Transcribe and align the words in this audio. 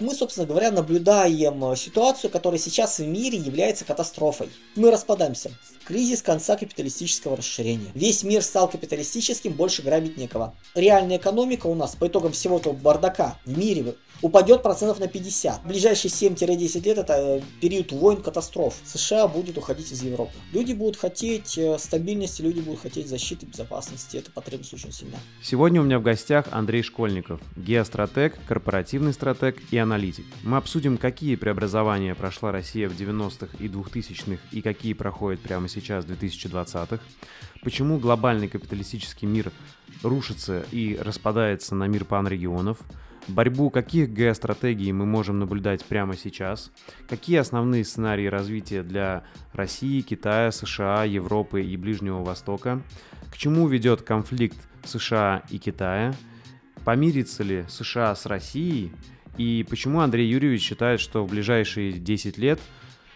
Мы, 0.00 0.14
собственно 0.14 0.46
говоря, 0.46 0.70
наблюдаем 0.70 1.74
ситуацию, 1.74 2.30
которая 2.30 2.60
сейчас 2.60 3.00
в 3.00 3.04
мире 3.04 3.36
является 3.36 3.84
катастрофой. 3.84 4.48
Мы 4.76 4.92
распадаемся. 4.92 5.50
Кризис 5.84 6.22
конца 6.22 6.56
капиталистического 6.56 7.36
расширения. 7.36 7.90
Весь 7.94 8.22
мир 8.22 8.44
стал 8.44 8.68
капиталистическим, 8.68 9.54
больше 9.54 9.82
грабить 9.82 10.16
некого. 10.16 10.54
Реальная 10.76 11.16
экономика 11.16 11.66
у 11.66 11.74
нас 11.74 11.96
по 11.96 12.06
итогам 12.06 12.30
всего 12.30 12.58
этого 12.58 12.74
бардака 12.74 13.38
в 13.44 13.58
мире 13.58 13.96
упадет 14.22 14.62
процентов 14.62 14.98
на 14.98 15.08
50. 15.08 15.62
В 15.62 15.66
ближайшие 15.68 16.10
7-10 16.10 16.84
лет 16.84 16.98
это 16.98 17.14
э, 17.16 17.40
период 17.60 17.92
войн, 17.92 18.20
катастроф. 18.20 18.76
США 18.84 19.28
будет 19.28 19.56
уходить 19.58 19.92
из 19.92 20.02
Европы. 20.02 20.32
Люди 20.52 20.72
будут 20.72 20.96
хотеть 20.96 21.56
э, 21.56 21.78
стабильности, 21.78 22.42
люди 22.42 22.60
будут 22.60 22.80
хотеть 22.80 23.08
защиты, 23.08 23.46
безопасности. 23.46 24.16
Это 24.16 24.30
потребность 24.30 24.74
очень 24.74 24.92
сильна. 24.92 25.18
Сегодня 25.42 25.80
у 25.80 25.84
меня 25.84 25.98
в 25.98 26.02
гостях 26.02 26.46
Андрей 26.50 26.82
Школьников, 26.82 27.40
геостратег, 27.56 28.36
корпоративный 28.46 29.12
стратег 29.12 29.58
и 29.70 29.78
аналитик. 29.78 30.24
Мы 30.42 30.56
обсудим, 30.56 30.98
какие 30.98 31.36
преобразования 31.36 32.14
прошла 32.14 32.52
Россия 32.52 32.88
в 32.88 32.98
90-х 32.98 33.56
и 33.58 33.68
2000-х 33.68 34.42
и 34.52 34.60
какие 34.62 34.92
проходят 34.94 35.40
прямо 35.40 35.68
сейчас 35.68 36.04
в 36.04 36.10
2020-х, 36.10 37.00
почему 37.62 37.98
глобальный 37.98 38.48
капиталистический 38.48 39.26
мир 39.26 39.52
рушится 40.02 40.64
и 40.72 40.96
распадается 41.00 41.74
на 41.74 41.84
мир 41.84 42.04
панрегионов, 42.04 42.78
борьбу 43.28 43.70
каких 43.70 44.10
геостратегий 44.10 44.92
мы 44.92 45.06
можем 45.06 45.38
наблюдать 45.38 45.84
прямо 45.84 46.16
сейчас, 46.16 46.72
какие 47.08 47.36
основные 47.36 47.84
сценарии 47.84 48.26
развития 48.26 48.82
для 48.82 49.24
России, 49.52 50.00
Китая, 50.00 50.50
США, 50.50 51.04
Европы 51.04 51.62
и 51.62 51.76
Ближнего 51.76 52.22
Востока, 52.22 52.82
к 53.30 53.36
чему 53.36 53.68
ведет 53.68 54.02
конфликт 54.02 54.58
США 54.84 55.42
и 55.50 55.58
Китая, 55.58 56.14
помирится 56.84 57.42
ли 57.42 57.64
США 57.68 58.14
с 58.14 58.26
Россией? 58.26 58.92
И 59.36 59.64
почему 59.68 60.00
Андрей 60.00 60.28
Юрьевич 60.28 60.62
считает, 60.62 61.00
что 61.00 61.24
в 61.24 61.30
ближайшие 61.30 61.92
10 61.92 62.38
лет 62.38 62.60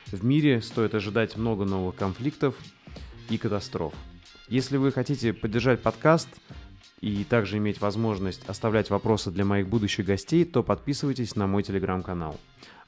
в 0.07 0.25
мире 0.25 0.61
стоит 0.61 0.95
ожидать 0.95 1.37
много 1.37 1.65
новых 1.65 1.97
конфликтов 1.97 2.55
и 3.29 3.39
катастроф. 3.39 3.95
Если 4.49 4.77
вы 4.77 4.93
хотите 4.93 5.33
поддержать 5.33 5.81
подкаст, 5.81 6.29
и 7.03 7.25
также 7.25 7.59
иметь 7.59 7.81
возможность 7.81 8.49
оставлять 8.49 8.89
вопросы 8.89 9.31
для 9.31 9.45
моих 9.45 9.69
будущих 9.69 10.07
гостей, 10.07 10.45
то 10.45 10.63
подписывайтесь 10.63 11.37
на 11.37 11.47
мой 11.47 11.65
телеграм-канал. 11.65 12.39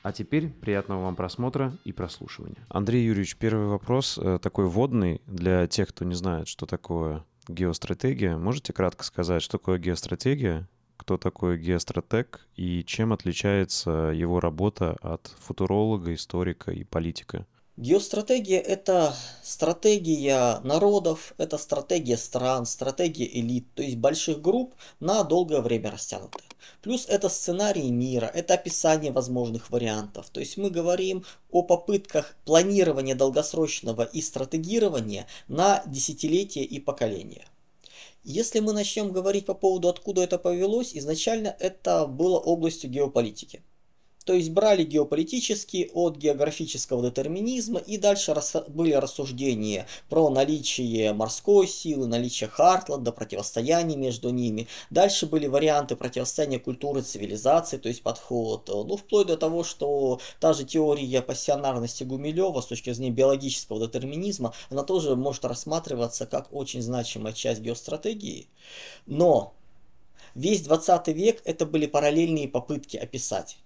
А 0.03 0.13
теперь 0.13 0.49
приятного 0.49 1.03
вам 1.03 1.17
просмотра 1.17 1.77
и 1.85 1.93
прослушивания. 1.93 2.59
Андрей 2.69 3.05
Юрьевич, 3.05 3.37
первый 3.37 3.67
вопрос 3.67 4.19
э, 4.19 4.39
такой 4.41 4.67
вводный 4.67 5.21
для 5.27 5.67
тех, 5.67 5.89
кто 5.89 6.05
не 6.05 6.15
знает, 6.15 6.47
что 6.47 6.65
такое 6.65 7.25
геостратегия. 7.49 8.37
Можете 8.37 8.73
кратко 8.73 9.03
сказать, 9.03 9.43
что 9.43 9.59
такое 9.59 9.79
геостратегия, 9.79 10.69
кто 10.97 11.17
такой 11.17 11.59
геостратег 11.59 12.47
и 12.55 12.85
чем 12.85 13.13
отличается 13.13 14.13
его 14.15 14.41
работа 14.41 14.97
от 15.01 15.35
футуролога, 15.41 16.15
историка 16.15 16.71
и 16.71 16.85
политика? 16.85 17.47
Геостратегия– 17.77 18.61
это 18.61 19.17
стратегия 19.43 20.61
народов, 20.61 21.35
это 21.39 21.59
стратегия 21.59 22.17
стран, 22.17 22.67
стратегия 22.67 23.27
элит, 23.27 23.67
то 23.75 23.83
есть 23.83 23.97
больших 23.97 24.41
групп 24.41 24.75
на 25.01 25.25
долгое 25.25 25.61
время 25.61 25.91
растянутая. 25.91 26.45
Плюс 26.83 27.05
это 27.09 27.29
сценарий 27.29 27.91
мира, 27.91 28.31
это 28.33 28.55
описание 28.55 29.11
возможных 29.11 29.71
вариантов. 29.71 30.31
То 30.31 30.39
есть 30.39 30.57
мы 30.57 30.71
говорим 30.71 31.25
о 31.51 31.65
попытках 31.65 32.37
планирования 32.45 33.17
долгосрочного 33.17 34.03
и 34.03 34.23
стратегирования 34.23 35.27
на 35.49 35.83
десятилетия 35.85 36.63
и 36.63 36.79
поколения. 36.79 37.45
Если 38.23 38.61
мы 38.61 38.73
начнем 38.73 39.11
говорить 39.11 39.47
по 39.47 39.55
поводу, 39.55 39.89
откуда 39.89 40.23
это 40.23 40.39
повелось, 40.39 40.95
изначально 40.95 41.57
это 41.59 42.07
было 42.07 42.39
областью 42.39 42.89
геополитики. 42.89 43.65
То 44.25 44.33
есть 44.33 44.51
брали 44.51 44.85
геополитические 44.85 45.91
от 45.93 46.17
географического 46.17 47.03
детерминизма 47.03 47.79
и 47.79 47.99
дальше 47.99 48.33
рас, 48.33 48.57
были 48.69 48.93
рассуждения 48.93 49.87
про 50.09 50.31
наличие 50.31 51.13
морской 51.13 51.67
силы, 51.69 52.07
наличие 52.07 52.49
Хартланда, 52.49 53.13
противостояние 53.13 53.99
между 53.99 54.31
ними. 54.31 54.67
Дальше 54.89 55.27
были 55.27 55.47
варианты 55.47 55.95
противостояния 55.95 56.59
культуры, 56.59 57.03
цивилизации, 57.03 57.77
то 57.77 57.89
есть 57.89 58.03
подход, 58.03 58.69
ну 58.69 58.97
вплоть 58.97 59.27
до 59.27 59.37
того, 59.37 59.63
что 59.63 60.21
та 60.41 60.55
же 60.55 60.65
теория 60.65 61.21
пассионарности 61.21 62.05
Гумилева 62.05 62.63
с 62.63 62.67
точки 62.67 62.93
зрения 62.93 63.13
биологического 63.13 63.79
детерминизма, 63.87 64.55
она 64.71 64.85
тоже 64.85 65.17
может 65.17 65.45
рассматриваться 65.45 66.25
как 66.25 66.49
очень 66.51 66.81
значимая 66.81 67.35
часть 67.35 67.61
геостратегии. 67.61 68.49
Но 69.05 69.53
весь 70.35 70.63
20 70.63 71.09
век 71.09 71.43
это 71.45 71.67
были 71.67 71.87
параллельные 71.87 72.49
попытки 72.49 72.97
описать 72.97 73.59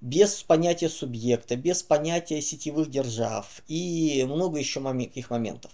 без 0.00 0.42
понятия 0.42 0.88
субъекта, 0.88 1.56
без 1.56 1.82
понятия 1.82 2.40
сетевых 2.40 2.90
держав 2.90 3.62
и 3.68 4.24
много 4.28 4.58
еще 4.58 4.80
таких 4.80 5.30
моментов. 5.30 5.72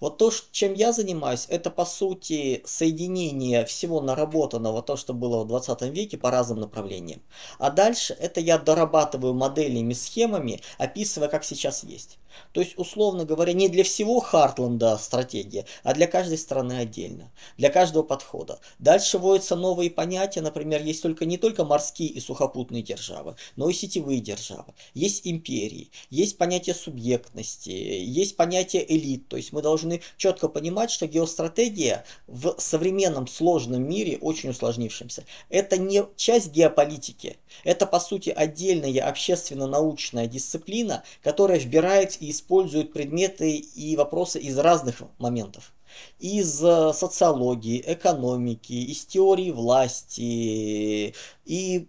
Вот 0.00 0.18
то, 0.18 0.32
чем 0.52 0.74
я 0.74 0.92
занимаюсь, 0.92 1.46
это 1.48 1.70
по 1.70 1.84
сути 1.84 2.62
соединение 2.64 3.64
всего 3.64 4.00
наработанного, 4.00 4.82
то, 4.82 4.96
что 4.96 5.12
было 5.12 5.44
в 5.44 5.48
20 5.48 5.82
веке 5.82 6.16
по 6.16 6.30
разным 6.30 6.60
направлениям. 6.60 7.20
А 7.58 7.70
дальше 7.70 8.16
это 8.18 8.40
я 8.40 8.58
дорабатываю 8.58 9.34
моделями, 9.34 9.92
схемами, 9.92 10.60
описывая, 10.78 11.28
как 11.28 11.44
сейчас 11.44 11.84
есть. 11.84 12.18
То 12.52 12.60
есть, 12.60 12.78
условно 12.78 13.24
говоря, 13.24 13.52
не 13.52 13.68
для 13.68 13.84
всего 13.84 14.20
Хартленда 14.20 14.96
стратегия, 14.98 15.66
а 15.82 15.94
для 15.94 16.06
каждой 16.06 16.38
страны 16.38 16.78
отдельно, 16.78 17.30
для 17.56 17.70
каждого 17.70 18.02
подхода. 18.02 18.60
Дальше 18.78 19.18
вводятся 19.18 19.56
новые 19.56 19.90
понятия, 19.90 20.40
например, 20.40 20.82
есть 20.82 21.02
только 21.02 21.24
не 21.24 21.38
только 21.38 21.64
морские 21.64 22.08
и 22.08 22.20
сухопутные 22.20 22.82
державы, 22.82 23.36
но 23.56 23.68
и 23.68 23.72
сетевые 23.72 24.20
державы. 24.20 24.74
Есть 24.94 25.26
империи, 25.26 25.90
есть 26.10 26.38
понятие 26.38 26.74
субъектности, 26.74 27.70
есть 27.70 28.36
понятие 28.36 28.84
элит. 28.94 29.28
То 29.28 29.36
есть 29.36 29.52
мы 29.52 29.62
должны 29.62 30.02
четко 30.16 30.48
понимать, 30.48 30.90
что 30.90 31.06
геостратегия 31.06 32.04
в 32.26 32.56
современном 32.58 33.26
сложном 33.26 33.82
мире, 33.82 34.18
очень 34.20 34.50
усложнившемся, 34.50 35.24
это 35.48 35.76
не 35.76 36.04
часть 36.16 36.52
геополитики, 36.52 37.38
это 37.64 37.86
по 37.86 38.00
сути 38.00 38.30
отдельная 38.30 39.06
общественно-научная 39.06 40.26
дисциплина, 40.26 41.04
которая 41.22 41.58
вбирает 41.58 42.20
и 42.24 42.30
используют 42.30 42.92
предметы 42.92 43.56
и 43.56 43.96
вопросы 43.96 44.38
из 44.38 44.58
разных 44.58 45.02
моментов. 45.18 45.72
Из 46.18 46.62
э, 46.64 46.92
социологии, 46.92 47.82
экономики, 47.86 48.72
из 48.72 49.04
теории 49.04 49.50
власти 49.50 51.14
и 51.44 51.88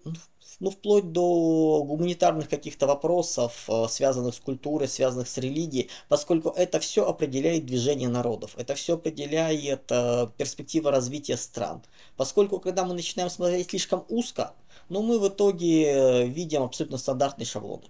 ну, 0.59 0.69
вплоть 0.69 1.11
до 1.11 1.83
гуманитарных 1.83 2.49
каких-то 2.49 2.87
вопросов, 2.87 3.65
э, 3.67 3.87
связанных 3.89 4.35
с 4.35 4.39
культурой, 4.39 4.87
связанных 4.87 5.27
с 5.27 5.37
религией, 5.37 5.89
поскольку 6.07 6.49
это 6.49 6.79
все 6.79 7.07
определяет 7.07 7.65
движение 7.65 8.09
народов, 8.09 8.55
это 8.57 8.75
все 8.75 8.95
определяет 8.95 9.91
э, 9.91 10.27
перспективы 10.37 10.91
развития 10.91 11.37
стран. 11.37 11.81
Поскольку, 12.15 12.59
когда 12.59 12.85
мы 12.85 12.93
начинаем 12.93 13.29
смотреть 13.29 13.69
слишком 13.69 14.05
узко, 14.09 14.53
ну, 14.89 15.01
мы 15.01 15.19
в 15.19 15.27
итоге 15.27 16.27
видим 16.27 16.61
абсолютно 16.61 16.97
стандартные 16.97 17.45
шаблоны. 17.45 17.85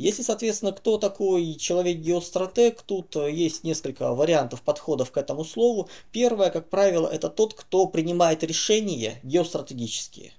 Если, 0.00 0.22
соответственно, 0.22 0.72
кто 0.72 0.96
такой 0.96 1.56
человек-геостратег, 1.56 2.80
тут 2.80 3.14
э, 3.16 3.30
есть 3.30 3.64
несколько 3.64 4.14
вариантов 4.14 4.62
подходов 4.62 5.10
к 5.10 5.18
этому 5.18 5.44
слову. 5.44 5.90
Первое, 6.10 6.48
как 6.48 6.70
правило, 6.70 7.06
это 7.06 7.28
тот, 7.28 7.52
кто 7.52 7.86
принимает 7.86 8.42
решения 8.42 9.20
геостратегические. 9.22 10.32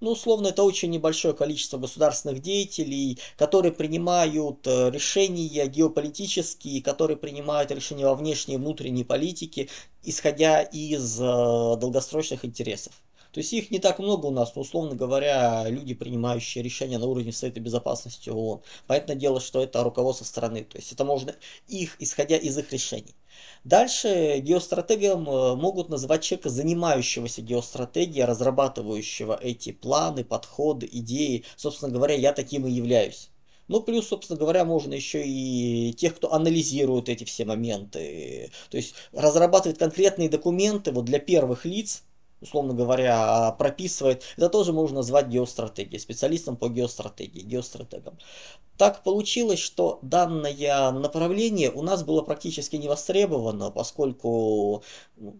Ну, 0.00 0.10
условно, 0.10 0.48
это 0.48 0.64
очень 0.64 0.90
небольшое 0.90 1.32
количество 1.32 1.78
государственных 1.78 2.42
деятелей, 2.42 3.20
которые 3.36 3.70
принимают 3.70 4.66
э, 4.66 4.90
решения 4.90 5.68
геополитические, 5.68 6.82
которые 6.82 7.16
принимают 7.16 7.70
решения 7.70 8.06
во 8.06 8.16
внешней 8.16 8.54
и 8.54 8.58
внутренней 8.58 9.04
политике, 9.04 9.68
исходя 10.02 10.60
из 10.60 11.20
э, 11.20 11.22
долгосрочных 11.22 12.44
интересов. 12.44 13.03
То 13.34 13.40
есть 13.40 13.52
их 13.52 13.72
не 13.72 13.80
так 13.80 13.98
много 13.98 14.26
у 14.26 14.30
нас, 14.30 14.54
но, 14.54 14.62
условно 14.62 14.94
говоря, 14.94 15.64
люди, 15.68 15.92
принимающие 15.92 16.62
решения 16.62 16.98
на 16.98 17.06
уровне 17.06 17.32
Совета 17.32 17.58
Безопасности 17.58 18.30
ООН. 18.30 18.62
Понятное 18.86 19.16
дело, 19.16 19.40
что 19.40 19.60
это 19.60 19.82
руководство 19.82 20.24
страны. 20.24 20.62
То 20.62 20.78
есть 20.78 20.92
это 20.92 21.04
можно 21.04 21.34
их, 21.66 21.96
исходя 21.98 22.36
из 22.36 22.56
их 22.56 22.72
решений. 22.72 23.16
Дальше 23.64 24.38
геостратегом 24.38 25.28
э, 25.28 25.56
могут 25.56 25.88
называть 25.88 26.22
человека, 26.22 26.48
занимающегося 26.48 27.42
геостратегией, 27.42 28.24
разрабатывающего 28.24 29.36
эти 29.42 29.72
планы, 29.72 30.22
подходы, 30.22 30.88
идеи. 30.92 31.44
Собственно 31.56 31.90
говоря, 31.90 32.14
я 32.14 32.32
таким 32.32 32.68
и 32.68 32.70
являюсь. 32.70 33.30
Ну, 33.66 33.80
плюс, 33.80 34.06
собственно 34.06 34.38
говоря, 34.38 34.64
можно 34.64 34.94
еще 34.94 35.26
и 35.26 35.92
тех, 35.94 36.14
кто 36.14 36.32
анализирует 36.32 37.08
эти 37.08 37.24
все 37.24 37.44
моменты. 37.44 38.52
То 38.70 38.76
есть 38.76 38.94
разрабатывает 39.10 39.78
конкретные 39.78 40.28
документы 40.28 40.92
вот 40.92 41.04
для 41.06 41.18
первых 41.18 41.64
лиц, 41.64 42.04
условно 42.44 42.74
говоря, 42.74 43.52
прописывает, 43.58 44.22
это 44.36 44.48
тоже 44.48 44.72
можно 44.72 44.96
назвать 44.98 45.28
геостратегией, 45.28 45.98
специалистом 45.98 46.56
по 46.56 46.68
геостратегии, 46.68 47.40
геостратегом. 47.40 48.18
Так 48.76 49.02
получилось, 49.02 49.58
что 49.58 49.98
данное 50.02 50.92
направление 50.92 51.70
у 51.70 51.82
нас 51.82 52.04
было 52.04 52.22
практически 52.22 52.76
не 52.76 52.86
востребовано, 52.86 53.70
поскольку 53.70 54.82
ну, 55.16 55.38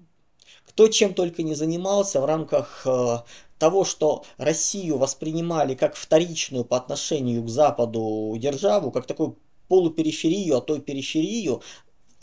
кто 0.66 0.88
чем 0.88 1.14
только 1.14 1.42
не 1.42 1.54
занимался 1.54 2.20
в 2.20 2.24
рамках 2.24 2.86
э, 2.86 3.18
того, 3.58 3.84
что 3.84 4.24
Россию 4.38 4.96
воспринимали 4.96 5.74
как 5.74 5.94
вторичную 5.94 6.64
по 6.64 6.76
отношению 6.76 7.42
к 7.44 7.48
Западу 7.48 8.34
державу, 8.38 8.90
как 8.90 9.06
такую 9.06 9.38
полупериферию, 9.68 10.56
а 10.56 10.60
то 10.60 10.76
и 10.76 10.80
периферию, 10.80 11.62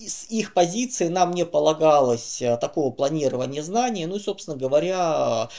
с 0.08 0.26
их 0.30 0.54
позиции 0.54 1.08
нам 1.08 1.32
не 1.32 1.46
полагалось 1.46 2.42
э, 2.42 2.58
такого 2.58 2.92
планирования 2.92 3.64
знаний. 3.64 4.06
Ну 4.06 4.16
и, 4.16 4.20
собственно 4.20 4.58
говоря, 4.58 5.50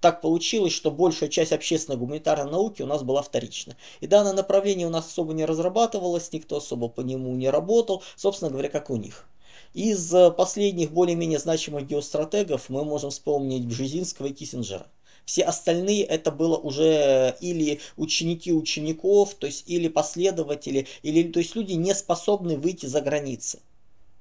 так 0.00 0.20
получилось, 0.20 0.72
что 0.72 0.90
большая 0.90 1.28
часть 1.28 1.52
общественной 1.52 1.98
гуманитарной 1.98 2.50
науки 2.50 2.82
у 2.82 2.86
нас 2.86 3.02
была 3.02 3.22
вторична. 3.22 3.76
И 4.00 4.06
данное 4.06 4.32
направление 4.32 4.86
у 4.86 4.90
нас 4.90 5.06
особо 5.06 5.32
не 5.32 5.44
разрабатывалось, 5.44 6.32
никто 6.32 6.56
особо 6.56 6.88
по 6.88 7.00
нему 7.00 7.34
не 7.34 7.50
работал, 7.50 8.02
собственно 8.16 8.50
говоря, 8.50 8.68
как 8.68 8.90
у 8.90 8.96
них. 8.96 9.26
Из 9.74 10.14
э, 10.14 10.30
последних 10.30 10.92
более-менее 10.92 11.38
значимых 11.38 11.86
геостратегов 11.86 12.68
мы 12.68 12.84
можем 12.84 13.10
вспомнить 13.10 13.66
Бжезинского 13.66 14.26
и 14.26 14.32
Киссинджера. 14.32 14.86
Все 15.24 15.42
остальные 15.42 16.04
это 16.04 16.30
было 16.30 16.56
уже 16.56 17.36
или 17.40 17.80
ученики 17.96 18.50
учеников, 18.50 19.34
то 19.34 19.46
есть 19.46 19.64
или 19.68 19.88
последователи, 19.88 20.86
или 21.02 21.30
то 21.30 21.40
есть 21.40 21.54
люди 21.54 21.72
не 21.74 21.94
способны 21.94 22.56
выйти 22.56 22.86
за 22.86 23.02
границы 23.02 23.60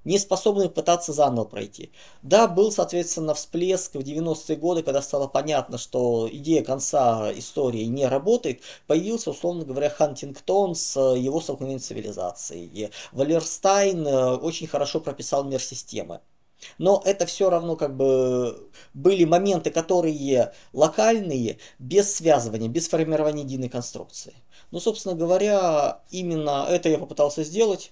не 0.07 0.19
способны 0.19 0.69
пытаться 0.69 1.11
заново 1.11 1.43
пройти. 1.43 1.91
Да, 2.21 2.47
был, 2.47 2.71
соответственно, 2.71 3.33
всплеск 3.33 3.93
в 3.93 3.99
90-е 3.99 4.55
годы, 4.55 4.81
когда 4.81 5.01
стало 5.01 5.27
понятно, 5.27 5.77
что 5.77 6.29
идея 6.31 6.63
конца 6.63 7.31
истории 7.33 7.83
не 7.83 8.07
работает, 8.07 8.61
появился, 8.87 9.31
условно 9.31 9.65
говоря, 9.65 9.89
Хантингтон 9.89 10.75
с 10.75 10.97
его 10.97 11.41
столкновением 11.41 11.81
цивилизацией. 11.81 12.89
Валерстайн 13.11 14.07
э, 14.07 14.35
очень 14.37 14.67
хорошо 14.67 15.01
прописал 15.01 15.43
мир 15.43 15.61
системы. 15.61 16.21
Но 16.77 17.01
это 17.05 17.25
все 17.25 17.49
равно 17.49 17.75
как 17.75 17.95
бы 17.95 18.69
были 18.93 19.25
моменты, 19.25 19.71
которые 19.71 20.53
локальные, 20.73 21.59
без 21.79 22.15
связывания, 22.15 22.69
без 22.69 22.87
формирования 22.87 23.43
единой 23.43 23.69
конструкции. 23.69 24.33
Ну, 24.71 24.79
собственно 24.79 25.15
говоря, 25.15 26.01
именно 26.09 26.65
это 26.69 26.89
я 26.89 26.97
попытался 26.97 27.43
сделать. 27.43 27.91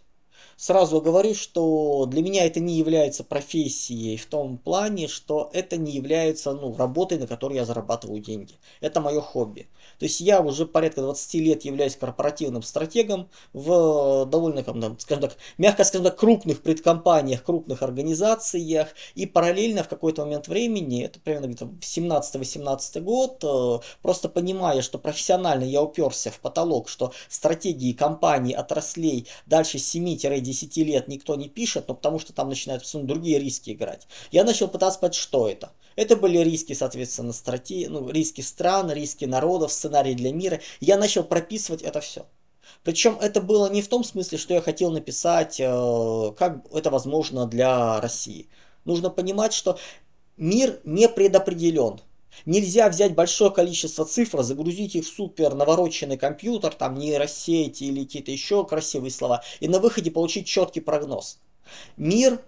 Сразу 0.57 1.01
говорю, 1.01 1.33
что 1.33 2.05
для 2.05 2.21
меня 2.21 2.45
это 2.45 2.59
не 2.59 2.75
является 2.75 3.23
профессией 3.23 4.17
в 4.17 4.25
том 4.25 4.57
плане, 4.57 5.07
что 5.07 5.49
это 5.53 5.77
не 5.77 5.91
является 5.91 6.53
ну, 6.53 6.75
работой, 6.75 7.17
на 7.17 7.27
которой 7.27 7.55
я 7.55 7.65
зарабатываю 7.65 8.21
деньги. 8.21 8.55
Это 8.79 9.01
мое 9.01 9.21
хобби. 9.21 9.67
То 9.99 10.05
есть 10.05 10.19
я 10.19 10.41
уже 10.41 10.65
порядка 10.65 11.01
20 11.01 11.33
лет 11.35 11.65
являюсь 11.65 11.95
корпоративным 11.95 12.63
стратегом 12.63 13.29
в 13.53 14.25
довольно, 14.25 14.63
скажем 14.99 15.21
так, 15.21 15.37
мягко 15.57 15.83
скажем 15.83 16.05
так, 16.05 16.17
крупных 16.17 16.61
предкомпаниях, 16.61 17.43
крупных 17.43 17.81
организациях. 17.81 18.89
И 19.15 19.25
параллельно 19.25 19.83
в 19.83 19.87
какой-то 19.87 20.23
момент 20.23 20.47
времени, 20.47 21.03
это 21.03 21.19
примерно 21.19 21.47
где-то 21.47 21.65
17-18 21.65 23.01
год, 23.01 23.43
э, 23.43 23.79
просто 24.01 24.29
понимая, 24.29 24.81
что 24.81 24.97
профессионально 24.97 25.63
я 25.63 25.81
уперся 25.81 26.31
в 26.31 26.39
потолок, 26.39 26.89
что 26.89 27.13
стратегии 27.29 27.93
компаний, 27.93 28.53
отраслей 28.53 29.27
дальше 29.45 29.79
7 29.79 30.05
10 30.05 30.77
лет 30.77 31.07
никто 31.07 31.35
не 31.35 31.49
пишет, 31.49 31.87
но 31.87 31.95
потому 31.95 32.19
что 32.19 32.33
там 32.33 32.49
начинают 32.49 32.83
другие 33.05 33.39
риски 33.39 33.71
играть. 33.71 34.07
Я 34.31 34.43
начал 34.43 34.67
пытаться 34.67 34.99
понять, 34.99 35.15
что 35.15 35.47
это. 35.47 35.71
Это 35.95 36.15
были 36.15 36.39
риски, 36.39 36.73
соответственно, 36.73 37.33
стратегии, 37.33 37.87
ну, 37.87 38.09
риски 38.09 38.41
стран, 38.41 38.91
риски 38.91 39.25
народов, 39.25 39.71
сценарии 39.71 40.13
для 40.13 40.33
мира. 40.33 40.59
Я 40.79 40.97
начал 40.97 41.23
прописывать 41.23 41.81
это 41.81 42.01
все. 42.01 42.25
Причем 42.83 43.17
это 43.21 43.41
было 43.41 43.69
не 43.71 43.81
в 43.81 43.87
том 43.87 44.03
смысле, 44.03 44.37
что 44.37 44.53
я 44.53 44.61
хотел 44.61 44.91
написать, 44.91 45.59
э, 45.59 46.33
как 46.37 46.65
это 46.73 46.89
возможно 46.89 47.45
для 47.45 48.01
России. 48.01 48.49
Нужно 48.83 49.09
понимать, 49.09 49.53
что 49.53 49.79
мир 50.37 50.79
не 50.83 51.07
предопределен. 51.07 52.01
Нельзя 52.45 52.89
взять 52.89 53.15
большое 53.15 53.49
количество 53.49 54.05
цифр, 54.05 54.43
загрузить 54.43 54.95
их 54.95 55.05
в 55.05 55.07
супер 55.07 55.55
навороченный 55.55 56.17
компьютер, 56.17 56.75
там 56.75 56.95
нейросети 56.95 57.85
или 57.85 58.03
какие-то 58.03 58.31
еще 58.31 58.65
красивые 58.65 59.11
слова, 59.11 59.41
и 59.61 59.69
на 59.69 59.79
выходе 59.79 60.11
получить 60.11 60.45
четкий 60.45 60.81
прогноз. 60.81 61.39
Мир 61.95 62.41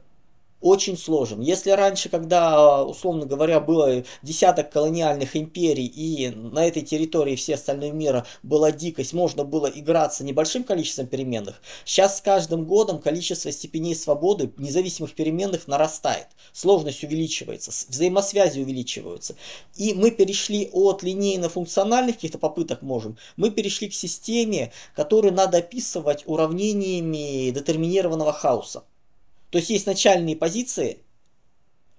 очень 0.62 0.98
сложен. 0.98 1.39
Если 1.42 1.69
раньше, 1.69 2.09
когда, 2.09 2.83
условно 2.83 3.25
говоря, 3.25 3.59
было 3.59 4.04
десяток 4.24 4.71
колониальных 4.71 5.36
империй 5.36 5.86
и 5.86 6.30
на 6.30 6.65
этой 6.65 6.81
территории 6.81 7.36
все 7.36 7.56
остальные 7.56 7.92
мира 7.92 8.25
была 8.44 8.71
дикость, 8.71 9.13
можно 9.13 9.44
было 9.44 9.68
играться 9.68 10.24
небольшим 10.24 10.63
количеством 10.63 11.07
переменных, 11.07 11.62
сейчас 11.86 12.18
с 12.18 12.21
каждым 12.21 12.65
годом 12.65 13.00
количество 13.00 13.51
степеней 13.51 13.95
свободы 13.95 14.51
независимых 14.57 15.13
переменных 15.13 15.68
нарастает, 15.68 16.27
сложность 16.54 17.04
увеличивается, 17.04 17.71
взаимосвязи 17.89 18.59
увеличиваются. 18.59 19.36
И 19.75 19.94
мы 19.94 20.12
перешли 20.12 20.69
от 20.74 21.04
линейно-функциональных 21.04 22.15
каких-то 22.15 22.39
попыток 22.39 22.81
можем, 22.81 23.18
мы 23.36 23.51
перешли 23.51 23.89
к 23.89 23.94
системе, 23.94 24.71
которую 24.95 25.33
надо 25.33 25.59
описывать 25.59 26.24
уравнениями 26.25 27.51
детерминированного 27.51 28.33
хаоса. 28.33 28.83
То 29.50 29.58
есть 29.58 29.70
есть 29.70 29.88
начальные 29.88 30.36
позиции, 30.36 31.04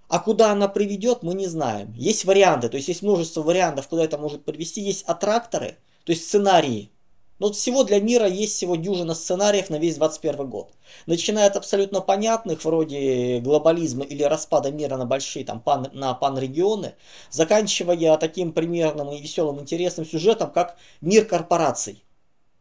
а 0.08 0.20
куда 0.20 0.52
она 0.52 0.68
приведет, 0.68 1.22
мы 1.22 1.34
не 1.34 1.46
знаем. 1.46 1.92
Есть 1.94 2.24
варианты, 2.24 2.68
то 2.68 2.76
есть 2.76 2.88
есть 2.88 3.02
множество 3.02 3.42
вариантов, 3.42 3.88
куда 3.88 4.04
это 4.04 4.16
может 4.16 4.44
привести. 4.44 4.80
Есть 4.80 5.04
аттракторы, 5.04 5.76
то 6.04 6.12
есть 6.12 6.24
сценарии. 6.26 6.90
Но 7.38 7.46
вот 7.46 7.56
всего 7.56 7.84
для 7.84 8.00
мира 8.00 8.26
есть 8.26 8.54
всего 8.54 8.74
дюжина 8.74 9.14
сценариев 9.14 9.70
на 9.70 9.76
весь 9.76 9.96
21 9.96 10.48
год. 10.48 10.72
Начиная 11.06 11.46
от 11.46 11.56
абсолютно 11.56 12.00
понятных, 12.00 12.64
вроде 12.64 13.38
глобализма 13.40 14.04
или 14.04 14.24
распада 14.24 14.72
мира 14.72 14.96
на 14.96 15.06
большие, 15.06 15.44
там, 15.44 15.60
пан, 15.60 15.88
на 15.92 16.14
панрегионы, 16.14 16.94
заканчивая 17.30 18.16
таким 18.16 18.52
примерным 18.52 19.12
и 19.12 19.20
веселым 19.20 19.60
интересным 19.60 20.04
сюжетом, 20.04 20.50
как 20.50 20.76
мир 21.00 21.26
корпораций, 21.26 22.02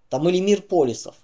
там, 0.10 0.28
или 0.30 0.40
мир 0.40 0.62
полисов. 0.62 1.16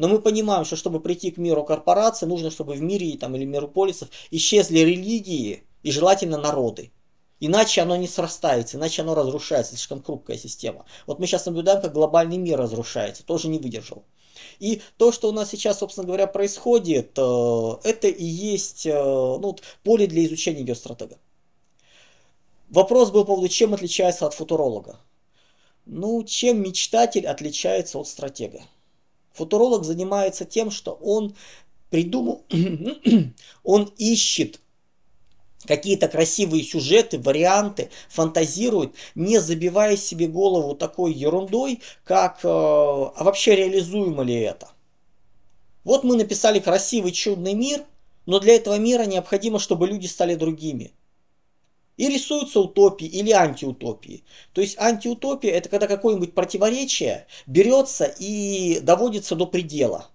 Но 0.00 0.08
мы 0.08 0.18
понимаем, 0.18 0.64
что 0.64 0.76
чтобы 0.76 0.98
прийти 0.98 1.30
к 1.30 1.36
миру 1.36 1.62
корпораций, 1.62 2.26
нужно, 2.26 2.50
чтобы 2.50 2.72
в 2.72 2.80
мире 2.80 3.18
там, 3.18 3.36
или 3.36 3.44
миру 3.44 3.68
полисов 3.68 4.08
исчезли 4.30 4.78
религии 4.78 5.64
и 5.82 5.90
желательно 5.90 6.38
народы. 6.38 6.90
Иначе 7.38 7.82
оно 7.82 7.96
не 7.96 8.08
срастается, 8.08 8.78
иначе 8.78 9.02
оно 9.02 9.14
разрушается, 9.14 9.72
слишком 9.72 10.02
хрупкая 10.02 10.38
система. 10.38 10.86
Вот 11.06 11.18
мы 11.18 11.26
сейчас 11.26 11.44
наблюдаем, 11.44 11.82
как 11.82 11.92
глобальный 11.92 12.38
мир 12.38 12.58
разрушается, 12.58 13.26
тоже 13.26 13.48
не 13.48 13.58
выдержал. 13.58 14.06
И 14.58 14.80
то, 14.96 15.12
что 15.12 15.28
у 15.28 15.32
нас 15.32 15.50
сейчас, 15.50 15.80
собственно 15.80 16.06
говоря, 16.06 16.26
происходит, 16.26 17.18
э, 17.18 17.72
это 17.84 18.08
и 18.08 18.24
есть 18.24 18.86
э, 18.86 18.94
ну, 18.94 19.54
поле 19.84 20.06
для 20.06 20.24
изучения 20.24 20.62
геостратега. 20.62 21.18
Вопрос 22.70 23.10
был 23.10 23.26
по 23.26 23.34
поводу, 23.34 23.48
чем 23.48 23.74
отличается 23.74 24.26
от 24.26 24.32
футуролога. 24.32 24.98
Ну, 25.84 26.24
чем 26.24 26.62
мечтатель 26.62 27.26
отличается 27.26 27.98
от 27.98 28.08
стратега? 28.08 28.62
Футуролог 29.32 29.84
занимается 29.84 30.44
тем, 30.44 30.70
что 30.70 30.92
он 30.92 31.34
придумал, 31.90 32.44
он 33.64 33.92
ищет 33.98 34.60
какие-то 35.66 36.08
красивые 36.08 36.62
сюжеты, 36.64 37.18
варианты, 37.18 37.90
фантазирует, 38.08 38.94
не 39.14 39.38
забивая 39.38 39.96
себе 39.96 40.26
голову 40.26 40.74
такой 40.74 41.12
ерундой, 41.12 41.80
как 42.04 42.40
э, 42.44 42.48
а 42.48 43.24
вообще 43.24 43.56
реализуемо 43.56 44.22
ли 44.22 44.34
это. 44.34 44.70
Вот 45.84 46.04
мы 46.04 46.16
написали 46.16 46.60
красивый 46.60 47.12
чудный 47.12 47.54
мир, 47.54 47.84
но 48.26 48.38
для 48.38 48.54
этого 48.54 48.78
мира 48.78 49.04
необходимо, 49.04 49.58
чтобы 49.58 49.86
люди 49.86 50.06
стали 50.06 50.34
другими. 50.34 50.92
И 52.00 52.08
рисуются 52.08 52.60
утопии 52.60 53.06
или 53.06 53.30
антиутопии. 53.30 54.24
То 54.54 54.62
есть 54.62 54.78
антиутопия 54.78 55.52
это 55.52 55.68
когда 55.68 55.86
какое-нибудь 55.86 56.34
противоречие 56.34 57.26
берется 57.46 58.06
и 58.06 58.80
доводится 58.80 59.36
до 59.36 59.44
предела. 59.44 60.06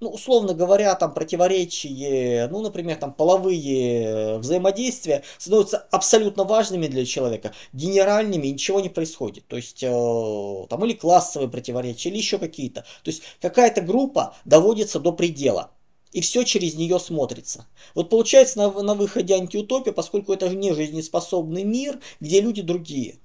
Ну, 0.00 0.08
условно 0.08 0.54
говоря, 0.54 0.92
там 0.96 1.14
противоречие, 1.14 2.48
ну, 2.48 2.62
например, 2.62 2.96
там 2.96 3.14
половые 3.14 4.38
взаимодействия 4.38 5.22
становятся 5.38 5.86
абсолютно 5.92 6.42
важными 6.42 6.88
для 6.88 7.04
человека, 7.04 7.54
генеральными, 7.72 8.48
и 8.48 8.52
ничего 8.52 8.80
не 8.80 8.88
происходит. 8.88 9.46
То 9.46 9.54
есть, 9.54 9.84
э, 9.84 10.66
там 10.68 10.84
или 10.84 10.94
классовые 10.94 11.48
противоречия, 11.48 12.08
или 12.08 12.16
еще 12.16 12.38
какие-то. 12.38 12.80
То 13.04 13.10
есть, 13.12 13.22
какая-то 13.40 13.82
группа 13.82 14.34
доводится 14.44 14.98
до 14.98 15.12
предела 15.12 15.70
и 16.14 16.20
все 16.20 16.44
через 16.44 16.76
нее 16.76 17.00
смотрится. 17.00 17.66
Вот 17.94 18.08
получается 18.08 18.58
на, 18.58 18.70
на 18.82 18.94
выходе 18.94 19.34
антиутопия, 19.34 19.92
поскольку 19.92 20.32
это 20.32 20.48
не 20.48 20.72
жизнеспособный 20.72 21.64
мир, 21.64 22.00
где 22.20 22.40
люди 22.40 22.62
другие, 22.62 23.18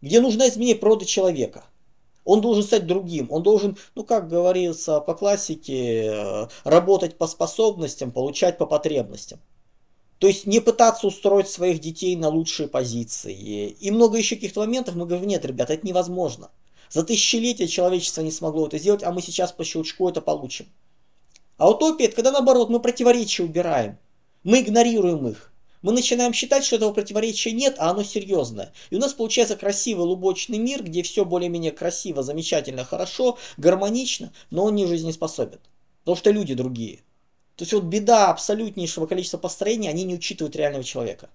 где 0.00 0.20
нужно 0.20 0.48
изменить 0.48 0.80
природу 0.80 1.04
человека. 1.04 1.66
Он 2.24 2.40
должен 2.40 2.64
стать 2.64 2.86
другим, 2.86 3.30
он 3.30 3.42
должен, 3.42 3.76
ну 3.94 4.02
как 4.02 4.28
говорится 4.28 5.00
по 5.00 5.14
классике, 5.14 6.06
э, 6.06 6.48
работать 6.64 7.18
по 7.18 7.26
способностям, 7.26 8.10
получать 8.10 8.56
по 8.56 8.64
потребностям. 8.64 9.38
То 10.18 10.26
есть 10.26 10.46
не 10.46 10.60
пытаться 10.60 11.06
устроить 11.06 11.48
своих 11.48 11.80
детей 11.80 12.16
на 12.16 12.30
лучшие 12.30 12.66
позиции. 12.66 13.68
И 13.68 13.90
много 13.90 14.16
еще 14.16 14.36
каких-то 14.36 14.60
моментов 14.60 14.94
мы 14.94 15.04
говорим, 15.04 15.28
нет, 15.28 15.44
ребята, 15.44 15.74
это 15.74 15.86
невозможно. 15.86 16.50
За 16.88 17.04
тысячелетия 17.04 17.68
человечество 17.68 18.22
не 18.22 18.30
смогло 18.30 18.66
это 18.66 18.78
сделать, 18.78 19.02
а 19.02 19.12
мы 19.12 19.20
сейчас 19.20 19.52
по 19.52 19.64
щелчку 19.64 20.08
это 20.08 20.22
получим. 20.22 20.66
А 21.56 21.70
утопия 21.70 22.06
это 22.06 22.16
когда 22.16 22.32
наоборот 22.32 22.68
мы 22.68 22.80
противоречия 22.80 23.44
убираем. 23.44 23.98
Мы 24.44 24.60
игнорируем 24.60 25.26
их. 25.26 25.52
Мы 25.82 25.92
начинаем 25.92 26.32
считать, 26.32 26.64
что 26.64 26.76
этого 26.76 26.92
противоречия 26.92 27.52
нет, 27.52 27.76
а 27.78 27.90
оно 27.90 28.02
серьезное. 28.02 28.72
И 28.90 28.96
у 28.96 28.98
нас 28.98 29.14
получается 29.14 29.56
красивый 29.56 30.06
лубочный 30.06 30.58
мир, 30.58 30.82
где 30.82 31.02
все 31.02 31.24
более-менее 31.24 31.70
красиво, 31.70 32.22
замечательно, 32.22 32.84
хорошо, 32.84 33.38
гармонично, 33.56 34.32
но 34.50 34.64
он 34.64 34.74
не 34.74 34.86
жизнеспособен. 34.86 35.60
Потому 36.00 36.16
что 36.16 36.30
люди 36.30 36.54
другие. 36.54 36.98
То 37.56 37.62
есть 37.62 37.72
вот 37.72 37.84
беда 37.84 38.30
абсолютнейшего 38.30 39.06
количества 39.06 39.38
построений, 39.38 39.88
они 39.88 40.04
не 40.04 40.14
учитывают 40.14 40.56
реального 40.56 40.84
человека. 40.84 41.30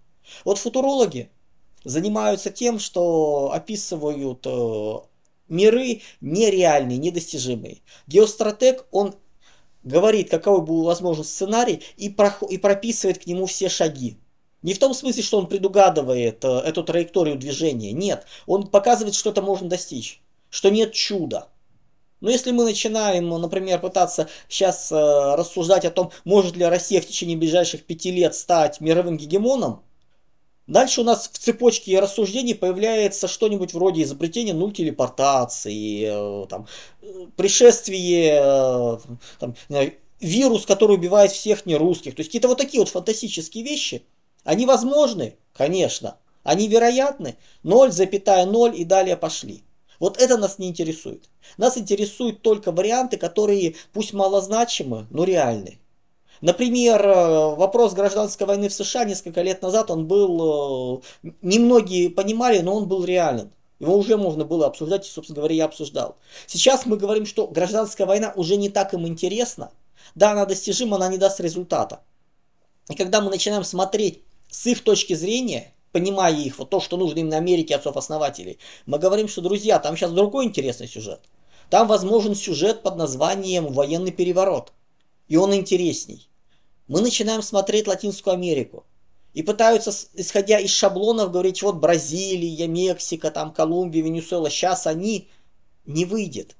Вот 0.46 0.58
футурологи 0.58 1.30
занимаются 1.84 2.52
тем, 2.52 2.78
что 2.78 3.52
описывают 3.54 4.46
э, 4.46 4.96
миры 5.50 6.02
нереальные, 6.22 6.98
недостижимые. 6.98 7.80
Геостратег, 8.08 8.86
он 8.92 9.16
говорит, 9.84 10.30
какой 10.30 10.62
был 10.62 10.84
возможен 10.84 11.24
сценарий 11.24 11.82
и, 11.98 12.10
прох- 12.10 12.48
и 12.48 12.58
прописывает 12.58 13.24
к 13.24 13.28
нему 13.28 13.46
все 13.46 13.70
шаги. 13.70 14.18
Не 14.62 14.74
в 14.74 14.80
том 14.80 14.94
смысле, 14.94 15.24
что 15.24 15.40
он 15.40 15.48
предугадывает 15.48 16.44
э, 16.46 16.48
эту 16.48 16.84
траекторию 16.84 17.36
движения. 17.36 17.92
Нет, 17.92 18.26
он 18.46 18.68
показывает, 18.68 19.16
что 19.16 19.32
это 19.32 19.42
можно 19.42 19.68
достичь, 19.70 20.22
что 20.50 20.70
нет 20.70 20.94
чуда. 20.94 21.48
Но 22.20 22.30
если 22.30 22.52
мы 22.52 22.64
начинаем, 22.64 23.28
например, 23.30 23.80
пытаться 23.80 24.30
сейчас 24.48 24.92
э, 24.92 24.96
рассуждать 24.96 25.86
о 25.86 25.92
том, 25.92 26.12
может 26.24 26.56
ли 26.56 26.64
Россия 26.64 27.02
в 27.02 27.08
течение 27.08 27.36
ближайших 27.36 27.84
пяти 27.84 28.12
лет 28.12 28.36
стать 28.36 28.80
мировым 28.80 29.18
гегемоном, 29.18 29.84
Дальше 30.68 31.02
у 31.02 31.04
нас 31.04 31.28
в 31.28 31.38
цепочке 31.38 32.00
рассуждений 32.00 32.56
появляется 32.56 33.28
что-нибудь 33.28 33.74
вроде 33.74 34.04
изобретения 34.04 34.54
нуль 34.54 34.74
телепортации, 34.74 36.44
э, 36.44 36.48
там, 36.48 36.68
пришествие, 37.36 38.40
э, 38.42 38.98
там, 39.40 39.56
вирус, 40.20 40.66
который 40.66 40.96
убивает 40.96 41.32
всех 41.32 41.66
нерусских. 41.66 42.16
То 42.16 42.22
есть 42.22 42.30
какие-то 42.30 42.48
вот 42.48 42.60
такие 42.60 42.80
вот 42.80 42.90
фантастические 42.90 43.64
вещи, 43.64 44.04
они 44.44 44.66
возможны, 44.66 45.36
конечно, 45.54 46.18
они 46.44 46.68
вероятны, 46.68 47.38
0,0 47.64 48.76
и 48.76 48.84
далее 48.86 49.18
пошли. 49.18 49.64
Вот 50.00 50.20
это 50.20 50.38
нас 50.38 50.58
не 50.58 50.68
интересует. 50.70 51.30
Нас 51.58 51.78
интересуют 51.78 52.42
только 52.42 52.72
варианты, 52.72 53.18
которые 53.18 53.76
пусть 53.94 54.14
малозначимы, 54.14 55.06
но 55.12 55.24
реальны. 55.24 55.81
Например, 56.42 57.06
э, 57.06 57.56
вопрос 57.56 57.94
гражданской 57.94 58.48
войны 58.48 58.68
в 58.68 58.74
США 58.74 59.06
несколько 59.06 59.44
лет 59.44 59.62
назад, 59.62 59.92
он 59.92 60.08
был, 60.08 61.04
э, 61.24 61.30
немногие 61.44 62.10
понимали, 62.10 62.60
но 62.60 62.76
он 62.76 62.88
был 62.88 63.06
реален. 63.06 63.52
Его 63.80 63.96
уже 63.96 64.18
можно 64.18 64.44
было 64.44 64.66
обсуждать, 64.66 65.08
и, 65.08 65.12
собственно 65.12 65.38
говоря, 65.38 65.56
я 65.56 65.66
обсуждал. 65.66 66.18
Сейчас 66.48 66.88
мы 66.88 66.98
говорим, 66.98 67.28
что 67.28 67.48
гражданская 67.48 68.08
война 68.08 68.34
уже 68.36 68.58
не 68.58 68.70
так 68.70 68.94
им 68.96 69.08
интересна. 69.08 69.72
Да, 70.16 70.32
она 70.32 70.46
достижима, 70.46 70.96
она 70.96 71.10
не 71.10 71.18
даст 71.18 71.40
результата. 71.40 72.02
И 72.90 72.96
когда 72.96 73.22
мы 73.22 73.30
начинаем 73.30 73.64
смотреть 73.64 74.22
с 74.50 74.66
их 74.66 74.84
точки 74.84 75.14
зрения, 75.14 75.74
понимая 75.92 76.34
их, 76.34 76.58
вот 76.58 76.72
то, 76.72 76.80
что 76.80 76.98
нужно 76.98 77.20
именно 77.20 77.38
Америке, 77.38 77.76
отцов-основателей, 77.76 78.58
мы 78.88 78.98
говорим, 78.98 79.28
что, 79.28 79.42
друзья, 79.42 79.78
там 79.78 79.96
сейчас 79.96 80.12
другой 80.12 80.46
интересный 80.46 80.88
сюжет. 80.88 81.22
Там 81.70 81.88
возможен 81.88 82.34
сюжет 82.34 82.82
под 82.82 82.98
названием 82.98 83.72
«Военный 83.72 84.12
переворот». 84.12 84.74
И 85.28 85.38
он 85.38 85.54
интересней 85.54 86.28
мы 86.92 87.00
начинаем 87.00 87.42
смотреть 87.42 87.88
Латинскую 87.88 88.34
Америку. 88.34 88.84
И 89.34 89.44
пытаются, 89.44 89.94
исходя 90.14 90.60
из 90.60 90.72
шаблонов, 90.72 91.32
говорить, 91.32 91.62
вот 91.62 91.78
Бразилия, 91.78 92.68
Мексика, 92.68 93.32
там 93.32 93.54
Колумбия, 93.54 94.04
Венесуэла, 94.04 94.50
сейчас 94.50 94.88
они 94.88 95.30
не 95.86 96.04
выйдет. 96.04 96.58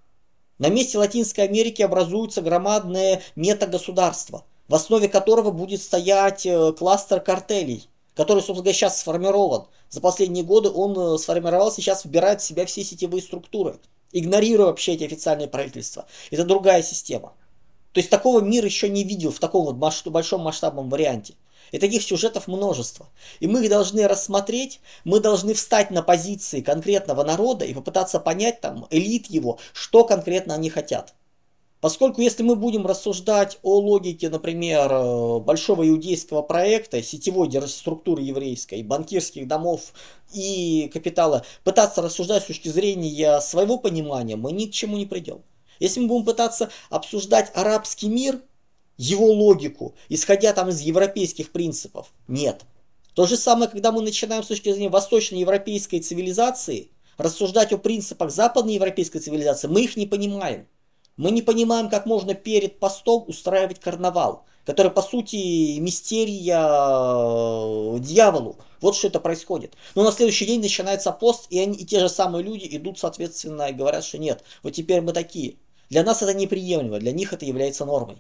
На 0.58 0.70
месте 0.70 0.98
Латинской 0.98 1.44
Америки 1.44 1.82
образуется 1.82 2.42
громадное 2.42 3.22
метагосударство, 3.36 4.46
в 4.70 4.76
основе 4.76 5.10
которого 5.10 5.52
будет 5.52 5.82
стоять 5.82 6.46
э, 6.46 6.72
кластер 6.80 7.20
картелей, 7.20 7.90
который, 8.16 8.40
собственно 8.40 8.62
говоря, 8.62 8.74
сейчас 8.74 9.02
сформирован. 9.02 9.68
За 9.90 10.00
последние 10.00 10.46
годы 10.46 10.70
он 10.70 10.98
э, 10.98 11.18
сформировался, 11.18 11.82
сейчас 11.82 12.06
вбирает 12.06 12.40
в 12.40 12.46
себя 12.46 12.66
все 12.66 12.86
сетевые 12.86 13.22
структуры, 13.22 13.80
игнорируя 14.14 14.68
вообще 14.68 14.94
эти 14.94 15.04
официальные 15.04 15.50
правительства. 15.50 16.06
Это 16.30 16.46
другая 16.46 16.84
система. 16.84 17.34
То 17.94 18.00
есть 18.00 18.10
такого 18.10 18.40
мир 18.40 18.64
еще 18.64 18.90
не 18.90 19.04
видел 19.04 19.32
в 19.32 19.40
таком 19.40 19.66
вот 19.66 19.76
большом 19.76 20.42
масштабном 20.42 20.90
варианте. 20.90 21.36
И 21.72 21.80
таких 21.80 22.04
сюжетов 22.04 22.48
множество. 22.48 23.08
И 23.40 23.48
мы 23.48 23.64
их 23.64 23.70
должны 23.70 24.08
рассмотреть, 24.08 24.82
мы 25.06 25.20
должны 25.20 25.54
встать 25.54 25.90
на 25.90 26.04
позиции 26.04 26.62
конкретного 26.62 27.24
народа 27.24 27.64
и 27.66 27.74
попытаться 27.74 28.20
понять 28.20 28.60
там 28.60 28.88
элит 28.90 29.28
его, 29.28 29.58
что 29.74 30.04
конкретно 30.04 30.56
они 30.56 30.70
хотят. 30.70 31.14
Поскольку 31.80 32.22
если 32.22 32.44
мы 32.44 32.56
будем 32.56 32.86
рассуждать 32.86 33.58
о 33.64 33.80
логике, 33.80 34.30
например, 34.30 34.92
э, 34.92 35.40
большого 35.40 35.88
иудейского 35.90 36.44
проекта, 36.44 37.02
сетевой 37.02 37.50
структуры 37.68 38.22
еврейской, 38.22 38.84
банкирских 38.84 39.48
домов 39.48 39.94
и 40.32 40.92
капитала, 40.94 41.44
пытаться 41.64 42.04
рассуждать 42.04 42.44
с 42.44 42.48
точки 42.48 42.68
зрения 42.68 43.40
своего 43.40 43.80
понимания, 43.80 44.36
мы 44.36 44.52
ни 44.52 44.68
к 44.68 44.72
чему 44.72 44.96
не 44.96 45.08
придем. 45.08 45.42
Если 45.82 46.00
мы 46.00 46.08
будем 46.08 46.26
пытаться 46.26 46.70
обсуждать 46.92 47.52
арабский 47.56 48.08
мир, 48.08 48.40
его 48.98 49.26
логику, 49.32 49.96
исходя 50.10 50.54
там 50.54 50.70
из 50.70 50.80
европейских 50.80 51.52
принципов, 51.52 52.14
нет. 52.28 52.62
То 53.16 53.26
же 53.26 53.36
самое, 53.36 53.68
когда 53.68 53.92
мы 53.92 54.04
начинаем 54.04 54.44
с 54.44 54.48
точки 54.48 54.72
зрения 54.72 54.90
восточноевропейской 54.90 56.00
цивилизации 56.00 56.92
рассуждать 57.18 57.74
о 57.74 57.80
принципах 57.80 58.30
западноевропейской 58.30 59.22
цивилизации, 59.22 59.68
мы 59.70 59.82
их 59.82 59.98
не 59.98 60.06
понимаем. 60.06 60.68
Мы 61.18 61.32
не 61.32 61.42
понимаем, 61.42 61.90
как 61.90 62.06
можно 62.06 62.36
перед 62.36 62.80
постом 62.80 63.26
устраивать 63.28 63.80
карнавал, 63.80 64.46
который 64.66 64.92
по 64.92 65.02
сути 65.02 65.80
мистерия 65.80 66.62
э, 66.62 68.00
дьяволу. 68.00 68.58
Вот 68.82 68.96
что 68.96 69.08
это 69.08 69.20
происходит. 69.20 69.74
Но 69.96 70.04
на 70.04 70.12
следующий 70.12 70.46
день 70.46 70.62
начинается 70.62 71.12
пост, 71.12 71.48
и, 71.50 71.60
они, 71.60 71.76
и 71.76 71.86
те 71.86 72.00
же 72.00 72.08
самые 72.08 72.44
люди 72.44 72.68
идут, 72.76 73.00
соответственно, 73.00 73.70
и 73.70 73.74
говорят, 73.74 74.04
что 74.04 74.20
нет, 74.20 74.44
вот 74.62 74.74
теперь 74.74 75.02
мы 75.02 75.12
такие. 75.12 75.58
Для 75.92 76.04
нас 76.04 76.22
это 76.22 76.34
неприемлемо, 76.34 77.00
для 77.00 77.12
них 77.12 77.34
это 77.34 77.46
является 77.46 77.84
нормой. 77.84 78.16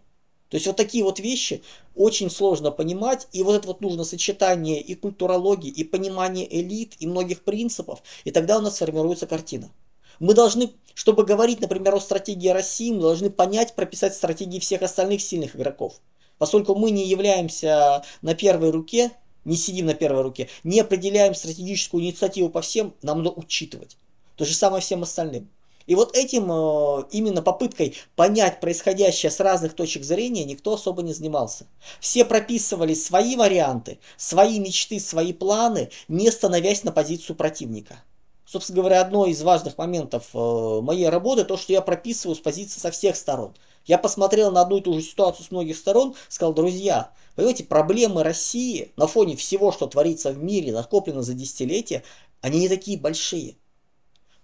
То 0.50 0.56
есть 0.56 0.68
вот 0.68 0.76
такие 0.76 1.06
вот 1.06 1.20
вещи 1.20 1.64
очень 1.96 2.30
сложно 2.30 2.70
понимать, 2.70 3.30
и 3.32 3.42
вот 3.44 3.56
это 3.56 3.68
вот 3.68 3.80
нужно 3.80 4.04
сочетание 4.04 4.82
и 4.82 4.94
культурологии, 4.94 5.70
и 5.70 5.86
понимание 5.86 6.46
элит, 6.54 6.96
и 7.00 7.08
многих 7.08 7.44
принципов, 7.46 8.04
и 8.26 8.32
тогда 8.32 8.58
у 8.58 8.62
нас 8.62 8.80
формируется 8.80 9.26
картина. 9.26 9.72
Мы 10.20 10.34
должны, 10.34 10.74
чтобы 10.96 11.24
говорить, 11.24 11.62
например, 11.62 11.96
о 11.96 12.02
стратегии 12.02 12.50
России, 12.50 12.92
мы 12.92 13.00
должны 13.00 13.30
понять, 13.30 13.74
прописать 13.74 14.14
стратегии 14.16 14.60
всех 14.60 14.82
остальных 14.82 15.22
сильных 15.22 15.56
игроков. 15.56 16.02
Поскольку 16.40 16.76
мы 16.76 16.92
не 16.92 17.08
являемся 17.08 18.04
на 18.22 18.36
первой 18.36 18.72
руке, 18.72 19.12
не 19.46 19.56
сидим 19.56 19.86
на 19.86 19.94
первой 19.94 20.24
руке, 20.24 20.50
не 20.66 20.82
определяем 20.82 21.34
стратегическую 21.34 22.04
инициативу 22.04 22.50
по 22.50 22.60
всем, 22.60 22.94
нам 23.02 23.20
надо 23.20 23.30
учитывать. 23.30 23.96
То 24.36 24.44
же 24.44 24.54
самое 24.56 24.82
всем 24.82 25.04
остальным. 25.04 25.48
И 25.88 25.96
вот 25.96 26.16
этим, 26.16 26.52
э, 26.52 27.06
именно 27.12 27.42
попыткой 27.42 27.96
понять 28.16 28.60
происходящее 28.60 29.32
с 29.32 29.40
разных 29.40 29.74
точек 29.74 30.04
зрения, 30.04 30.44
никто 30.46 30.74
особо 30.74 31.02
не 31.02 31.14
занимался. 31.14 31.68
Все 32.00 32.26
прописывали 32.26 32.94
свои 32.94 33.36
варианты, 33.36 34.00
свои 34.18 34.60
мечты, 34.60 35.00
свои 35.00 35.34
планы, 35.34 35.90
не 36.08 36.30
становясь 36.32 36.84
на 36.84 36.92
позицию 36.92 37.36
противника. 37.36 38.04
Собственно 38.46 38.80
говоря, 38.80 39.00
одно 39.00 39.28
из 39.28 39.42
важных 39.44 39.78
моментов 39.78 40.30
э, 40.34 40.82
моей 40.82 41.08
работы, 41.08 41.46
то, 41.46 41.56
что 41.56 41.72
я 41.72 41.82
прописываю 41.82 42.36
с 42.36 42.40
позиции 42.40 42.80
со 42.80 42.92
всех 42.92 43.16
сторон. 43.16 43.54
Я 43.86 43.98
посмотрел 43.98 44.52
на 44.52 44.62
одну 44.62 44.78
и 44.78 44.82
ту 44.82 44.94
же 44.94 45.02
ситуацию 45.02 45.46
с 45.46 45.52
многих 45.52 45.78
сторон, 45.78 46.16
сказал, 46.28 46.54
друзья, 46.54 47.12
понимаете, 47.36 47.64
проблемы 47.64 48.24
России 48.24 48.92
на 48.98 49.08
фоне 49.08 49.36
всего, 49.36 49.72
что 49.72 49.88
творится 49.88 50.32
в 50.32 50.44
мире, 50.44 50.74
накоплено 50.74 51.22
за 51.22 51.34
десятилетия, 51.34 52.04
они 52.42 52.60
не 52.60 52.70
такие 52.70 53.00
большие. 53.00 53.56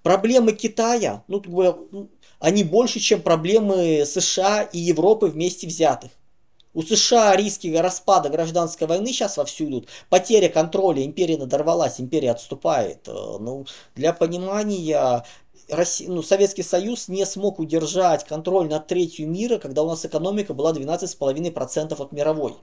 Проблемы 0.08 0.54
Китая, 0.54 1.26
ну, 1.28 1.42
бы, 1.42 2.08
они 2.40 2.64
больше, 2.64 3.02
чем 3.02 3.22
проблемы 3.22 4.06
США 4.06 4.62
и 4.62 4.80
Европы 4.80 5.26
вместе 5.26 5.68
взятых. 5.68 6.12
У 6.74 6.82
США 6.82 7.36
риски 7.36 7.68
распада 7.76 8.30
гражданской 8.30 8.88
войны 8.88 9.08
сейчас 9.08 9.36
вовсю 9.36 9.66
идут. 9.66 9.90
Потеря 10.10 10.48
контроля, 10.48 11.04
империя 11.04 11.36
надорвалась, 11.36 12.00
империя 12.00 12.32
отступает. 12.32 13.06
Э, 13.10 13.12
ну, 13.38 13.66
для 13.96 14.14
понимания, 14.14 15.26
Россия, 15.68 16.08
ну, 16.08 16.24
Советский 16.24 16.64
Союз 16.64 17.10
не 17.10 17.26
смог 17.26 17.60
удержать 17.60 18.24
контроль 18.24 18.70
над 18.70 18.88
третью 18.88 19.28
мира, 19.28 19.58
когда 19.58 19.84
у 19.84 19.90
нас 19.90 20.06
экономика 20.06 20.54
была 20.54 20.72
12,5% 20.72 22.02
от 22.02 22.14
мировой. 22.14 22.54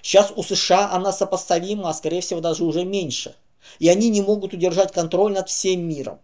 Сейчас 0.00 0.32
у 0.34 0.42
США 0.42 0.90
она 0.90 1.12
сопоставима, 1.12 1.90
а 1.90 1.92
скорее 1.92 2.22
всего 2.22 2.40
даже 2.40 2.64
уже 2.64 2.86
меньше. 2.86 3.34
И 3.78 3.90
они 3.90 4.08
не 4.08 4.22
могут 4.22 4.54
удержать 4.54 4.90
контроль 4.90 5.34
над 5.34 5.50
всем 5.50 5.86
миром. 5.86 6.18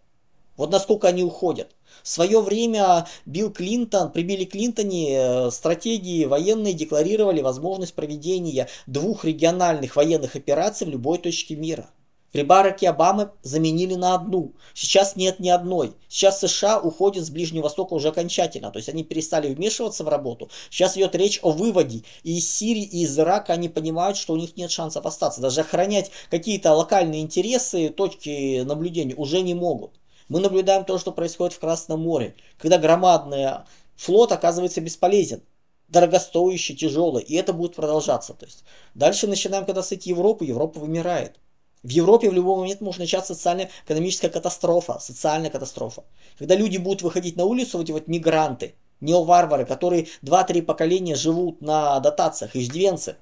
Вот 0.61 0.71
насколько 0.71 1.09
они 1.09 1.25
уходят. 1.25 1.75
В 2.02 2.09
свое 2.09 2.43
время 2.43 3.07
Билл 3.25 3.50
Клинтон, 3.50 4.12
при 4.12 4.23
Билле 4.23 4.45
Клинтоне 4.45 5.17
э, 5.17 5.50
стратегии 5.50 6.26
военные 6.26 6.75
декларировали 6.75 7.40
возможность 7.40 7.95
проведения 7.95 8.69
двух 8.87 9.25
региональных 9.25 9.97
военных 9.97 10.37
операций 10.37 10.87
в 10.87 10.90
любой 10.90 11.17
точке 11.17 11.57
мира. 11.57 11.88
При 12.31 12.43
Бараке 12.43 12.90
Обамы 12.90 13.31
заменили 13.43 13.95
на 13.95 14.14
одну. 14.14 14.52
Сейчас 14.75 15.17
нет 15.17 15.40
ни 15.40 15.49
одной. 15.49 15.95
Сейчас 16.09 16.40
США 16.40 16.79
уходят 16.79 17.25
с 17.25 17.31
Ближнего 17.31 17.62
Востока 17.62 17.95
уже 17.95 18.09
окончательно. 18.09 18.71
То 18.71 18.76
есть 18.76 18.90
они 18.90 19.02
перестали 19.02 19.52
вмешиваться 19.52 20.05
в 20.05 20.09
работу. 20.09 20.50
Сейчас 20.71 20.95
идет 20.97 21.14
речь 21.17 21.40
о 21.43 21.52
выводе. 21.52 22.02
И 22.23 22.37
из 22.37 22.49
Сирии, 22.49 22.85
и 22.85 23.05
из 23.05 23.19
Ирака 23.19 23.55
они 23.55 23.71
понимают, 23.71 24.19
что 24.19 24.35
у 24.35 24.37
них 24.37 24.59
нет 24.59 24.71
шансов 24.71 25.07
остаться. 25.07 25.40
Даже 25.40 25.62
охранять 25.62 26.11
какие-то 26.31 26.75
локальные 26.75 27.23
интересы, 27.23 27.88
точки 27.88 28.61
наблюдения 28.61 29.14
уже 29.14 29.40
не 29.40 29.55
могут. 29.55 30.00
Мы 30.30 30.38
наблюдаем 30.38 30.84
то, 30.84 30.96
что 30.96 31.10
происходит 31.10 31.54
в 31.54 31.58
Красном 31.58 32.02
море. 32.02 32.37
Когда 32.56 32.78
громадный 32.78 33.49
флот 33.96 34.30
оказывается 34.30 34.80
бесполезен 34.80 35.42
дорогостоящий, 35.88 36.76
тяжелый, 36.76 37.25
и 37.25 37.34
это 37.34 37.52
будет 37.52 37.75
продолжаться. 37.75 38.32
То 38.34 38.46
есть 38.46 38.62
дальше 38.94 39.26
начинаем, 39.26 39.66
когда 39.66 39.82
с 39.82 39.90
Европу, 39.90 40.44
Европа 40.44 40.78
вымирает. 40.78 41.40
В 41.82 41.88
Европе 41.88 42.30
в 42.30 42.32
любой 42.32 42.58
момент 42.58 42.80
может 42.80 43.00
начаться 43.00 43.34
социально-экономическая 43.34 44.28
катастрофа, 44.28 45.00
социальная 45.00 45.50
катастрофа. 45.50 46.04
Когда 46.38 46.54
люди 46.54 46.76
будут 46.76 47.02
выходить 47.02 47.37
на 47.37 47.44
улицу, 47.44 47.78
вот 47.78 47.84
эти 47.84 47.92
вот 47.92 48.06
мигранты, 48.06 48.76
неоварвары, 49.00 49.66
которые 49.66 50.06
2-3 50.22 50.62
поколения 50.62 51.16
живут 51.16 51.60
на 51.60 51.99
дотациях, 51.99 52.54
иждивенцы, 52.54 53.16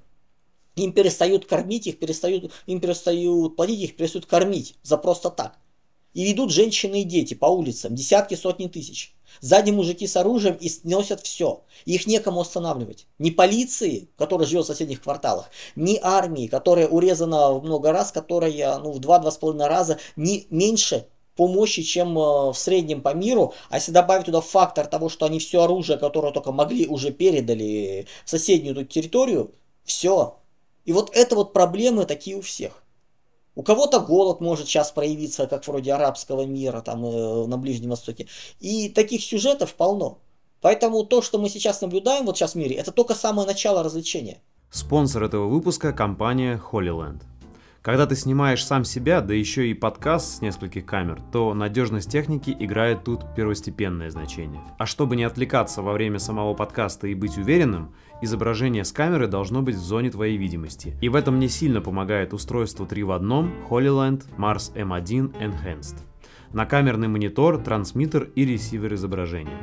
им 0.75 0.93
перестают 0.93 1.47
кормить, 1.47 1.87
их 1.87 1.97
перестают, 1.97 2.51
им 2.67 2.79
перестают 2.79 3.55
платить, 3.55 3.79
их 3.81 3.95
перестают 3.95 4.27
кормить 4.27 4.75
за 4.83 4.97
просто 4.97 5.31
так. 5.31 5.57
И 6.19 6.25
ведут 6.25 6.51
женщины 6.51 7.03
и 7.03 7.05
дети 7.05 7.33
по 7.33 7.45
улицам, 7.45 7.95
десятки, 7.95 8.35
сотни 8.35 8.67
тысяч. 8.67 9.15
Сзади 9.39 9.71
мужики 9.71 10.05
с 10.05 10.17
оружием 10.17 10.55
и 10.55 10.67
сносят 10.67 11.21
все. 11.21 11.63
Их 11.85 12.07
некому 12.07 12.41
останавливать. 12.41 13.07
Ни 13.19 13.29
полиции, 13.29 14.09
которая 14.17 14.45
живет 14.45 14.65
в 14.65 14.67
соседних 14.67 15.01
кварталах, 15.01 15.49
ни 15.77 15.97
армии, 16.03 16.47
которая 16.47 16.89
урезана 16.89 17.53
в 17.53 17.63
много 17.63 17.93
раз, 17.93 18.11
которая 18.11 18.79
ну, 18.79 18.91
в 18.91 18.99
два-два 18.99 19.31
с 19.31 19.37
половиной 19.37 19.67
раза 19.67 19.97
не 20.17 20.45
меньше 20.49 21.07
по 21.37 21.47
мощи, 21.47 21.83
чем 21.83 22.19
э, 22.19 22.51
в 22.51 22.55
среднем 22.55 23.01
по 23.01 23.13
миру. 23.13 23.53
А 23.69 23.77
если 23.77 23.93
добавить 23.93 24.25
туда 24.25 24.41
фактор 24.41 24.87
того, 24.87 25.07
что 25.07 25.25
они 25.25 25.39
все 25.39 25.63
оружие, 25.63 25.97
которое 25.97 26.33
только 26.33 26.51
могли, 26.51 26.85
уже 26.85 27.11
передали 27.11 28.07
в 28.25 28.29
соседнюю 28.29 28.85
территорию, 28.85 29.53
все. 29.85 30.37
И 30.83 30.91
вот 30.91 31.11
это 31.15 31.37
вот 31.37 31.53
проблемы 31.53 32.05
такие 32.05 32.35
у 32.35 32.41
всех. 32.41 32.83
У 33.55 33.63
кого-то 33.63 33.99
голод 33.99 34.41
может 34.41 34.67
сейчас 34.67 34.91
проявиться, 34.91 35.47
как 35.47 35.67
вроде 35.67 35.93
арабского 35.93 36.45
мира 36.45 36.81
там 36.81 37.05
э, 37.05 37.45
на 37.45 37.57
Ближнем 37.57 37.89
Востоке. 37.89 38.27
И 38.59 38.89
таких 38.89 39.23
сюжетов 39.23 39.73
полно. 39.73 40.19
Поэтому 40.61 41.03
то, 41.05 41.21
что 41.21 41.39
мы 41.39 41.49
сейчас 41.49 41.81
наблюдаем 41.81 42.25
вот 42.25 42.37
сейчас 42.37 42.53
в 42.53 42.55
мире, 42.55 42.75
это 42.75 42.91
только 42.91 43.15
самое 43.15 43.47
начало 43.47 43.83
развлечения. 43.83 44.41
Спонсор 44.69 45.23
этого 45.23 45.47
выпуска– 45.47 45.93
компания 45.93 46.61
Holyland. 46.71 47.21
Когда 47.81 48.05
ты 48.05 48.15
снимаешь 48.17 48.65
сам 48.65 48.83
себя, 48.83 49.21
да 49.21 49.33
еще 49.33 49.69
и 49.69 49.73
подкаст 49.73 50.37
с 50.37 50.41
нескольких 50.41 50.85
камер, 50.85 51.21
то 51.31 51.53
надежность 51.53 52.11
техники 52.11 52.55
играет 52.59 53.05
тут 53.05 53.21
первостепенное 53.35 54.11
значение. 54.11 54.61
А 54.77 54.85
чтобы 54.85 55.15
не 55.15 55.23
отвлекаться 55.23 55.81
во 55.81 55.93
время 55.93 56.19
самого 56.19 56.53
подкаста 56.53 57.07
и 57.07 57.15
быть 57.15 57.37
уверенным, 57.37 57.95
изображение 58.21 58.83
с 58.83 58.91
камеры 58.91 59.27
должно 59.27 59.61
быть 59.61 59.75
в 59.75 59.83
зоне 59.83 60.11
твоей 60.11 60.37
видимости. 60.37 60.95
И 61.01 61.09
в 61.09 61.15
этом 61.15 61.37
мне 61.37 61.49
сильно 61.49 61.81
помогает 61.81 62.33
устройство 62.33 62.85
3 62.85 63.03
в 63.03 63.11
одном 63.11 63.51
Holyland 63.69 64.23
Mars 64.37 64.73
M1 64.75 65.33
Enhanced. 65.39 65.97
Накамерный 66.53 67.07
монитор, 67.07 67.59
трансмиттер 67.59 68.29
и 68.35 68.45
ресивер 68.45 68.93
изображения. 68.95 69.57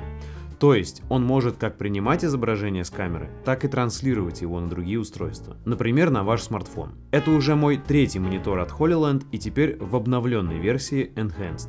То 0.59 0.75
есть 0.75 1.03
он 1.11 1.23
может 1.23 1.57
как 1.57 1.77
принимать 1.77 2.25
изображение 2.25 2.85
с 2.85 2.91
камеры, 2.91 3.31
так 3.45 3.65
и 3.65 3.69
транслировать 3.69 4.41
его 4.41 4.59
на 4.61 4.69
другие 4.69 4.99
устройства. 4.99 5.57
Например, 5.65 6.11
на 6.11 6.25
ваш 6.25 6.43
смартфон. 6.43 6.95
Это 7.11 7.31
уже 7.31 7.57
мой 7.57 7.77
третий 7.77 8.21
монитор 8.21 8.59
от 8.61 8.71
Holyland 8.71 9.25
и 9.33 9.39
теперь 9.39 9.77
в 9.79 9.95
обновленной 9.97 10.59
версии 10.59 11.13
Enhanced. 11.15 11.69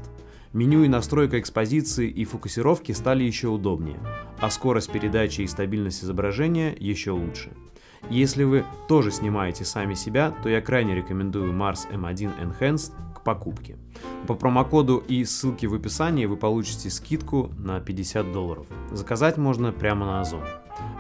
Меню 0.57 0.83
и 0.85 0.87
настройка 0.87 1.39
экспозиции 1.39 2.09
и 2.09 2.25
фокусировки 2.25 2.91
стали 2.91 3.23
еще 3.23 3.47
удобнее, 3.47 3.99
а 4.39 4.49
скорость 4.49 4.91
передачи 4.91 5.41
и 5.41 5.47
стабильность 5.47 6.03
изображения 6.03 6.75
еще 6.79 7.11
лучше. 7.11 7.51
Если 8.09 8.43
вы 8.43 8.65
тоже 8.87 9.11
снимаете 9.11 9.65
сами 9.65 9.93
себя, 9.93 10.33
то 10.41 10.49
я 10.49 10.59
крайне 10.59 10.95
рекомендую 10.95 11.53
Mars 11.53 11.87
M1 11.91 12.33
Enhanced 12.41 12.91
к 13.13 13.23
покупке. 13.23 13.77
По 14.25 14.33
промокоду 14.33 14.97
и 14.97 15.23
ссылке 15.25 15.67
в 15.67 15.75
описании 15.75 16.25
вы 16.25 16.37
получите 16.37 16.89
скидку 16.89 17.51
на 17.59 17.79
50 17.79 18.31
долларов. 18.31 18.65
Заказать 18.91 19.37
можно 19.37 19.71
прямо 19.71 20.07
на 20.07 20.21
Озон. 20.21 20.41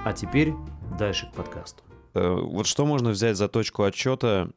А 0.05 0.13
теперь 0.13 0.53
дальше 0.99 1.31
к 1.31 1.35
подкасту. 1.35 1.86
Э, 2.17 2.33
вот 2.41 2.65
что 2.65 2.85
можно 2.85 3.11
взять 3.11 3.37
за 3.37 3.47
точку 3.47 3.83
отчета 3.83 4.49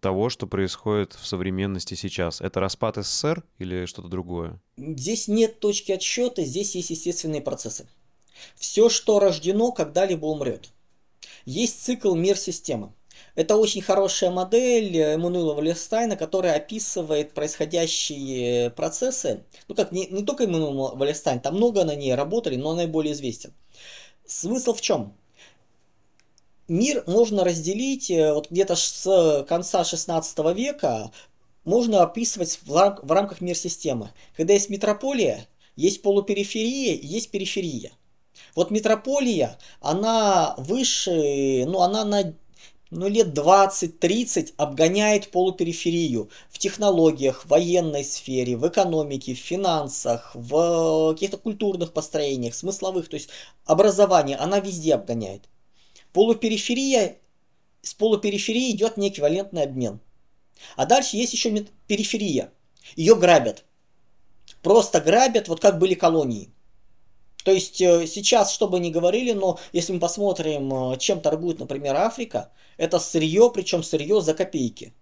того, 0.00 0.30
что 0.30 0.46
происходит 0.46 1.12
в 1.14 1.26
современности 1.26 1.94
сейчас? 1.94 2.40
Это 2.40 2.60
распад 2.60 2.96
СССР 2.96 3.44
или 3.58 3.84
что-то 3.86 4.08
другое? 4.08 4.60
Здесь 4.76 5.28
нет 5.28 5.60
точки 5.60 5.92
отсчета, 5.92 6.44
здесь 6.44 6.74
есть 6.74 6.90
естественные 6.90 7.42
процессы. 7.42 7.86
Все, 8.54 8.88
что 8.88 9.18
рождено, 9.18 9.72
когда-либо 9.72 10.26
умрет. 10.26 10.70
Есть 11.44 11.82
цикл 11.84 12.14
мир-системы. 12.14 12.92
Это 13.34 13.56
очень 13.56 13.82
хорошая 13.82 14.30
модель 14.30 14.96
Эммануила 14.96 15.54
Валерстайна, 15.54 16.16
которая 16.16 16.56
описывает 16.56 17.34
происходящие 17.34 18.70
процессы. 18.70 19.44
Ну 19.66 19.74
как, 19.74 19.92
не, 19.92 20.06
не 20.06 20.24
только 20.24 20.44
Эммануил 20.44 20.96
Валерстайн, 20.96 21.40
там 21.40 21.56
много 21.56 21.84
на 21.84 21.94
ней 21.94 22.14
работали, 22.14 22.56
но 22.56 22.70
он 22.70 22.76
наиболее 22.76 23.12
известен. 23.12 23.52
Смысл 24.24 24.72
в 24.72 24.80
чем? 24.80 25.14
Мир 26.68 27.02
можно 27.06 27.44
разделить 27.44 28.10
э, 28.10 28.32
вот 28.34 28.50
где-то 28.50 28.76
с 28.76 29.44
конца 29.48 29.84
16 29.84 30.38
века, 30.54 31.10
можно 31.64 32.02
описывать 32.02 32.60
в, 32.62 32.76
рам 32.76 32.98
в 33.02 33.10
рамках 33.10 33.40
мир-системы. 33.40 34.10
Когда 34.36 34.52
есть 34.52 34.68
метрополия, 34.68 35.48
есть 35.76 36.02
полупериферия, 36.02 36.94
есть 36.94 37.30
периферия. 37.30 37.92
Вот 38.54 38.70
метрополия, 38.70 39.58
она 39.80 40.54
выше, 40.58 41.64
ну 41.66 41.80
она 41.80 42.04
на 42.04 42.34
ну, 42.90 43.08
лет 43.08 43.28
20-30 43.28 44.52
обгоняет 44.58 45.30
полупериферию 45.30 46.28
в 46.50 46.58
технологиях, 46.58 47.44
в 47.44 47.48
военной 47.48 48.04
сфере, 48.04 48.56
в 48.58 48.68
экономике, 48.68 49.34
в 49.34 49.38
финансах, 49.38 50.32
в 50.34 51.12
каких-то 51.14 51.38
культурных 51.38 51.94
построениях, 51.94 52.54
смысловых, 52.54 53.08
то 53.08 53.14
есть 53.14 53.30
образование, 53.64 54.36
она 54.36 54.60
везде 54.60 54.94
обгоняет. 54.94 55.48
Полупериферия, 56.18 57.18
с 57.80 57.94
полупериферии 57.94 58.72
идет 58.72 58.96
неэквивалентный 58.96 59.62
обмен. 59.62 60.00
А 60.74 60.84
дальше 60.84 61.16
есть 61.16 61.32
еще 61.32 61.64
периферия. 61.86 62.50
Ее 62.96 63.14
грабят. 63.14 63.64
Просто 64.60 65.00
грабят, 65.00 65.46
вот 65.46 65.60
как 65.60 65.78
были 65.78 65.94
колонии. 65.94 66.50
То 67.44 67.52
есть 67.52 67.80
э, 67.80 68.08
сейчас, 68.08 68.50
что 68.52 68.66
бы 68.66 68.80
ни 68.80 68.90
говорили, 68.90 69.30
но 69.30 69.60
если 69.72 69.92
мы 69.92 70.00
посмотрим, 70.00 70.94
э, 70.94 70.98
чем 70.98 71.20
торгует, 71.20 71.60
например, 71.60 71.94
Африка, 71.94 72.50
это 72.78 72.98
сырье, 72.98 73.52
причем 73.54 73.84
сырье 73.84 74.20
за 74.20 74.34
копейки. 74.34 74.94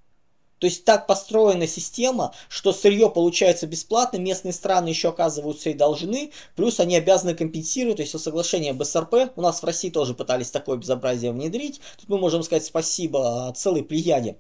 То 0.59 0.67
есть 0.67 0.85
так 0.85 1.07
построена 1.07 1.67
система, 1.67 2.33
что 2.49 2.73
сырье 2.73 3.11
получается 3.11 3.67
бесплатно, 3.67 4.17
местные 4.17 4.53
страны 4.53 4.89
еще 4.89 5.11
оказываются 5.11 5.71
и 5.71 5.75
должны, 5.75 6.33
плюс 6.55 6.81
они 6.81 6.97
обязаны 6.97 7.35
компенсировать, 7.35 7.97
то 7.97 8.03
есть 8.03 8.19
соглашение 8.19 8.73
БСРП, 8.73 9.33
у 9.37 9.43
нас 9.43 9.61
в 9.61 9.67
России 9.67 9.91
тоже 9.91 10.15
пытались 10.15 10.51
такое 10.51 10.79
безобразие 10.79 11.33
внедрить, 11.33 11.81
тут 11.99 12.09
мы 12.09 12.19
можем 12.19 12.43
сказать 12.43 12.65
спасибо 12.65 13.53
целой 13.57 13.83
плеяде 13.83 14.39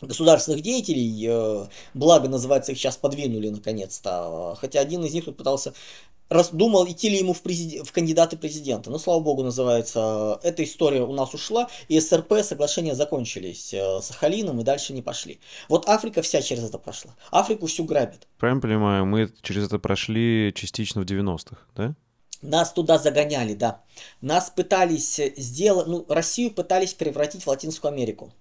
государственных 0.00 0.62
деятелей, 0.62 1.26
э, 1.28 1.66
благо 1.94 2.28
называется 2.28 2.72
их 2.72 2.78
сейчас 2.78 2.96
подвинули 2.96 3.48
наконец-то, 3.48 4.56
хотя 4.60 4.80
один 4.80 5.04
из 5.04 5.12
них 5.12 5.24
тут 5.24 5.36
пытался 5.36 5.74
раздумал, 6.30 6.88
идти 6.88 7.10
ли 7.10 7.18
ему 7.18 7.34
в, 7.34 7.42
президи... 7.42 7.82
в 7.82 7.92
кандидаты 7.92 8.36
президента. 8.36 8.90
Но, 8.90 8.98
слава 8.98 9.20
богу, 9.20 9.42
называется, 9.42 10.38
эта 10.42 10.64
история 10.64 11.02
у 11.02 11.12
нас 11.12 11.34
ушла, 11.34 11.68
и 11.88 12.00
СРП 12.00 12.42
соглашения 12.42 12.94
закончились 12.94 13.74
э, 13.74 14.00
с 14.00 14.06
Сахалином 14.06 14.60
и 14.60 14.64
дальше 14.64 14.92
не 14.92 15.02
пошли. 15.02 15.40
Вот 15.68 15.88
Африка 15.88 16.22
вся 16.22 16.40
через 16.40 16.64
это 16.64 16.78
прошла. 16.78 17.14
Африку 17.30 17.66
всю 17.66 17.84
грабят. 17.84 18.28
Правильно 18.38 18.62
понимаю, 18.62 19.04
мы 19.04 19.30
через 19.42 19.66
это 19.66 19.78
прошли 19.78 20.52
частично 20.54 21.02
в 21.02 21.04
90-х, 21.04 21.58
да? 21.76 21.94
Нас 22.42 22.72
туда 22.72 22.96
загоняли, 22.98 23.52
да. 23.52 23.82
Нас 24.22 24.50
пытались 24.50 25.20
сделать, 25.36 25.86
ну, 25.88 26.06
Россию 26.08 26.52
пытались 26.52 26.94
превратить 26.94 27.42
в 27.42 27.48
Латинскую 27.48 27.92
Америку. 27.92 28.32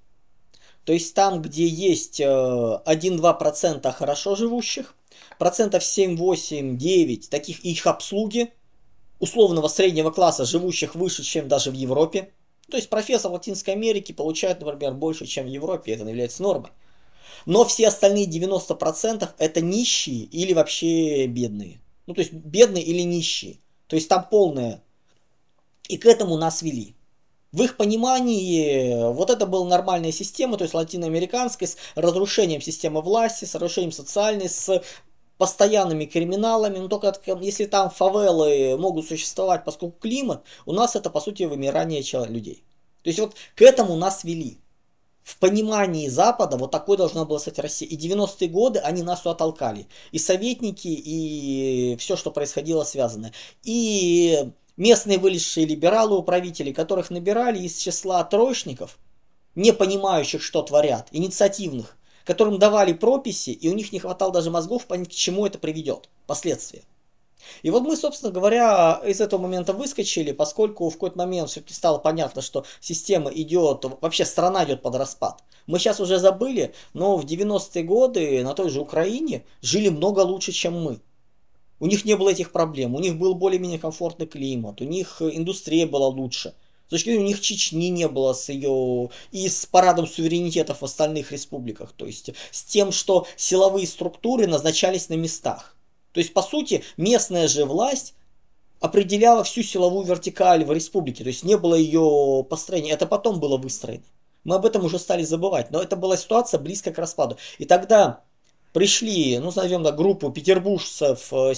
То 0.85 0.93
есть 0.93 1.13
там, 1.13 1.41
где 1.41 1.67
есть 1.67 2.19
1-2% 2.19 3.79
э, 3.83 3.91
хорошо 3.91 4.35
живущих, 4.35 4.95
процентов 5.37 5.83
7, 5.83 6.17
8, 6.17 6.77
9 6.77 7.29
таких 7.29 7.59
их 7.63 7.85
обслуги, 7.85 8.51
условного 9.19 9.67
среднего 9.67 10.11
класса, 10.11 10.45
живущих 10.45 10.95
выше, 10.95 11.23
чем 11.23 11.47
даже 11.47 11.71
в 11.71 11.73
Европе. 11.73 12.31
То 12.69 12.77
есть 12.77 12.89
профессор 12.89 13.31
Латинской 13.31 13.73
Америки 13.73 14.11
получает, 14.11 14.61
например, 14.61 14.93
больше, 14.93 15.25
чем 15.25 15.45
в 15.45 15.49
Европе, 15.49 15.93
это 15.93 16.05
является 16.05 16.43
нормой. 16.43 16.71
Но 17.45 17.65
все 17.65 17.87
остальные 17.87 18.27
90% 18.27 19.29
это 19.37 19.61
нищие 19.61 20.23
или 20.25 20.53
вообще 20.53 21.25
бедные. 21.27 21.81
Ну, 22.05 22.13
то 22.13 22.21
есть 22.21 22.33
бедные 22.33 22.83
или 22.83 23.01
нищие. 23.01 23.59
То 23.87 23.95
есть 23.95 24.07
там 24.07 24.27
полное. 24.29 24.83
И 25.87 25.97
к 25.97 26.05
этому 26.05 26.37
нас 26.37 26.61
вели. 26.61 26.95
В 27.51 27.63
их 27.63 27.77
понимании 27.77 29.11
вот 29.11 29.29
это 29.31 29.47
была 29.47 29.65
нормальная 29.65 30.11
система, 30.11 30.57
то 30.57 30.63
есть 30.63 30.75
латиноамериканская, 30.75 31.67
с 31.67 31.77
разрушением 31.95 32.61
системы 32.61 33.01
власти, 33.01 33.45
с 33.45 33.55
разрушением 33.55 33.91
социальной, 33.91 34.49
с 34.49 34.83
постоянными 35.39 36.05
криминалами, 36.05 36.77
но 36.77 36.87
только 36.89 37.15
если 37.41 37.65
там 37.65 37.89
фавелы 37.89 38.77
могут 38.77 39.07
существовать, 39.07 39.63
поскольку 39.63 39.97
климат, 39.99 40.43
у 40.65 40.73
нас 40.73 40.95
это 40.95 41.09
по 41.09 41.21
сути 41.21 41.43
вымирание 41.43 42.03
людей. 42.27 42.63
То 43.03 43.09
есть 43.09 43.19
вот 43.19 43.35
к 43.55 43.61
этому 43.61 43.95
нас 43.95 44.23
вели. 44.23 44.59
В 45.23 45.37
понимании 45.37 46.07
Запада 46.07 46.57
вот 46.57 46.71
такой 46.71 46.97
должна 46.97 47.23
была 47.23 47.39
стать 47.39 47.59
Россия. 47.59 47.87
И 47.87 47.95
90-е 47.95 48.49
годы 48.49 48.79
они 48.79 49.03
нас 49.03 49.21
туда 49.21 49.35
толкали. 49.35 49.87
И 50.11 50.17
советники, 50.17 50.87
и 50.87 51.95
все, 51.99 52.15
что 52.15 52.31
происходило 52.31 52.83
связанное. 52.83 53.31
И 53.63 54.51
местные 54.79 55.19
вылезшие 55.19 55.67
либералы, 55.67 56.17
управители, 56.17 56.71
которых 56.71 57.11
набирали 57.11 57.59
из 57.59 57.77
числа 57.77 58.23
троечников, 58.23 58.97
не 59.53 59.71
понимающих, 59.73 60.41
что 60.41 60.63
творят, 60.63 61.09
инициативных, 61.11 61.97
которым 62.23 62.57
давали 62.57 62.93
прописи, 62.93 63.51
и 63.51 63.69
у 63.69 63.75
них 63.75 63.91
не 63.91 63.99
хватало 63.99 64.31
даже 64.31 64.49
мозгов 64.49 64.87
понять, 64.87 65.09
к 65.09 65.11
чему 65.11 65.45
это 65.45 65.59
приведет, 65.59 66.09
последствия. 66.25 66.83
И 67.61 67.69
вот 67.71 67.83
мы, 67.83 67.95
собственно 67.95 68.31
говоря, 68.31 69.01
из 69.05 69.21
этого 69.21 69.41
момента 69.41 69.73
выскочили, 69.73 70.31
поскольку 70.31 70.89
в 70.89 70.93
какой-то 70.93 71.17
момент 71.17 71.49
все-таки 71.49 71.73
стало 71.73 71.97
понятно, 71.97 72.41
что 72.41 72.65
система 72.79 73.31
идет, 73.31 73.85
вообще 74.01 74.25
страна 74.25 74.65
идет 74.65 74.81
под 74.81 74.95
распад. 74.95 75.43
Мы 75.67 75.79
сейчас 75.79 75.99
уже 75.99 76.19
забыли, 76.19 76.73
но 76.93 77.17
в 77.17 77.25
90-е 77.25 77.83
годы 77.83 78.43
на 78.43 78.53
той 78.53 78.69
же 78.69 78.81
Украине 78.81 79.45
жили 79.61 79.89
много 79.89 80.21
лучше, 80.21 80.51
чем 80.51 80.81
мы. 80.81 80.99
У 81.79 81.87
них 81.87 82.05
не 82.05 82.15
было 82.15 82.29
этих 82.29 82.51
проблем, 82.51 82.95
у 82.95 82.99
них 82.99 83.17
был 83.17 83.35
более-менее 83.35 83.79
комфортный 83.79 84.27
климат, 84.27 84.81
у 84.81 84.83
них 84.83 85.21
индустрия 85.21 85.87
была 85.87 86.07
лучше. 86.07 86.53
С 86.87 86.89
точки 86.89 87.09
зрения, 87.09 87.23
у 87.23 87.27
них 87.27 87.39
Чечни 87.39 87.89
не 87.89 88.07
было 88.07 88.33
с 88.33 88.49
ее 88.49 89.11
и 89.31 89.47
с 89.47 89.67
парадом 89.67 90.07
суверенитетов 90.07 90.81
в 90.81 90.85
остальных 90.85 91.31
республиках. 91.31 91.91
То 91.91 92.07
есть 92.07 92.31
с 92.49 92.63
тем, 92.63 92.91
что 92.91 93.27
силовые 93.37 93.85
структуры 93.85 94.47
назначались 94.47 95.07
на 95.07 95.13
местах. 95.13 95.75
То 96.13 96.19
есть, 96.19 96.33
по 96.33 96.41
сути, 96.41 96.83
местная 96.97 97.47
же 97.47 97.65
власть 97.65 98.15
определяла 98.79 99.43
всю 99.43 99.61
силовую 99.61 100.03
вертикаль 100.03 100.65
в 100.65 100.71
республике. 100.71 101.23
То 101.23 101.29
есть 101.29 101.43
не 101.43 101.57
было 101.57 101.75
ее 101.75 102.43
построения. 102.49 102.93
Это 102.93 103.05
потом 103.05 103.39
было 103.39 103.57
выстроено. 103.57 104.03
Мы 104.43 104.55
об 104.55 104.65
этом 104.65 104.83
уже 104.83 104.97
стали 104.97 105.21
забывать. 105.21 105.69
Но 105.69 105.83
это 105.83 105.95
была 105.95 106.17
ситуация 106.17 106.59
близко 106.59 106.91
к 106.91 106.97
распаду. 106.97 107.37
И 107.59 107.65
тогда 107.65 108.23
пришли, 108.79 109.37
ну, 109.39 109.47
назовем 109.47 109.83
так, 109.83 109.97
группу 109.97 110.31
петербуржцев, 110.31 111.33
э, 111.33 111.53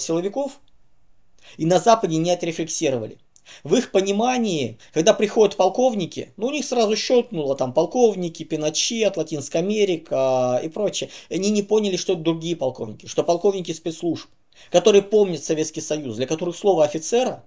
и 1.57 1.65
на 1.67 1.79
Западе 1.79 2.17
не 2.17 2.31
отрефлексировали. 2.31 3.19
В 3.63 3.75
их 3.75 3.91
понимании, 3.91 4.79
когда 4.91 5.13
приходят 5.13 5.55
полковники, 5.55 6.33
ну 6.37 6.47
у 6.47 6.51
них 6.51 6.65
сразу 6.65 6.95
щелкнуло 6.95 7.55
там 7.55 7.73
полковники, 7.73 8.43
Пиночет, 8.43 9.17
Латинская 9.17 9.59
Америка 9.59 10.59
и 10.63 10.69
прочее. 10.69 11.11
Они 11.29 11.51
не 11.51 11.61
поняли, 11.61 11.95
что 11.95 12.13
это 12.13 12.23
другие 12.23 12.55
полковники, 12.55 13.05
что 13.05 13.23
полковники 13.23 13.71
спецслужб, 13.71 14.27
которые 14.71 15.03
помнят 15.03 15.43
Советский 15.43 15.81
Союз, 15.81 16.15
для 16.15 16.25
которых 16.25 16.55
слово 16.55 16.85
офицера 16.85 17.43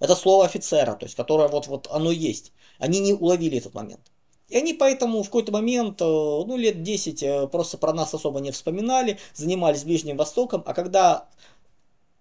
это 0.00 0.16
слово 0.16 0.46
офицера, 0.46 0.94
то 0.94 1.04
есть 1.04 1.14
которое 1.14 1.48
вот, 1.48 1.66
вот 1.66 1.86
оно 1.90 2.10
есть. 2.10 2.52
Они 2.78 3.00
не 3.00 3.12
уловили 3.12 3.58
этот 3.58 3.74
момент. 3.74 4.09
И 4.50 4.56
они 4.56 4.74
поэтому 4.74 5.22
в 5.22 5.26
какой-то 5.26 5.52
момент, 5.52 6.02
э, 6.02 6.04
ну 6.04 6.56
лет 6.56 6.82
10 6.82 7.22
э, 7.22 7.46
просто 7.46 7.78
про 7.78 7.92
нас 7.92 8.12
особо 8.12 8.40
не 8.40 8.50
вспоминали, 8.50 9.18
занимались 9.32 9.84
Ближним 9.84 10.16
Востоком, 10.16 10.62
а 10.66 10.74
когда 10.74 11.28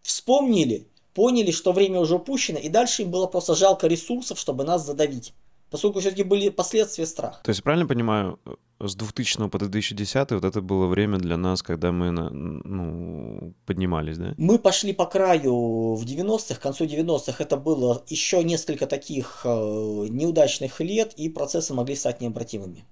вспомнили, 0.03 0.87
поняли, 1.13 1.51
что 1.51 1.73
время 1.73 1.99
уже 1.99 2.15
упущено, 2.15 2.59
и 2.59 2.69
дальше 2.69 3.01
им 3.01 3.11
было 3.11 3.25
просто 3.25 3.55
жалко 3.55 3.87
ресурсов, 3.87 4.39
чтобы 4.39 4.63
нас 4.63 4.85
задавить. 4.85 5.33
Поскольку 5.69 5.99
все-таки 5.99 6.23
были 6.23 6.49
последствия 6.49 7.05
страха. 7.05 7.39
То 7.43 7.49
есть, 7.49 7.63
правильно 7.63 7.87
понимаю, 7.87 8.39
с 8.79 8.95
2000 8.95 9.49
по 9.49 9.59
2010 9.59 10.31
вот 10.31 10.43
это 10.43 10.61
было 10.61 10.87
время 10.87 11.17
для 11.17 11.37
нас, 11.37 11.61
когда 11.61 11.91
мы 11.91 12.11
ну, 12.11 13.53
поднимались, 13.65 14.17
да? 14.17 14.33
Мы 14.37 14.57
пошли 14.57 14.93
по 14.93 15.05
краю 15.05 15.95
в 15.95 16.03
90-х, 16.03 16.55
к 16.55 16.61
концу 16.61 16.85
90-х 16.85 17.43
это 17.43 17.57
было 17.57 18.03
еще 18.07 18.43
несколько 18.43 18.87
таких 18.87 19.41
э, 19.43 19.49
неудачных 19.49 20.79
лет, 20.79 21.13
и 21.17 21.29
процессы 21.29 21.73
могли 21.73 21.95
стать 21.95 22.21
необратимыми. 22.21 22.85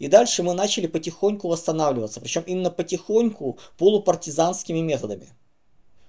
И 0.00 0.08
дальше 0.08 0.42
мы 0.42 0.54
начали 0.54 0.86
потихоньку 0.86 1.48
восстанавливаться, 1.48 2.20
причем 2.20 2.42
именно 2.46 2.70
потихоньку 2.70 3.58
полупартизанскими 3.78 4.80
методами. 4.80 5.28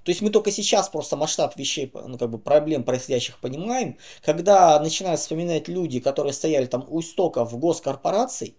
То 0.03 0.09
есть 0.09 0.21
мы 0.21 0.29
только 0.31 0.51
сейчас 0.51 0.89
просто 0.89 1.15
масштаб 1.15 1.55
вещей, 1.57 1.91
ну, 1.93 2.17
как 2.17 2.29
бы 2.29 2.39
проблем 2.39 2.83
происходящих 2.83 3.39
понимаем, 3.39 3.97
когда 4.23 4.79
начинают 4.79 5.19
вспоминать 5.19 5.67
люди, 5.67 5.99
которые 5.99 6.33
стояли 6.33 6.65
там 6.65 6.85
у 6.89 7.01
истоков 7.01 7.57
госкорпораций, 7.57 8.55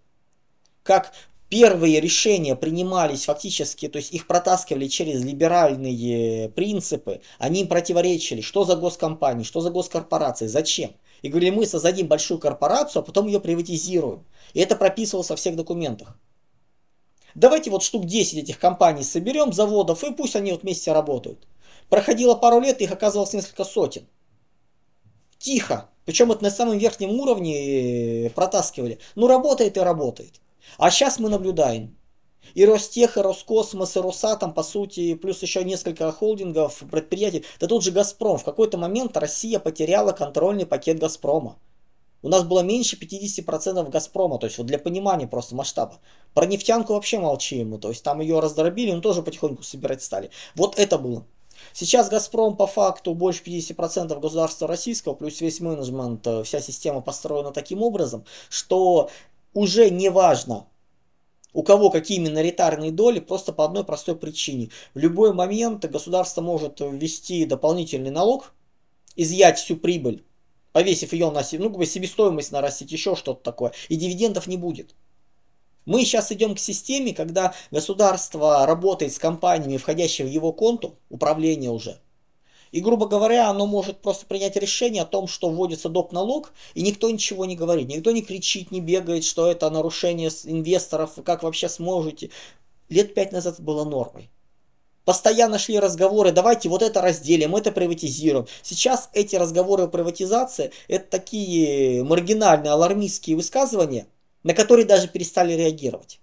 как 0.83 1.13
первые 1.49 2.01
решения 2.01 2.57
принимались 2.57 3.27
фактически, 3.27 3.89
то 3.89 3.99
есть 3.99 4.13
их 4.15 4.27
протаскивали 4.27 4.89
через 4.89 5.23
либеральные 5.23 6.49
принципы, 6.49 7.21
они 7.39 7.61
им 7.61 7.69
противоречили, 7.69 8.41
что 8.41 8.65
за 8.65 8.77
госкомпании, 8.77 9.45
что 9.45 9.61
за 9.61 9.71
госкорпорации, 9.71 10.47
зачем. 10.47 10.93
И 11.21 11.29
говорили, 11.29 11.51
мы 11.51 11.67
создадим 11.67 12.07
большую 12.07 12.41
корпорацию, 12.41 13.03
а 13.03 13.05
потом 13.05 13.27
ее 13.27 13.39
приватизируем. 13.39 14.25
И 14.55 14.61
это 14.61 14.77
прописывалось 14.77 15.31
во 15.31 15.37
всех 15.37 15.57
документах. 15.57 16.17
Давайте 17.35 17.71
вот 17.71 17.83
штук 17.83 18.05
10 18.05 18.39
этих 18.39 18.59
компаний 18.59 19.03
соберем, 19.03 19.53
заводов, 19.53 20.05
и 20.05 20.13
пусть 20.13 20.37
они 20.37 20.53
вот 20.53 20.63
вместе 20.63 20.93
работают. 20.93 21.47
Проходило 21.89 22.35
пару 22.35 22.61
лет, 22.61 22.81
их 22.81 22.93
оказалось 22.93 23.33
несколько 23.33 23.65
сотен. 23.65 24.07
Тихо. 25.39 25.89
Причем 26.05 26.33
это 26.33 26.43
на 26.43 26.51
самом 26.51 26.79
верхнем 26.79 27.11
уровне 27.11 28.27
э, 28.27 28.31
протаскивали. 28.31 28.99
Ну 29.15 29.29
работает 29.29 29.77
и 29.77 29.81
работает. 29.81 30.41
А 30.79 30.91
сейчас 30.91 31.19
мы 31.19 31.29
наблюдаем. 31.29 31.97
И 32.55 32.65
Ростех, 32.65 33.17
и 33.17 33.21
Роскосмос, 33.21 33.97
и 33.97 34.01
Росатом, 34.01 34.53
по 34.53 34.63
сути, 34.63 35.15
плюс 35.15 35.43
еще 35.43 35.65
несколько 35.65 36.11
холдингов, 36.13 36.83
предприятий. 36.91 37.45
Да 37.61 37.67
тут 37.67 37.85
же 37.85 37.93
Газпром. 37.93 38.39
В 38.39 38.45
какой-то 38.45 38.79
момент 38.79 39.17
Россия 39.17 39.59
потеряла 39.59 40.13
контрольный 40.13 40.67
пакет 40.67 40.99
Газпрома. 40.99 41.59
У 42.23 42.29
нас 42.29 42.45
было 42.45 42.61
меньше 42.61 42.97
50% 42.97 43.91
Газпрома, 43.91 44.39
то 44.39 44.47
есть 44.47 44.57
вот 44.59 44.67
для 44.69 44.79
понимания 44.79 45.27
просто 45.27 45.57
масштаба. 45.57 45.99
Про 46.35 46.47
нефтянку 46.47 46.95
вообще 46.95 47.19
молчим, 47.19 47.79
то 47.81 47.89
есть 47.89 48.05
там 48.05 48.21
ее 48.21 48.39
раздробили, 48.39 48.93
но 48.93 49.01
тоже 49.01 49.23
потихоньку 49.23 49.65
собирать 49.65 50.03
стали. 50.03 50.31
Вот 50.55 50.79
это 50.79 50.99
было. 50.99 51.25
Сейчас 51.73 52.09
Газпром 52.09 52.57
по 52.57 52.67
факту 52.67 53.15
больше 53.15 53.43
50% 53.43 54.19
государства 54.21 54.69
российского, 54.69 55.15
плюс 55.15 55.41
весь 55.41 55.61
менеджмент, 55.61 56.27
э, 56.27 56.43
вся 56.45 56.61
система 56.61 57.01
построена 57.01 57.51
таким 57.51 57.83
образом, 57.83 58.25
что 58.49 59.11
уже 59.53 59.91
не 59.91 60.09
важно, 60.09 60.67
у 61.53 61.63
кого 61.63 61.91
какие 61.91 62.19
миноритарные 62.19 62.93
доли, 62.93 63.21
просто 63.21 63.53
по 63.53 63.65
одной 63.65 63.85
простой 63.85 64.17
причине. 64.17 64.71
В 64.95 64.99
любой 64.99 65.33
момент 65.35 65.85
государство 65.85 66.41
может 66.41 66.81
ввести 66.81 67.45
дополнительный 67.45 68.11
налог, 68.11 68.55
изъять 69.17 69.59
всю 69.59 69.77
прибыль 69.77 70.25
повесив 70.73 71.13
ее 71.13 71.31
на 71.31 71.43
ну, 71.53 71.69
как 71.69 71.79
бы 71.79 71.87
себестоимость 71.87 72.53
нарастить, 72.53 72.93
еще 72.93 73.15
что-то 73.17 73.43
такое, 73.43 73.73
и 73.89 73.97
дивидендов 73.97 74.47
не 74.47 74.57
будет. 74.57 74.95
Мы 75.85 76.05
сейчас 76.05 76.31
идем 76.31 76.55
к 76.55 76.61
системе, 76.61 77.13
когда 77.13 77.55
государство 77.71 78.67
работает 78.67 79.13
с 79.13 79.19
компаниями, 79.19 79.79
входящими 79.79 80.29
в 80.29 80.31
его 80.31 80.53
конту, 80.53 80.97
управление 81.09 81.71
уже. 81.71 81.99
И, 82.71 82.81
грубо 82.81 83.07
говоря, 83.07 83.51
оно 83.51 83.67
может 83.67 84.01
просто 84.01 84.25
принять 84.25 84.57
решение 84.57 85.03
о 85.03 85.07
том, 85.07 85.27
что 85.27 85.51
вводится 85.51 85.91
доп. 85.91 86.13
налог, 86.13 86.55
и 86.75 86.83
никто 86.83 87.11
ничего 87.11 87.45
не 87.45 87.55
говорит. 87.55 87.89
Никто 87.89 88.13
не 88.13 88.23
кричит, 88.23 88.71
не 88.71 88.81
бегает, 88.81 89.25
что 89.25 89.51
это 89.51 89.69
нарушение 89.69 90.31
инвесторов, 90.45 91.19
как 91.25 91.43
вообще 91.43 91.69
сможете. 91.69 92.31
Лет 92.89 93.13
пять 93.15 93.33
назад 93.33 93.61
было 93.61 93.85
нормой. 93.85 94.31
Постоянно 95.05 95.59
шли 95.59 95.81
разговоры, 95.81 96.31
давайте 96.31 96.69
вот 96.69 96.83
это 96.83 97.01
разделим, 97.01 97.57
это 97.57 97.73
приватизируем. 97.73 98.47
Сейчас 98.63 99.11
эти 99.13 99.35
разговоры 99.35 99.85
о 99.85 99.89
приватизации, 99.89 100.71
это 100.87 101.11
такие 101.11 102.05
маргинальные, 102.05 102.73
алармистские 102.73 103.35
высказывания, 103.35 104.07
на 104.45 104.55
которые 104.55 104.87
даже 104.87 105.09
перестали 105.09 105.55
реагировать. 105.55 106.21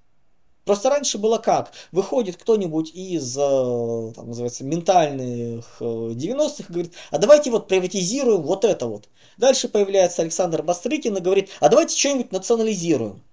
Просто 0.63 0.89
раньше 0.89 1.18
было 1.18 1.39
как? 1.39 1.72
Выходит 1.92 2.38
кто-нибудь 2.38 2.92
из, 2.94 3.36
э, 3.36 4.13
там, 4.15 4.28
называется, 4.28 4.63
ментальных 4.63 5.65
90-х 5.82 6.63
э, 6.63 6.70
и 6.70 6.72
говорит, 6.72 6.94
а 7.10 7.18
давайте 7.18 7.50
вот 7.50 7.68
приватизируем 7.68 8.44
вот 8.44 8.63
это 8.63 8.86
вот. 8.86 9.10
Дальше 9.38 9.68
появляется 9.68 10.22
Александр 10.22 10.62
Бастрыкин 10.62 11.18
и 11.18 11.22
говорит, 11.22 11.50
а 11.60 11.70
давайте 11.70 11.98
что-нибудь 11.98 12.32
национализируем. 12.32 13.24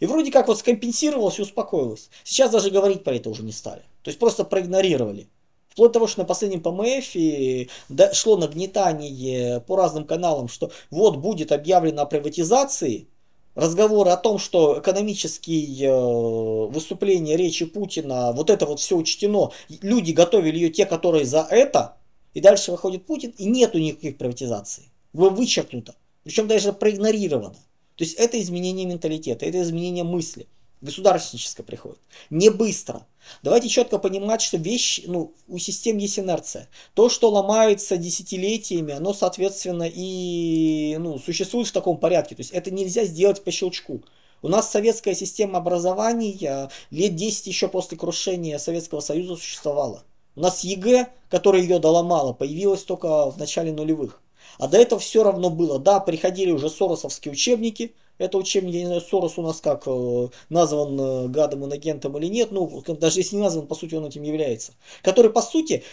И 0.00 0.06
вроде 0.06 0.30
как 0.30 0.48
вот 0.48 0.58
скомпенсировалось 0.58 1.38
и 1.38 1.42
успокоилось. 1.42 2.10
Сейчас 2.24 2.50
даже 2.50 2.70
говорить 2.70 3.02
про 3.02 3.14
это 3.14 3.30
уже 3.30 3.42
не 3.42 3.52
стали. 3.52 3.82
То 4.06 4.10
есть 4.10 4.20
просто 4.20 4.44
проигнорировали. 4.44 5.26
Вплоть 5.66 5.88
до 5.88 5.94
того, 5.94 6.06
что 6.06 6.20
на 6.20 6.26
последнем 6.26 6.62
ПМФ 6.62 8.14
шло 8.14 8.36
нагнетание 8.36 9.58
по 9.62 9.74
разным 9.74 10.04
каналам, 10.04 10.46
что 10.46 10.70
вот 10.90 11.16
будет 11.16 11.50
объявлено 11.50 12.02
о 12.02 12.06
приватизации, 12.06 13.08
разговоры 13.56 14.10
о 14.10 14.16
том, 14.16 14.38
что 14.38 14.78
экономические 14.78 15.88
э, 15.88 16.66
выступления 16.70 17.36
речи 17.36 17.64
Путина, 17.64 18.30
вот 18.30 18.48
это 18.48 18.64
вот 18.64 18.78
все 18.78 18.96
учтено, 18.96 19.50
люди 19.68 20.12
готовили 20.12 20.54
ее 20.54 20.70
те, 20.70 20.86
которые 20.86 21.24
за 21.24 21.44
это, 21.50 21.96
и 22.32 22.40
дальше 22.40 22.70
выходит 22.70 23.06
Путин, 23.06 23.34
и 23.36 23.44
нету 23.44 23.80
никаких 23.80 24.18
приватизаций. 24.18 24.84
Вычеркнуто. 25.14 25.96
Причем 26.22 26.46
даже 26.46 26.72
проигнорировано. 26.72 27.56
То 27.96 28.04
есть 28.04 28.14
это 28.14 28.40
изменение 28.40 28.86
менталитета, 28.86 29.46
это 29.46 29.60
изменение 29.60 30.04
мысли. 30.04 30.46
Государственническое 30.82 31.64
приходит. 31.64 31.98
Не 32.28 32.50
быстро. 32.50 33.06
Давайте 33.42 33.68
четко 33.68 33.98
понимать, 33.98 34.42
что 34.42 34.58
вещь, 34.58 35.02
ну, 35.06 35.32
у 35.48 35.58
систем 35.58 35.96
есть 35.96 36.18
инерция. 36.18 36.68
То, 36.94 37.08
что 37.08 37.30
ломается 37.30 37.96
десятилетиями, 37.96 38.92
оно, 38.92 39.14
соответственно, 39.14 39.90
и 39.92 40.96
ну, 40.98 41.18
существует 41.18 41.68
в 41.68 41.72
таком 41.72 41.96
порядке. 41.96 42.34
То 42.34 42.40
есть 42.40 42.52
это 42.52 42.70
нельзя 42.70 43.04
сделать 43.04 43.42
по 43.42 43.50
щелчку. 43.50 44.02
У 44.42 44.48
нас 44.48 44.70
советская 44.70 45.14
система 45.14 45.58
образования 45.58 46.70
лет 46.90 47.16
10 47.16 47.46
еще 47.46 47.68
после 47.68 47.96
крушения 47.96 48.58
Советского 48.58 49.00
Союза 49.00 49.36
существовала. 49.36 50.04
У 50.36 50.40
нас 50.40 50.62
ЕГЭ, 50.62 51.08
которое 51.30 51.62
ее 51.62 51.78
доломало, 51.78 52.34
появилось 52.34 52.82
только 52.82 53.30
в 53.30 53.38
начале 53.38 53.72
нулевых. 53.72 54.20
А 54.58 54.68
до 54.68 54.76
этого 54.76 55.00
все 55.00 55.22
равно 55.22 55.48
было. 55.48 55.78
Да, 55.78 56.00
приходили 56.00 56.50
уже 56.50 56.68
соросовские 56.68 57.32
учебники. 57.32 57.94
Это 58.18 58.38
учебник, 58.38 58.74
я 58.74 58.80
не 58.80 58.86
знаю, 58.86 59.00
Сорос 59.02 59.38
у 59.38 59.42
нас 59.42 59.60
как 59.60 59.82
э, 59.86 60.28
назван 60.48 60.98
э, 60.98 61.28
гадом 61.28 61.66
иноагентом 61.66 62.16
или 62.16 62.26
нет. 62.26 62.50
Ну, 62.50 62.82
даже 62.86 63.20
если 63.20 63.36
не 63.36 63.42
назван, 63.42 63.66
по 63.66 63.74
сути, 63.74 63.94
он 63.94 64.06
этим 64.06 64.22
является. 64.22 64.72
Который, 65.02 65.30
по 65.30 65.42
сути, 65.42 65.84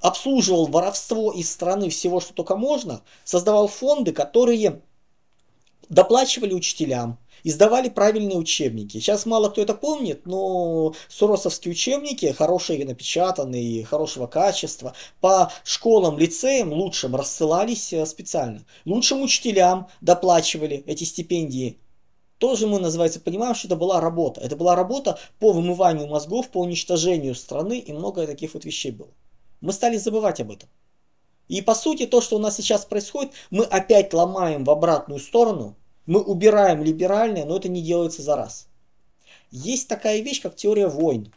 обслуживал 0.00 0.66
воровство 0.66 1.32
из 1.32 1.50
страны 1.50 1.88
всего, 1.88 2.20
что 2.20 2.34
только 2.34 2.56
можно. 2.56 3.02
Создавал 3.24 3.68
фонды, 3.68 4.12
которые 4.12 4.80
доплачивали 5.88 6.54
учителям, 6.54 7.18
издавали 7.44 7.88
правильные 7.88 8.36
учебники. 8.36 8.98
Сейчас 8.98 9.26
мало 9.26 9.48
кто 9.50 9.62
это 9.62 9.74
помнит, 9.74 10.26
но 10.26 10.94
соросовские 11.08 11.72
учебники, 11.72 12.32
хорошие 12.32 12.84
напечатанные, 12.84 13.84
хорошего 13.84 14.26
качества, 14.26 14.94
по 15.20 15.52
школам, 15.64 16.18
лицеям 16.18 16.72
лучшим 16.72 17.16
рассылались 17.16 17.92
э, 17.92 18.04
специально. 18.06 18.64
Лучшим 18.84 19.22
учителям 19.22 19.88
доплачивали 20.00 20.82
эти 20.86 21.04
стипендии. 21.04 21.78
Тоже 22.38 22.66
мы, 22.66 22.80
называется, 22.80 23.20
понимаем, 23.20 23.54
что 23.54 23.68
это 23.68 23.76
была 23.76 24.00
работа. 24.00 24.40
Это 24.40 24.56
была 24.56 24.74
работа 24.74 25.18
по 25.38 25.52
вымыванию 25.52 26.06
мозгов, 26.06 26.48
по 26.48 26.60
уничтожению 26.60 27.34
страны 27.34 27.78
и 27.78 27.92
много 27.92 28.26
таких 28.26 28.54
вот 28.54 28.64
вещей 28.64 28.92
было. 28.92 29.10
Мы 29.60 29.72
стали 29.72 29.98
забывать 29.98 30.40
об 30.40 30.50
этом. 30.50 30.68
И 31.48 31.60
по 31.60 31.74
сути 31.74 32.06
то, 32.06 32.20
что 32.20 32.36
у 32.36 32.38
нас 32.38 32.56
сейчас 32.56 32.86
происходит, 32.86 33.32
мы 33.50 33.64
опять 33.64 34.14
ломаем 34.14 34.64
в 34.64 34.70
обратную 34.70 35.20
сторону– 35.20 35.76
мы 36.10 36.20
убираем 36.22 36.82
либеральное, 36.82 37.44
но 37.44 37.56
это 37.56 37.68
не 37.68 37.82
делается 37.82 38.20
за 38.22 38.34
раз. 38.34 38.66
Есть 39.52 39.86
такая 39.86 40.18
вещь, 40.22 40.42
как 40.42 40.56
теория 40.56 40.88
войн. 40.88 41.32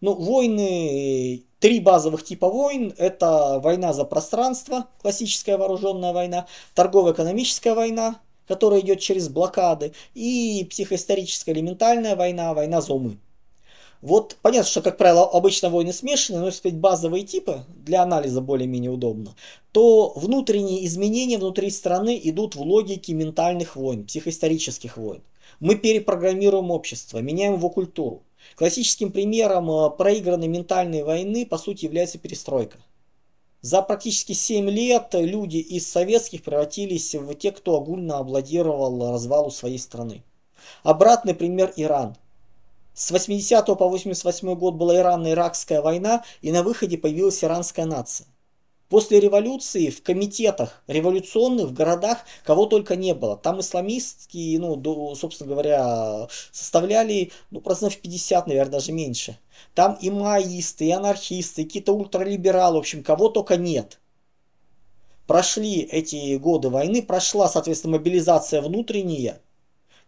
Ну, 0.00 0.14
войны, 0.14 1.42
три 1.58 1.80
базовых 1.80 2.22
типа 2.22 2.48
войн, 2.48 2.94
это 2.98 3.58
война 3.58 3.92
за 3.92 4.04
пространство, 4.04 4.86
классическая 5.00 5.58
вооруженная 5.58 6.12
война, 6.12 6.46
торгово-экономическая 6.76 7.74
война, 7.74 8.20
которая 8.46 8.78
идет 8.78 9.00
через 9.00 9.28
блокады, 9.28 9.92
и 10.14 10.68
психоисторическая 10.70 11.52
элементальная 11.52 12.14
война, 12.14 12.54
война 12.54 12.80
за 12.80 12.92
умы. 12.94 13.18
Вот 14.02 14.36
понятно, 14.42 14.68
что, 14.68 14.82
как 14.82 14.98
правило, 14.98 15.30
обычно 15.30 15.70
войны 15.70 15.92
смешаны, 15.92 16.40
но 16.40 16.46
если 16.46 16.58
сказать 16.58 16.78
базовые 16.78 17.24
типы, 17.24 17.64
для 17.68 18.02
анализа 18.02 18.40
более-менее 18.40 18.90
удобно, 18.90 19.36
то 19.70 20.12
внутренние 20.16 20.84
изменения 20.86 21.38
внутри 21.38 21.70
страны 21.70 22.20
идут 22.24 22.56
в 22.56 22.60
логике 22.60 23.14
ментальных 23.14 23.76
войн, 23.76 24.04
психоисторических 24.04 24.96
войн. 24.96 25.22
Мы 25.60 25.76
перепрограммируем 25.76 26.72
общество, 26.72 27.18
меняем 27.18 27.54
его 27.54 27.70
культуру. 27.70 28.24
Классическим 28.56 29.12
примером 29.12 29.70
э, 29.70 29.90
проигранной 29.90 30.48
ментальной 30.48 31.04
войны, 31.04 31.46
по 31.46 31.56
сути, 31.56 31.84
является 31.84 32.18
перестройка. 32.18 32.78
За 33.60 33.82
практически 33.82 34.32
7 34.32 34.68
лет 34.68 35.10
люди 35.12 35.58
из 35.58 35.88
советских 35.88 36.42
превратились 36.42 37.14
в 37.14 37.32
те, 37.36 37.52
кто 37.52 37.76
огульно 37.76 38.18
обладировал 38.18 39.12
развалу 39.12 39.52
своей 39.52 39.78
страны. 39.78 40.24
Обратный 40.82 41.34
пример 41.34 41.72
Иран. 41.76 42.16
С 42.94 43.10
80 43.10 43.66
по 43.66 43.88
88 43.88 44.54
год 44.54 44.74
была 44.74 44.96
Ирано-Иракская 44.96 45.80
война, 45.80 46.24
и 46.42 46.52
на 46.52 46.62
выходе 46.62 46.98
появилась 46.98 47.42
иранская 47.42 47.86
нация. 47.86 48.26
После 48.90 49.20
революции 49.20 49.88
в 49.88 50.02
комитетах 50.02 50.82
революционных 50.86 51.68
в 51.68 51.72
городах 51.72 52.18
кого 52.44 52.66
только 52.66 52.94
не 52.94 53.14
было. 53.14 53.38
Там 53.38 53.60
исламистские, 53.60 54.58
ну, 54.60 55.14
собственно 55.14 55.48
говоря, 55.48 56.28
составляли 56.50 57.32
ну, 57.50 57.62
процентов 57.62 57.98
50, 57.98 58.46
наверное, 58.46 58.72
даже 58.72 58.92
меньше. 58.92 59.38
Там 59.74 59.96
и 59.98 60.10
маоисты, 60.10 60.84
и 60.84 60.90
анархисты, 60.90 61.62
и 61.62 61.64
какие-то 61.64 61.94
ультралибералы, 61.94 62.76
в 62.76 62.80
общем, 62.80 63.02
кого 63.02 63.30
только 63.30 63.56
нет. 63.56 63.98
Прошли 65.26 65.80
эти 65.80 66.36
годы 66.36 66.68
войны, 66.68 67.02
прошла, 67.02 67.48
соответственно, 67.48 67.96
мобилизация 67.96 68.60
внутренняя, 68.60 69.40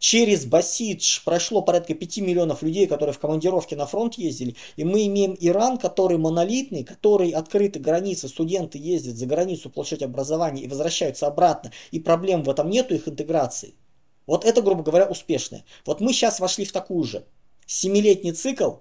Через 0.05 0.45
Басидж 0.45 1.21
прошло 1.25 1.63
порядка 1.63 1.95
5 1.95 2.19
миллионов 2.19 2.61
людей, 2.61 2.87
которые 2.87 3.15
в 3.15 3.19
командировке 3.19 3.75
на 3.75 3.87
фронт 3.87 4.17
ездили. 4.17 4.55
И 4.77 4.85
мы 4.85 5.07
имеем 5.07 5.35
Иран, 5.41 5.79
который 5.79 6.19
монолитный, 6.19 6.85
который 6.85 7.31
открыты 7.31 7.79
границы, 7.79 8.29
студенты 8.29 8.77
ездят 8.77 9.17
за 9.17 9.25
границу 9.25 9.71
получать 9.71 10.03
образование 10.03 10.67
и 10.67 10.69
возвращаются 10.69 11.27
обратно. 11.27 11.73
И 11.91 12.01
проблем 12.01 12.43
в 12.43 12.51
этом 12.51 12.69
нету 12.69 12.95
их 12.95 13.09
интеграции. 13.09 13.73
Вот 14.27 14.45
это, 14.45 14.61
грубо 14.61 14.83
говоря, 14.83 15.07
успешное. 15.07 15.65
Вот 15.87 16.03
мы 16.03 16.13
сейчас 16.13 16.39
вошли 16.39 16.67
в 16.67 16.73
такую 16.73 17.05
же 17.05 17.25
семилетний 17.65 18.33
цикл 18.33 18.73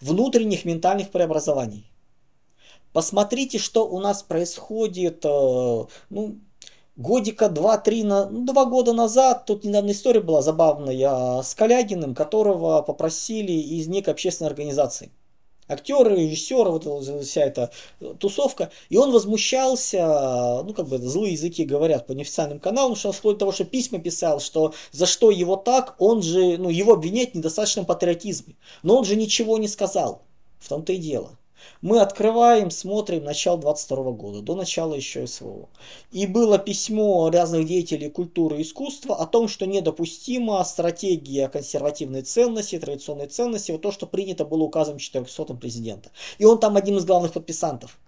внутренних 0.00 0.64
ментальных 0.64 1.12
преобразований. 1.12 1.92
Посмотрите, 2.92 3.58
что 3.58 3.86
у 3.88 4.00
нас 4.00 4.24
происходит, 4.24 5.24
э, 5.24 5.84
ну, 6.10 6.40
годика 6.96 7.48
два-три, 7.48 8.02
на, 8.02 8.26
ну, 8.28 8.44
два 8.44 8.64
года 8.64 8.92
назад, 8.92 9.44
тут 9.46 9.64
недавно 9.64 9.90
история 9.90 10.20
была 10.20 10.42
забавная, 10.42 11.42
с 11.42 11.54
Калягиным, 11.54 12.14
которого 12.14 12.82
попросили 12.82 13.52
из 13.52 13.86
некой 13.86 14.14
общественной 14.14 14.50
организации. 14.50 15.10
Актеры, 15.68 16.16
режиссеры, 16.16 16.70
вот 16.70 16.84
вся 17.24 17.40
эта 17.42 17.72
тусовка. 18.20 18.70
И 18.88 18.96
он 18.96 19.10
возмущался, 19.10 20.62
ну 20.62 20.72
как 20.72 20.86
бы 20.86 20.98
злые 20.98 21.32
языки 21.32 21.64
говорят 21.64 22.06
по 22.06 22.12
неофициальным 22.12 22.60
каналам, 22.60 22.94
что 22.94 23.08
он 23.08 23.14
вплоть 23.14 23.34
до 23.34 23.40
того, 23.40 23.52
что 23.52 23.64
письма 23.64 23.98
писал, 23.98 24.38
что 24.38 24.74
за 24.92 25.06
что 25.06 25.32
его 25.32 25.56
так, 25.56 25.96
он 25.98 26.22
же, 26.22 26.56
ну 26.56 26.68
его 26.68 26.92
обвинять 26.92 27.32
в 27.32 27.34
недостаточном 27.34 27.84
патриотизме. 27.84 28.54
Но 28.84 28.96
он 28.96 29.04
же 29.04 29.16
ничего 29.16 29.58
не 29.58 29.66
сказал. 29.66 30.22
В 30.60 30.68
том-то 30.68 30.92
и 30.92 30.98
дело. 30.98 31.36
Мы 31.82 32.00
открываем, 32.00 32.70
смотрим 32.70 33.24
начало 33.24 33.58
22 33.58 34.12
года, 34.12 34.40
до 34.40 34.54
начала 34.54 34.94
еще 34.94 35.26
СВО. 35.26 35.68
И 36.10 36.26
было 36.26 36.58
письмо 36.58 37.30
разных 37.30 37.66
деятелей 37.66 38.10
культуры 38.10 38.58
и 38.58 38.62
искусства 38.62 39.16
о 39.16 39.26
том, 39.26 39.48
что 39.48 39.66
недопустима 39.66 40.62
стратегия 40.64 41.48
консервативной 41.48 42.22
ценности, 42.22 42.78
традиционной 42.78 43.28
ценности, 43.28 43.72
вот 43.72 43.82
то, 43.82 43.92
что 43.92 44.06
принято 44.06 44.44
было 44.44 44.62
указом 44.62 44.98
400 44.98 45.54
президента. 45.54 46.10
И 46.38 46.44
он 46.44 46.58
там 46.58 46.76
один 46.76 46.96
из 46.96 47.04
главных 47.04 47.32
подписантов. 47.32 47.98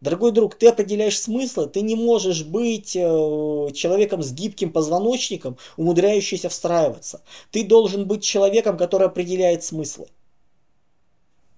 Дорогой 0.00 0.32
друг, 0.32 0.56
ты 0.56 0.66
определяешь 0.66 1.20
смыслы, 1.20 1.68
ты 1.68 1.80
не 1.80 1.94
можешь 1.94 2.42
быть 2.42 2.96
э, 2.96 3.00
человеком 3.72 4.20
с 4.20 4.32
гибким 4.32 4.72
позвоночником, 4.72 5.56
умудряющийся 5.76 6.48
встраиваться. 6.48 7.22
Ты 7.52 7.64
должен 7.64 8.06
быть 8.08 8.24
человеком, 8.24 8.76
который 8.76 9.06
определяет 9.06 9.62
смыслы 9.62 10.08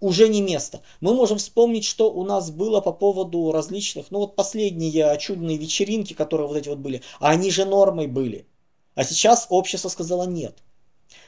уже 0.04 0.28
не 0.28 0.42
место. 0.42 0.82
Мы 1.00 1.14
можем 1.14 1.38
вспомнить, 1.38 1.84
что 1.84 2.12
у 2.12 2.24
нас 2.24 2.50
было 2.50 2.82
по 2.82 2.92
поводу 2.92 3.52
различных, 3.52 4.10
ну 4.10 4.18
вот 4.18 4.36
последние 4.36 5.16
чудные 5.18 5.56
вечеринки, 5.56 6.12
которые 6.12 6.46
вот 6.46 6.56
эти 6.58 6.68
вот 6.68 6.78
были, 6.78 7.02
а 7.20 7.30
они 7.30 7.50
же 7.50 7.64
нормой 7.64 8.06
были. 8.06 8.46
А 8.94 9.02
сейчас 9.02 9.46
общество 9.48 9.88
сказало 9.88 10.24
нет. 10.24 10.58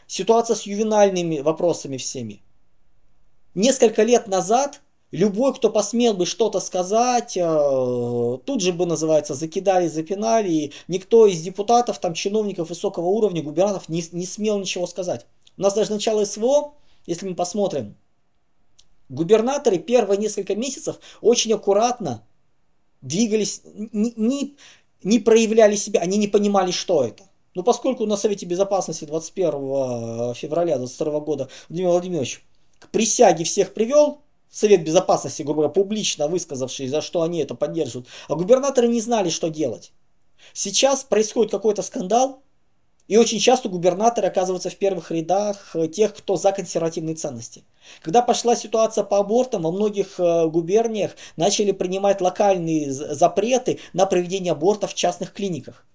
Ситуация 0.07 0.55
с 0.57 0.63
ювенальными 0.63 1.39
вопросами 1.39 1.97
всеми. 1.97 2.43
Несколько 3.55 4.03
лет 4.03 4.29
назад 4.29 4.83
любой, 5.11 5.55
кто 5.55 5.71
посмел 5.71 6.13
бы 6.13 6.27
что-то 6.27 6.61
сказать, 6.61 7.35
э, 7.37 8.39
тут 8.45 8.61
же 8.61 8.75
бы, 8.75 8.85
называется, 8.85 9.35
закидали, 9.35 9.89
запинали, 9.89 10.51
и 10.51 10.73
никто 10.87 11.27
из 11.27 11.41
депутатов, 11.41 11.99
там, 11.99 12.13
чиновников 12.13 12.69
высокого 12.69 13.07
уровня, 13.07 13.43
губернаторов 13.43 13.89
не, 13.89 14.05
не 14.13 14.27
смел 14.27 14.59
ничего 14.59 14.87
сказать. 14.87 15.25
У 15.57 15.63
нас 15.63 15.73
даже 15.73 15.93
начало 15.93 16.27
СВО, 16.27 16.75
если 17.07 17.27
мы 17.27 17.35
посмотрим, 17.35 17.97
Губернаторы 19.09 19.79
первые 19.79 20.19
несколько 20.19 20.55
месяцев 20.55 20.97
очень 21.21 21.53
аккуратно 21.53 22.25
двигались, 23.03 23.63
не, 23.65 24.13
не, 24.17 24.57
не 25.03 25.19
проявляли 25.21 25.77
себя, 25.77 26.01
они 26.01 26.19
не 26.19 26.27
понимали, 26.27 26.73
что 26.73 27.05
это. 27.05 27.25
Но 27.55 27.63
поскольку 27.63 28.05
на 28.05 28.17
Совете 28.17 28.47
Безопасности 28.47 29.05
21 29.05 30.35
февраля 30.35 30.77
2022 30.77 31.21
года 31.21 31.49
Владимир 31.69 31.91
Владимирович 31.91 32.45
к 32.79 32.89
присяге 32.91 33.45
всех 33.45 33.73
привел, 33.73 34.21
Совет 34.51 34.85
Безопасности, 34.85 35.43
грубо 35.43 35.63
говоря, 35.63 35.73
публично 35.73 36.29
высказавший, 36.29 36.89
за 36.89 37.01
что 37.01 37.23
они 37.23 37.41
это 37.41 37.55
поддерживают, 37.55 38.09
а 38.29 38.35
губернаторы 38.35 38.89
не 38.89 39.01
знали, 39.01 39.29
что 39.29 39.49
делать. 39.49 39.93
Сейчас 40.53 41.05
происходит 41.05 41.51
какой-то 41.51 41.83
скандал, 41.83 42.43
и 43.09 43.17
очень 43.17 43.39
часто 43.39 43.69
губернаторы 43.69 44.27
оказываются 44.27 44.71
в 44.71 44.77
первых 44.77 45.11
рядах 45.11 45.75
э, 45.75 45.89
тех, 45.89 46.15
кто 46.15 46.37
за 46.37 46.53
консервативные 46.53 47.15
ценности. 47.15 47.65
Когда 48.03 48.23
пошла 48.23 48.57
ситуация 48.57 49.05
по 49.05 49.19
абортам, 49.19 49.63
во 49.63 49.71
многих 49.71 50.19
э, 50.19 50.47
губерниях 50.49 51.13
начали 51.37 51.73
принимать 51.73 52.21
локальные 52.21 52.93
запреты 52.93 53.79
на 53.93 54.07
проведение 54.07 54.53
абортов 54.53 54.93
в 54.93 54.95
частных 54.95 55.33
клиниках. 55.33 55.87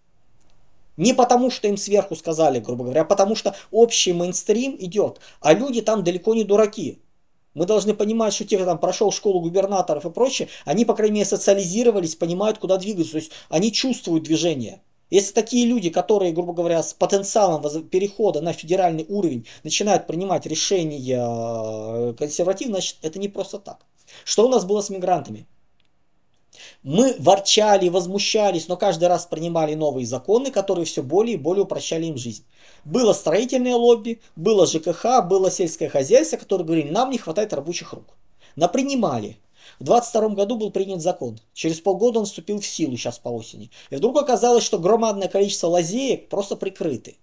Не 0.98 1.14
потому, 1.14 1.50
что 1.50 1.68
им 1.68 1.78
сверху 1.78 2.16
сказали, 2.16 2.60
грубо 2.60 2.84
говоря, 2.84 3.02
а 3.02 3.06
потому 3.06 3.36
что 3.36 3.56
общий 3.72 4.14
мейнстрим 4.14 4.76
идет, 4.80 5.20
а 5.40 5.54
люди 5.54 5.82
там 5.82 6.04
далеко 6.04 6.34
не 6.36 6.44
дураки. 6.44 7.02
Мы 7.54 7.66
должны 7.66 7.94
понимать, 7.94 8.34
что 8.34 8.46
те, 8.46 8.56
кто 8.56 8.66
там 8.66 8.78
прошел 8.78 9.12
школу 9.12 9.42
губернаторов 9.42 10.06
и 10.06 10.10
прочее, 10.10 10.48
они, 10.64 10.86
по 10.86 10.94
крайней 10.94 11.16
мере, 11.16 11.26
социализировались, 11.26 12.16
понимают, 12.16 12.60
куда 12.60 12.78
двигаться, 12.78 13.14
то 13.14 13.18
есть 13.18 13.32
они 13.50 13.74
чувствуют 13.74 14.24
движение. 14.24 14.82
Если 15.12 15.34
такие 15.34 15.68
люди, 15.68 15.90
которые, 15.90 16.32
грубо 16.32 16.54
говоря, 16.54 16.82
с 16.82 16.94
потенциалом 16.94 17.62
перехода 17.90 18.42
на 18.42 18.54
федеральный 18.54 19.06
уровень 19.10 19.46
начинают 19.64 20.08
принимать 20.08 20.46
решения 20.46 21.20
э, 21.20 22.14
консервативно, 22.14 22.76
значит, 22.76 22.98
это 23.02 23.20
не 23.20 23.28
просто 23.28 23.60
так. 23.60 23.86
Что 24.24 24.48
у 24.48 24.50
нас 24.50 24.66
было 24.66 24.82
с 24.82 24.90
мигрантами? 24.90 25.46
Мы 26.84 27.16
ворчали, 27.20 27.90
возмущались, 27.90 28.68
но 28.68 28.78
каждый 28.78 29.10
раз 29.10 29.26
принимали 29.26 29.74
новые 29.74 30.06
законы, 30.06 30.50
которые 30.50 30.86
все 30.86 31.04
более 31.04 31.36
и 31.36 31.40
более 31.40 31.64
упрощали 31.64 32.06
им 32.06 32.18
жизнь. 32.18 32.46
Было 32.86 33.14
строительное 33.14 33.76
лобби, 33.76 34.22
было 34.36 34.66
ЖКХ, 34.66 35.28
было 35.28 35.52
сельское 35.52 35.90
хозяйство, 35.90 36.38
которые 36.38 36.66
говорили, 36.66 36.90
нам 36.90 37.10
не 37.12 37.18
хватает 37.18 37.54
рабочих 37.54 37.94
рук. 37.94 38.16
Напринимали. 38.56 39.38
В 39.82 39.84
22 39.84 40.30
году 40.36 40.58
был 40.58 40.70
принят 40.70 41.02
закон. 41.02 41.40
Через 41.56 41.82
полгода 41.82 42.20
он 42.20 42.26
вступил 42.26 42.60
в 42.62 42.68
силу, 42.68 42.96
сейчас 42.98 43.18
по 43.18 43.30
осени. 43.30 43.72
И 43.90 43.96
вдруг 43.96 44.16
оказалось, 44.16 44.64
что 44.64 44.78
громадное 44.78 45.28
количество 45.28 45.70
лазеек 45.70 46.30
просто 46.30 46.56
прикрыты. 46.56 47.18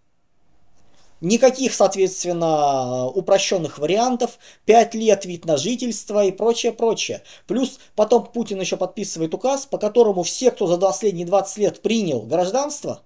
Никаких, 1.21 1.73
соответственно, 1.73 3.07
упрощенных 3.07 3.79
вариантов, 3.79 4.41
5 4.65 4.95
лет 4.95 5.25
вид 5.25 5.45
на 5.45 5.57
жительство 5.57 6.25
и 6.25 6.33
прочее, 6.33 6.73
прочее. 6.73 7.23
Плюс 7.47 7.79
потом 7.95 8.27
Путин 8.27 8.61
еще 8.61 8.77
подписывает 8.77 9.33
указ, 9.35 9.65
по 9.65 9.79
которому 9.79 10.25
все, 10.25 10.51
кто 10.51 10.67
за 10.67 10.79
последние 10.79 11.27
20 11.27 11.59
лет 11.59 11.81
принял 11.81 12.23
гражданство, 12.23 13.03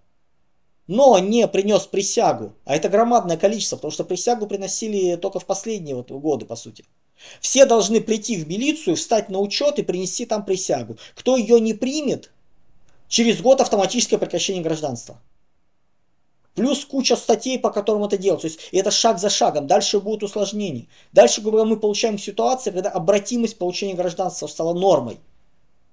но 0.86 1.18
не 1.18 1.46
принес 1.46 1.82
присягу, 1.82 2.54
а 2.64 2.74
это 2.74 2.88
громадное 2.88 3.36
количество, 3.36 3.76
потому 3.76 3.92
что 3.92 4.04
присягу 4.04 4.46
приносили 4.46 5.16
только 5.16 5.40
в 5.40 5.44
последние 5.44 5.94
вот 5.94 6.10
годы, 6.10 6.46
по 6.46 6.56
сути. 6.56 6.86
Все 7.40 7.64
должны 7.64 8.00
прийти 8.00 8.36
в 8.36 8.48
милицию, 8.48 8.96
встать 8.96 9.28
на 9.28 9.38
учет 9.38 9.78
и 9.78 9.82
принести 9.82 10.26
там 10.26 10.44
присягу. 10.44 10.96
Кто 11.14 11.36
ее 11.36 11.60
не 11.60 11.74
примет, 11.74 12.30
через 13.08 13.40
год 13.40 13.60
автоматическое 13.60 14.18
прекращение 14.18 14.62
гражданства. 14.62 15.20
Плюс 16.54 16.84
куча 16.84 17.16
статей, 17.16 17.58
по 17.58 17.70
которым 17.70 18.04
это 18.04 18.18
делать. 18.18 18.42
То 18.42 18.46
есть 18.46 18.60
это 18.72 18.90
шаг 18.90 19.18
за 19.18 19.30
шагом. 19.30 19.66
Дальше 19.66 20.00
будут 20.00 20.24
усложнения. 20.24 20.86
Дальше 21.12 21.40
мы 21.40 21.76
получаем 21.78 22.18
ситуацию, 22.18 22.74
когда 22.74 22.90
обратимость 22.90 23.56
получения 23.56 23.94
гражданства 23.94 24.46
стала 24.46 24.74
нормой. 24.74 25.18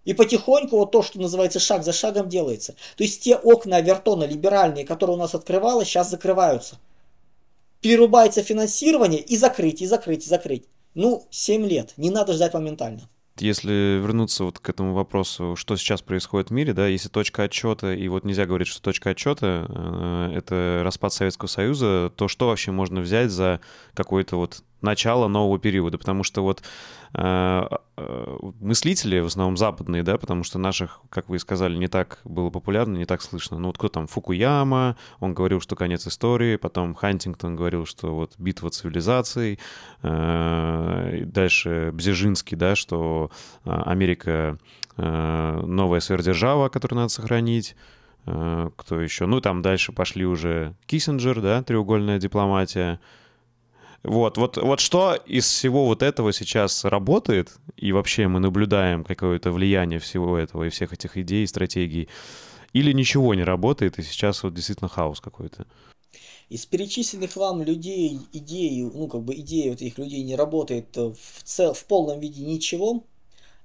И 0.03 0.13
потихоньку 0.13 0.77
вот 0.77 0.91
то, 0.91 1.01
что 1.01 1.19
называется 1.19 1.59
шаг 1.59 1.83
за 1.83 1.93
шагом 1.93 2.29
делается. 2.29 2.73
То 2.97 3.03
есть 3.03 3.21
те 3.21 3.35
окна 3.35 3.77
Авертона 3.77 4.23
либеральные, 4.25 4.85
которые 4.85 5.15
у 5.15 5.19
нас 5.19 5.35
открывалось, 5.35 5.87
сейчас 5.87 6.09
закрываются. 6.09 6.77
Перерубается 7.79 8.43
финансирование 8.43 9.21
и 9.21 9.37
закрыть, 9.37 9.81
и 9.81 9.85
закрыть, 9.85 10.25
и 10.25 10.29
закрыть. 10.29 10.65
Ну, 10.99 11.25
7 11.29 11.65
лет. 11.65 11.93
Не 11.95 12.09
надо 12.09 12.33
ждать 12.33 12.53
моментально. 12.53 13.07
Если 13.37 14.01
вернуться 14.01 14.43
вот 14.43 14.59
к 14.59 14.67
этому 14.67 14.93
вопросу, 14.93 15.55
что 15.55 15.77
сейчас 15.77 16.01
происходит 16.01 16.49
в 16.49 16.53
мире, 16.53 16.73
да, 16.73 16.87
если 16.87 17.07
точка 17.07 17.43
отчета, 17.43 17.93
и 17.93 18.05
вот 18.09 18.25
нельзя 18.25 18.45
говорить, 18.45 18.67
что 18.67 18.81
точка 18.81 19.11
отчета 19.11 19.65
э,— 19.69 20.33
это 20.35 20.81
распад 20.83 21.13
Советского 21.13 21.47
Союза, 21.47 22.11
то 22.13 22.27
что 22.27 22.47
вообще 22.47 22.71
можно 22.71 22.99
взять 22.99 23.31
за 23.31 23.61
какой-то 23.93 24.35
вот 24.35 24.61
начало 24.81 25.27
нового 25.27 25.59
периода, 25.59 25.97
потому 25.97 26.23
что 26.23 26.41
вот 26.41 26.61
э, 27.13 27.67
э, 27.97 28.37
мыслители, 28.59 29.19
в 29.19 29.25
основном 29.25 29.57
западные, 29.57 30.03
да, 30.03 30.17
потому 30.17 30.43
что 30.43 30.59
наших, 30.59 31.01
как 31.09 31.29
вы 31.29 31.37
и 31.37 31.39
сказали, 31.39 31.75
не 31.75 31.87
так 31.87 32.19
было 32.23 32.49
популярно, 32.49 32.97
не 32.97 33.05
так 33.05 33.21
слышно. 33.21 33.59
Ну 33.59 33.67
вот 33.67 33.77
кто 33.77 33.89
там, 33.89 34.07
Фукуяма, 34.07 34.95
он 35.19 35.33
говорил, 35.33 35.61
что 35.61 35.75
конец 35.75 36.07
истории, 36.07 36.55
потом 36.55 36.95
Хантингтон 36.95 37.55
говорил, 37.55 37.85
что 37.85 38.13
вот 38.15 38.33
битва 38.37 38.69
цивилизаций, 38.69 39.59
э, 40.01 41.21
дальше 41.25 41.91
Бзежинский, 41.93 42.57
да, 42.57 42.75
что 42.75 43.31
э, 43.65 43.71
Америка 43.85 44.57
э, 44.97 45.61
новая 45.65 45.99
сверхдержава, 45.99 46.69
которую 46.69 46.99
надо 46.99 47.09
сохранить, 47.09 47.75
э, 48.25 48.69
кто 48.75 48.99
еще? 49.01 49.25
Ну, 49.25 49.41
там 49.41 49.61
дальше 49.61 49.91
пошли 49.91 50.25
уже 50.25 50.75
Киссинджер, 50.85 51.41
да, 51.41 51.63
треугольная 51.63 52.19
дипломатия, 52.19 52.99
вот, 54.03 54.37
вот, 54.37 54.57
вот 54.57 54.79
что 54.79 55.15
из 55.25 55.45
всего 55.45 55.85
вот 55.85 56.03
этого 56.03 56.31
сейчас 56.31 56.85
работает, 56.85 57.57
и 57.75 57.91
вообще 57.91 58.27
мы 58.27 58.39
наблюдаем 58.39 59.03
какое-то 59.03 59.51
влияние 59.51 59.99
всего 59.99 60.37
этого 60.37 60.63
и 60.63 60.69
всех 60.69 60.93
этих 60.93 61.17
идей, 61.17 61.45
стратегий, 61.47 62.07
или 62.73 62.93
ничего 62.93 63.33
не 63.33 63.43
работает, 63.43 63.99
и 63.99 64.03
сейчас 64.03 64.43
вот 64.43 64.53
действительно 64.53 64.89
хаос 64.89 65.19
какой-то? 65.19 65.65
Из 66.49 66.65
перечисленных 66.65 67.35
вам 67.35 67.61
людей, 67.61 68.19
идей, 68.33 68.81
ну 68.83 69.07
как 69.07 69.21
бы 69.21 69.35
идеи 69.35 69.69
вот 69.69 69.81
этих 69.81 69.97
людей 69.97 70.23
не 70.23 70.35
работает 70.35 70.95
в, 70.95 71.43
цел, 71.43 71.73
в 71.73 71.85
полном 71.85 72.19
виде 72.19 72.43
ничего. 72.43 73.03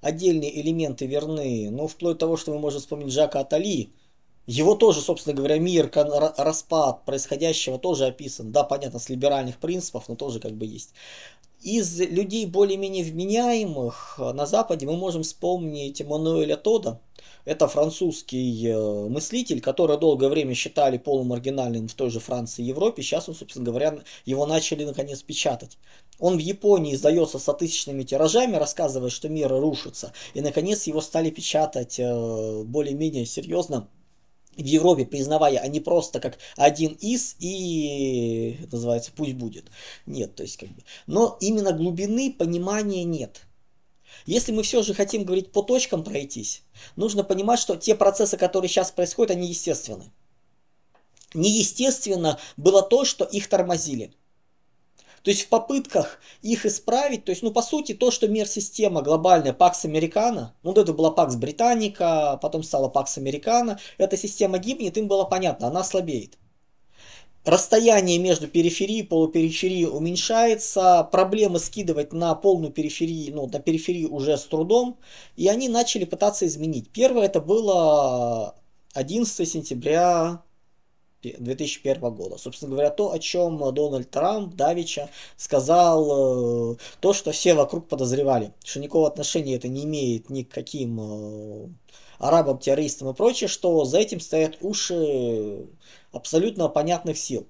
Отдельные 0.03 0.61
элементы 0.61 1.07
верны, 1.07 1.71
но 1.71 1.87
вплоть 1.87 2.17
до 2.17 2.21
того, 2.21 2.37
что 2.37 2.53
мы 2.53 2.59
можем 2.59 2.81
вспомнить 2.81 3.13
Жака 3.13 3.41
Атали, 3.41 3.89
его 4.47 4.75
тоже, 4.75 5.01
собственно 5.01 5.35
говоря, 5.35 5.59
мир, 5.59 5.91
распад 6.37 7.05
происходящего 7.05 7.79
тоже 7.79 8.07
описан. 8.07 8.53
Да, 8.53 8.63
понятно, 8.63 8.99
с 8.99 9.09
либеральных 9.09 9.59
принципов, 9.59 10.09
но 10.09 10.17
тоже 10.17 10.39
как 10.39 10.53
бы 10.53 10.67
есть. 10.67 10.93
Из 11.63 11.99
людей 11.99 12.45
более-менее 12.45 13.05
вменяемых 13.05 14.17
э, 14.19 14.33
на 14.35 14.45
Западе 14.45 14.85
мы 14.85 14.99
можем 14.99 15.23
вспомнить 15.23 15.99
Эммануэля 15.99 16.59
Тода. 16.59 17.01
Это 17.47 17.69
французский 17.69 18.69
э, 18.69 19.09
мыслитель, 19.09 19.63
который 19.63 19.99
долгое 19.99 20.29
время 20.29 20.55
считали 20.55 20.99
полумаргинальным 20.99 21.89
в 21.89 21.95
той 21.95 22.11
же 22.11 22.21
Франции 22.21 22.63
и 22.63 22.69
Европе. 22.69 23.03
Сейчас 23.03 23.31
он, 23.31 23.35
собственно 23.35 23.65
говоря, 23.65 23.99
его 24.27 24.45
начали 24.45 24.85
наконец 24.85 25.23
печатать. 25.23 25.79
Он 26.19 26.37
в 26.37 26.41
Японии 26.41 26.95
издается 26.95 27.39
со 27.39 27.55
тысячными 27.55 28.03
тиражами, 28.03 28.57
рассказывая, 28.57 29.09
что 29.09 29.31
мир 29.31 29.49
рушится. 29.49 30.13
И 30.35 30.43
наконец 30.43 30.87
его 30.87 31.01
стали 31.01 31.31
печатать 31.31 31.99
э, 31.99 32.63
более-менее 32.65 33.25
серьезно 33.25 33.89
в 34.57 34.65
Европе, 34.65 35.05
признавая, 35.05 35.59
а 35.59 35.69
не 35.69 35.81
просто 35.81 36.21
как 36.21 36.39
один 36.57 36.93
из 37.01 37.37
и 37.39 38.59
называется 38.71 39.13
пусть 39.15 39.35
будет. 39.35 39.67
Нет, 40.07 40.35
то 40.35 40.43
есть 40.43 40.57
как 40.57 40.69
бы. 40.71 40.83
Но 41.07 41.37
именно 41.41 41.73
глубины 41.73 42.33
понимания 42.33 43.05
нет. 43.05 43.43
Если 44.27 44.53
мы 44.53 44.63
все 44.63 44.83
же 44.83 44.95
хотим 44.95 45.25
говорить 45.25 45.53
по 45.53 45.63
точкам 45.63 46.03
пройтись, 46.03 46.63
нужно 46.97 47.25
понимать, 47.25 47.59
что 47.59 47.77
те 47.77 47.95
процессы, 47.95 48.37
которые 48.37 48.69
сейчас 48.69 48.91
происходят, 48.91 49.33
они 49.33 49.49
естественны. 49.49 50.11
Неестественно 51.35 52.39
было 52.57 52.83
то, 52.83 53.05
что 53.05 53.25
их 53.25 53.49
тормозили. 53.49 54.15
То 55.25 55.31
есть 55.31 55.45
в 55.45 55.49
попытках 55.49 56.21
их 56.43 56.67
исправить, 56.67 57.25
то 57.25 57.31
есть, 57.31 57.43
ну, 57.43 57.51
по 57.51 57.63
сути, 57.63 57.95
то, 57.95 58.11
что 58.11 58.29
мир-система 58.29 59.01
глобальная, 59.01 59.55
Pax 59.55 59.87
Americana, 59.87 60.49
ну, 60.63 60.73
это 60.73 60.93
была 60.93 61.15
Pax 61.15 61.39
Britannica, 61.41 62.39
потом 62.39 62.63
стала 62.63 62.91
Pax 62.91 63.17
Americana, 63.17 63.79
эта 63.97 64.19
система 64.19 64.59
гибнет, 64.59 64.99
им 64.99 65.09
было 65.09 65.25
понятно, 65.25 65.69
она 65.69 65.83
слабеет. 65.83 66.37
Расстояние 67.47 68.19
между 68.19 68.49
периферией 68.49 69.01
и 69.01 69.03
полупериферией 69.07 69.87
уменьшается, 69.87 71.09
проблемы 71.11 71.59
скидывать 71.59 72.13
на 72.13 72.35
полную 72.35 72.71
периферию, 72.71 73.35
ну, 73.35 73.47
на 73.47 73.61
периферию 73.61 74.13
уже 74.13 74.37
с 74.37 74.45
трудом, 74.45 74.99
и 75.37 75.49
они 75.49 75.71
начали 75.71 76.05
пытаться 76.05 76.47
изменить. 76.47 76.91
Первое 76.91 77.27
это 77.27 77.41
было 77.41 78.57
11 78.93 79.49
сентября 79.49 80.43
2001 81.33 82.01
года. 82.15 82.37
Собственно 82.39 82.71
говоря, 82.71 82.91
то, 82.91 83.13
о 83.13 83.19
чем 83.19 83.59
Дональд 83.75 84.11
Трамп 84.11 84.55
Давича 84.55 85.09
сказал, 85.37 86.75
э, 86.75 86.77
то, 87.01 87.13
что 87.13 87.33
все 87.33 87.55
вокруг 87.55 87.89
подозревали, 87.89 88.53
что 88.65 88.81
никакого 88.81 89.09
отношения 89.09 89.57
это 89.57 89.69
не 89.69 89.85
имеет 89.85 90.31
ни 90.31 90.43
к 90.43 90.51
каким 90.51 91.01
э, 91.01 91.69
арабам, 92.19 92.59
террористам 92.59 93.11
и 93.11 93.15
прочее, 93.15 93.49
что 93.49 93.85
за 93.85 93.99
этим 93.99 94.21
стоят 94.21 94.59
уши 94.61 95.67
абсолютно 96.13 96.69
понятных 96.69 97.19
сил. 97.19 97.47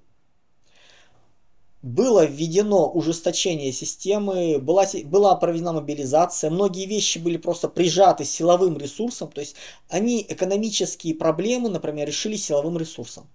Было 1.83 2.25
введено 2.25 2.91
ужесточение 2.91 3.71
системы, 3.71 4.59
была, 4.59 4.87
была 5.05 5.37
проведена 5.37 5.75
мобилизация, 5.75 6.49
многие 6.49 6.87
вещи 6.87 7.19
были 7.19 7.37
просто 7.37 7.69
прижаты 7.69 8.25
силовым 8.25 8.79
ресурсом, 8.79 9.31
то 9.31 9.43
есть 9.43 9.55
они 9.91 10.25
экономические 10.27 11.15
проблемы, 11.15 11.69
например, 11.69 12.09
решили 12.09 12.37
силовым 12.37 12.79
ресурсом. 12.79 13.29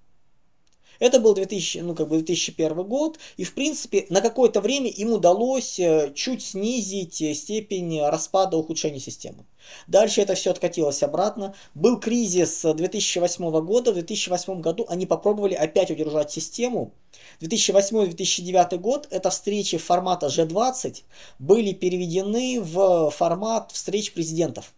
Это 0.99 1.19
был 1.19 1.33
2000, 1.33 1.79
ну, 1.79 1.95
как 1.95 2.09
бы 2.09 2.17
2001 2.17 2.83
год, 2.83 3.19
и, 3.37 3.43
в 3.45 3.53
принципе, 3.53 4.05
на 4.09 4.21
какое-то 4.21 4.59
время 4.59 4.89
им 4.89 5.13
удалось 5.13 5.79
э, 5.79 6.11
чуть 6.13 6.43
снизить 6.43 7.21
э, 7.21 7.33
степень 7.33 8.01
распада 8.01 8.57
ухудшения 8.57 8.99
системы. 8.99 9.45
Дальше 9.87 10.21
это 10.21 10.35
все 10.35 10.51
откатилось 10.51 11.01
обратно. 11.01 11.55
Был 11.73 11.99
кризис 11.99 12.61
2008 12.63 13.49
года. 13.65 13.91
В 13.91 13.95
2008 13.95 14.61
году 14.61 14.85
они 14.89 15.05
попробовали 15.05 15.53
опять 15.53 15.89
удержать 15.91 16.31
систему. 16.31 16.93
2008-2009 17.41 18.77
год 18.77 19.07
это 19.09 19.29
встречи 19.29 19.77
формата 19.77 20.27
G20 20.27 21.03
были 21.39 21.71
переведены 21.73 22.61
в 22.61 23.09
формат 23.11 23.71
встреч 23.71 24.13
президентов. 24.13 24.73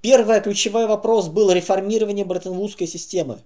Первый 0.00 0.40
ключевой 0.40 0.86
вопрос 0.86 1.28
был 1.28 1.50
реформирование 1.50 2.24
Бреттон-Вудской 2.24 2.86
системы. 2.86 3.40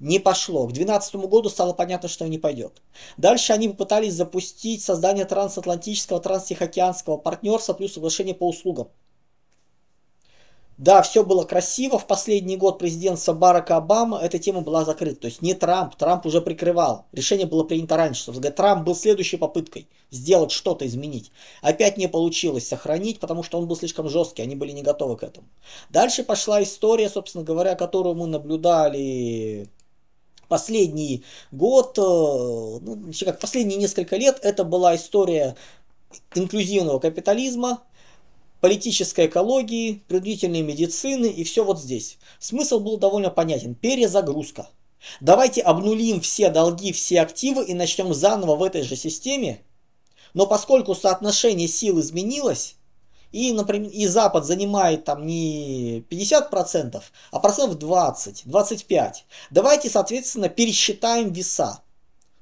Не 0.00 0.18
пошло. 0.18 0.64
К 0.66 0.72
2012 0.72 1.14
году 1.28 1.48
стало 1.48 1.72
понятно, 1.72 2.08
что 2.08 2.26
не 2.28 2.38
пойдет. 2.38 2.82
Дальше 3.16 3.52
они 3.52 3.68
попытались 3.68 4.14
запустить 4.14 4.82
создание 4.82 5.24
трансатлантического, 5.24 6.20
транстихоокеанского 6.20 7.16
партнерства 7.16 7.74
плюс 7.74 7.94
соглашение 7.94 8.34
по 8.34 8.48
услугам. 8.48 8.88
Да, 10.76 11.02
все 11.02 11.24
было 11.24 11.44
красиво. 11.44 12.00
В 12.00 12.06
последний 12.08 12.56
год 12.56 12.80
президентства 12.80 13.32
Барака 13.32 13.76
Обама 13.76 14.18
эта 14.18 14.40
тема 14.40 14.60
была 14.60 14.84
закрыта. 14.84 15.20
То 15.22 15.26
есть 15.28 15.40
не 15.40 15.54
Трамп, 15.54 15.94
Трамп 15.94 16.26
уже 16.26 16.40
прикрывал. 16.40 17.06
Решение 17.12 17.46
было 17.46 17.62
принято 17.62 17.96
раньше. 17.96 18.32
Что 18.32 18.50
Трамп 18.50 18.84
был 18.84 18.96
следующей 18.96 19.36
попыткой 19.36 19.86
сделать 20.10 20.50
что-то, 20.50 20.84
изменить. 20.86 21.30
Опять 21.62 21.96
не 21.96 22.08
получилось 22.08 22.66
сохранить, 22.66 23.20
потому 23.20 23.44
что 23.44 23.58
он 23.58 23.68
был 23.68 23.76
слишком 23.76 24.08
жесткий, 24.08 24.42
они 24.42 24.56
были 24.56 24.72
не 24.72 24.82
готовы 24.82 25.16
к 25.16 25.22
этому. 25.22 25.46
Дальше 25.90 26.24
пошла 26.24 26.62
история, 26.62 27.08
собственно 27.08 27.44
говоря, 27.44 27.76
которую 27.76 28.16
мы 28.16 28.26
наблюдали 28.26 29.68
последний 30.48 31.24
год, 31.52 31.98
э, 31.98 32.02
ну, 32.02 33.10
как 33.24 33.40
последние 33.40 33.78
несколько 33.78 34.16
лет, 34.16 34.38
это 34.42 34.64
была 34.64 34.96
история 34.96 35.56
инклюзивного 36.34 36.98
капитализма, 36.98 37.82
политической 38.60 39.26
экологии, 39.26 40.02
принудительной 40.08 40.62
медицины 40.62 41.26
и 41.26 41.44
все 41.44 41.64
вот 41.64 41.80
здесь. 41.80 42.18
Смысл 42.38 42.80
был 42.80 42.96
довольно 42.96 43.30
понятен. 43.30 43.74
Перезагрузка. 43.74 44.68
Давайте 45.20 45.60
обнулим 45.60 46.20
все 46.20 46.48
долги, 46.48 46.92
все 46.92 47.20
активы 47.20 47.64
и 47.64 47.74
начнем 47.74 48.14
заново 48.14 48.56
в 48.56 48.62
этой 48.62 48.82
же 48.82 48.96
системе. 48.96 49.60
Но 50.32 50.46
поскольку 50.46 50.94
соотношение 50.94 51.68
сил 51.68 52.00
изменилось, 52.00 52.76
и, 53.34 53.52
например, 53.52 53.90
и 53.90 54.06
Запад 54.06 54.44
занимает 54.44 55.04
там 55.04 55.26
не 55.26 56.04
50%, 56.08 57.02
а 57.32 57.38
процентов 57.40 57.78
20, 57.78 58.42
25, 58.46 59.26
давайте, 59.50 59.90
соответственно, 59.90 60.48
пересчитаем 60.48 61.32
веса 61.32 61.80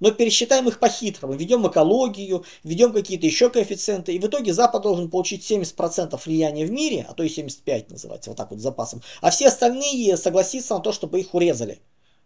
но 0.01 0.11
пересчитаем 0.11 0.67
их 0.67 0.81
по-хитрому, 0.81 1.35
введем 1.35 1.65
экологию, 1.69 2.45
введем 2.65 2.93
какие-то 2.93 3.25
еще 3.25 3.51
коэффициенты, 3.51 4.13
и 4.13 4.19
в 4.19 4.27
итоге 4.27 4.53
Запад 4.53 4.83
должен 4.83 5.09
получить 5.09 5.49
70% 5.49 6.21
влияния 6.25 6.67
в 6.67 6.73
мире, 6.73 7.07
а 7.09 7.15
то 7.15 7.23
и 7.23 7.29
75 7.29 7.93
называется, 7.93 8.31
вот 8.31 8.37
так 8.37 8.51
вот 8.51 8.59
запасом, 8.59 9.01
а 9.21 9.31
все 9.31 9.47
остальные 9.47 10.17
согласиться 10.17 10.75
на 10.75 10.81
то, 10.81 10.91
чтобы 10.91 11.21
их 11.21 11.33
урезали. 11.35 11.79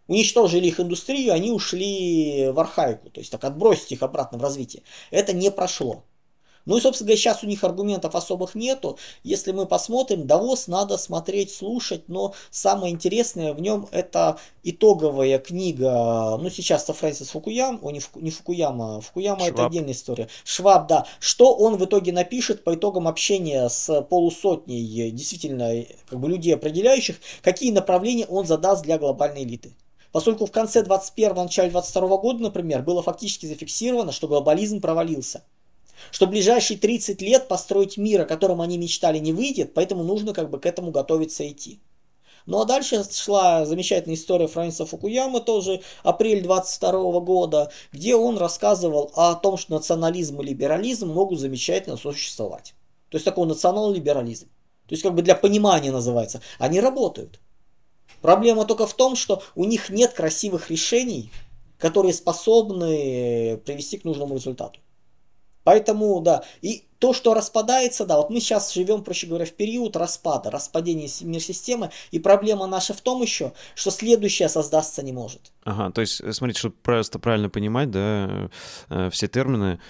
Уничтожили 0.07 0.65
их 0.65 0.79
индустрию, 0.79 1.33
они 1.33 1.51
ушли 1.51 2.49
в 2.49 2.59
архаику, 2.59 3.11
то 3.11 3.19
есть 3.19 3.31
так 3.31 3.43
отбросить 3.43 3.91
их 3.91 4.01
обратно 4.01 4.39
в 4.39 4.41
развитие. 4.41 4.81
Это 5.11 5.33
не 5.33 5.51
прошло. 5.51 6.03
Ну 6.67 6.75
и, 6.75 6.81
собственно 6.81 7.07
говоря, 7.07 7.17
сейчас 7.17 7.43
у 7.43 7.47
них 7.47 7.63
аргументов 7.63 8.13
особых 8.13 8.53
нету. 8.53 8.99
Если 9.23 9.53
мы 9.53 9.65
посмотрим, 9.65 10.27
Давос 10.27 10.67
надо 10.67 10.97
смотреть, 10.97 11.49
слушать, 11.51 12.09
но 12.09 12.33
самое 12.51 12.93
интересное 12.93 13.53
в 13.53 13.61
нем 13.61 13.87
это 13.91 14.37
итоговая 14.63 15.39
книга, 15.39 16.37
ну 16.37 16.49
сейчас-то 16.49 16.91
Фрэнсис 16.91 17.29
Фукуям, 17.29 17.79
о, 17.81 17.91
не, 17.91 18.01
Фуку, 18.01 18.19
не 18.19 18.31
Фукуяма, 18.31 18.99
Фукуяма 18.99 19.39
Шваб. 19.39 19.53
это 19.53 19.65
отдельная 19.65 19.93
история. 19.93 20.27
Шваб, 20.43 20.87
да. 20.87 21.05
Что 21.21 21.55
он 21.55 21.77
в 21.77 21.85
итоге 21.85 22.11
напишет 22.11 22.65
по 22.65 22.75
итогам 22.75 23.07
общения 23.07 23.69
с 23.69 24.01
полусотней 24.01 25.09
действительно 25.11 25.85
как 26.09 26.19
бы 26.19 26.27
людей 26.27 26.53
определяющих, 26.53 27.15
какие 27.41 27.71
направления 27.71 28.25
он 28.25 28.45
задаст 28.45 28.83
для 28.83 28.97
глобальной 28.97 29.43
элиты. 29.43 29.71
Поскольку 30.11 30.45
в 30.45 30.51
конце 30.51 30.83
21 30.83 31.35
начале 31.35 31.71
22 31.71 32.17
года, 32.17 32.43
например, 32.43 32.81
было 32.81 33.01
фактически 33.01 33.45
зафиксировано, 33.45 34.11
что 34.11 34.27
глобализм 34.27 34.81
провалился 34.81 35.43
что 36.11 36.27
ближайшие 36.27 36.77
30 36.77 37.21
лет 37.21 37.47
построить 37.47 37.97
мир, 37.97 38.21
о 38.21 38.25
котором 38.25 38.61
они 38.61 38.77
мечтали, 38.77 39.17
не 39.19 39.33
выйдет, 39.33 39.73
поэтому 39.73 40.03
нужно 40.03 40.33
как 40.33 40.49
бы 40.49 40.59
к 40.59 40.65
этому 40.65 40.91
готовиться 40.91 41.47
идти. 41.47 41.79
Ну 42.47 42.61
а 42.61 42.65
дальше 42.65 43.03
шла 43.11 43.65
замечательная 43.65 44.15
история 44.15 44.47
Фрэнсиса 44.47 44.85
Фукуямы, 44.85 45.41
тоже 45.41 45.81
апрель 46.03 46.41
22 46.41 47.19
года, 47.19 47.71
где 47.91 48.15
он 48.15 48.37
рассказывал 48.37 49.11
о 49.15 49.35
том, 49.35 49.57
что 49.57 49.73
национализм 49.73 50.41
и 50.41 50.45
либерализм 50.45 51.09
могут 51.09 51.39
замечательно 51.39 51.97
существовать. 51.97 52.73
То 53.09 53.17
есть 53.17 53.25
такой 53.25 53.47
национал-либерализм. 53.47 54.47
То 54.87 54.93
есть 54.93 55.03
как 55.03 55.13
бы 55.13 55.21
для 55.21 55.35
понимания 55.35 55.91
называется. 55.91 56.41
Они 56.57 56.79
работают. 56.79 57.41
Проблема 58.21 58.65
только 58.65 58.87
в 58.87 58.93
том, 58.93 59.17
что 59.17 59.43
у 59.55 59.65
них 59.65 59.89
нет 59.89 60.13
красивых 60.13 60.69
решений, 60.71 61.29
которые 61.77 62.13
способны 62.13 63.57
привести 63.65 63.97
к 63.97 64.05
нужному 64.05 64.35
результату. 64.35 64.79
Поэтому, 65.67 66.21
да, 66.21 66.45
и 66.61 66.85
то, 66.97 67.11
что 67.11 67.33
распадается, 67.33 68.05
да, 68.05 68.15
вот 68.15 68.29
мы 68.29 68.39
сейчас 68.39 68.73
живем, 68.73 69.03
проще 69.03 69.27
говоря, 69.27 69.43
в 69.43 69.51
период 69.51 69.97
распада, 69.97 70.49
распадения 70.49 71.09
мир-системы, 71.19 71.91
и 72.11 72.19
проблема 72.19 72.67
наша 72.67 72.93
в 72.93 73.01
том 73.01 73.21
еще, 73.21 73.51
что 73.75 73.91
следующее 73.91 74.47
создастся 74.47 75.03
не 75.03 75.11
может. 75.11 75.51
Ага, 75.65 75.91
то 75.91 75.99
есть, 75.99 76.21
смотрите, 76.33 76.59
чтобы 76.59 76.75
просто 76.81 77.19
правильно 77.19 77.49
понимать, 77.49 77.91
да, 77.91 78.49
э, 78.89 79.09
все 79.11 79.27
термины, 79.27 79.81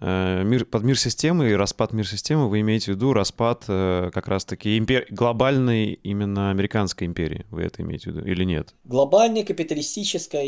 Э, 0.00 0.42
мир, 0.44 0.64
под 0.64 0.82
мир 0.82 0.98
системы 0.98 1.50
и 1.50 1.52
распад 1.52 1.92
мир 1.92 2.08
системы 2.08 2.48
вы 2.48 2.60
имеете 2.60 2.92
в 2.92 2.94
виду 2.94 3.12
распад 3.12 3.64
э, 3.68 4.10
как 4.12 4.28
раз-таки 4.28 4.78
импер... 4.78 5.06
глобальной 5.10 5.92
именно 5.92 6.50
американской 6.50 7.06
империи. 7.06 7.44
Вы 7.50 7.62
это 7.62 7.82
имеете 7.82 8.10
в 8.10 8.14
виду 8.14 8.26
или 8.26 8.44
нет? 8.44 8.74
Глобальная 8.84 9.44
капиталистическая, 9.44 10.46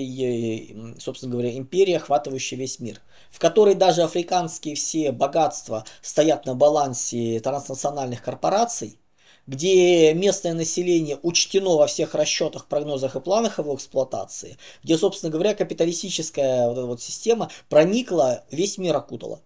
собственно 0.99 1.33
говоря, 1.33 1.57
империя, 1.57 1.99
охватывающая 1.99 2.57
весь 2.57 2.81
мир, 2.81 3.01
в 3.33 3.39
которой 3.39 3.75
даже 3.75 4.03
африканские 4.03 4.77
все 4.77 5.11
богатства 5.11 5.85
стоят 6.03 6.47
на 6.47 6.55
балансе 6.55 7.41
транснациональных 7.41 8.23
корпораций, 8.23 8.99
где 9.47 10.15
местное 10.15 10.55
население 10.55 11.19
учтено 11.23 11.77
во 11.77 11.87
всех 11.87 12.15
расчетах, 12.15 12.67
прогнозах 12.67 13.17
и 13.17 13.21
планах 13.21 13.59
его 13.59 13.75
эксплуатации, 13.75 14.59
где, 14.85 14.97
собственно 14.97 15.33
говоря, 15.33 15.55
капиталистическая 15.55 16.69
вот 16.69 16.79
эта 16.79 16.87
вот 16.87 17.03
система 17.03 17.51
проникла, 17.69 18.45
весь 18.51 18.79
мир 18.79 18.97
окутала. 18.97 19.41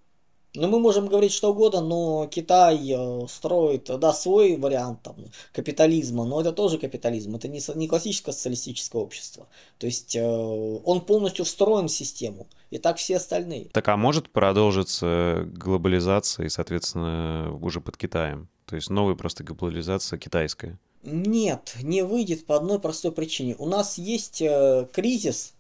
Ну, 0.57 0.69
мы 0.69 0.81
можем 0.81 1.07
говорить 1.07 1.33
что 1.33 1.51
угодно, 1.51 1.81
но 1.81 2.27
Китай 2.29 2.81
э, 2.91 3.27
строит, 3.29 3.91
да, 3.99 4.13
свой 4.13 4.57
вариант 4.57 5.03
там, 5.03 5.17
капитализма, 5.53 6.25
но 6.25 6.41
это 6.41 6.53
тоже 6.53 6.79
капитализм, 6.79 7.37
это 7.37 7.49
не, 7.49 7.61
не 7.75 7.89
классическое 7.89 8.35
социалистическое 8.35 9.01
общество. 9.03 9.47
То 9.79 9.87
есть 9.87 10.17
э, 10.17 10.23
он 10.23 11.03
полностью 11.03 11.45
встроен 11.45 11.89
в 11.89 11.93
систему, 11.93 12.47
и 12.71 12.79
так 12.79 12.97
все 12.97 13.17
остальные. 13.17 13.67
Так 13.73 13.87
а 13.89 13.97
может 13.97 14.31
продолжиться 14.31 15.47
глобализация 15.47 16.47
и, 16.47 16.49
соответственно, 16.49 17.57
уже 17.61 17.81
под 17.81 17.97
Китаем? 17.97 18.49
То 18.65 18.77
есть 18.77 18.91
новая 18.91 19.15
просто 19.15 19.45
глобализация 19.45 20.19
китайская? 20.19 20.79
Нет, 21.03 21.77
не 21.83 22.03
выйдет 22.03 22.47
по 22.47 22.57
одной 22.57 22.81
простой 22.81 23.13
причине. 23.13 23.55
У 23.59 23.67
нас 23.67 23.97
есть 23.97 24.43
э, 24.43 24.89
кризис, 24.93 25.55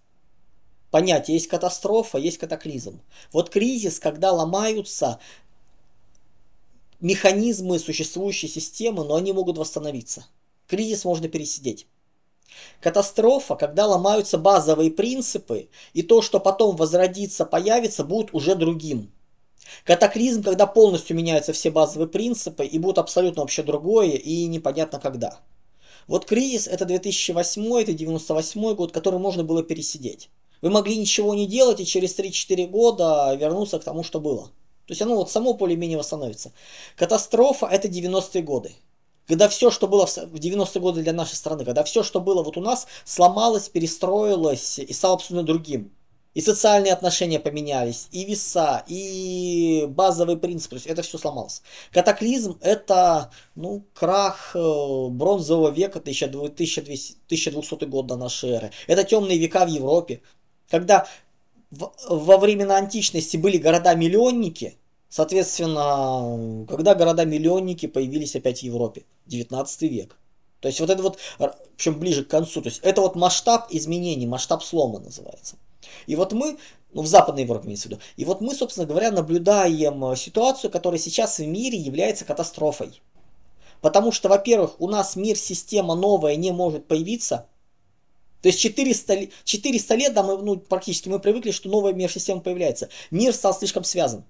понятие, 0.97 1.34
есть 1.34 1.49
катастрофа, 1.49 2.16
есть 2.16 2.38
катаклизм. 2.38 3.03
Вот 3.30 3.51
кризис, 3.51 4.01
когда 4.01 4.32
ломаются 4.32 5.18
механизмы 7.01 7.78
существующей 7.78 8.49
системы, 8.49 9.05
но 9.05 9.16
они 9.16 9.34
могут 9.34 9.59
восстановиться. 9.59 10.26
Кризис 10.66 11.05
можно 11.05 11.28
пересидеть. 11.28 11.86
Катастрофа, 12.80 13.57
когда 13.57 13.86
ломаются 13.86 14.38
базовые 14.38 14.90
принципы, 14.90 15.68
и 15.92 16.03
то, 16.03 16.22
что 16.22 16.40
потом 16.40 16.76
возродится, 16.76 17.44
появится, 17.44 18.03
будет 18.03 18.32
уже 18.32 18.55
другим. 18.55 19.12
Катаклизм, 19.84 20.42
когда 20.42 20.66
полностью 20.66 21.14
меняются 21.14 21.53
все 21.53 21.70
базовые 21.70 22.09
принципы, 22.09 22.64
и 22.64 22.78
будет 22.78 22.97
абсолютно 22.97 23.42
вообще 23.42 23.62
другое, 23.62 24.12
и 24.12 24.47
непонятно 24.47 24.99
когда. 24.99 25.40
Вот 26.07 26.24
кризис 26.24 26.66
это 26.66 26.86
2008, 26.86 27.82
это 27.82 27.92
98 27.92 28.74
год, 28.74 28.92
который 28.92 29.20
можно 29.20 29.44
было 29.44 29.62
пересидеть. 29.62 30.30
Вы 30.63 30.71
могли 30.71 30.97
ничего 30.97 31.35
не 31.35 31.47
делать 31.47 31.81
и 31.81 31.87
через 31.87 32.19
3-4 32.19 32.67
года 32.69 33.35
вернуться 33.35 33.79
к 33.79 33.85
тому, 33.85 34.03
что 34.03 34.21
было. 34.21 34.51
То 34.87 34.93
есть 34.93 35.03
оно 35.03 35.17
вот 35.17 35.31
само 35.31 35.55
более-менее 35.55 35.99
восстановится. 35.99 36.53
Катастрофа 36.97 37.67
это 37.67 37.89
90-е 37.89 38.43
годы. 38.43 38.73
Когда 39.27 39.49
все, 39.49 39.71
что 39.73 39.89
было 39.89 40.07
в 40.07 40.35
90-е 40.35 40.81
годы 40.81 41.03
для 41.03 41.13
нашей 41.13 41.35
страны, 41.35 41.65
когда 41.65 41.83
все, 41.83 42.05
что 42.05 42.21
было 42.21 42.45
вот 42.45 42.57
у 42.57 42.61
нас, 42.61 42.87
сломалось, 43.05 43.69
перестроилось 43.69 44.79
и 44.79 44.93
стало 44.93 45.15
абсолютно 45.15 45.45
другим. 45.45 45.93
И 46.35 46.43
социальные 46.43 46.93
отношения 46.93 47.41
поменялись, 47.41 48.09
и 48.13 48.25
веса, 48.25 48.85
и 48.87 49.87
базовый 49.89 50.37
принцип, 50.37 50.69
то 50.69 50.77
есть 50.77 50.87
это 50.87 51.01
все 51.01 51.17
сломалось. 51.17 51.63
Катаклизм 51.93 52.59
это 52.61 53.31
ну, 53.55 53.87
крах 53.95 54.55
э, 54.55 55.09
бронзового 55.09 55.71
века 55.71 55.99
1200, 55.99 56.81
1200 56.81 57.85
год 57.87 58.07
до 58.07 58.17
нашей 58.17 58.51
эры. 58.51 58.71
Это 58.87 59.03
темные 59.05 59.39
века 59.39 59.65
в 59.65 59.71
Европе, 59.71 60.21
когда 60.71 61.07
в, 61.71 61.93
во 62.09 62.39
времена 62.39 62.77
античности 62.77 63.37
были 63.37 63.59
города-миллионники, 63.59 64.79
соответственно, 65.09 66.67
когда 66.67 66.95
города-миллионники 66.95 67.87
появились 67.87 68.37
опять 68.37 68.61
в 68.61 68.62
Европе, 68.62 69.05
19 69.27 69.83
век. 69.83 70.17
То 70.61 70.69
есть 70.69 70.81
вот 70.81 70.91
это 70.91 71.03
вот, 71.03 71.19
причем 71.77 71.99
ближе 71.99 72.25
к 72.25 72.29
концу, 72.29 72.62
то 72.62 72.69
есть 72.69 72.81
это 72.83 73.01
вот 73.01 73.14
масштаб 73.14 73.69
изменений, 73.71 74.27
масштаб 74.27 74.62
слома 74.62 74.99
называется. 74.99 75.57
И 76.07 76.17
вот 76.17 76.33
мы, 76.33 76.59
ну 76.93 77.03
в 77.03 77.07
Западной 77.07 77.43
Европе 77.43 77.67
имеется 77.67 77.89
в 77.89 77.91
виду, 77.93 78.01
и 78.17 78.25
вот 78.25 78.41
мы, 78.41 78.55
собственно 78.55 78.87
говоря, 78.87 79.11
наблюдаем 79.11 80.17
ситуацию, 80.17 80.71
которая 80.71 80.99
сейчас 80.99 81.39
в 81.39 81.47
мире 81.47 81.79
является 81.79 82.25
катастрофой. 82.25 83.01
Потому 83.81 84.11
что, 84.11 84.29
во-первых, 84.29 84.81
у 84.81 84.89
нас 84.89 85.17
мир-система 85.17 85.95
новая 85.95 86.37
не 86.37 86.51
может 86.51 86.87
появиться, 86.87 87.47
то 88.47 88.51
есть 88.51 88.61
400, 88.61 89.30
400 89.42 89.94
лет, 89.97 90.14
да, 90.14 90.22
мы, 90.22 90.40
ну, 90.40 90.57
практически 90.57 91.09
мы 91.09 91.18
привыкли, 91.18 91.51
что 91.51 91.68
новая 91.68 91.92
мир-система 91.94 92.40
появляется. 92.40 92.88
Мир 93.11 93.34
стал 93.34 93.53
слишком 93.53 93.82
связан. 93.82 94.24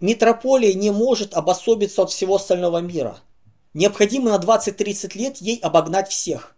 Метрополия 0.00 0.74
не 0.74 0.90
может 0.90 1.32
обособиться 1.32 2.02
от 2.02 2.10
всего 2.10 2.34
остального 2.34 2.82
мира. 2.82 3.20
Необходимо 3.72 4.32
на 4.32 4.36
20-30 4.36 5.16
лет 5.16 5.38
ей 5.38 5.58
обогнать 5.60 6.10
всех. 6.10 6.54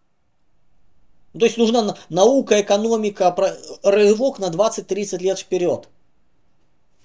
То 1.33 1.47
есть 1.47 1.59
нужна 1.59 1.97
наука, 2.09 2.61
экономика, 2.61 3.33
рывок 3.85 4.41
на 4.41 4.47
20-30 4.47 5.19
лет 5.19 5.39
вперед. 5.39 5.89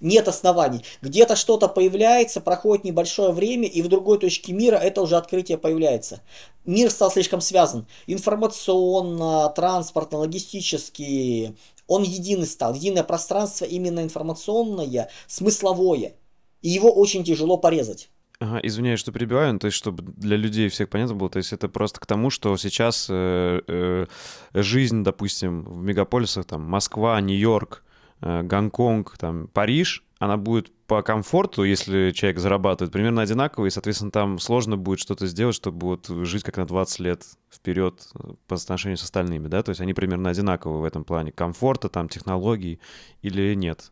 Нет 0.03 0.27
оснований. 0.27 0.83
Где-то 1.01 1.37
что-то 1.37 1.69
появляется, 1.69 2.41
проходит 2.41 2.83
небольшое 2.83 3.31
время, 3.31 3.69
и 3.69 3.81
в 3.81 3.87
другой 3.87 4.19
точке 4.19 4.51
мира 4.51 4.75
это 4.75 5.01
уже 5.01 5.15
открытие 5.15 5.57
появляется. 5.57 6.21
Мир 6.65 6.91
стал 6.91 7.09
слишком 7.09 7.39
связан. 7.39 7.87
Информационно, 8.05 9.47
транспортно, 9.55 10.17
логистически. 10.17 11.55
Он 11.87 12.03
единый 12.03 12.47
стал. 12.47 12.73
Единое 12.73 13.03
пространство 13.03 13.63
именно 13.63 14.01
информационное, 14.01 15.09
смысловое. 15.27 16.15
И 16.61 16.69
его 16.69 16.91
очень 16.91 17.23
тяжело 17.23 17.55
порезать. 17.55 18.09
Ага, 18.39 18.59
извиняюсь, 18.61 18.99
что 18.99 19.13
перебиваю, 19.13 19.57
то 19.57 19.67
есть, 19.67 19.77
чтобы 19.77 20.03
для 20.03 20.35
людей 20.35 20.67
всех 20.67 20.89
понятно 20.89 21.15
было, 21.15 21.29
то 21.29 21.37
есть 21.37 21.53
это 21.53 21.69
просто 21.69 22.01
к 22.01 22.05
тому, 22.05 22.29
что 22.29 22.57
сейчас 22.57 23.07
э, 23.09 23.61
э, 23.65 24.05
жизнь, 24.53 25.01
допустим, 25.03 25.63
в 25.63 25.81
мегаполисах, 25.81 26.43
там, 26.43 26.63
Москва, 26.63 27.21
Нью-Йорк, 27.21 27.83
Гонконг, 28.23 29.17
там, 29.17 29.47
Париж, 29.47 30.05
она 30.19 30.37
будет 30.37 30.71
по 30.87 31.01
комфорту, 31.01 31.63
если 31.63 32.11
человек 32.11 32.39
зарабатывает, 32.39 32.93
примерно 32.93 33.21
одинаково, 33.21 33.65
и, 33.65 33.69
соответственно, 33.69 34.11
там 34.11 34.39
сложно 34.39 34.77
будет 34.77 34.99
что-то 34.99 35.27
сделать, 35.27 35.55
чтобы 35.55 35.87
вот 35.87 36.07
жить 36.07 36.43
как 36.43 36.57
на 36.57 36.65
20 36.65 36.99
лет 36.99 37.25
вперед 37.51 38.07
э, 38.15 38.33
по 38.47 38.55
отношению 38.55 38.97
с 38.97 39.03
остальными, 39.03 39.47
да, 39.47 39.63
то 39.63 39.69
есть 39.69 39.81
они 39.81 39.93
примерно 39.93 40.29
одинаковы 40.29 40.79
в 40.79 40.85
этом 40.85 41.03
плане 41.03 41.31
комфорта, 41.33 41.89
там, 41.89 42.07
технологий 42.07 42.79
или 43.21 43.53
нет? 43.53 43.91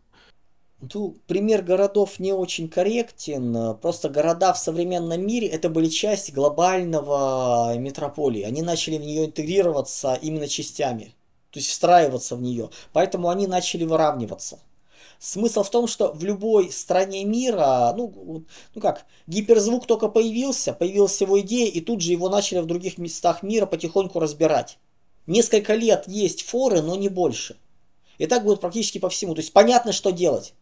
Ну, 0.93 1.15
пример 1.27 1.61
городов 1.61 2.19
не 2.19 2.33
очень 2.33 2.67
корректен. 2.67 3.77
Просто 3.77 4.09
города 4.09 4.51
в 4.51 4.57
современном 4.57 5.23
мире 5.25 5.47
это 5.47 5.69
были 5.69 5.87
часть 5.87 6.33
глобального 6.33 7.77
метрополии. 7.77 8.41
Они 8.41 8.63
начали 8.63 8.97
в 8.97 9.01
нее 9.01 9.25
интегрироваться 9.25 10.17
именно 10.19 10.47
частями, 10.47 11.13
то 11.51 11.59
есть 11.59 11.69
встраиваться 11.69 12.35
в 12.35 12.41
нее. 12.41 12.69
Поэтому 12.93 13.29
они 13.29 13.47
начали 13.47 13.83
выравниваться. 13.83 14.59
Смысл 15.19 15.61
в 15.61 15.69
том, 15.69 15.85
что 15.87 16.11
в 16.13 16.23
любой 16.23 16.71
стране 16.71 17.23
мира, 17.25 17.93
ну, 17.95 18.43
ну 18.73 18.81
как, 18.81 19.05
гиперзвук 19.27 19.85
только 19.85 20.07
появился, 20.07 20.73
появилась 20.73 21.21
его 21.21 21.39
идея, 21.41 21.69
и 21.69 21.79
тут 21.79 22.01
же 22.01 22.11
его 22.11 22.27
начали 22.27 22.59
в 22.59 22.65
других 22.65 22.97
местах 22.97 23.43
мира 23.43 23.67
потихоньку 23.67 24.19
разбирать. 24.19 24.79
Несколько 25.27 25.75
лет 25.75 26.05
есть 26.07 26.41
форы, 26.41 26.81
но 26.81 26.95
не 26.95 27.09
больше. 27.09 27.55
И 28.17 28.25
так 28.25 28.43
будет 28.43 28.61
практически 28.61 28.97
по 28.97 29.09
всему. 29.09 29.35
То 29.35 29.41
есть 29.41 29.53
понятно, 29.53 29.91
что 29.91 30.11
делать 30.11 30.53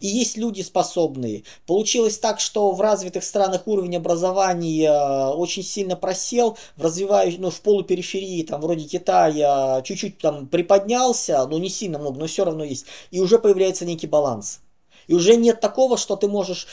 и 0.00 0.06
есть 0.06 0.36
люди 0.36 0.62
способные. 0.62 1.44
Получилось 1.66 2.18
так, 2.18 2.40
что 2.40 2.72
в 2.72 2.80
развитых 2.80 3.22
странах 3.22 3.66
уровень 3.66 3.96
образования 3.96 4.88
э, 4.88 5.28
очень 5.34 5.62
сильно 5.62 5.94
просел, 5.94 6.56
в 6.76 6.82
развивающих, 6.82 7.38
ну, 7.38 7.50
в 7.50 7.60
полупериферии, 7.60 8.42
там, 8.42 8.60
вроде 8.60 8.86
Китая, 8.86 9.82
чуть-чуть 9.82 10.18
там 10.18 10.48
приподнялся, 10.48 11.46
но 11.46 11.58
не 11.58 11.68
сильно 11.68 11.98
много, 11.98 12.18
но 12.18 12.26
все 12.26 12.44
равно 12.44 12.64
есть. 12.64 12.86
И 13.10 13.20
уже 13.20 13.38
появляется 13.38 13.84
некий 13.84 14.06
баланс. 14.06 14.60
И 15.06 15.14
уже 15.14 15.36
нет 15.36 15.60
такого, 15.60 15.96
что 15.96 16.16
ты 16.16 16.28
можешь 16.28 16.66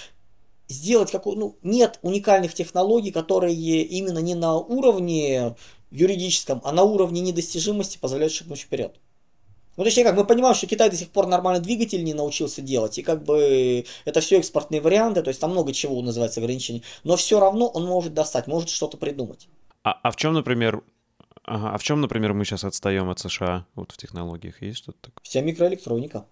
сделать 0.69 1.11
какой 1.11 1.35
ну, 1.35 1.55
нет 1.63 1.99
уникальных 2.01 2.53
технологий, 2.53 3.11
которые 3.11 3.55
именно 3.55 4.19
не 4.19 4.35
на 4.35 4.57
уровне 4.57 5.55
юридическом, 5.91 6.61
а 6.63 6.71
на 6.71 6.83
уровне 6.83 7.21
недостижимости 7.21 7.97
позволяют 7.97 8.33
шагнуть 8.33 8.59
вперед. 8.59 8.95
Ну, 9.77 9.83
точнее, 9.83 10.03
как 10.03 10.15
мы 10.15 10.25
понимаем, 10.25 10.55
что 10.55 10.65
Китай 10.65 10.89
до 10.89 10.95
сих 10.95 11.09
пор 11.09 11.27
нормально 11.27 11.61
двигатель 11.61 12.03
не 12.03 12.15
научился 12.15 12.61
делать, 12.63 12.97
и 12.97 13.03
как 13.03 13.23
бы 13.23 13.85
это 14.05 14.21
все 14.21 14.39
экспортные 14.39 14.81
варианты, 14.81 15.21
то 15.21 15.29
есть 15.29 15.39
там 15.39 15.51
много 15.51 15.71
чего 15.71 16.01
называется 16.01 16.39
ограничений, 16.39 16.83
но 17.03 17.15
все 17.15 17.39
равно 17.39 17.67
он 17.67 17.85
может 17.85 18.15
достать, 18.15 18.47
может 18.47 18.69
что-то 18.69 18.97
придумать. 18.97 19.47
А, 19.83 19.99
а 20.01 20.11
в 20.11 20.15
чем, 20.15 20.33
например, 20.33 20.81
ага, 21.43 21.71
а 21.73 21.77
в 21.77 21.83
чем, 21.83 22.01
например, 22.01 22.33
мы 22.33 22.43
сейчас 22.43 22.63
отстаем 22.63 23.09
от 23.09 23.19
США 23.19 23.67
вот 23.75 23.91
в 23.91 23.97
технологиях? 23.97 24.61
Есть 24.63 24.79
что-то 24.79 24.97
такое? 24.99 25.21
Вся 25.21 25.41
микроэлектроника. 25.41 26.25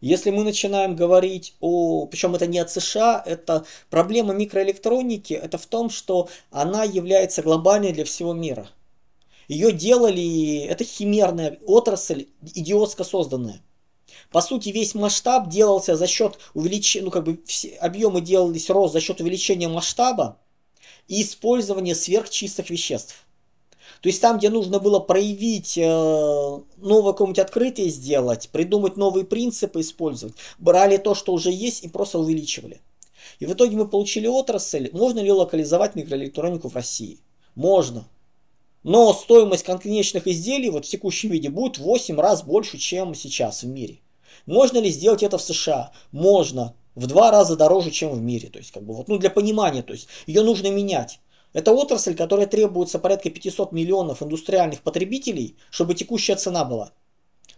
Если 0.00 0.30
мы 0.30 0.44
начинаем 0.44 0.94
говорить 0.94 1.56
о, 1.60 2.06
причем 2.06 2.34
это 2.34 2.46
не 2.46 2.58
от 2.58 2.70
США, 2.70 3.22
это 3.26 3.64
проблема 3.90 4.32
микроэлектроники, 4.32 5.34
это 5.34 5.58
в 5.58 5.66
том, 5.66 5.90
что 5.90 6.28
она 6.50 6.84
является 6.84 7.42
глобальной 7.42 7.92
для 7.92 8.04
всего 8.04 8.32
мира. 8.32 8.68
Ее 9.50 9.72
делали, 9.72 10.58
это 10.60 10.84
химерная 10.84 11.58
отрасль, 11.66 12.28
идиотско 12.54 13.02
созданная. 13.02 13.60
По 14.30 14.42
сути, 14.42 14.68
весь 14.68 14.94
масштаб 14.94 15.48
делался 15.48 15.96
за 15.96 16.06
счет 16.06 16.38
увеличения, 16.54 17.06
ну 17.06 17.10
как 17.10 17.24
бы 17.24 17.40
все 17.44 17.70
объемы 17.70 18.20
делались 18.20 18.70
рост 18.70 18.92
за 18.92 19.00
счет 19.00 19.20
увеличения 19.20 19.66
масштаба 19.66 20.38
и 21.08 21.22
использования 21.22 21.96
сверхчистых 21.96 22.70
веществ. 22.70 23.26
То 24.02 24.08
есть 24.08 24.22
там, 24.22 24.38
где 24.38 24.50
нужно 24.50 24.78
было 24.78 25.00
проявить 25.00 25.76
э, 25.76 25.82
новое 25.82 27.10
какое-нибудь 27.10 27.40
открытие 27.40 27.88
сделать, 27.88 28.50
придумать 28.50 28.96
новые 28.96 29.24
принципы 29.24 29.80
использовать, 29.80 30.36
брали 30.60 30.96
то, 30.96 31.16
что 31.16 31.32
уже 31.32 31.50
есть 31.50 31.82
и 31.82 31.88
просто 31.88 32.20
увеличивали. 32.20 32.80
И 33.40 33.46
в 33.46 33.52
итоге 33.52 33.76
мы 33.76 33.88
получили 33.88 34.28
отрасль, 34.28 34.90
можно 34.92 35.18
ли 35.18 35.32
локализовать 35.32 35.96
микроэлектронику 35.96 36.68
в 36.68 36.76
России? 36.76 37.18
Можно. 37.56 38.06
Но 38.82 39.12
стоимость 39.12 39.64
конечных 39.64 40.26
изделий 40.26 40.70
вот 40.70 40.86
в 40.86 40.88
текущем 40.88 41.30
виде 41.30 41.50
будет 41.50 41.78
в 41.78 41.82
8 41.82 42.18
раз 42.18 42.42
больше, 42.42 42.78
чем 42.78 43.14
сейчас 43.14 43.62
в 43.62 43.66
мире. 43.66 44.00
Можно 44.46 44.78
ли 44.78 44.90
сделать 44.90 45.22
это 45.22 45.38
в 45.38 45.42
США? 45.42 45.92
Можно. 46.12 46.74
В 46.94 47.06
два 47.06 47.30
раза 47.30 47.56
дороже, 47.56 47.90
чем 47.90 48.10
в 48.10 48.20
мире. 48.20 48.48
То 48.48 48.58
есть, 48.58 48.72
как 48.72 48.82
бы, 48.82 48.94
вот, 48.94 49.08
ну, 49.08 49.18
для 49.18 49.30
понимания, 49.30 49.82
то 49.82 49.92
есть, 49.92 50.08
ее 50.26 50.42
нужно 50.42 50.70
менять. 50.70 51.20
Это 51.52 51.72
отрасль, 51.72 52.14
которая 52.14 52.46
требуется 52.46 52.98
порядка 52.98 53.30
500 53.30 53.72
миллионов 53.72 54.22
индустриальных 54.22 54.80
потребителей, 54.82 55.56
чтобы 55.70 55.94
текущая 55.94 56.36
цена 56.36 56.64
была. 56.64 56.92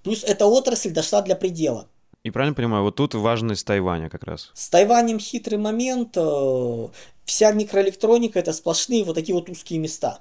Плюс 0.03 0.25
эта 0.25 0.47
отрасль 0.47 0.91
дошла 0.91 1.23
для 1.23 1.37
предела. 1.37 1.89
И 2.23 2.31
правильно 2.31 2.55
понимаю, 2.55 2.85
вот 2.85 2.97
тут 2.97 3.15
важность 3.15 3.67
Тайваня 3.67 4.09
как 4.09 4.25
раз. 4.25 4.51
С 4.55 4.69
Тайванем 4.69 5.19
хитрый 5.19 5.59
момент. 5.59 6.17
Э, 6.17 6.89
вся 7.25 7.53
микроэлектроника 7.53 8.39
это 8.39 8.53
сплошные 8.53 9.05
вот 9.05 9.15
такие 9.15 9.35
вот 9.35 9.49
узкие 9.49 9.79
места. 9.81 10.21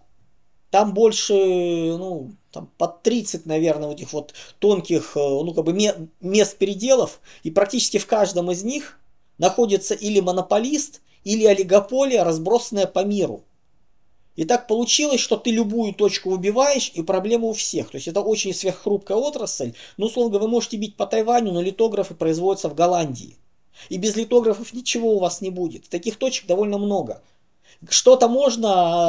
Там 0.72 0.94
больше, 0.94 1.34
ну, 1.34 2.32
там 2.52 2.70
под 2.78 3.04
30, 3.04 3.46
наверное, 3.46 3.90
вот 3.90 3.98
этих 3.98 4.14
вот 4.14 4.34
тонких, 4.60 5.16
э, 5.16 5.20
ну, 5.20 5.54
как 5.54 5.66
бы 5.66 5.74
мест 6.22 6.58
переделов. 6.58 7.20
И 7.44 7.52
практически 7.52 7.98
в 7.98 8.08
каждом 8.08 8.50
из 8.52 8.64
них 8.64 9.00
находится 9.38 9.94
или 9.94 10.22
монополист, 10.22 11.02
или 11.24 11.46
олигополия, 11.46 12.24
разбросанная 12.24 12.88
по 12.88 13.04
миру. 13.04 13.44
И 14.38 14.46
так 14.46 14.68
получилось, 14.68 15.20
что 15.20 15.36
ты 15.36 15.52
любую 15.52 15.94
точку 15.94 16.30
выбиваешь, 16.30 16.92
и 16.94 17.04
проблема 17.04 17.48
у 17.48 17.54
всех. 17.54 17.92
То 17.92 17.98
есть 17.98 18.08
это 18.08 18.22
очень 18.22 18.54
сверххрупкая 18.54 19.18
отрасль. 19.18 19.74
Ну, 19.98 20.06
условно 20.06 20.40
вы 20.40 20.48
можете 20.48 20.78
бить 20.78 20.96
по 20.96 21.06
Тайваню, 21.06 21.52
но 21.52 21.62
литографы 21.62 22.16
производятся 22.16 22.70
в 22.70 22.76
Голландии. 22.76 23.36
И 23.90 23.98
без 23.98 24.16
литографов 24.16 24.74
ничего 24.74 25.16
у 25.16 25.20
вас 25.20 25.42
не 25.42 25.50
будет. 25.50 25.90
Таких 25.90 26.16
точек 26.16 26.46
довольно 26.46 26.78
много. 26.78 27.22
Что-то 27.90 28.28
можно 28.28 28.68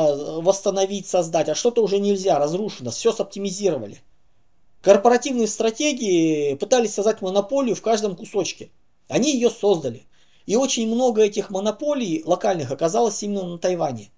э, 0.08 0.40
восстановить, 0.40 1.06
создать, 1.06 1.48
а 1.48 1.54
что-то 1.54 1.82
уже 1.82 1.98
нельзя, 1.98 2.38
разрушено, 2.38 2.90
все 2.90 3.12
соптимизировали. 3.12 4.00
Корпоративные 4.80 5.46
стратегии 5.46 6.54
пытались 6.54 6.94
создать 6.94 7.20
монополию 7.20 7.76
в 7.76 7.82
каждом 7.82 8.16
кусочке. 8.16 8.70
Они 9.08 9.32
ее 9.32 9.50
создали. 9.50 10.04
И 10.46 10.56
очень 10.56 10.88
много 10.88 11.22
этих 11.22 11.50
монополий 11.50 12.22
локальных 12.24 12.70
оказалось 12.70 13.22
именно 13.22 13.44
на 13.44 13.58
Тайване. 13.58 14.10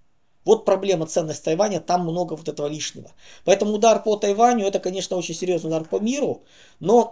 Вот 0.44 0.64
проблема 0.64 1.06
ценность 1.06 1.42
Тайваня, 1.42 1.80
там 1.80 2.02
много 2.02 2.34
вот 2.34 2.48
этого 2.48 2.66
лишнего. 2.66 3.10
Поэтому 3.44 3.72
удар 3.72 4.02
по 4.02 4.16
Тайваню, 4.16 4.66
это, 4.66 4.78
конечно, 4.78 5.16
очень 5.16 5.34
серьезный 5.34 5.68
удар 5.68 5.84
по 5.84 5.98
миру, 5.98 6.44
но 6.80 7.10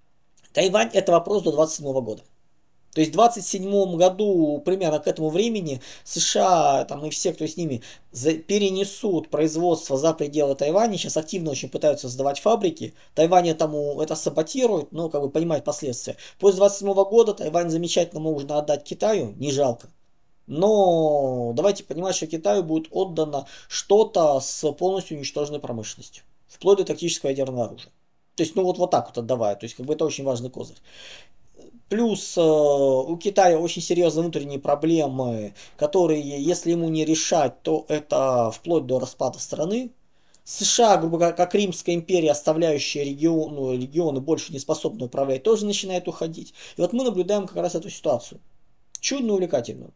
Тайвань 0.52 0.90
это 0.92 1.12
вопрос 1.12 1.42
до 1.42 1.52
27 1.52 1.92
года. 2.00 2.22
То 2.94 3.00
есть 3.00 3.10
в 3.10 3.14
27 3.14 3.96
году, 3.96 4.62
примерно 4.64 5.00
к 5.00 5.08
этому 5.08 5.28
времени, 5.28 5.82
США 6.04 6.84
там, 6.84 7.04
и 7.04 7.10
все, 7.10 7.32
кто 7.32 7.44
с 7.46 7.56
ними, 7.56 7.82
перенесут 8.12 9.30
производство 9.30 9.98
за 9.98 10.14
пределы 10.14 10.54
Тайваня. 10.54 10.96
Сейчас 10.96 11.16
активно 11.16 11.50
очень 11.50 11.68
пытаются 11.68 12.06
создавать 12.06 12.38
фабрики. 12.38 12.94
Тайвань 13.14 13.48
этому 13.48 14.00
это 14.00 14.14
саботирует, 14.14 14.92
но 14.92 15.08
как 15.10 15.22
бы 15.22 15.28
понимает 15.28 15.64
последствия. 15.64 16.16
После 16.38 16.58
27 16.58 16.94
года 16.94 17.34
Тайвань 17.34 17.68
замечательно 17.68 18.20
можно 18.20 18.58
отдать 18.58 18.84
Китаю, 18.84 19.34
не 19.38 19.50
жалко. 19.50 19.88
Но 20.46 21.52
давайте 21.56 21.82
понимать, 21.82 22.14
что 22.14 22.28
Китаю 22.28 22.62
будет 22.62 22.88
отдано 22.92 23.46
что-то 23.66 24.38
с 24.38 24.70
полностью 24.72 25.16
уничтоженной 25.16 25.58
промышленностью. 25.58 26.22
Вплоть 26.46 26.78
до 26.78 26.84
тактического 26.84 27.30
ядерного 27.30 27.64
оружия. 27.64 27.90
То 28.36 28.42
есть, 28.42 28.54
ну 28.54 28.62
вот, 28.64 28.78
вот 28.78 28.90
так 28.90 29.06
вот 29.06 29.18
отдавая. 29.18 29.56
То 29.56 29.64
есть, 29.64 29.74
как 29.74 29.86
бы 29.86 29.94
это 29.94 30.04
очень 30.04 30.24
важный 30.24 30.50
козырь. 30.50 30.76
Плюс 31.88 32.36
э, 32.36 32.40
у 32.40 33.16
Китая 33.18 33.58
очень 33.58 33.82
серьезные 33.82 34.22
внутренние 34.22 34.58
проблемы, 34.58 35.54
которые, 35.76 36.42
если 36.42 36.70
ему 36.70 36.88
не 36.88 37.04
решать, 37.04 37.62
то 37.62 37.84
это 37.88 38.50
вплоть 38.50 38.86
до 38.86 38.98
распада 38.98 39.38
страны. 39.38 39.90
США, 40.44 40.98
грубо 40.98 41.18
говоря, 41.18 41.34
как 41.34 41.54
Римская 41.54 41.94
империя, 41.94 42.30
оставляющая 42.30 43.04
регион, 43.04 43.54
ну, 43.54 43.72
регионы 43.72 44.20
больше 44.20 44.52
не 44.52 44.58
способны 44.58 45.06
управлять, 45.06 45.42
тоже 45.42 45.64
начинает 45.64 46.06
уходить. 46.08 46.52
И 46.76 46.80
вот 46.80 46.92
мы 46.92 47.04
наблюдаем 47.04 47.46
как 47.46 47.56
раз 47.56 47.74
эту 47.74 47.88
ситуацию. 47.90 48.40
Чудно 49.00 49.34
увлекательную. 49.34 49.92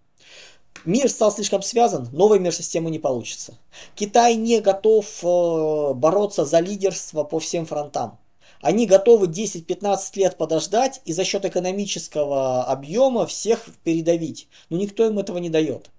Мир 0.85 1.09
стал 1.09 1.33
слишком 1.33 1.63
связан, 1.63 2.09
новой 2.13 2.39
мир-системы 2.39 2.91
не 2.91 2.99
получится. 2.99 3.59
Китай 3.95 4.37
не 4.37 4.61
готов 4.61 5.07
э, 5.23 5.95
бороться 5.95 6.45
за 6.45 6.61
лидерство 6.61 7.25
по 7.25 7.41
всем 7.41 7.67
фронтам. 7.67 8.19
Они 8.61 8.87
готовы 8.87 9.27
10-15 9.27 9.99
лет 10.17 10.37
подождать 10.37 11.01
и 11.05 11.13
за 11.13 11.25
счет 11.25 11.45
экономического 11.45 12.65
объема 12.65 13.27
всех 13.27 13.67
передавить. 13.85 14.49
Но 14.69 14.77
никто 14.77 15.07
им 15.07 15.19
этого 15.19 15.39
не 15.39 15.51
дает. 15.51 15.91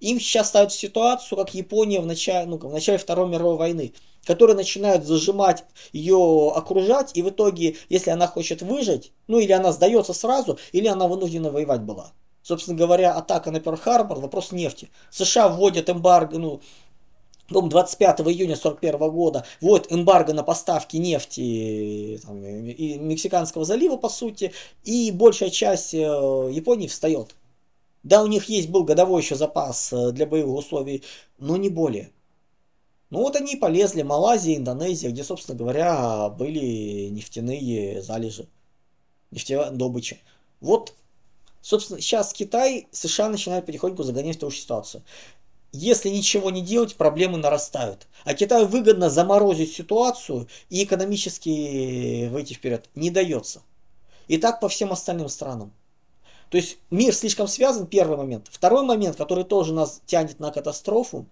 Им 0.00 0.20
сейчас 0.20 0.48
ставят 0.48 0.72
ситуацию, 0.72 1.38
как 1.38 1.54
Япония 1.54 2.00
в 2.00 2.06
начале, 2.06 2.46
ну, 2.46 2.58
в 2.58 2.72
начале 2.72 2.98
Второй 2.98 3.28
мировой 3.28 3.56
войны, 3.56 3.94
которые 4.24 4.56
начинают 4.56 5.04
зажимать 5.04 5.64
ее, 5.92 6.52
окружать, 6.54 7.12
и 7.14 7.22
в 7.22 7.30
итоге, 7.30 7.76
если 7.88 8.10
она 8.10 8.26
хочет 8.26 8.60
выжить, 8.62 9.12
ну 9.28 9.38
или 9.38 9.52
она 9.52 9.72
сдается 9.72 10.12
сразу, 10.12 10.58
или 10.72 10.88
она 10.88 11.08
вынуждена 11.08 11.50
воевать 11.50 11.82
была. 11.82 12.12
Собственно 12.42 12.76
говоря, 12.76 13.14
атака 13.14 13.50
на 13.50 13.56
Перл-Харбор, 13.56 14.20
вопрос 14.20 14.52
нефти. 14.52 14.90
США 15.10 15.48
вводят 15.48 15.88
эмбарго, 15.88 16.38
ну, 16.38 16.60
25 17.48 18.20
июня 18.20 18.54
1941 18.54 19.10
года 19.10 19.46
вводит 19.60 19.92
эмбарго 19.92 20.32
на 20.32 20.42
поставки 20.42 20.96
нефти 20.96 22.20
там, 22.22 22.42
и 22.44 22.98
Мексиканского 22.98 23.64
залива, 23.64 23.96
по 23.96 24.08
сути, 24.08 24.52
и 24.82 25.10
большая 25.10 25.50
часть 25.50 25.94
э, 25.94 25.98
Японии 25.98 26.86
встает. 26.86 27.34
Да, 28.02 28.22
у 28.22 28.26
них 28.26 28.48
есть 28.48 28.68
был 28.68 28.84
годовой 28.84 29.22
еще 29.22 29.34
запас 29.34 29.92
э, 29.92 30.12
для 30.12 30.26
боевых 30.26 30.58
условий, 30.58 31.02
но 31.38 31.56
не 31.56 31.68
более. 31.68 32.10
Ну 33.10 33.20
вот 33.20 33.36
они 33.36 33.56
полезли, 33.56 34.02
Малайзия, 34.02 34.56
Индонезия, 34.56 35.10
где, 35.10 35.22
собственно 35.22 35.56
говоря, 35.56 36.28
были 36.30 37.08
нефтяные 37.08 38.02
залежи, 38.02 38.48
нефтяная 39.30 39.70
добыча. 39.70 40.16
Вот, 40.60 40.94
собственно, 41.60 42.00
сейчас 42.00 42.32
Китай, 42.32 42.88
США 42.90 43.28
начинают 43.28 43.66
потихоньку 43.66 44.02
загонять 44.02 44.36
в 44.36 44.40
ту 44.40 44.50
же 44.50 44.56
ситуацию. 44.56 45.02
Если 45.74 46.08
ничего 46.08 46.52
не 46.52 46.62
делать, 46.62 46.94
проблемы 46.94 47.36
нарастают. 47.36 48.06
А 48.24 48.34
Китаю 48.34 48.68
выгодно 48.68 49.10
заморозить 49.10 49.72
ситуацию 49.72 50.46
и 50.70 50.84
экономически 50.84 52.28
выйти 52.28 52.54
вперед. 52.54 52.88
Не 52.94 53.10
дается. 53.10 53.60
И 54.28 54.38
так 54.38 54.60
по 54.60 54.68
всем 54.68 54.92
остальным 54.92 55.28
странам. 55.28 55.72
То 56.48 56.58
есть 56.58 56.78
мир 56.90 57.12
слишком 57.12 57.48
связан, 57.48 57.88
первый 57.88 58.16
момент. 58.16 58.46
Второй 58.52 58.84
момент, 58.84 59.16
который 59.16 59.42
тоже 59.42 59.72
нас 59.72 60.00
тянет 60.06 60.38
на 60.38 60.52
катастрофу, 60.52 61.26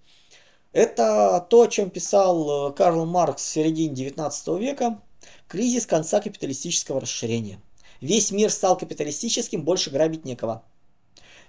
это 0.73 1.47
то, 1.49 1.63
о 1.63 1.69
чем 1.69 1.89
писал 1.89 2.71
э, 2.71 2.73
Карл 2.73 3.07
Маркс 3.07 3.45
в 3.45 3.49
середине 3.49 3.95
19 3.95 4.49
века, 4.59 5.01
кризис 5.47 5.87
конца 5.87 6.21
капиталистического 6.21 7.01
расширения. 7.01 7.61
Весь 8.01 8.33
мир 8.33 8.51
стал 8.51 8.77
капиталистическим, 8.77 9.63
больше 9.63 9.91
грабить 9.91 10.25
некого. 10.25 10.65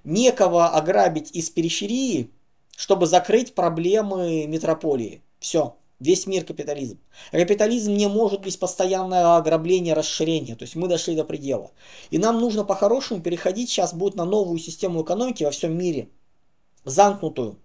Некого 0.03 0.69
ограбить 0.69 1.31
из 1.31 1.49
периферии, 1.49 2.29
чтобы 2.75 3.05
закрыть 3.05 3.55
проблемы 3.55 4.45
метрополии. 4.47 5.21
Все. 5.39 5.75
Весь 5.99 6.27
мир 6.27 6.43
капитализм. 6.43 6.99
Капитализм 7.31 7.93
не 7.93 8.07
может 8.07 8.41
быть 8.41 8.59
постоянное 8.59 9.37
ограбление, 9.37 9.93
расширение. 9.93 10.55
То 10.55 10.63
есть 10.63 10.75
мы 10.75 10.87
дошли 10.87 11.15
до 11.15 11.23
предела. 11.23 11.71
И 12.09 12.17
нам 12.17 12.41
нужно 12.41 12.65
по-хорошему 12.65 13.21
переходить 13.21 13.69
сейчас 13.69 13.93
будет 13.93 14.15
на 14.15 14.25
новую 14.25 14.59
систему 14.59 15.03
экономики 15.03 15.45
во 15.45 15.51
всем 15.51 15.77
мире. 15.77 16.09
Замкнутую 16.83 17.57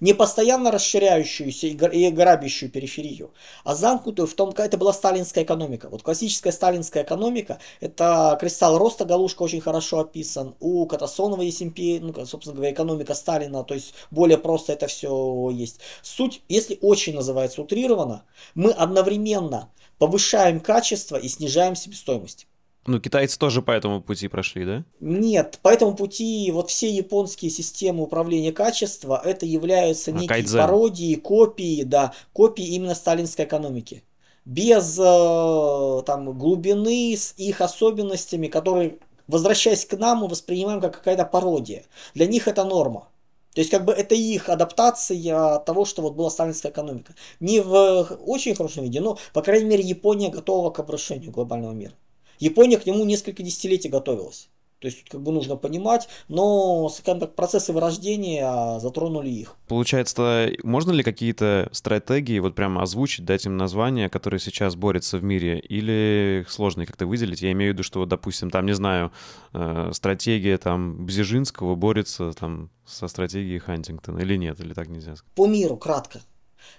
не 0.00 0.14
постоянно 0.14 0.70
расширяющуюся 0.70 1.68
и 1.68 2.10
грабящую 2.10 2.70
периферию, 2.70 3.32
а 3.64 3.74
замкнутую 3.74 4.26
в 4.26 4.34
том, 4.34 4.50
это 4.50 4.76
была 4.76 4.92
сталинская 4.92 5.44
экономика. 5.44 5.88
Вот 5.88 6.02
классическая 6.02 6.52
сталинская 6.52 7.04
экономика, 7.04 7.58
это 7.80 8.36
кристалл 8.40 8.78
роста 8.78 9.04
Галушка 9.04 9.42
очень 9.42 9.60
хорошо 9.60 10.00
описан, 10.00 10.54
у 10.60 10.86
Катасонова 10.86 11.42
есть 11.42 11.62
империя, 11.62 12.00
ну, 12.00 12.14
собственно 12.26 12.56
говоря, 12.56 12.72
экономика 12.72 13.14
Сталина, 13.14 13.62
то 13.64 13.74
есть 13.74 13.94
более 14.10 14.38
просто 14.38 14.72
это 14.72 14.86
все 14.86 15.50
есть. 15.52 15.80
Суть, 16.02 16.42
если 16.48 16.78
очень 16.80 17.14
называется 17.14 17.62
утрированно, 17.62 18.24
мы 18.54 18.72
одновременно 18.72 19.70
повышаем 19.98 20.60
качество 20.60 21.16
и 21.16 21.28
снижаем 21.28 21.76
себестоимость. 21.76 22.46
Ну, 22.86 22.98
китайцы 22.98 23.38
тоже 23.38 23.60
по 23.60 23.72
этому 23.72 24.00
пути 24.00 24.28
прошли, 24.28 24.64
да? 24.64 24.84
Нет, 25.00 25.58
по 25.62 25.68
этому 25.68 25.94
пути 25.94 26.50
вот 26.50 26.70
все 26.70 26.90
японские 26.90 27.50
системы 27.50 28.04
управления 28.04 28.52
качества 28.52 29.20
это 29.22 29.44
являются 29.44 30.10
а, 30.10 30.14
некие 30.14 30.28
кайдзен. 30.28 30.58
пародии, 30.58 31.14
копии, 31.16 31.82
да, 31.82 32.14
копии 32.32 32.64
именно 32.64 32.94
сталинской 32.94 33.44
экономики. 33.44 34.02
Без 34.46 34.98
э, 34.98 36.02
там 36.06 36.38
глубины 36.38 37.14
с 37.14 37.34
их 37.36 37.60
особенностями, 37.60 38.46
которые, 38.46 38.98
возвращаясь 39.28 39.84
к 39.84 39.92
нам, 39.98 40.18
мы 40.18 40.28
воспринимаем 40.28 40.80
как 40.80 40.96
какая-то 40.96 41.26
пародия. 41.26 41.84
Для 42.14 42.26
них 42.26 42.48
это 42.48 42.64
норма. 42.64 43.08
То 43.54 43.60
есть, 43.60 43.70
как 43.70 43.84
бы 43.84 43.92
это 43.92 44.14
их 44.14 44.48
адаптация 44.48 45.58
того, 45.58 45.84
что 45.84 46.02
вот 46.02 46.14
была 46.14 46.30
сталинская 46.30 46.72
экономика. 46.72 47.14
Не 47.40 47.60
в 47.60 48.18
очень 48.24 48.54
хорошем 48.54 48.84
виде, 48.84 49.00
но, 49.00 49.18
по 49.34 49.42
крайней 49.42 49.68
мере, 49.68 49.82
Япония 49.82 50.30
готова 50.30 50.70
к 50.70 50.78
обрушению 50.78 51.32
глобального 51.32 51.72
мира. 51.72 51.92
Япония 52.40 52.78
к 52.78 52.86
нему 52.86 53.04
несколько 53.04 53.42
десятилетий 53.42 53.88
готовилась. 53.88 54.48
То 54.80 54.86
есть 54.86 55.04
как 55.10 55.20
бы 55.20 55.30
нужно 55.30 55.56
понимать, 55.56 56.08
но 56.28 56.88
скажем 56.88 57.20
так, 57.20 57.34
процессы 57.34 57.70
вырождения 57.70 58.78
затронули 58.78 59.28
их. 59.28 59.56
Получается, 59.68 60.50
можно 60.62 60.90
ли 60.90 61.02
какие-то 61.02 61.68
стратегии 61.72 62.38
вот 62.38 62.54
прямо 62.54 62.82
озвучить, 62.82 63.26
дать 63.26 63.44
им 63.44 63.58
названия, 63.58 64.08
которые 64.08 64.40
сейчас 64.40 64.76
борются 64.76 65.18
в 65.18 65.22
мире, 65.22 65.58
или 65.58 66.40
их 66.40 66.50
сложно 66.50 66.86
как-то 66.86 67.06
выделить? 67.06 67.42
Я 67.42 67.52
имею 67.52 67.72
в 67.72 67.74
виду, 67.74 67.82
что, 67.82 68.06
допустим, 68.06 68.48
там, 68.48 68.64
не 68.64 68.72
знаю, 68.72 69.12
э, 69.52 69.90
стратегия 69.92 70.56
там 70.56 71.04
Бзежинского 71.04 71.74
борется 71.74 72.32
там 72.32 72.70
со 72.86 73.06
стратегией 73.06 73.58
Хантингтона, 73.58 74.20
или 74.20 74.36
нет, 74.36 74.60
или 74.60 74.72
так 74.72 74.88
нельзя 74.88 75.14
сказать? 75.14 75.34
По 75.34 75.46
миру, 75.46 75.76
кратко. 75.76 76.22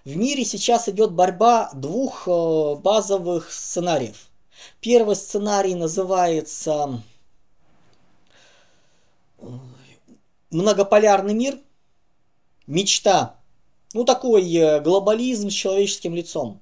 В 0.06 0.18
мире 0.18 0.44
сейчас 0.44 0.90
идет 0.90 1.12
борьба 1.12 1.70
двух 1.76 2.28
э, 2.28 2.76
базовых 2.82 3.52
сценариев– 3.52 4.26
Первый 4.80 5.16
сценарий 5.16 5.76
называется 5.76 7.02
многополярный 10.50 11.34
мир, 11.34 11.58
мечта. 12.68 13.36
Ну, 13.94 14.06
такой 14.06 14.50
э, 14.54 14.80
глобализм 14.80 15.50
с 15.50 15.54
человеческим 15.54 16.16
лицом. 16.16 16.62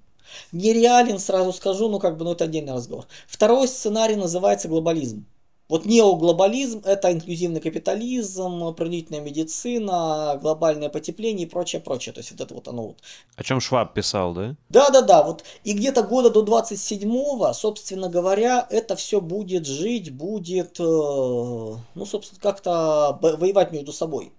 Нереален, 0.52 1.20
сразу 1.20 1.54
скажу, 1.54 1.90
но 1.90 2.00
как 2.00 2.18
бы, 2.18 2.26
ну, 2.26 2.32
это 2.32 2.46
отдельный 2.46 2.74
разговор. 2.74 3.06
Второй 3.28 3.68
сценарий 3.68 4.16
называется 4.16 4.68
глобализм. 4.68 5.26
Вот 5.70 5.86
неоглобализм– 5.86 6.82
это 6.86 7.14
инклюзивный 7.14 7.62
капитализм, 7.62 8.74
принудительная 8.74 9.22
медицина, 9.22 10.40
глобальное 10.42 10.90
потепление 10.90 11.46
и 11.46 11.50
прочее, 11.50 11.80
прочее. 11.80 12.12
То 12.12 12.22
есть 12.22 12.32
вот 12.32 12.42
это 12.42 12.54
вот 12.56 12.68
оно 12.68 12.88
вот. 12.88 12.98
О 13.36 13.44
чем 13.44 13.62
Шваб 13.62 13.94
писал, 13.94 14.34
да? 14.34 14.56
Да-да-да. 14.70 15.22
Вот. 15.22 15.44
И 15.64 15.74
где-то 15.74 16.02
года 16.02 16.32
до 16.32 16.44
27-го, 16.44 17.54
собственно 17.54 18.10
говоря, 18.10 18.66
это 18.72 18.96
все 18.96 19.22
будет 19.22 19.68
жить, 19.68 20.12
будет, 20.12 20.80
э, 20.80 20.84
ну, 20.84 22.06
собственно, 22.06 22.42
как-то 22.42 23.20
воевать 23.22 23.72
между 23.72 23.94
собой. 23.94 24.34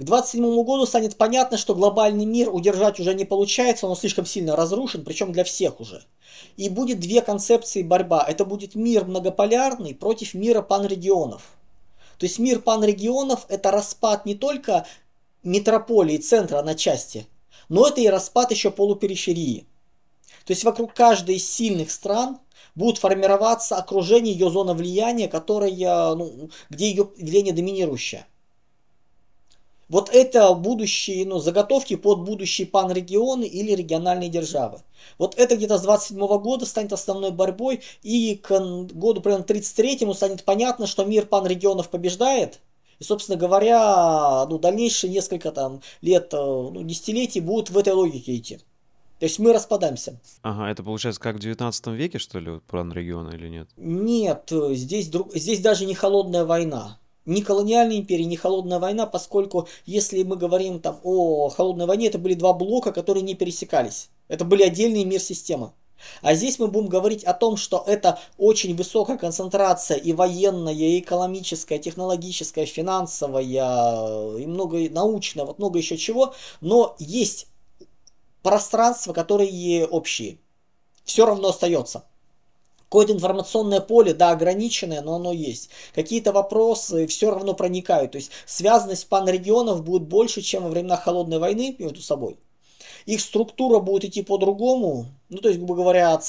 К 0.00 0.04
27 0.04 0.64
году 0.64 0.86
станет 0.86 1.16
понятно, 1.16 1.58
что 1.58 1.74
глобальный 1.74 2.24
мир 2.24 2.48
удержать 2.48 2.98
уже 2.98 3.12
не 3.12 3.26
получается, 3.26 3.86
он 3.86 3.94
слишком 3.94 4.24
сильно 4.24 4.56
разрушен, 4.56 5.04
причем 5.04 5.30
для 5.30 5.44
всех 5.44 5.78
уже. 5.78 6.02
И 6.56 6.70
будет 6.70 7.00
две 7.00 7.20
концепции 7.20 7.82
борьба. 7.82 8.24
Это 8.26 8.46
будет 8.46 8.74
мир 8.74 9.04
многополярный 9.04 9.94
против 9.94 10.32
мира 10.32 10.62
панрегионов. 10.62 11.50
То 12.16 12.24
есть 12.24 12.38
мир 12.38 12.60
панрегионов 12.60 13.44
это 13.50 13.70
распад 13.70 14.24
не 14.24 14.34
только 14.34 14.86
метрополии, 15.42 16.16
центра 16.16 16.62
на 16.62 16.74
части, 16.74 17.26
но 17.68 17.86
это 17.86 18.00
и 18.00 18.08
распад 18.08 18.52
еще 18.52 18.70
полупериферии. 18.70 19.66
То 20.46 20.54
есть 20.54 20.64
вокруг 20.64 20.94
каждой 20.94 21.36
из 21.36 21.46
сильных 21.46 21.90
стран 21.90 22.38
будет 22.74 22.96
формироваться 22.96 23.76
окружение 23.76 24.32
ее 24.32 24.48
зона 24.48 24.72
влияния, 24.72 25.28
которая, 25.28 26.14
ну, 26.14 26.48
где 26.70 26.88
ее 26.88 27.04
влияние 27.18 27.52
доминирующее. 27.52 28.24
Вот 29.90 30.08
это 30.10 30.54
будущие 30.54 31.26
ну, 31.26 31.40
заготовки 31.40 31.96
под 31.96 32.20
будущие 32.20 32.66
панрегионы 32.66 33.44
или 33.44 33.72
региональные 33.72 34.30
державы. 34.30 34.78
Вот 35.18 35.34
это 35.36 35.56
где-то 35.56 35.78
с 35.78 35.82
27 35.82 36.16
года 36.38 36.64
станет 36.64 36.92
основной 36.92 37.32
борьбой, 37.32 37.82
и 38.02 38.36
к 38.36 38.50
году 38.94 39.20
примерно 39.20 39.42
33-му 39.42 40.14
станет 40.14 40.44
понятно, 40.44 40.86
что 40.86 41.04
мир 41.04 41.26
панрегионов 41.26 41.88
побеждает, 41.88 42.60
и, 43.00 43.04
собственно 43.04 43.36
говоря, 43.36 44.46
ну, 44.48 44.58
дальнейшие 44.58 45.10
несколько 45.10 45.50
там 45.50 45.80
лет, 46.02 46.32
э, 46.34 46.36
ну, 46.36 46.82
десятилетий 46.84 47.40
будут 47.40 47.70
в 47.70 47.76
этой 47.76 47.92
логике 47.92 48.36
идти. 48.36 48.58
То 49.18 49.24
есть 49.24 49.40
мы 49.40 49.52
распадаемся. 49.52 50.20
Ага, 50.42 50.70
это 50.70 50.84
получается 50.84 51.20
как 51.20 51.36
в 51.36 51.40
19 51.40 51.88
веке, 51.88 52.18
что 52.18 52.38
ли, 52.38 52.60
план 52.60 52.92
региона 52.92 53.30
или 53.30 53.48
нет? 53.48 53.68
Нет, 53.76 54.50
здесь, 54.50 55.10
здесь 55.34 55.60
даже 55.60 55.84
не 55.84 55.94
холодная 55.94 56.44
война. 56.44 56.99
Ни 57.26 57.40
колониальная 57.40 57.98
империя, 57.98 58.24
ни 58.24 58.36
холодная 58.36 58.78
война, 58.78 59.06
поскольку 59.06 59.68
если 59.86 60.22
мы 60.22 60.36
говорим 60.36 60.80
там 60.80 61.00
о 61.02 61.48
холодной 61.48 61.86
войне, 61.86 62.08
это 62.08 62.18
были 62.18 62.34
два 62.34 62.52
блока, 62.52 62.92
которые 62.92 63.22
не 63.22 63.34
пересекались. 63.34 64.10
Это 64.28 64.44
были 64.44 64.62
отдельные 64.62 65.04
мир-системы. 65.04 65.72
А 66.22 66.34
здесь 66.34 66.58
мы 66.58 66.68
будем 66.68 66.88
говорить 66.88 67.24
о 67.24 67.34
том, 67.34 67.56
что 67.56 67.84
это 67.86 68.18
очень 68.38 68.74
высокая 68.74 69.18
концентрация 69.18 69.98
и 69.98 70.12
военная, 70.12 70.72
и 70.72 71.00
экономическая, 71.00 71.78
технологическая, 71.78 72.66
финансовая, 72.66 74.36
и 74.38 74.46
много 74.46 74.88
научная, 74.90 75.44
вот 75.44 75.58
много 75.58 75.78
еще 75.78 75.96
чего, 75.96 76.34
но 76.60 76.96
есть 76.98 77.48
пространства, 78.42 79.12
которые 79.12 79.86
общие. 79.86 80.38
Все 81.04 81.26
равно 81.26 81.48
остается. 81.48 82.04
Какое-то 82.90 83.12
информационное 83.12 83.80
поле, 83.80 84.14
да, 84.14 84.32
ограниченное, 84.32 85.00
но 85.00 85.14
оно 85.14 85.32
есть. 85.32 85.70
Какие-то 85.94 86.32
вопросы 86.32 87.06
все 87.06 87.30
равно 87.30 87.54
проникают. 87.54 88.12
То 88.12 88.16
есть 88.16 88.32
связанность 88.46 89.08
панрегионов 89.08 89.84
будет 89.84 90.02
больше, 90.02 90.42
чем 90.42 90.64
во 90.64 90.70
времена 90.70 90.96
Холодной 90.96 91.38
войны 91.38 91.76
между 91.78 92.02
собой. 92.02 92.36
Их 93.06 93.20
структура 93.20 93.78
будет 93.78 94.06
идти 94.06 94.22
по-другому. 94.22 95.06
Ну, 95.28 95.38
то 95.38 95.48
есть, 95.48 95.60
грубо 95.60 95.76
говоря, 95.76 96.20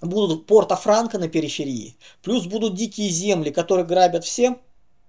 будут 0.00 0.46
порта 0.46 0.74
Франка 0.74 1.18
на 1.18 1.28
периферии, 1.28 1.94
плюс 2.22 2.46
будут 2.46 2.74
дикие 2.74 3.08
земли, 3.10 3.50
которые 3.50 3.86
грабят 3.86 4.24
все, 4.24 4.58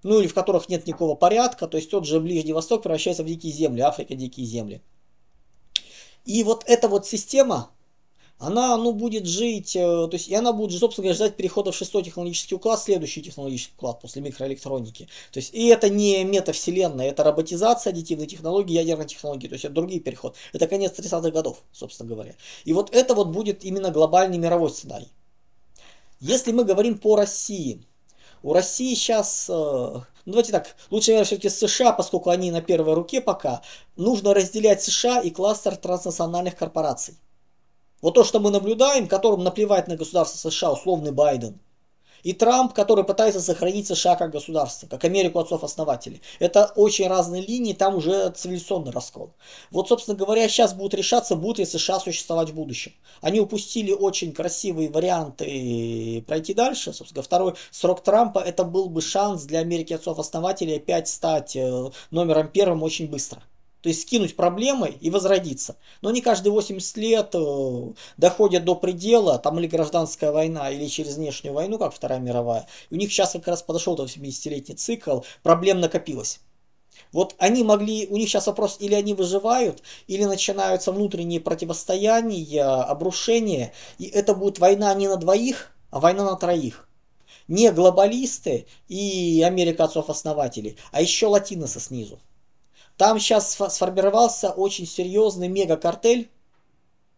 ну 0.04 0.20
или 0.20 0.28
в 0.28 0.34
которых 0.34 0.70
нет 0.70 0.86
никакого 0.86 1.16
порядка, 1.16 1.68
то 1.68 1.78
есть 1.78 1.90
тот 1.90 2.06
же 2.06 2.20
Ближний 2.20 2.54
Восток 2.54 2.84
превращается 2.84 3.24
в 3.24 3.28
дикие 3.28 3.54
земли, 3.54 3.82
Африка 3.82 4.16
дикие 4.16 4.46
земли. 4.46 4.82
И 6.26 6.44
вот 6.44 6.64
эта 6.68 6.88
вот 6.88 7.08
система, 7.08 7.72
она 8.42 8.76
ну, 8.76 8.92
будет 8.92 9.28
жить, 9.28 9.76
э, 9.76 9.80
то 9.80 10.10
есть 10.14 10.28
и 10.28 10.34
она 10.34 10.52
будет, 10.52 10.80
собственно 10.80 11.04
говоря, 11.04 11.16
ждать 11.16 11.36
перехода 11.36 11.72
в 11.72 11.76
шестой 11.76 12.02
технологический 12.02 12.56
уклад, 12.56 12.82
следующий 12.82 13.22
технологический 13.22 13.74
уклад 13.78 14.02
после 14.02 14.24
микроэлектроники. 14.24 15.08
То 15.32 15.38
есть 15.38 15.54
и 15.54 15.68
это 15.68 15.90
не 15.90 16.24
метавселенная, 16.24 17.10
это 17.10 17.24
роботизация, 17.24 17.92
аддитивные 17.92 18.28
технологии, 18.28 18.74
ядерные 18.74 19.08
технологии, 19.08 19.48
то 19.48 19.54
есть 19.54 19.66
это 19.66 19.76
другие 19.76 20.02
переходы. 20.02 20.36
Это 20.54 20.68
конец 20.68 20.98
30-х 20.98 21.30
годов, 21.30 21.62
собственно 21.72 22.10
говоря. 22.10 22.34
И 22.66 22.74
вот 22.74 22.94
это 22.96 23.14
вот 23.14 23.28
будет 23.28 23.64
именно 23.64 23.92
глобальный 23.92 24.40
мировой 24.40 24.72
сценарий. 24.72 25.12
Если 26.20 26.52
мы 26.52 26.64
говорим 26.64 26.98
по 26.98 27.16
России, 27.16 27.84
у 28.42 28.54
России 28.54 28.96
сейчас, 28.96 29.48
э, 29.50 29.54
ну 29.54 30.04
давайте 30.26 30.52
так, 30.52 30.76
лучше, 30.90 31.12
наверное, 31.12 31.26
все-таки 31.28 31.50
США, 31.50 31.94
поскольку 31.94 32.32
они 32.32 32.50
на 32.50 32.62
первой 32.62 32.96
руке 32.96 33.22
пока, 33.22 33.62
нужно 33.98 34.34
разделять 34.34 34.82
США 34.82 35.22
и 35.22 35.30
кластер 35.30 35.76
транснациональных 35.76 36.56
корпораций. 36.56 37.16
Вот 38.02 38.16
то, 38.16 38.24
что 38.24 38.40
мы 38.40 38.52
наблюдаем, 38.52 39.08
которым 39.08 39.44
наплевать 39.44 39.88
на 39.88 39.96
государство 39.96 40.50
США, 40.50 40.72
условный 40.74 41.12
Байден. 41.12 41.60
И 42.24 42.34
Трамп, 42.34 42.74
который 42.74 43.04
пытается 43.04 43.42
сохранить 43.42 43.88
США 43.88 44.16
как 44.16 44.32
государство, 44.32 44.88
как 44.88 45.04
Америку 45.06 45.40
отцов-основателей. 45.40 46.22
Это 46.40 46.72
очень 46.76 47.08
разные 47.08 47.42
линии, 47.42 47.74
там 47.74 47.96
уже 47.96 48.30
цивилизационный 48.30 48.92
раскол. 48.92 49.34
Вот, 49.72 49.88
собственно 49.88 50.16
говоря, 50.16 50.48
сейчас 50.48 50.74
будут 50.74 50.94
решаться, 50.94 51.36
будут 51.36 51.60
ли 51.60 51.66
США 51.66 52.00
существовать 52.00 52.52
в 52.52 52.56
будущем. 52.56 52.94
Они 53.22 53.40
упустили 53.40 53.92
очень 53.92 54.34
красивые 54.34 54.90
варианты 54.90 56.24
пройти 56.28 56.54
дальше. 56.54 56.94
Собственно, 56.94 57.24
второй 57.24 57.56
срок 57.72 58.04
Трампа, 58.04 58.40
это 58.40 58.64
был 58.64 58.90
бы 58.90 59.02
шанс 59.02 59.44
для 59.44 59.60
Америки 59.60 59.94
отцов-основателей 59.94 60.78
опять 60.78 61.08
стать 61.08 61.56
э, 61.56 61.90
номером 62.12 62.50
первым 62.50 62.84
очень 62.84 63.10
быстро. 63.10 63.42
То 63.82 63.90
есть 63.90 64.02
скинуть 64.04 64.36
проблемы 64.36 64.96
и 65.02 65.10
возродиться. 65.10 65.76
Но 66.02 66.10
они 66.10 66.22
каждые 66.22 66.54
80 66.54 66.98
лет 66.98 67.30
э, 67.34 67.92
доходят 68.18 68.64
до 68.64 68.76
предела, 68.76 69.40
там 69.40 69.60
или 69.60 69.68
гражданская 69.68 70.32
война, 70.32 70.70
или 70.70 70.88
через 70.88 71.16
внешнюю 71.16 71.54
войну, 71.54 71.80
как 71.80 71.94
Вторая 71.94 72.20
мировая. 72.20 72.68
И 72.90 72.96
у 72.96 72.98
них 72.98 73.12
сейчас 73.12 73.32
как 73.32 73.48
раз 73.48 73.64
подошел 73.64 73.96
этот 73.96 74.10
70-летний 74.16 74.76
цикл, 74.76 75.22
проблем 75.42 75.80
накопилось. 75.80 76.40
Вот 77.12 77.36
они 77.40 77.64
могли, 77.64 78.08
у 78.08 78.18
них 78.18 78.30
сейчас 78.30 78.48
вопрос, 78.48 78.78
или 78.80 78.94
они 78.94 79.14
выживают, 79.14 79.82
или 80.08 80.24
начинаются 80.26 80.92
внутренние 80.92 81.42
противостояния, 81.42 82.64
обрушения, 82.64 83.74
и 83.98 84.06
это 84.06 84.36
будет 84.36 84.60
война 84.60 84.94
не 84.94 85.08
на 85.08 85.18
двоих, 85.18 85.72
а 85.90 86.00
война 86.00 86.24
на 86.24 86.36
троих. 86.36 86.88
Не 87.48 87.72
глобалисты 87.72 88.68
и 88.88 89.42
Америка 89.46 89.86
отцов-основателей, 89.86 90.78
а 90.92 91.02
еще 91.02 91.28
латиносы 91.28 91.80
снизу. 91.80 92.20
Там 93.02 93.18
сейчас 93.18 93.58
сформировался 93.70 94.52
очень 94.52 94.86
серьезный 94.86 95.48
мегакартель, 95.48 96.30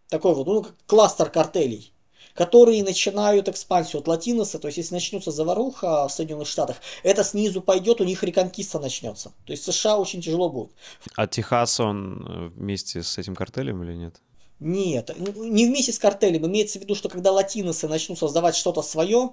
такой 0.08 0.34
вот, 0.34 0.48
ну, 0.48 0.66
кластер 0.86 1.30
картелей, 1.30 1.92
которые 2.34 2.86
начинают 2.86 3.50
экспансию 3.50 4.00
от 4.00 4.08
латиноса, 4.08 4.60
то 4.60 4.70
есть 4.70 4.78
если 4.78 4.94
начнется 4.94 5.32
заваруха 5.32 6.08
в 6.08 6.12
Соединенных 6.14 6.48
Штатах, 6.48 6.78
это 7.04 7.26
снизу 7.26 7.60
пойдет, 7.60 8.00
у 8.00 8.06
них 8.06 8.24
реконкиста 8.24 8.80
начнется. 8.80 9.34
То 9.46 9.52
есть 9.52 9.66
США 9.66 9.98
очень 9.98 10.22
тяжело 10.22 10.50
будет. 10.50 10.72
А 11.18 11.28
Техас, 11.28 11.82
он 11.82 12.26
э, 12.30 12.48
вместе 12.58 13.04
с 13.04 13.18
этим 13.18 13.36
картелем 13.36 13.84
или 13.84 13.94
нет? 13.94 14.22
Нет, 14.62 15.14
не 15.18 15.66
вместе 15.66 15.92
с 15.92 16.00
картелем. 16.00 16.48
Имеется 16.48 16.80
в 16.80 16.84
виду, 16.84 16.96
что 16.96 17.10
когда 17.10 17.34
латиносы 17.34 17.90
начнут 17.90 18.18
создавать 18.18 18.56
что-то 18.56 18.84
свое, 18.84 19.32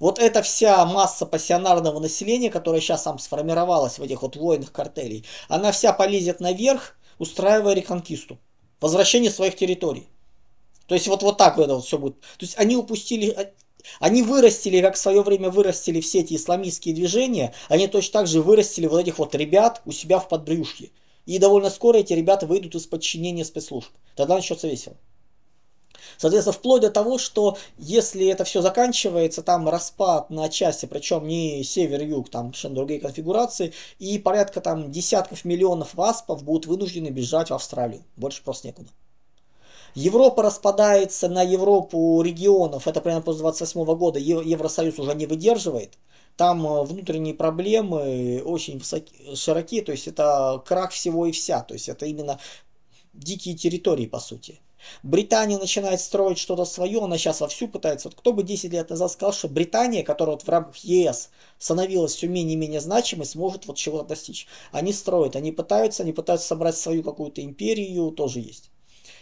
вот 0.00 0.18
эта 0.18 0.42
вся 0.42 0.84
масса 0.84 1.26
пассионарного 1.26 2.00
населения, 2.00 2.50
которая 2.50 2.80
сейчас 2.80 3.02
там 3.02 3.18
сформировалась 3.18 3.98
в 3.98 4.02
этих 4.02 4.22
вот 4.22 4.36
войнах 4.36 4.72
картелей, 4.72 5.24
она 5.48 5.72
вся 5.72 5.92
полезет 5.92 6.40
наверх, 6.40 6.96
устраивая 7.18 7.74
реконкисту, 7.74 8.38
возвращение 8.80 9.30
своих 9.30 9.56
территорий. 9.56 10.08
То 10.86 10.94
есть 10.94 11.06
вот, 11.06 11.22
вот 11.22 11.38
так 11.38 11.58
это 11.58 11.76
вот 11.76 11.84
все 11.84 11.98
будет. 11.98 12.20
То 12.20 12.40
есть 12.40 12.58
они 12.58 12.76
упустили, 12.76 13.30
а, 13.30 13.50
они 14.00 14.22
вырастили, 14.22 14.80
как 14.80 14.94
в 14.94 14.98
свое 14.98 15.22
время 15.22 15.50
вырастили 15.50 16.00
все 16.00 16.20
эти 16.20 16.34
исламистские 16.34 16.94
движения, 16.94 17.54
они 17.68 17.86
точно 17.86 18.20
так 18.20 18.26
же 18.26 18.42
вырастили 18.42 18.86
вот 18.86 19.00
этих 19.00 19.18
вот 19.18 19.34
ребят 19.34 19.82
у 19.84 19.92
себя 19.92 20.18
в 20.18 20.28
подбрюшке. 20.28 20.90
И 21.24 21.38
довольно 21.38 21.70
скоро 21.70 21.98
эти 21.98 22.12
ребята 22.12 22.46
выйдут 22.46 22.74
из 22.74 22.86
подчинения 22.86 23.44
спецслужб. 23.44 23.90
Тогда 24.16 24.34
начнется 24.34 24.66
весело. 24.66 24.96
Соответственно, 26.18 26.52
вплоть 26.52 26.82
до 26.82 26.90
того, 26.90 27.18
что 27.18 27.56
если 27.78 28.26
это 28.26 28.44
все 28.44 28.62
заканчивается, 28.62 29.42
там 29.42 29.68
распад 29.68 30.30
на 30.30 30.48
части, 30.48 30.86
причем 30.86 31.26
не 31.26 31.62
север-юг, 31.64 32.28
там 32.28 32.46
совершенно 32.46 32.74
другие 32.76 33.00
конфигурации, 33.00 33.72
и 33.98 34.18
порядка 34.18 34.60
там 34.60 34.90
десятков 34.90 35.44
миллионов 35.44 35.94
васпов 35.94 36.42
будут 36.42 36.66
вынуждены 36.66 37.08
бежать 37.08 37.50
в 37.50 37.54
Австралию. 37.54 38.02
Больше 38.16 38.42
просто 38.42 38.68
некуда. 38.68 38.88
Европа 39.94 40.42
распадается 40.42 41.28
на 41.28 41.42
Европу 41.42 42.22
регионов, 42.22 42.88
это 42.88 43.00
примерно 43.00 43.22
после 43.22 43.40
28 43.40 43.84
года 43.96 44.18
Евросоюз 44.18 44.98
уже 44.98 45.14
не 45.14 45.26
выдерживает. 45.26 45.98
Там 46.36 46.66
э, 46.66 46.82
внутренние 46.84 47.34
проблемы 47.34 48.42
очень 48.42 48.78
высоки, 48.78 49.34
широкие, 49.34 49.82
то 49.82 49.92
есть 49.92 50.08
это 50.08 50.62
крах 50.64 50.92
всего 50.92 51.26
и 51.26 51.32
вся, 51.32 51.60
то 51.60 51.74
есть 51.74 51.90
это 51.90 52.06
именно 52.06 52.38
дикие 53.12 53.54
территории 53.54 54.06
по 54.06 54.18
сути. 54.18 54.60
Британия 55.02 55.58
начинает 55.58 56.00
строить 56.00 56.38
что-то 56.38 56.64
свое, 56.64 57.02
она 57.02 57.18
сейчас 57.18 57.40
вовсю 57.40 57.68
пытается. 57.68 58.08
Вот 58.08 58.16
кто 58.16 58.32
бы 58.32 58.42
10 58.42 58.72
лет 58.72 58.90
назад 58.90 59.12
сказал, 59.12 59.32
что 59.32 59.48
Британия, 59.48 60.02
которая 60.02 60.36
вот 60.36 60.44
в 60.44 60.48
рамках 60.48 60.76
ЕС 60.78 61.30
становилась 61.58 62.14
все 62.14 62.28
менее 62.28 62.54
и 62.54 62.58
менее 62.58 62.80
значимой, 62.80 63.26
сможет 63.26 63.66
вот 63.66 63.76
чего-то 63.76 64.08
достичь. 64.08 64.46
Они 64.70 64.92
строят, 64.92 65.36
они 65.36 65.52
пытаются, 65.52 66.02
они 66.02 66.12
пытаются 66.12 66.46
собрать 66.46 66.76
свою 66.76 67.02
какую-то 67.02 67.42
империю, 67.42 68.10
тоже 68.10 68.40
есть. 68.40 68.70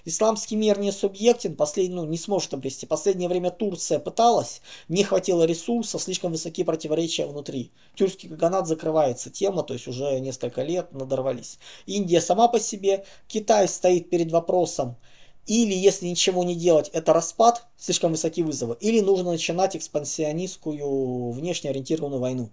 Исламский 0.04 0.56
мир 0.56 0.78
не 0.78 0.92
субъектен, 0.92 1.56
последний, 1.56 1.94
ну, 1.94 2.04
не 2.04 2.16
сможет 2.16 2.54
обрести. 2.54 2.86
Последнее 2.86 3.28
время 3.28 3.50
Турция 3.50 3.98
пыталась, 3.98 4.62
не 4.88 5.04
хватило 5.04 5.44
ресурсов, 5.44 6.02
слишком 6.02 6.32
высокие 6.32 6.64
противоречия 6.64 7.26
внутри. 7.26 7.70
Тюркский 7.94 8.28
каганат 8.28 8.66
закрывается, 8.66 9.30
тема, 9.30 9.62
то 9.62 9.74
есть 9.74 9.88
уже 9.88 10.18
несколько 10.20 10.62
лет 10.62 10.92
надорвались. 10.92 11.58
Индия 11.86 12.20
сама 12.20 12.48
по 12.48 12.58
себе, 12.58 13.04
Китай 13.28 13.68
стоит 13.68 14.08
перед 14.08 14.32
вопросом, 14.32 14.96
или, 15.46 15.74
если 15.74 16.06
ничего 16.06 16.44
не 16.44 16.54
делать, 16.54 16.90
это 16.92 17.12
распад, 17.12 17.66
слишком 17.76 18.12
высокие 18.12 18.44
вызовы. 18.44 18.76
Или 18.80 19.00
нужно 19.00 19.32
начинать 19.32 19.76
экспансионистскую, 19.76 21.30
внешне 21.32 21.70
ориентированную 21.70 22.20
войну. 22.20 22.50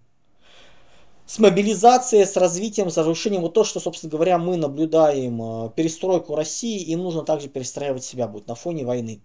С 1.26 1.40
мобилизацией, 1.40 2.26
с 2.26 2.38
развитием, 2.38 2.90
с 2.90 2.98
разрушением, 2.98 3.42
вот 3.42 3.54
то, 3.54 3.66
что, 3.66 3.82
собственно 3.82 4.10
говоря, 4.10 4.38
мы 4.38 4.56
наблюдаем, 4.56 5.42
э, 5.42 5.70
перестройку 5.76 6.36
России, 6.36 6.80
им 6.84 7.04
нужно 7.04 7.24
также 7.24 7.50
перестраивать 7.50 8.06
себя 8.06 8.30
будет 8.30 8.48
на 8.48 8.56
фоне 8.56 8.86
войны. 8.86 9.22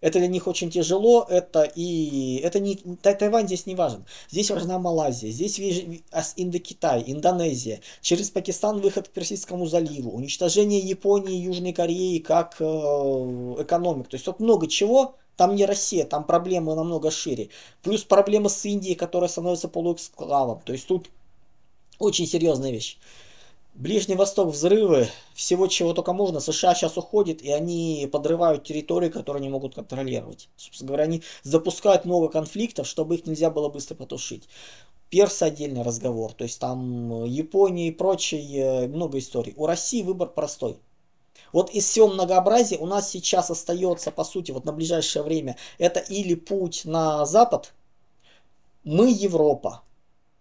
Это 0.00 0.20
для 0.20 0.28
них 0.28 0.46
очень 0.46 0.70
тяжело, 0.70 1.26
это 1.28 1.62
и 1.62 2.36
это 2.36 2.60
не 2.60 2.76
Тайвань 2.76 3.46
здесь 3.46 3.66
не 3.66 3.74
важен. 3.74 4.04
Здесь 4.30 4.50
важна 4.50 4.78
Малайзия, 4.78 5.30
здесь 5.30 5.58
Индокитай, 6.36 7.02
Индонезия, 7.06 7.80
через 8.00 8.30
Пакистан 8.30 8.80
выход 8.80 9.08
к 9.08 9.10
Персидскому 9.10 9.66
заливу, 9.66 10.12
уничтожение 10.12 10.78
Японии 10.78 11.36
и 11.36 11.42
Южной 11.42 11.72
Кореи 11.72 12.18
как 12.18 12.56
э, 12.60 12.64
экономик. 12.64 14.08
То 14.08 14.14
есть 14.14 14.26
вот 14.28 14.38
много 14.38 14.68
чего, 14.68 15.16
там 15.36 15.56
не 15.56 15.66
Россия, 15.66 16.04
там 16.04 16.24
проблемы 16.24 16.76
намного 16.76 17.10
шире. 17.10 17.48
Плюс 17.82 18.04
проблема 18.04 18.48
с 18.48 18.64
Индией, 18.64 18.94
которая 18.94 19.28
становится 19.28 19.68
полуэксклавом. 19.68 20.60
То 20.64 20.72
есть 20.72 20.86
тут 20.86 21.10
очень 21.98 22.26
серьезная 22.26 22.70
вещь. 22.70 22.98
Ближний 23.78 24.16
Восток, 24.16 24.48
взрывы, 24.48 25.08
всего 25.34 25.68
чего 25.68 25.92
только 25.92 26.12
можно. 26.12 26.40
США 26.40 26.74
сейчас 26.74 26.96
уходит, 26.96 27.42
и 27.42 27.52
они 27.52 28.08
подрывают 28.10 28.64
территории, 28.64 29.08
которые 29.08 29.40
не 29.40 29.48
могут 29.48 29.76
контролировать. 29.76 30.48
Собственно 30.56 30.88
говоря, 30.88 31.04
они 31.04 31.22
запускают 31.44 32.04
много 32.04 32.26
конфликтов, 32.26 32.88
чтобы 32.88 33.14
их 33.14 33.24
нельзя 33.24 33.50
было 33.50 33.68
быстро 33.68 33.94
потушить. 33.94 34.48
Персы 35.10 35.44
отдельный 35.44 35.82
разговор. 35.82 36.32
То 36.32 36.42
есть 36.42 36.58
там 36.58 37.24
Япония 37.24 37.86
и 37.86 37.92
прочее, 37.92 38.88
много 38.88 39.20
историй. 39.20 39.54
У 39.56 39.64
России 39.64 40.02
выбор 40.02 40.30
простой. 40.30 40.80
Вот 41.52 41.70
из 41.70 41.84
всего 41.86 42.08
многообразия 42.08 42.78
у 42.78 42.86
нас 42.86 43.08
сейчас 43.08 43.48
остается, 43.48 44.10
по 44.10 44.24
сути, 44.24 44.50
вот 44.50 44.64
на 44.64 44.72
ближайшее 44.72 45.22
время, 45.22 45.56
это 45.78 46.00
или 46.00 46.34
путь 46.34 46.84
на 46.84 47.24
Запад, 47.26 47.72
мы 48.82 49.08
Европа, 49.08 49.82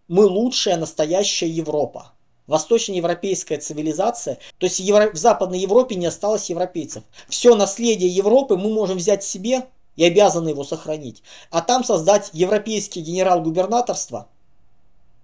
мы 0.07 0.25
лучшая 0.25 0.77
настоящая 0.77 1.49
Европа. 1.49 2.13
Восточноевропейская 2.47 3.59
цивилизация, 3.59 4.39
то 4.57 4.65
есть 4.65 4.79
в 4.79 5.15
Западной 5.17 5.59
Европе 5.59 5.95
не 5.95 6.05
осталось 6.05 6.49
европейцев. 6.49 7.03
Все 7.27 7.55
наследие 7.55 8.09
Европы 8.09 8.57
мы 8.57 8.69
можем 8.69 8.97
взять 8.97 9.23
себе 9.23 9.67
и 9.97 10.05
обязаны 10.05 10.49
его 10.49 10.63
сохранить. 10.63 11.23
А 11.51 11.61
там 11.61 11.83
создать 11.83 12.29
европейские 12.33 13.03
генерал-губернаторство. 13.03 14.27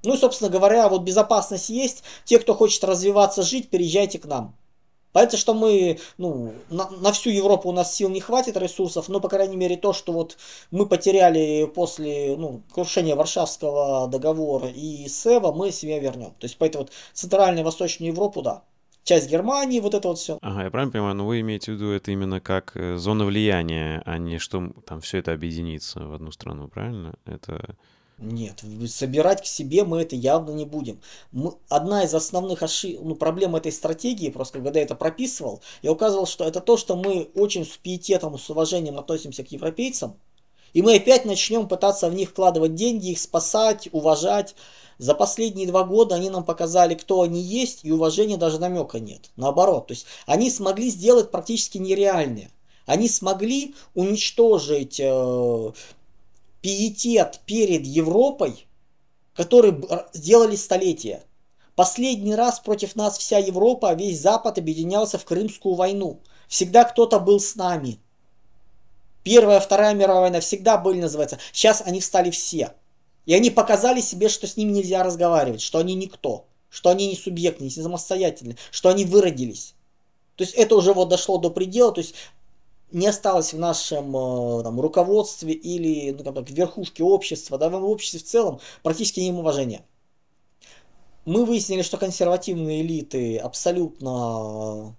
Ну 0.03 0.15
и, 0.15 0.17
собственно 0.17 0.49
говоря, 0.49 0.89
вот 0.89 1.03
безопасность 1.03 1.69
есть. 1.69 2.03
Те, 2.26 2.39
кто 2.39 2.53
хочет 2.53 2.84
развиваться, 2.84 3.41
жить, 3.41 3.69
переезжайте 3.69 4.19
к 4.19 4.26
нам. 4.26 4.53
Понятно, 5.14 5.38
что 5.38 5.53
мы, 5.53 5.99
ну, 6.18 6.53
на, 6.70 6.89
на 6.89 7.11
всю 7.11 7.30
Европу 7.30 7.70
у 7.70 7.72
нас 7.72 7.95
сил 7.95 8.09
не 8.09 8.20
хватит 8.20 8.57
ресурсов, 8.57 9.09
но, 9.09 9.20
по 9.20 9.30
крайней 9.30 9.55
мере, 9.55 9.78
то, 9.78 9.93
что 9.93 10.11
вот 10.11 10.38
мы 10.72 10.88
потеряли 10.88 11.72
после, 11.74 12.36
ну, 12.36 12.64
крушения 12.74 13.16
Варшавского 13.16 14.07
договора 14.07 14.70
и 14.70 15.07
СЭВа, 15.07 15.53
мы 15.53 15.72
себе 15.72 15.99
вернем. 15.99 16.32
То 16.39 16.45
есть, 16.45 16.57
поэтому 16.57 16.86
вот 16.86 16.93
Центральную 17.14 17.61
и 17.61 17.64
Восточную 17.64 18.11
Европу, 18.11 18.41
да, 18.41 18.64
часть 19.03 19.30
Германии, 19.30 19.80
вот 19.80 19.93
это 19.93 20.07
вот 20.07 20.18
все. 20.18 20.39
Ага, 20.41 20.64
я 20.64 20.72
правильно 20.72 20.91
понимаю, 20.91 21.16
но 21.16 21.28
вы 21.28 21.41
имеете 21.41 21.72
в 21.72 21.76
виду 21.76 21.91
это 21.91 22.11
именно 22.11 22.41
как 22.41 22.72
э, 22.76 22.97
зона 22.97 23.26
влияния, 23.26 24.01
а 24.05 24.18
не 24.18 24.39
что 24.39 24.72
там 24.88 24.99
все 25.01 25.20
это 25.20 25.32
объединится 25.32 25.99
в 25.99 26.14
одну 26.14 26.32
страну, 26.32 26.68
правильно? 26.68 27.14
Это... 27.26 27.76
Нет, 28.24 28.63
собирать 28.88 29.41
к 29.41 29.45
себе 29.45 29.84
мы 29.84 30.01
это 30.01 30.15
явно 30.15 30.51
не 30.51 30.65
будем. 30.65 31.01
Мы, 31.32 31.53
одна 31.67 32.03
из 32.03 32.13
основных 32.13 32.63
ошиб... 32.63 32.99
ну, 33.01 33.15
проблем 33.15 33.55
этой 33.55 33.71
стратегии, 33.71 34.30
просто 34.30 34.59
когда 34.59 34.80
я 34.80 34.86
это 34.86 34.95
прописывал, 34.95 35.61
я 35.82 35.91
указывал, 35.91 36.26
что 36.26 36.45
это 36.45 36.61
то, 36.61 36.78
что 36.78 36.95
мы 36.95 37.30
очень 37.36 37.65
с 37.65 37.78
пиететом 37.78 38.38
с 38.38 38.49
уважением 38.49 38.97
относимся 38.97 39.43
к 39.43 39.51
европейцам, 39.51 40.17
и 40.71 40.82
мы 40.82 40.95
опять 40.95 41.26
начнем 41.26 41.67
пытаться 41.67 42.09
в 42.09 42.15
них 42.15 42.30
вкладывать 42.30 42.76
деньги, 42.76 43.11
их 43.11 43.19
спасать, 43.19 43.89
уважать. 43.91 44.55
За 44.97 45.13
последние 45.13 45.67
два 45.67 45.84
года 45.84 46.15
они 46.15 46.30
нам 46.30 46.43
показали, 46.43 46.95
кто 46.95 47.21
они 47.21 47.41
есть, 47.41 47.84
и 47.84 47.91
уважения 47.91 48.38
даже 48.38 48.59
намека 48.59 48.99
нет. 48.99 49.32
Наоборот, 49.36 49.88
то 49.88 49.93
есть 49.93 50.05
они 50.26 50.49
смогли 50.49 50.89
сделать 50.89 51.30
практически 51.30 51.78
нереальное. 51.78 52.51
Они 52.86 53.07
смогли 53.07 53.76
уничтожить 53.95 54.99
э, 54.99 55.71
пиетет 56.64 57.41
перед 57.45 57.86
Европой, 57.86 58.66
который 59.36 59.76
сделали 60.14 60.55
столетия. 60.55 61.24
Последний 61.76 62.36
раз 62.36 62.59
против 62.61 62.95
нас 62.95 63.18
вся 63.18 63.38
Европа, 63.38 63.89
а 63.89 63.95
весь 63.95 64.22
Запад 64.22 64.57
объединялся 64.57 65.18
в 65.18 65.26
Крымскую 65.26 65.76
войну. 65.76 66.22
Всегда 66.47 66.86
кто-то 66.86 67.20
был 67.20 67.41
с 67.41 67.55
нами. 67.55 67.99
Первая, 69.24 69.59
Вторая 69.59 69.93
мировая 69.93 70.22
война 70.22 70.39
всегда 70.39 70.78
были, 70.78 71.01
называется. 71.01 71.38
Сейчас 71.51 71.84
они 71.86 71.99
встали 71.99 72.32
все. 72.32 72.74
И 73.26 73.34
они 73.34 73.49
показали 73.49 73.99
себе, 73.99 74.30
что 74.30 74.47
с 74.47 74.55
ними 74.55 74.72
нельзя 74.72 75.03
разговаривать, 75.03 75.61
что 75.61 75.80
они 75.80 75.95
никто, 75.95 76.45
что 76.70 76.89
они 76.89 77.07
не 77.07 77.16
субъекты, 77.16 77.66
не 77.66 77.70
самостоятельны, 77.72 78.55
что 78.72 78.88
они 78.89 79.03
выродились. 79.03 79.76
То 80.38 80.43
есть 80.43 80.53
это 80.53 80.76
уже 80.76 80.93
вот 80.93 81.09
дошло 81.09 81.38
до 81.38 81.49
предела, 81.49 81.91
то 81.91 81.99
есть 81.99 82.16
не 82.93 83.07
осталось 83.07 83.53
в 83.53 83.59
нашем 83.59 84.15
э, 84.15 84.63
там, 84.63 84.79
руководстве 84.79 85.53
или 85.53 86.11
ну, 86.11 86.23
как, 86.23 86.49
верхушке 86.49 87.03
общества, 87.03 87.57
да, 87.57 87.69
в 87.69 87.85
обществе 87.85 88.19
в 88.19 88.23
целом 88.23 88.59
практически 88.83 89.19
не 89.19 89.31
уважения. 89.31 89.83
Мы 91.25 91.45
выяснили, 91.45 91.81
что 91.81 91.97
консервативные 91.97 92.81
элиты 92.81 93.37
абсолютно 93.37 94.95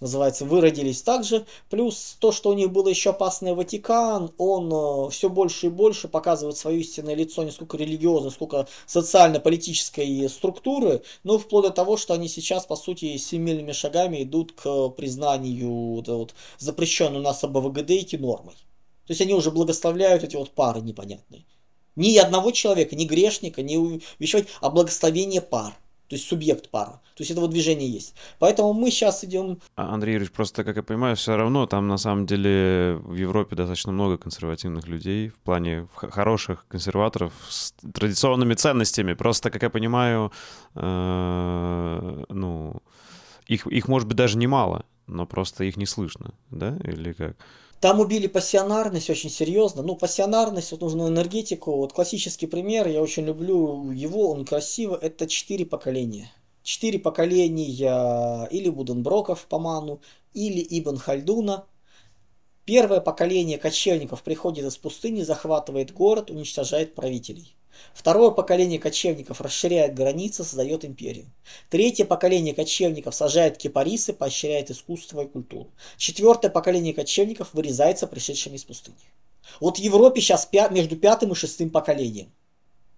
называется, 0.00 0.44
выродились 0.44 1.02
также. 1.02 1.46
Плюс 1.70 2.16
то, 2.18 2.32
что 2.32 2.50
у 2.50 2.52
них 2.52 2.70
было 2.70 2.88
еще 2.88 3.10
опасный 3.10 3.54
Ватикан, 3.54 4.32
он 4.38 4.72
э, 4.72 5.10
все 5.10 5.28
больше 5.28 5.66
и 5.66 5.70
больше 5.70 6.08
показывает 6.08 6.56
свое 6.56 6.80
истинное 6.80 7.14
лицо 7.14 7.42
не 7.42 7.50
сколько 7.50 7.76
религиозной, 7.76 8.30
сколько 8.30 8.66
социально-политической 8.86 10.28
структуры, 10.28 11.02
но 11.24 11.38
вплоть 11.38 11.64
до 11.64 11.70
того, 11.70 11.96
что 11.96 12.14
они 12.14 12.28
сейчас, 12.28 12.66
по 12.66 12.76
сути, 12.76 13.16
семейными 13.16 13.72
шагами 13.72 14.22
идут 14.22 14.52
к 14.52 14.88
признанию 14.90 15.70
вот, 15.96 16.08
вот, 16.08 16.34
запрещенной 16.58 17.20
у 17.20 17.22
нас 17.22 17.42
АБВГД 17.44 18.12
нормой. 18.20 18.54
То 19.06 19.12
есть 19.12 19.20
они 19.20 19.34
уже 19.34 19.50
благословляют 19.50 20.24
эти 20.24 20.36
вот 20.36 20.50
пары 20.50 20.80
непонятные. 20.80 21.44
Ни 21.94 22.16
одного 22.18 22.50
человека, 22.50 22.94
ни 22.94 23.04
грешника, 23.04 23.62
ни 23.62 23.76
увещевать, 23.76 24.48
а 24.60 24.70
благословение 24.70 25.40
пар. 25.40 25.74
То 26.08 26.16
есть 26.16 26.28
субъект 26.28 26.70
пара. 26.70 27.00
То 27.14 27.22
есть 27.22 27.30
этого 27.30 27.48
движения 27.48 27.88
есть. 27.88 28.14
Поэтому 28.38 28.72
мы 28.72 28.90
сейчас 28.90 29.24
идем... 29.24 29.58
А, 29.74 29.94
Андрей 29.94 30.12
Юрьевич, 30.12 30.32
просто, 30.32 30.64
как 30.64 30.76
я 30.76 30.82
понимаю, 30.82 31.16
все 31.16 31.36
равно 31.36 31.66
там 31.66 31.88
на 31.88 31.96
самом 31.96 32.26
деле 32.26 33.00
в 33.02 33.14
Европе 33.14 33.56
достаточно 33.56 33.92
много 33.92 34.18
консервативных 34.18 34.86
людей 34.86 35.28
в 35.28 35.38
плане 35.38 35.88
хороших 35.94 36.66
консерваторов 36.68 37.32
с 37.48 37.72
традиционными 37.94 38.54
ценностями. 38.54 39.14
Просто, 39.14 39.50
как 39.50 39.62
я 39.62 39.70
понимаю, 39.70 40.30
э, 40.74 42.24
ну, 42.28 42.82
их, 43.46 43.66
их 43.66 43.88
может 43.88 44.08
быть 44.08 44.16
даже 44.16 44.38
немало, 44.38 44.84
но 45.06 45.26
просто 45.26 45.64
их 45.64 45.76
не 45.76 45.86
слышно, 45.86 46.34
да? 46.50 46.76
Или 46.84 47.12
как? 47.12 47.36
Там 47.80 48.00
убили 48.00 48.26
пассионарность 48.26 49.10
очень 49.10 49.30
серьезно. 49.30 49.82
Ну, 49.82 49.96
пассионарность, 49.96 50.72
вот 50.72 50.80
нужную 50.80 51.10
энергетику. 51.10 51.76
Вот 51.76 51.92
классический 51.92 52.46
пример, 52.46 52.88
я 52.88 53.02
очень 53.02 53.24
люблю 53.24 53.90
его, 53.90 54.30
он 54.30 54.44
красиво. 54.44 54.98
Это 55.00 55.26
четыре 55.26 55.66
поколения. 55.66 56.32
Четыре 56.62 56.98
поколения 56.98 58.48
или 58.50 58.68
Буденброков 58.70 59.46
по 59.46 59.58
ману, 59.58 60.00
или 60.34 60.66
Ибн 60.68 60.96
Хальдуна. 60.96 61.66
Первое 62.64 63.00
поколение 63.00 63.58
кочевников 63.58 64.22
приходит 64.24 64.64
из 64.64 64.76
пустыни, 64.76 65.22
захватывает 65.22 65.92
город, 65.92 66.30
уничтожает 66.30 66.94
правителей. 66.96 67.54
Второе 67.94 68.30
поколение 68.30 68.78
кочевников 68.78 69.40
расширяет 69.40 69.94
границы, 69.94 70.44
создает 70.44 70.84
империю. 70.84 71.26
Третье 71.70 72.04
поколение 72.04 72.54
кочевников 72.54 73.14
сажает 73.14 73.56
кипарисы, 73.56 74.12
поощряет 74.12 74.70
искусство 74.70 75.22
и 75.22 75.28
культуру. 75.28 75.70
Четвертое 75.96 76.50
поколение 76.50 76.92
кочевников 76.92 77.54
вырезается 77.54 78.06
пришедшими 78.06 78.56
из 78.56 78.64
пустыни. 78.64 78.96
Вот 79.60 79.78
в 79.78 79.80
Европе 79.80 80.20
сейчас 80.20 80.48
между 80.70 80.96
пятым 80.96 81.32
и 81.32 81.34
шестым 81.34 81.70
поколением. 81.70 82.32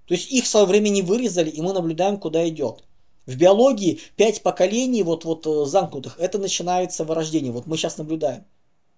То 0.06 0.14
есть 0.14 0.32
их 0.32 0.44
в 0.44 0.48
свое 0.48 0.66
время 0.66 0.88
не 0.88 1.02
вырезали, 1.02 1.50
и 1.50 1.60
мы 1.60 1.72
наблюдаем, 1.72 2.16
куда 2.16 2.48
идет. 2.48 2.82
В 3.26 3.36
биологии 3.36 4.00
пять 4.16 4.42
поколений 4.42 5.02
вот, 5.02 5.26
вот 5.26 5.46
э, 5.46 5.66
замкнутых, 5.66 6.18
это 6.18 6.38
начинается 6.38 7.04
вырождение. 7.04 7.52
Вот 7.52 7.66
мы 7.66 7.76
сейчас 7.76 7.98
наблюдаем. 7.98 8.44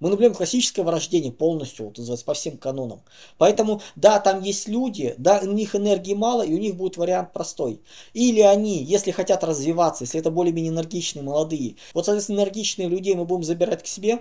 Мы 0.01 0.09
наблюдаем 0.09 0.35
классическое 0.35 0.85
вырождение 0.85 1.31
полностью, 1.31 1.87
вот, 1.87 1.99
называется, 1.99 2.25
по 2.25 2.35
всем 2.35 2.57
канонам. 2.57 3.03
Поэтому, 3.39 3.83
да, 3.97 4.19
там 4.19 4.43
есть 4.43 4.67
люди, 4.67 5.15
да, 5.19 5.41
у 5.43 5.53
них 5.53 5.77
энергии 5.77 6.15
мало, 6.15 6.43
и 6.43 6.55
у 6.55 6.59
них 6.59 6.75
будет 6.77 6.97
вариант 6.97 7.33
простой. 7.33 7.81
Или 8.15 8.41
они, 8.41 8.83
если 8.83 9.11
хотят 9.11 9.45
развиваться, 9.45 10.05
если 10.05 10.19
это 10.19 10.31
более-менее 10.31 10.73
энергичные, 10.73 11.23
молодые, 11.23 11.77
вот, 11.93 12.07
соответственно, 12.07 12.39
энергичные 12.39 12.89
людей 12.89 13.15
мы 13.15 13.27
будем 13.27 13.45
забирать 13.45 13.83
к 13.83 13.87
себе, 13.87 14.21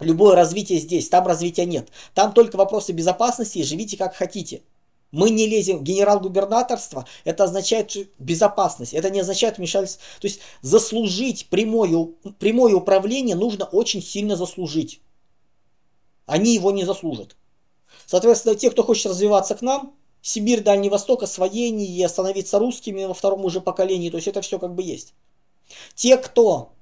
Любое 0.00 0.34
развитие 0.34 0.80
здесь, 0.80 1.08
там 1.08 1.24
развития 1.24 1.66
нет. 1.66 1.88
Там 2.14 2.32
только 2.32 2.56
вопросы 2.56 2.90
безопасности 2.90 3.58
и 3.58 3.62
живите 3.62 3.96
как 3.96 4.16
хотите. 4.16 4.62
Мы 5.14 5.30
не 5.30 5.46
лезем 5.46 5.78
в 5.78 5.84
генерал-губернаторство, 5.84 7.06
это 7.22 7.44
означает 7.44 7.96
безопасность, 8.18 8.94
это 8.94 9.10
не 9.10 9.20
означает 9.20 9.58
вмешательство. 9.58 10.02
То 10.20 10.26
есть 10.26 10.40
заслужить 10.60 11.46
прямое, 11.50 12.08
прямое 12.40 12.74
управление 12.74 13.36
нужно 13.36 13.64
очень 13.64 14.02
сильно 14.02 14.34
заслужить. 14.34 15.00
Они 16.26 16.52
его 16.52 16.72
не 16.72 16.84
заслужат. 16.84 17.36
Соответственно, 18.06 18.56
те, 18.56 18.72
кто 18.72 18.82
хочет 18.82 19.06
развиваться 19.06 19.54
к 19.54 19.62
нам, 19.62 19.94
Сибирь, 20.20 20.62
Дальний 20.62 20.88
Восток, 20.88 21.22
освоение 21.22 22.08
становиться 22.08 22.58
русскими 22.58 23.04
во 23.04 23.14
втором 23.14 23.44
уже 23.44 23.60
поколении, 23.60 24.10
то 24.10 24.16
есть 24.16 24.26
это 24.26 24.40
все 24.40 24.58
как 24.58 24.74
бы 24.74 24.82
есть. 24.82 25.14
Те, 25.94 26.16
кто 26.16 26.72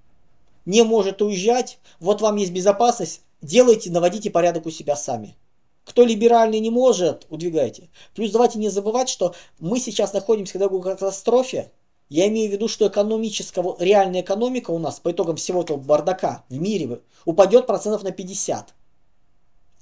не 0.65 0.85
может 0.85 1.21
уезжать, 1.21 1.79
вот 2.01 2.23
вам 2.23 2.37
есть 2.37 2.53
безопасность, 2.53 3.21
делайте, 3.43 3.91
наводите 3.91 4.31
порядок 4.31 4.65
у 4.65 4.71
себя 4.71 4.97
сами. 4.97 5.37
Кто 5.85 6.05
либеральный 6.05 6.61
не 6.61 6.71
может, 6.71 7.27
удвигайте. 7.29 7.91
Плюс 8.15 8.31
давайте 8.31 8.59
не 8.59 8.69
забывать, 8.69 9.09
что 9.09 9.35
мы 9.59 9.81
сейчас 9.81 10.13
находимся 10.13 10.59
в 10.59 10.61
такой 10.61 10.83
катастрофе. 10.83 11.73
Я 12.09 12.29
имею 12.29 12.51
в 12.51 12.53
виду, 12.53 12.69
что 12.69 12.87
экономического, 12.87 13.77
реальная 13.81 14.21
экономика 14.21 14.71
у 14.71 14.79
нас 14.79 15.01
по 15.01 15.11
итогам 15.11 15.37
всего 15.37 15.63
этого 15.63 15.79
бардака 15.79 16.45
в 16.49 16.61
мире 16.61 17.01
упадет 17.25 17.67
процентов 17.67 18.03
на 18.03 18.13
50. 18.13 18.75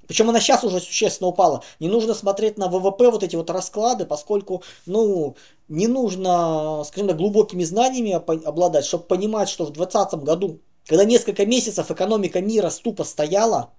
Причем 0.06 0.28
она 0.28 0.40
сейчас 0.40 0.64
уже 0.64 0.80
существенно 0.80 1.28
упала. 1.28 1.62
Не 1.78 1.88
нужно 1.88 2.14
смотреть 2.14 2.56
на 2.58 2.68
ВВП 2.68 3.10
вот 3.10 3.22
эти 3.22 3.36
вот 3.36 3.50
расклады, 3.50 4.06
поскольку, 4.06 4.62
ну, 4.86 5.36
не 5.68 5.86
нужно, 5.86 6.82
скажем 6.84 7.08
так, 7.08 7.16
глубокими 7.16 7.62
знаниями 7.62 8.12
обладать, 8.12 8.84
чтобы 8.84 9.04
понимать, 9.04 9.48
что 9.48 9.64
в 9.64 9.72
2020 9.72 10.24
году, 10.24 10.58
когда 10.86 11.04
несколько 11.04 11.46
месяцев 11.46 11.90
экономика 11.90 12.40
мира 12.40 12.70
ступо 12.70 13.04
стояла, 13.04 13.72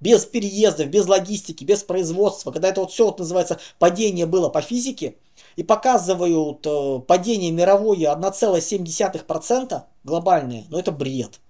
без 0.00 0.24
переездов, 0.24 0.88
без 0.88 1.06
логистики, 1.06 1.64
без 1.64 1.82
производства, 1.82 2.50
когда 2.50 2.68
это 2.68 2.80
вот 2.80 2.92
все 2.92 3.06
вот 3.06 3.18
называется 3.18 3.58
падение 3.78 4.26
было 4.26 4.48
по 4.48 4.60
физике, 4.60 5.16
и 5.56 5.62
показывают 5.62 6.66
э, 6.66 7.00
падение 7.06 7.50
мировое 7.50 8.14
1,7% 8.14 9.82
глобальное, 10.04 10.64
но 10.68 10.78
это 10.78 10.92
бред. 10.92 11.40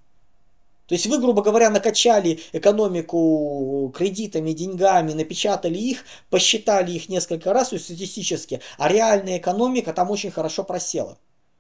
То 0.87 0.95
есть 0.95 1.07
вы, 1.07 1.21
грубо 1.21 1.41
говоря, 1.43 1.71
накачали 1.71 2.41
экономику 2.53 3.93
кредитами, 3.97 4.51
деньгами, 4.53 5.13
напечатали 5.13 5.79
их, 5.79 6.05
посчитали 6.31 6.91
их 6.91 7.09
несколько 7.09 7.53
раз 7.53 7.69
статистически, 7.69 8.61
а 8.77 8.89
реальная 8.89 9.39
экономика 9.39 9.93
там 9.93 10.11
очень 10.11 10.33
хорошо 10.33 10.65
просела. 10.65 11.17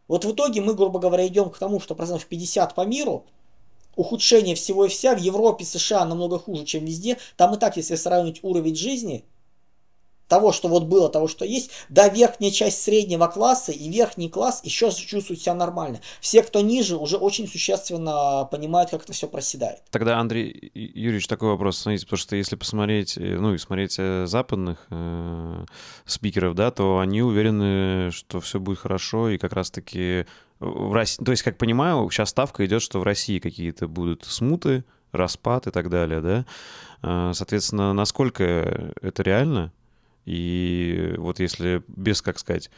Вот 0.09 0.24
в 0.24 0.32
итоге 0.32 0.61
мы, 0.61 0.74
грубо 0.74 0.99
говоря, 0.99 1.24
идем 1.28 1.51
к 1.51 1.59
тому, 1.59 1.78
что 1.78 1.95
процентов 1.95 2.26
50 2.26 2.74
по 2.74 2.84
миру, 2.84 3.24
ухудшение 3.97 4.55
всего 4.55 4.86
и 4.86 4.88
вся, 4.88 5.14
в 5.14 5.18
Европе, 5.18 5.64
США 5.64 6.05
намного 6.05 6.38
хуже, 6.38 6.64
чем 6.64 6.84
везде. 6.84 7.18
Там 7.36 7.55
и 7.55 7.59
так, 7.59 7.76
если 7.76 7.95
сравнить 7.97 8.41
уровень 8.43 8.76
жизни, 8.76 9.24
того, 10.31 10.53
что 10.53 10.68
вот 10.68 10.85
было, 10.85 11.11
того, 11.11 11.28
что 11.28 11.45
есть, 11.45 11.70
да, 11.91 12.09
верхняя 12.09 12.53
часть 12.53 12.83
среднего 12.83 13.26
класса 13.26 13.72
и 13.72 13.91
верхний 13.91 14.31
класс 14.31 14.61
еще 14.64 14.91
чувствуют 14.93 15.43
себя 15.43 15.55
нормально. 15.55 16.01
Все, 16.20 16.43
кто 16.43 16.61
ниже, 16.61 16.97
уже 16.97 17.16
очень 17.16 17.49
существенно 17.49 18.49
понимают, 18.51 18.91
как 18.91 19.03
это 19.03 19.12
все 19.12 19.26
проседает. 19.26 19.81
Тогда, 19.91 20.18
Андрей 20.18 20.70
Юрьевич, 20.72 21.26
такой 21.26 21.51
вопрос, 21.51 21.78
смотрите, 21.78 22.07
потому 22.07 22.18
что 22.18 22.37
если 22.37 22.55
посмотреть, 22.55 23.18
э, 23.18 23.39
ну 23.39 23.55
и 23.55 23.59
смотреть 23.59 23.97
э, 23.99 24.26
западных 24.26 24.87
э, 24.91 25.64
спикеров, 26.07 26.55
да, 26.55 26.70
то 26.70 27.01
они 27.01 27.22
уверены, 27.22 28.12
что 28.12 28.41
все 28.41 28.61
будет 28.61 28.78
хорошо, 28.78 29.31
и 29.31 29.39
как 29.39 29.53
раз-таки 29.53 30.26
в 30.61 30.93
России, 30.93 31.24
то 31.24 31.33
есть, 31.33 31.43
как 31.43 31.59
понимаю, 31.59 32.09
сейчас 32.11 32.31
ставка 32.31 32.64
идет, 32.64 32.83
что 32.83 33.01
в 33.01 33.03
России 33.03 33.41
какие-то 33.41 33.89
будут 33.89 34.24
смуты, 34.24 34.85
распад 35.11 35.66
и 35.66 35.70
так 35.72 35.91
далее, 35.91 36.20
да. 36.20 36.47
Э, 37.03 37.33
соответственно, 37.35 37.93
насколько 37.93 38.93
это 39.03 39.22
реально? 39.24 39.72
И 40.31 41.14
вот 41.18 41.41
если 41.41 41.83
без, 41.89 42.22
как 42.22 42.39
сказать, 42.39 42.70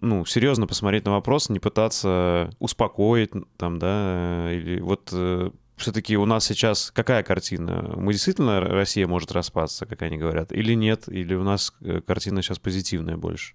ну, 0.00 0.24
серьезно 0.24 0.66
посмотреть 0.66 1.04
на 1.04 1.12
вопрос, 1.12 1.48
не 1.48 1.60
пытаться 1.60 2.50
успокоить 2.58 3.30
там, 3.56 3.78
да, 3.78 4.52
или 4.52 4.80
вот 4.80 5.10
э, 5.12 5.50
все-таки 5.76 6.16
у 6.16 6.26
нас 6.26 6.46
сейчас 6.46 6.90
какая 6.90 7.22
картина? 7.22 7.94
Мы 7.96 8.12
действительно, 8.12 8.60
Россия 8.60 9.06
может 9.06 9.30
распасться, 9.30 9.86
как 9.86 10.02
они 10.02 10.18
говорят, 10.18 10.52
или 10.52 10.74
нет? 10.74 11.08
Или 11.08 11.34
у 11.34 11.44
нас 11.44 11.72
э, 11.80 12.00
картина 12.04 12.42
сейчас 12.42 12.58
позитивная 12.58 13.16
больше? 13.16 13.54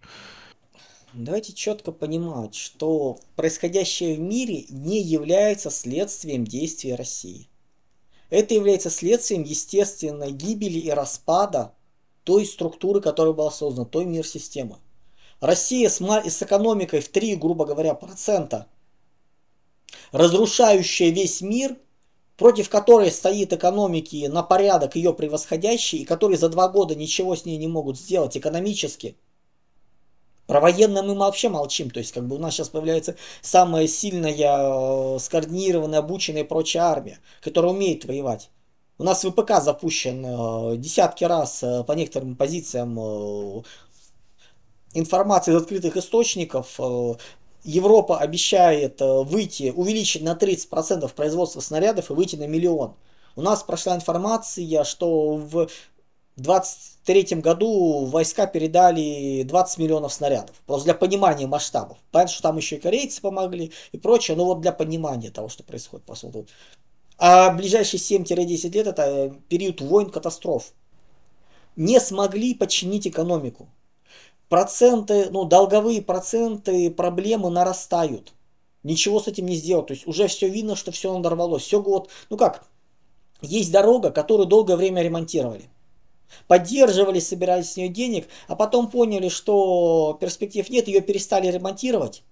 Давайте 1.12 1.52
четко 1.52 1.92
понимать, 1.92 2.56
что 2.56 3.20
происходящее 3.36 4.16
в 4.16 4.22
мире 4.22 4.64
не 4.70 5.02
является 5.02 5.70
следствием 5.70 6.46
действий 6.46 6.96
России. 6.96 7.50
Это 8.30 8.54
является 8.54 8.90
следствием 8.90 9.44
естественной 9.44 10.32
гибели 10.32 10.80
и 10.80 10.90
распада 10.90 11.74
той 12.26 12.46
структуры, 12.46 13.00
которая 13.00 13.34
была 13.34 13.52
создана, 13.52 13.86
той 13.86 14.04
мир-системы. 14.04 14.80
Россия 15.40 15.90
с, 15.90 16.02
с 16.02 16.44
экономикой 16.44 17.00
в 17.00 17.08
3, 17.08 17.36
грубо 17.36 17.66
говоря, 17.66 17.94
процента, 17.94 18.68
разрушающая 20.12 21.12
весь 21.12 21.42
мир, 21.42 21.78
против 22.36 22.70
которой 22.70 23.12
стоит 23.12 23.54
экономики 23.54 24.26
на 24.26 24.44
порядок 24.44 24.96
ее 24.96 25.14
превосходящие, 25.14 26.02
и 26.02 26.06
которые 26.06 26.38
за 26.38 26.50
два 26.50 26.68
года 26.68 26.96
ничего 26.96 27.36
с 27.36 27.46
ней 27.46 27.58
не 27.58 27.68
могут 27.68 27.98
сделать 27.98 28.36
экономически. 28.36 29.16
Про 30.48 30.60
военное 30.60 31.02
мы 31.02 31.16
вообще 31.16 31.50
молчим, 31.50 31.90
то 31.90 32.00
есть 32.00 32.12
как 32.12 32.28
бы 32.28 32.36
у 32.36 32.40
нас 32.40 32.54
сейчас 32.54 32.70
появляется 32.70 33.16
самая 33.42 33.88
сильная, 33.88 34.36
э, 34.36 35.20
скоординированная, 35.20 36.00
обученная 36.00 36.44
и 36.44 36.48
прочая 36.48 36.84
армия, 36.84 37.20
которая 37.42 37.72
умеет 37.72 38.06
воевать. 38.06 38.50
У 38.98 39.04
нас 39.04 39.26
ВПК 39.26 39.62
запущен 39.62 40.26
э, 40.26 40.78
десятки 40.78 41.26
раз 41.26 41.62
э, 41.64 41.84
по 41.84 41.92
некоторым 41.92 42.38
позициям 42.38 42.98
э, 42.98 43.62
информации 44.94 45.52
из 45.52 45.58
открытых 45.62 45.98
источников. 45.98 46.80
Европа 47.66 48.20
обещает 48.20 49.02
выйти, 49.02 49.74
увеличить 49.76 50.22
на 50.22 50.34
30% 50.34 51.12
производство 51.14 51.60
снарядов 51.60 52.10
и 52.10 52.14
выйти 52.14 52.36
на 52.36 52.48
миллион. 52.48 52.94
У 53.36 53.42
нас 53.42 53.64
прошла 53.64 53.96
информация, 53.96 54.84
что 54.84 55.36
в 55.36 55.68
2023 56.38 57.42
году 57.42 58.06
войска 58.06 58.46
передали 58.46 59.44
20 59.44 59.80
миллионов 59.80 60.14
снарядов. 60.14 60.56
Просто 60.68 60.86
для 60.86 60.94
понимания 60.94 61.48
масштабов. 61.48 61.98
Понятно, 62.12 62.34
что 62.34 62.44
там 62.44 62.58
еще 62.58 62.76
и 62.76 62.80
корейцы 62.80 63.20
помогли 63.20 63.74
и 63.92 63.98
прочее, 63.98 64.38
но 64.38 64.46
вот 64.46 64.62
для 64.62 64.72
понимания 64.72 65.32
того, 65.32 65.50
что 65.50 65.64
происходит. 65.64 66.06
По 66.06 66.16
сути. 66.16 66.46
А 67.18 67.52
ближайшие 67.52 68.00
7-10 68.00 68.72
лет 68.72 68.88
это 68.88 69.34
период 69.48 69.82
войн, 69.82 70.10
катастроф. 70.10 70.74
Не 71.76 72.00
смогли 72.00 72.54
подчинить 72.54 73.08
экономику. 73.08 73.70
Проценты, 74.50 75.30
ну, 75.32 75.46
долговые 75.46 76.02
проценты, 76.02 76.92
проблемы 76.92 77.50
нарастают. 77.50 78.34
Ничего 78.84 79.20
с 79.20 79.28
этим 79.28 79.46
не 79.48 79.56
сделать. 79.56 79.88
То 79.88 79.94
есть 79.94 80.08
уже 80.08 80.28
все 80.28 80.48
видно, 80.48 80.76
что 80.76 80.92
все 80.92 81.14
надорвалось. 81.14 81.64
Все 81.64 81.82
вот, 81.82 82.10
ну 82.30 82.38
как, 82.38 82.66
есть 83.42 83.72
дорога, 83.72 84.12
которую 84.12 84.48
долгое 84.48 84.76
время 84.76 85.02
ремонтировали. 85.02 85.70
Поддерживали, 86.48 87.20
собирали 87.20 87.62
с 87.62 87.78
нее 87.78 87.90
денег, 87.90 88.28
а 88.48 88.56
потом 88.56 88.90
поняли, 88.90 89.30
что 89.30 90.18
перспектив 90.20 90.70
нет, 90.70 90.88
ее 90.88 91.02
перестали 91.02 91.48
ремонтировать 91.48 92.24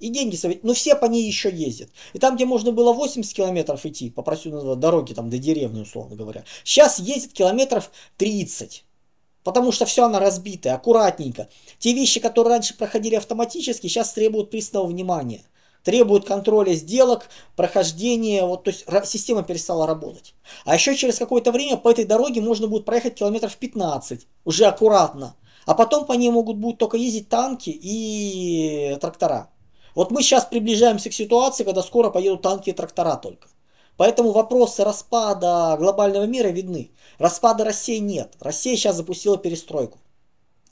и 0.00 0.08
деньги 0.08 0.34
советуют. 0.34 0.64
Но 0.64 0.74
все 0.74 0.96
по 0.96 1.04
ней 1.04 1.24
еще 1.24 1.50
ездят. 1.50 1.90
И 2.12 2.18
там, 2.18 2.34
где 2.34 2.46
можно 2.46 2.72
было 2.72 2.92
80 2.92 3.32
километров 3.32 3.86
идти, 3.86 4.10
попросил 4.10 4.52
назвать 4.52 4.80
дороги 4.80 5.12
там 5.12 5.30
до 5.30 5.38
деревни, 5.38 5.82
условно 5.82 6.16
говоря, 6.16 6.44
сейчас 6.64 6.98
ездит 6.98 7.32
километров 7.32 7.90
30. 8.16 8.84
Потому 9.44 9.72
что 9.72 9.86
все 9.86 10.04
она 10.04 10.18
разбитая, 10.18 10.74
аккуратненько. 10.74 11.48
Те 11.78 11.94
вещи, 11.94 12.20
которые 12.20 12.54
раньше 12.54 12.76
проходили 12.76 13.14
автоматически, 13.14 13.86
сейчас 13.86 14.12
требуют 14.12 14.50
пристального 14.50 14.88
внимания. 14.88 15.42
Требуют 15.82 16.26
контроля 16.26 16.74
сделок, 16.74 17.30
прохождения, 17.56 18.44
вот, 18.44 18.64
то 18.64 18.70
есть 18.70 18.84
система 19.04 19.42
перестала 19.42 19.86
работать. 19.86 20.34
А 20.66 20.74
еще 20.74 20.94
через 20.94 21.16
какое-то 21.16 21.52
время 21.52 21.78
по 21.78 21.90
этой 21.90 22.04
дороге 22.04 22.42
можно 22.42 22.66
будет 22.66 22.84
проехать 22.84 23.14
километров 23.14 23.56
15, 23.56 24.26
уже 24.44 24.66
аккуратно. 24.66 25.36
А 25.64 25.74
потом 25.74 26.04
по 26.04 26.12
ней 26.12 26.30
могут 26.30 26.58
будут 26.58 26.78
только 26.78 26.98
ездить 26.98 27.30
танки 27.30 27.70
и 27.70 28.98
трактора. 29.00 29.48
Вот 29.94 30.10
мы 30.10 30.22
сейчас 30.22 30.44
приближаемся 30.44 31.10
к 31.10 31.14
ситуации, 31.14 31.64
когда 31.64 31.82
скоро 31.82 32.10
поедут 32.10 32.42
танки 32.42 32.70
и 32.70 32.72
трактора 32.72 33.16
только. 33.16 33.48
Поэтому 33.96 34.32
вопросы 34.32 34.82
распада 34.84 35.76
глобального 35.78 36.24
мира 36.24 36.48
видны. 36.48 36.90
Распада 37.18 37.64
России 37.64 37.98
нет. 37.98 38.34
Россия 38.40 38.76
сейчас 38.76 38.96
запустила 38.96 39.36
перестройку. 39.36 39.98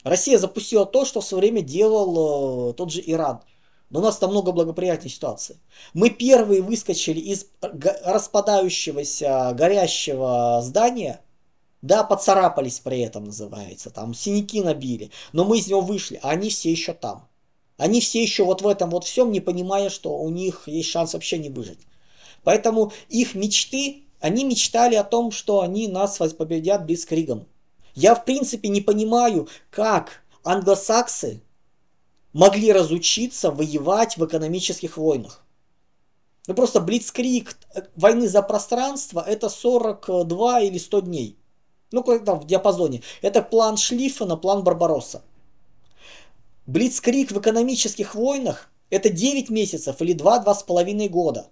Россия 0.03 0.39
запустила 0.39 0.87
то, 0.87 1.05
что 1.05 1.21
в 1.21 1.25
свое 1.25 1.43
время 1.43 1.61
делал 1.61 2.71
э, 2.71 2.75
тот 2.75 2.91
же 2.91 3.03
Иран. 3.05 3.43
Но 3.91 4.01
у 4.01 4.03
нас 4.03 4.21
намного 4.21 4.53
благоприятнее 4.53 5.11
ситуация. 5.11 5.59
Мы 5.95 6.11
первые 6.11 6.63
выскочили 6.63 7.21
из 7.21 7.47
распадающегося, 7.61 9.53
горящего 9.55 10.61
здания. 10.63 11.21
Да, 11.81 12.05
поцарапались 12.05 12.81
при 12.81 13.01
этом 13.01 13.25
называется. 13.25 13.91
Там 13.91 14.15
синяки 14.15 14.63
набили. 14.63 15.11
Но 15.33 15.45
мы 15.45 15.59
из 15.59 15.69
него 15.69 15.81
вышли, 15.81 16.19
а 16.23 16.31
они 16.31 16.51
все 16.51 16.71
еще 16.71 16.93
там. 16.93 17.29
Они 17.79 18.01
все 18.01 18.21
еще 18.21 18.45
вот 18.45 18.61
в 18.61 18.69
этом 18.69 18.91
вот 18.91 19.05
всем, 19.05 19.33
не 19.33 19.41
понимая, 19.41 19.89
что 19.89 20.19
у 20.19 20.29
них 20.29 20.65
есть 20.67 20.91
шанс 20.91 21.15
вообще 21.15 21.39
не 21.39 21.49
выжить. 21.49 21.79
Поэтому 22.43 22.93
их 23.09 23.35
мечты, 23.35 24.03
они 24.21 24.45
мечтали 24.45 24.97
о 24.97 25.05
том, 25.05 25.31
что 25.31 25.61
они 25.61 25.89
нас 25.89 26.19
победят 26.19 26.85
Блицкригом. 26.85 27.47
Я 27.95 28.15
в 28.15 28.25
принципе 28.25 28.69
не 28.69 28.81
понимаю, 28.81 29.49
как 29.71 30.23
англосаксы 30.45 31.41
могли 32.33 32.73
разучиться 32.73 33.51
воевать 33.51 34.17
в 34.17 34.27
экономических 34.27 34.97
войнах. 34.97 35.45
Ну 36.49 36.55
просто 36.55 36.81
Блицкриг 36.81 37.57
э, 37.75 37.83
войны 37.95 38.29
за 38.29 38.43
пространство 38.43 39.23
это 39.27 39.49
42 39.49 40.61
или 40.63 40.79
100 40.79 41.01
дней. 41.01 41.39
Ну, 41.91 42.03
когда 42.03 42.35
в 42.35 42.47
диапазоне. 42.47 43.03
Это 43.23 43.43
план 43.43 43.77
Шлиффена, 43.77 44.37
план 44.37 44.63
Барбаросса. 44.63 45.23
Блицкрик 46.69 47.33
в 47.33 47.41
экономических 47.41 48.15
войнах 48.15 48.71
это 48.91 49.09
9 49.09 49.49
месяцев 49.49 50.03
или 50.03 50.15
2-2,5 50.15 51.09
года. 51.09 51.49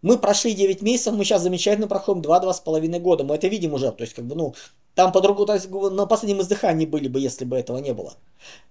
Мы 0.00 0.16
прошли 0.16 0.54
9 0.54 0.80
месяцев, 0.80 1.14
мы 1.14 1.24
сейчас 1.24 1.42
замечательно 1.42 1.88
проходим 1.88 2.22
2-2,5 2.22 2.98
года. 3.00 3.24
Мы 3.24 3.34
это 3.34 3.48
видим 3.48 3.74
уже. 3.74 3.92
То 3.92 4.02
есть, 4.02 4.14
как 4.14 4.24
бы, 4.24 4.34
ну, 4.34 4.54
там 4.94 5.12
по-другому, 5.12 5.90
на 5.90 6.06
последнем 6.06 6.40
издыхании 6.40 6.86
были 6.86 7.06
бы, 7.06 7.20
если 7.20 7.44
бы 7.44 7.58
этого 7.58 7.76
не 7.78 7.92
было. 7.92 8.14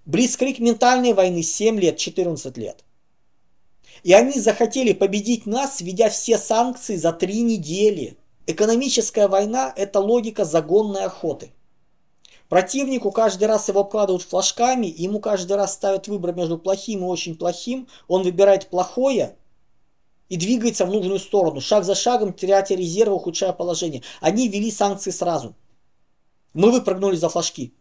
Блицкрик 0.07 0.57
ментальной 0.57 1.13
войны 1.13 1.43
7 1.43 1.79
лет, 1.79 1.97
14 1.97 2.57
лет. 2.57 2.83
И 4.01 4.11
они 4.13 4.39
захотели 4.39 4.93
победить 4.93 5.45
нас, 5.45 5.81
введя 5.81 6.09
все 6.09 6.39
санкции 6.39 6.95
за 6.95 7.13
3 7.13 7.41
недели. 7.41 8.17
Экономическая 8.47 9.27
война– 9.27 9.71
это 9.75 9.99
логика 9.99 10.45
загонной 10.45 11.03
охоты. 11.05 11.51
Противнику 12.49 13.11
каждый 13.11 13.45
раз 13.45 13.67
его 13.69 13.81
обкладывают 13.81 14.23
флажками, 14.23 14.85
ему 14.85 15.19
каждый 15.19 15.57
раз 15.57 15.73
ставят 15.73 16.07
выбор 16.07 16.33
между 16.33 16.57
плохим 16.57 16.99
и 16.99 17.07
очень 17.07 17.35
плохим, 17.35 17.87
он 18.07 18.23
выбирает 18.23 18.69
плохое, 18.69 19.35
и 20.29 20.37
двигается 20.37 20.85
в 20.85 20.91
нужную 20.91 21.19
сторону, 21.19 21.61
шаг 21.61 21.83
за 21.83 21.95
шагом, 21.95 22.33
теряя 22.33 22.65
резервы, 22.67 23.15
ухудшая 23.15 23.53
положение. 23.53 24.01
Они 24.21 24.47
ввели 24.47 24.71
санкции 24.71 25.11
сразу. 25.11 25.55
Мы 26.53 26.71
выпрыгнули 26.71 27.15
за 27.15 27.29
флажки. 27.29 27.73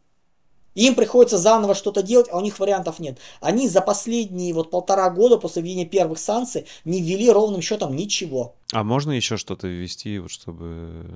Им 0.75 0.97
приходится 0.97 1.39
заново 1.39 1.75
что-то 1.75 2.03
делать, 2.03 2.27
а 2.33 2.39
у 2.39 2.41
них 2.41 2.59
вариантов 2.59 2.99
нет. 2.99 3.19
Они 3.41 3.69
за 3.69 3.81
последние 3.81 4.53
вот 4.53 4.71
полтора 4.71 5.09
года 5.09 5.39
после 5.39 5.63
введения 5.63 5.87
первых 5.87 6.19
санкций 6.19 6.67
не 6.85 7.01
ввели 7.01 7.31
ровным 7.31 7.63
счетом 7.63 7.95
ничего. 7.95 8.57
А 8.73 8.83
можно 8.83 9.13
еще 9.13 9.37
что-то 9.37 9.69
ввести, 9.69 10.19
вот 10.19 10.33
чтобы 10.33 11.07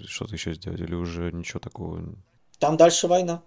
э, 0.00 0.04
что-то 0.06 0.34
еще 0.34 0.54
сделать, 0.54 0.80
или 0.80 0.94
уже 0.94 1.30
ничего 1.32 1.60
такого? 1.60 2.02
Там 2.62 2.76
дальше 2.76 3.08
война. 3.08 3.42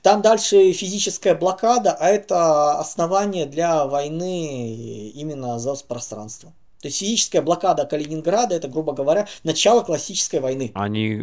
Там 0.00 0.22
дальше 0.22 0.72
физическая 0.72 1.34
блокада, 1.34 1.92
а 1.92 2.08
это 2.08 2.78
основание 2.78 3.44
для 3.44 3.84
войны 3.84 5.10
именно 5.10 5.58
за 5.58 5.74
пространство. 5.74 6.54
То 6.80 6.88
есть 6.88 7.00
физическая 7.00 7.42
блокада 7.42 7.84
Калининграда, 7.84 8.54
это, 8.54 8.66
грубо 8.66 8.94
говоря, 8.94 9.28
начало 9.44 9.82
классической 9.82 10.40
войны. 10.40 10.72
Они 10.72 11.22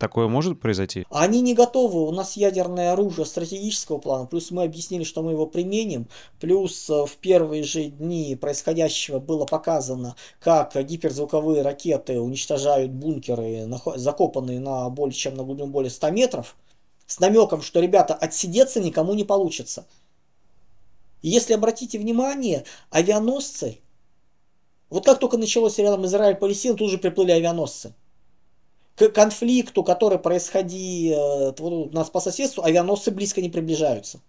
Такое 0.00 0.28
может 0.28 0.58
произойти? 0.58 1.04
Они 1.10 1.42
не 1.42 1.52
готовы. 1.52 2.00
У 2.00 2.10
нас 2.10 2.34
ядерное 2.34 2.92
оружие 2.92 3.26
стратегического 3.26 3.98
плана. 3.98 4.24
Плюс 4.24 4.50
мы 4.50 4.62
объяснили, 4.62 5.04
что 5.04 5.22
мы 5.22 5.32
его 5.32 5.44
применим. 5.44 6.08
Плюс 6.40 6.88
э, 6.88 7.04
в 7.04 7.18
первые 7.18 7.64
же 7.64 7.84
дни 7.84 8.34
происходящего 8.34 9.18
было 9.18 9.44
показано, 9.44 10.16
как 10.38 10.74
гиперзвуковые 10.74 11.60
ракеты 11.60 12.18
уничтожают 12.18 12.90
бункеры, 12.90 13.68
закопанные 13.96 14.58
на 14.58 14.88
более 14.88 15.12
чем 15.12 15.34
на 15.34 15.44
глубину 15.44 15.66
более 15.66 15.90
100 15.90 16.10
метров. 16.12 16.56
С 17.06 17.20
намеком, 17.20 17.60
что, 17.60 17.80
ребята, 17.80 18.14
отсидеться 18.14 18.80
никому 18.80 19.12
не 19.12 19.24
получится. 19.24 19.86
Если 21.20 21.52
обратите 21.52 21.98
внимание, 21.98 22.64
авианосцы, 22.90 23.80
вот 24.88 25.04
как 25.04 25.18
только 25.18 25.36
началось 25.36 25.76
рядом 25.76 26.06
Израиль-Палестина, 26.06 26.74
тут 26.74 26.90
же 26.90 26.96
приплыли 26.96 27.32
авианосцы 27.32 27.92
к 29.08 29.14
конфликту, 29.14 29.82
который 29.82 30.18
происходит 30.18 31.58
э, 31.58 31.62
у 31.62 31.90
нас 31.90 32.10
по 32.10 32.20
соседству, 32.20 32.62
авианосцы 32.62 33.10
близко 33.10 33.40
не 33.40 33.48
приближаются. 33.48 34.20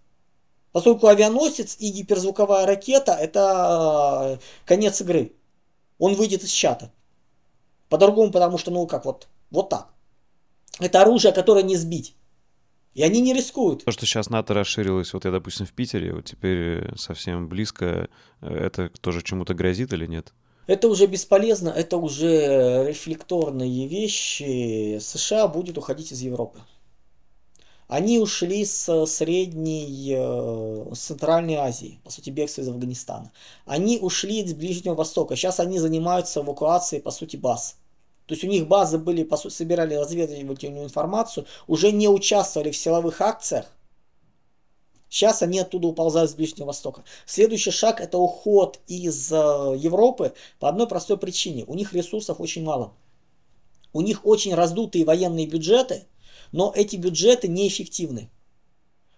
Поскольку 0.72 1.06
авианосец 1.06 1.76
и 1.78 1.90
гиперзвуковая 1.90 2.66
ракета– 2.66 3.12
это 3.20 4.38
э, 4.40 4.44
конец 4.64 5.00
игры. 5.02 5.32
Он 5.98 6.14
выйдет 6.14 6.42
из 6.42 6.50
чата. 6.50 6.90
По-другому, 7.90 8.32
потому 8.32 8.56
что, 8.56 8.70
ну 8.70 8.86
как, 8.86 9.04
вот, 9.04 9.28
вот 9.50 9.68
так. 9.68 9.88
Это 10.80 11.02
оружие, 11.02 11.32
которое 11.32 11.62
не 11.62 11.76
сбить. 11.76 12.16
И 12.94 13.02
они 13.02 13.20
не 13.20 13.34
рискуют. 13.34 13.84
То, 13.84 13.92
что 13.92 14.06
сейчас 14.06 14.30
НАТО 14.30 14.54
расширилось, 14.54 15.12
вот 15.12 15.26
я, 15.26 15.30
допустим, 15.30 15.66
в 15.66 15.72
Питере, 15.72 16.14
вот 16.14 16.24
теперь 16.24 16.96
совсем 16.96 17.48
близко, 17.48 18.08
э, 18.40 18.54
это 18.54 18.90
тоже 19.00 19.22
чему-то 19.22 19.52
грозит 19.52 19.92
или 19.92 20.06
нет? 20.06 20.32
Это 20.66 20.88
уже 20.88 21.06
бесполезно, 21.06 21.70
это 21.70 21.96
уже 21.96 22.86
рефлекторные 22.86 23.88
вещи. 23.88 24.98
США 25.00 25.48
будет 25.48 25.76
уходить 25.76 26.12
из 26.12 26.20
Европы. 26.20 26.60
Они 27.88 28.18
ушли 28.18 28.64
с 28.64 29.06
Средней, 29.06 30.14
э, 30.16 30.94
с 30.94 30.98
Центральной 30.98 31.56
Азии, 31.56 32.00
по 32.04 32.10
сути, 32.10 32.30
бегство 32.30 32.62
из 32.62 32.68
Афганистана. 32.68 33.30
Они 33.66 33.98
ушли 33.98 34.40
из 34.40 34.54
Ближнего 34.54 34.94
Востока. 34.94 35.36
Сейчас 35.36 35.60
они 35.60 35.78
занимаются 35.78 36.40
эвакуацией, 36.40 37.02
по 37.02 37.10
сути, 37.10 37.36
баз. 37.36 37.76
То 38.26 38.34
есть 38.34 38.44
у 38.44 38.46
них 38.46 38.66
базы 38.66 38.98
были, 38.98 39.24
по 39.24 39.36
сути, 39.36 39.52
собирали 39.52 39.94
разведывательную 39.94 40.84
информацию, 40.84 41.44
уже 41.66 41.92
не 41.92 42.08
участвовали 42.08 42.70
в 42.70 42.76
силовых 42.76 43.20
акциях, 43.20 43.66
Сейчас 45.12 45.42
они 45.42 45.58
оттуда 45.58 45.88
уползают 45.88 46.30
с 46.30 46.34
Ближнего 46.34 46.68
Востока. 46.68 47.04
Следующий 47.26 47.70
шаг 47.70 48.00
это 48.00 48.16
уход 48.16 48.80
из 48.86 49.30
э, 49.30 49.36
Европы 49.76 50.32
по 50.58 50.70
одной 50.70 50.88
простой 50.88 51.18
причине. 51.18 51.64
У 51.66 51.74
них 51.74 51.92
ресурсов 51.92 52.40
очень 52.40 52.64
мало. 52.64 52.94
У 53.92 54.00
них 54.00 54.24
очень 54.24 54.54
раздутые 54.54 55.04
военные 55.04 55.46
бюджеты, 55.46 56.06
но 56.50 56.72
эти 56.74 56.96
бюджеты 56.96 57.48
неэффективны. 57.48 58.30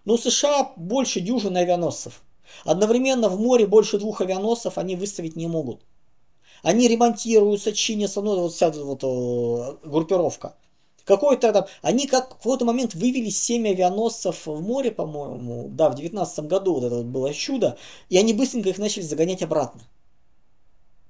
Но 0.05 0.15
у 0.15 0.19
США 0.19 0.73
больше 0.75 1.21
дюжины 1.21 1.59
авианосцев. 1.59 2.23
Одновременно 2.65 3.29
в 3.29 3.39
море 3.39 3.65
больше 3.65 3.99
двух 3.99 4.21
авианосцев 4.21 4.79
они 4.79 4.97
выставить 4.97 5.37
не 5.37 5.47
могут. 5.47 5.81
Они 6.65 6.89
ремонтируются, 6.89 7.73
чинятся, 7.73 8.21
ну 8.21 8.35
вот 8.35 8.53
вся 8.53 8.73
вот, 8.73 9.05
вот 9.05 9.85
э, 9.85 9.89
группировка. 9.89 10.57
Какой-то 11.05 11.53
там, 11.53 11.67
они 11.83 12.07
как 12.07 12.35
в 12.35 12.37
какой-то 12.39 12.65
момент 12.65 12.95
вывели 12.95 13.29
7 13.29 13.69
авианосцев 13.69 14.47
в 14.47 14.63
море, 14.63 14.91
по-моему, 14.91 15.69
да, 15.69 15.91
в 15.91 15.95
19 15.95 16.47
году 16.47 16.75
вот 16.75 16.85
это 16.85 17.03
было 17.03 17.33
чудо, 17.35 17.77
и 18.09 18.17
они 18.17 18.33
быстренько 18.33 18.71
их 18.71 18.79
начали 18.79 19.03
загонять 19.03 19.43
обратно. 19.43 19.83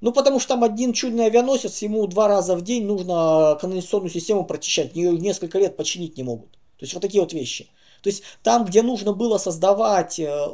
Ну, 0.01 0.13
потому 0.13 0.39
что 0.39 0.51
там 0.51 0.65
один 0.65 0.93
чудный 0.93 1.27
авианосец, 1.27 1.79
ему 1.79 2.07
два 2.07 2.29
раза 2.29 2.57
в 2.57 2.63
день 2.63 2.85
нужно 2.85 3.57
канализационную 3.61 4.11
систему 4.11 4.45
прочищать, 4.45 4.95
ее 4.97 5.17
несколько 5.17 5.59
лет 5.59 5.77
починить 5.77 6.17
не 6.17 6.25
могут. 6.25 6.51
То 6.53 6.83
есть 6.83 6.93
вот 6.93 7.01
такие 7.01 7.23
вот 7.23 7.33
вещи. 7.33 7.69
То 8.03 8.11
есть 8.11 8.23
там, 8.43 8.67
где 8.67 8.83
нужно 8.83 9.13
было 9.13 9.39
создавать... 9.39 10.19
Э, 10.19 10.49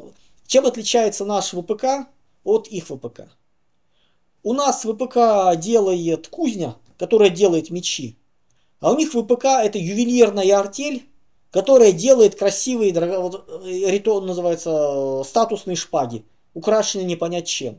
чем 0.46 0.66
отличается 0.66 1.24
наш 1.24 1.50
ВПК 1.52 2.08
от 2.44 2.68
их 2.68 2.86
ВПК? 2.86 3.22
У 4.44 4.52
нас 4.52 4.84
ВПК 4.84 5.56
делает 5.56 6.28
кузня, 6.28 6.76
которая 6.98 7.30
делает 7.30 7.70
мечи. 7.70 8.19
А 8.80 8.92
у 8.92 8.96
них 8.96 9.12
ВПК 9.12 9.44
это 9.44 9.78
ювелирная 9.78 10.58
артель, 10.58 11.04
которая 11.50 11.92
делает 11.92 12.36
красивые, 12.36 12.92
вот, 12.92 13.46
э, 13.64 13.90
ритуал 13.90 14.22
называется, 14.22 14.70
э, 14.70 15.22
статусные 15.24 15.76
шпаги, 15.76 16.24
украшенные 16.54 17.06
не 17.06 17.44
чем. 17.44 17.78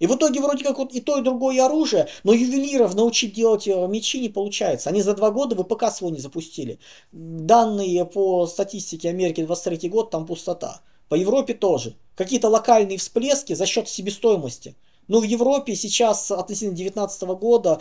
И 0.00 0.06
в 0.06 0.14
итоге 0.16 0.40
вроде 0.40 0.64
как 0.64 0.78
вот 0.78 0.92
и 0.92 1.00
то, 1.00 1.18
и 1.18 1.22
другое 1.22 1.64
оружие, 1.64 2.08
но 2.24 2.32
ювелиров 2.32 2.94
научить 2.94 3.34
делать 3.34 3.66
э, 3.68 3.86
мечи 3.86 4.20
не 4.20 4.28
получается. 4.28 4.90
Они 4.90 5.02
за 5.02 5.14
два 5.14 5.30
года 5.30 5.54
ВПК 5.56 5.90
свой 5.90 6.12
не 6.12 6.18
запустили. 6.18 6.78
Данные 7.12 8.04
по 8.04 8.46
статистике 8.46 9.10
Америки 9.10 9.44
23 9.44 9.88
год, 9.88 10.10
там 10.10 10.26
пустота. 10.26 10.80
По 11.08 11.14
Европе 11.14 11.54
тоже. 11.54 11.94
Какие-то 12.16 12.48
локальные 12.48 12.98
всплески 12.98 13.52
за 13.54 13.66
счет 13.66 13.88
себестоимости. 13.88 14.74
Но 15.08 15.20
в 15.20 15.24
Европе 15.24 15.74
сейчас 15.74 16.30
относительно 16.30 16.74
2019 16.74 17.22
года 17.38 17.80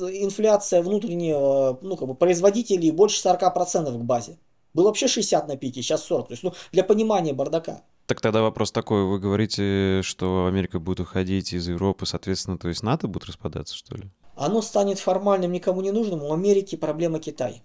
инфляция 0.00 0.82
внутреннего 0.82 1.78
ну, 1.82 1.96
как 1.96 2.08
бы, 2.08 2.14
производителей 2.14 2.90
больше 2.90 3.26
40% 3.26 3.98
к 3.98 4.04
базе. 4.04 4.38
Было 4.74 4.86
вообще 4.86 5.08
60 5.08 5.48
на 5.48 5.56
пике, 5.56 5.82
сейчас 5.82 6.04
40. 6.04 6.28
То 6.28 6.32
есть, 6.32 6.42
ну, 6.42 6.52
для 6.72 6.84
понимания 6.84 7.32
бардака. 7.32 7.82
Так 8.06 8.20
тогда 8.20 8.42
вопрос 8.42 8.72
такой, 8.72 9.04
вы 9.04 9.18
говорите, 9.18 10.00
что 10.02 10.46
Америка 10.46 10.78
будет 10.78 11.00
уходить 11.00 11.52
из 11.52 11.68
Европы, 11.68 12.06
соответственно, 12.06 12.56
то 12.56 12.68
есть 12.68 12.82
НАТО 12.82 13.06
будет 13.06 13.26
распадаться, 13.26 13.76
что 13.76 13.96
ли? 13.96 14.04
Оно 14.34 14.62
станет 14.62 14.98
формальным, 14.98 15.52
никому 15.52 15.82
не 15.82 15.90
нужным. 15.90 16.22
У 16.22 16.32
Америки 16.32 16.76
проблема 16.76 17.18
Китай. 17.18 17.62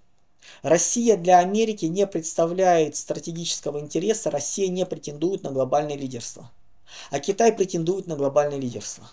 Россия 0.62 1.16
для 1.18 1.40
Америки 1.40 1.86
не 1.86 2.06
представляет 2.08 2.96
стратегического 2.96 3.80
интереса, 3.80 4.32
Россия 4.32 4.68
не 4.70 4.86
претендует 4.86 5.44
на 5.44 5.52
глобальное 5.52 5.96
лидерство. 5.96 6.52
А 7.12 7.20
Китай 7.20 7.54
претендует 7.54 8.08
на 8.08 8.16
глобальное 8.16 8.60
лидерство. 8.60 9.10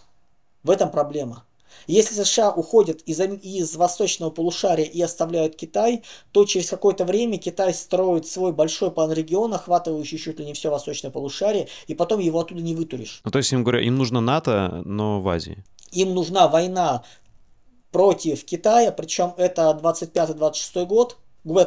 В 0.62 0.70
этом 0.70 0.90
проблема. 0.90 1.44
Если 1.86 2.14
США 2.14 2.50
уходят 2.52 3.00
из, 3.02 3.20
из 3.20 3.76
восточного 3.76 4.30
полушария 4.30 4.84
и 4.84 5.00
оставляют 5.00 5.56
Китай, 5.56 6.02
то 6.32 6.44
через 6.44 6.68
какое-то 6.68 7.04
время 7.04 7.38
Китай 7.38 7.72
строит 7.74 8.26
свой 8.26 8.52
большой 8.52 8.90
панрегион, 8.90 9.54
охватывающий 9.54 10.18
чуть 10.18 10.38
ли 10.38 10.46
не 10.46 10.52
все 10.52 10.70
восточное 10.70 11.10
полушарие, 11.10 11.68
и 11.86 11.94
потом 11.94 12.20
его 12.20 12.40
оттуда 12.40 12.60
не 12.60 12.74
вытуришь. 12.74 13.20
Ну, 13.24 13.30
то 13.30 13.38
есть 13.38 13.52
им 13.52 13.62
говорят, 13.62 13.82
им 13.82 13.96
нужно 13.96 14.20
НАТО, 14.20 14.82
но 14.84 15.20
в 15.20 15.28
Азии. 15.28 15.64
Им 15.92 16.14
нужна 16.14 16.48
война 16.48 17.04
против 17.90 18.44
Китая, 18.44 18.92
причем 18.92 19.34
это 19.36 19.78
25-26 19.82 20.86
год, 20.86 21.16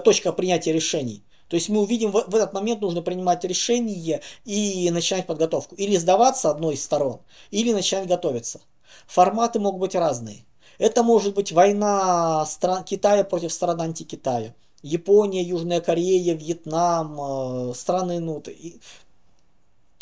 точка 0.04 0.32
принятия 0.32 0.72
решений. 0.72 1.24
То 1.54 1.58
есть 1.58 1.70
мы 1.70 1.82
увидим, 1.82 2.10
в, 2.10 2.34
этот 2.34 2.52
момент 2.54 2.82
нужно 2.82 3.04
принимать 3.04 3.44
решение 3.44 4.22
и 4.44 4.90
начинать 4.90 5.28
подготовку. 5.28 5.76
Или 5.76 5.98
сдаваться 5.98 6.50
одной 6.50 6.74
из 6.74 6.84
сторон, 6.84 7.20
или 7.52 7.72
начинать 7.72 8.08
готовиться. 8.08 8.60
Форматы 9.06 9.60
могут 9.60 9.80
быть 9.80 9.94
разные. 9.94 10.46
Это 10.80 11.04
может 11.04 11.36
быть 11.36 11.52
война 11.52 12.44
стран 12.48 12.84
Китая 12.84 13.24
против 13.24 13.54
стран 13.54 13.82
антикитая. 13.82 14.56
Япония, 14.82 15.44
Южная 15.44 15.80
Корея, 15.80 16.34
Вьетнам, 16.34 17.70
э, 17.70 17.74
страны 17.76 18.20
ну, 18.20 18.42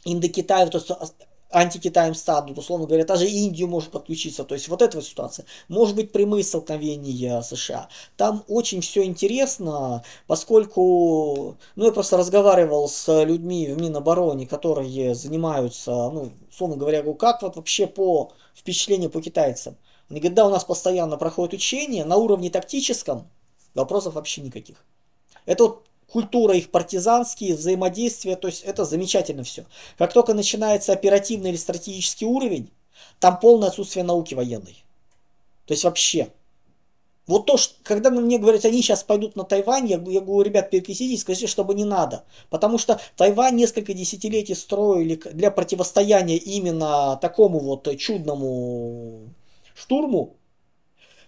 Индокитай, 0.06 0.70
то 0.70 0.78
есть 0.78 0.90
антикитаем 1.52 2.16
станут, 2.16 2.58
условно 2.58 2.88
говоря, 2.88 3.06
даже 3.06 3.28
Индию 3.28 3.68
может 3.68 3.92
подключиться. 3.92 4.44
То 4.44 4.56
есть 4.56 4.68
вот 4.68 4.82
эта 4.82 4.98
вот 4.98 5.06
ситуация. 5.06 5.46
Может 5.68 5.96
быть 5.96 6.12
прямые 6.12 6.44
столкновения 6.44 7.42
США. 7.42 7.90
Там 8.18 8.44
очень 8.48 8.82
все 8.82 9.04
интересно, 9.04 10.04
поскольку, 10.28 11.58
ну 11.76 11.86
я 11.86 11.92
просто 11.92 12.18
разговаривал 12.18 12.88
с 12.88 13.24
людьми 13.24 13.68
в 13.68 13.82
Минобороне, 13.82 14.48
которые 14.48 15.14
занимаются, 15.16 15.92
ну, 15.92 16.32
условно 16.50 16.78
говоря, 16.78 17.04
как 17.14 17.42
вот 17.42 17.56
вообще 17.56 17.88
по 17.88 18.32
впечатлению 18.56 19.10
по 19.10 19.22
китайцам. 19.22 19.76
Они 20.10 20.20
говорят, 20.20 20.36
да, 20.36 20.48
у 20.48 20.50
нас 20.50 20.64
постоянно 20.64 21.18
проходит 21.18 21.54
учения, 21.54 22.04
на 22.06 22.18
уровне 22.18 22.50
тактическом 22.50 23.30
вопросов 23.74 24.16
вообще 24.16 24.42
никаких. 24.42 24.84
Это 25.46 25.64
вот 25.64 25.84
культура 26.12 26.56
их 26.56 26.72
партизанские, 26.72 27.56
взаимодействия, 27.56 28.36
то 28.36 28.48
есть 28.48 28.64
это 28.64 28.84
замечательно 28.84 29.44
все. 29.44 29.66
Как 29.98 30.12
только 30.12 30.34
начинается 30.34 30.92
оперативный 30.92 31.52
или 31.52 31.58
стратегический 31.58 32.26
уровень, 32.26 32.70
Там 33.20 33.40
полное 33.40 33.70
отсутствие 33.70 34.04
науки 34.04 34.34
военной. 34.36 34.84
То 35.66 35.74
есть 35.74 35.84
вообще. 35.84 36.28
Вот 37.28 37.46
то, 37.46 37.58
что, 37.58 37.76
когда 37.84 38.10
мне 38.10 38.40
говорят, 38.40 38.66
они 38.66 38.82
сейчас 38.82 39.04
пойдут 39.04 39.36
на 39.36 39.44
Тайвань, 39.44 39.88
я, 39.88 39.98
я 40.08 40.22
говорю, 40.22 40.42
ребят, 40.42 40.70
перекреститесь, 40.70 41.22
скажите, 41.22 41.48
чтобы 41.48 41.76
не 41.76 41.86
надо. 41.86 42.26
Потому 42.50 42.78
что 42.78 43.00
Тайвань 43.16 43.56
несколько 43.56 43.94
десятилетий 43.94 44.56
строили 44.56 45.16
для 45.16 45.52
противостояния 45.52 46.38
именно 46.38 47.18
такому 47.22 47.60
вот 47.60 47.88
чудному 47.98 49.30
штурму. 49.76 50.36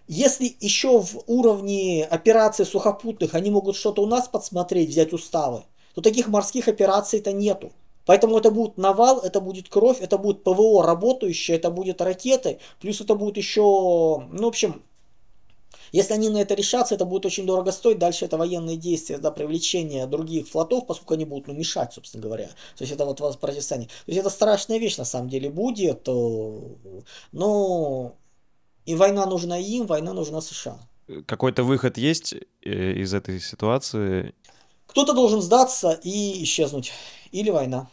Если 0.08 0.56
еще 0.60 1.00
в 1.02 1.24
уровне 1.28 2.06
операций 2.06 2.66
сухопутных 2.66 3.36
они 3.36 3.52
могут 3.52 3.76
что-то 3.76 4.02
у 4.02 4.06
нас 4.06 4.28
подсмотреть, 4.28 4.90
взять 4.90 5.14
уставы, 5.14 5.64
то 5.96 6.02
таких 6.02 6.28
морских 6.28 6.68
операций-то 6.68 7.32
нету. 7.32 7.72
Поэтому 8.06 8.38
это 8.38 8.52
будет 8.52 8.78
навал, 8.78 9.20
это 9.20 9.40
будет 9.40 9.70
кровь, 9.70 10.02
это 10.02 10.18
будет 10.18 10.44
ПВО 10.44 10.84
работающее, 10.84 11.56
это 11.56 11.72
будет 11.72 12.02
ракеты, 12.02 12.60
плюс 12.82 13.00
это 13.00 13.16
будет 13.16 13.38
еще, 13.38 13.62
ну, 13.62 14.44
в 14.44 14.48
общем, 14.48 14.84
если 15.94 16.14
они 16.14 16.30
на 16.30 16.42
это 16.42 16.56
решатся, 16.56 16.96
это 16.96 17.06
будет 17.06 17.26
очень 17.26 17.46
дорого 17.46 17.72
стоить. 17.72 18.00
Дальше 18.00 18.26
это 18.26 18.36
военные 18.36 18.78
действия, 18.78 19.20
да, 19.20 19.30
привлечение 19.32 20.08
других 20.08 20.48
флотов, 20.48 20.88
поскольку 20.88 21.14
они 21.14 21.24
будут 21.24 21.48
ну, 21.48 21.54
мешать, 21.54 21.94
собственно 21.94 22.24
говоря. 22.24 22.48
То 22.76 22.82
есть 22.82 22.92
это 22.92 23.06
вот 23.06 23.18
противостояние. 23.40 23.90
То 23.90 24.12
есть 24.12 24.20
это 24.20 24.32
страшная 24.32 24.80
вещь 24.80 24.98
на 24.98 25.06
самом 25.06 25.30
деле 25.30 25.52
будет. 25.52 26.08
Э, 26.08 26.60
но 27.32 28.16
и 28.86 28.96
война 28.96 29.26
нужна 29.26 29.58
им, 29.58 29.86
война 29.86 30.14
нужна 30.14 30.42
США. 30.42 30.78
Какой-то 31.26 31.64
выход 31.64 31.98
есть 31.98 32.34
э, 32.34 32.94
из 32.94 33.14
этой 33.14 33.40
ситуации? 33.40 34.34
Кто-то 34.88 35.14
должен 35.14 35.42
сдаться 35.42 36.00
и 36.04 36.44
исчезнуть. 36.44 36.92
Или 37.32 37.50
война. 37.50 37.88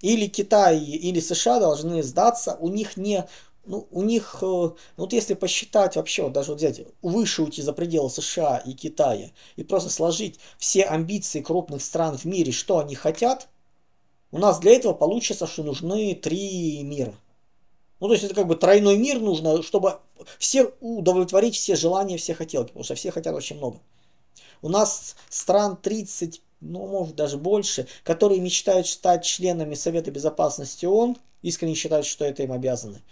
Или 0.00 0.26
Китай, 0.26 0.78
или 0.80 1.20
США 1.20 1.60
должны 1.60 2.02
сдаться. 2.02 2.56
У 2.60 2.68
них 2.68 2.96
не 2.96 3.24
ну, 3.64 3.86
у 3.92 4.02
них, 4.02 4.38
э, 4.40 4.44
ну, 4.44 4.76
вот 4.96 5.12
если 5.12 5.34
посчитать 5.34 5.94
вообще, 5.96 6.24
вот 6.24 6.32
даже 6.32 6.50
вот 6.50 6.58
взять, 6.58 6.80
выше 7.00 7.42
уйти 7.42 7.62
за 7.62 7.72
пределы 7.72 8.10
США 8.10 8.56
и 8.58 8.72
Китая, 8.72 9.30
и 9.54 9.62
просто 9.62 9.88
сложить 9.88 10.40
все 10.58 10.82
амбиции 10.82 11.42
крупных 11.42 11.82
стран 11.82 12.18
в 12.18 12.24
мире, 12.24 12.50
что 12.50 12.80
они 12.80 12.96
хотят, 12.96 13.48
у 14.32 14.38
нас 14.38 14.58
для 14.58 14.72
этого 14.72 14.94
получится, 14.94 15.46
что 15.46 15.62
нужны 15.62 16.14
три 16.14 16.82
мира. 16.82 17.14
Ну, 18.02 18.08
то 18.08 18.14
есть 18.14 18.24
это 18.24 18.34
как 18.34 18.48
бы 18.48 18.56
тройной 18.56 18.98
мир 18.98 19.20
нужно, 19.20 19.62
чтобы 19.62 20.00
все 20.40 20.72
удовлетворить 20.80 21.54
все 21.54 21.76
желания, 21.76 22.16
все 22.16 22.34
хотелки, 22.34 22.70
потому 22.70 22.82
что 22.82 22.96
все 22.96 23.12
хотят 23.12 23.32
очень 23.32 23.58
много. 23.58 23.78
У 24.60 24.68
нас 24.68 25.14
стран 25.28 25.76
30, 25.80 26.42
ну, 26.62 26.88
может 26.88 27.14
даже 27.14 27.38
больше, 27.38 27.86
которые 28.02 28.40
мечтают 28.40 28.88
стать 28.88 29.24
членами 29.24 29.76
Совета 29.76 30.10
Безопасности 30.10 30.84
ООН, 30.84 31.16
искренне 31.42 31.76
считают, 31.76 32.04
что 32.04 32.24
это 32.24 32.42
им 32.42 32.50
обязаны. 32.50 33.02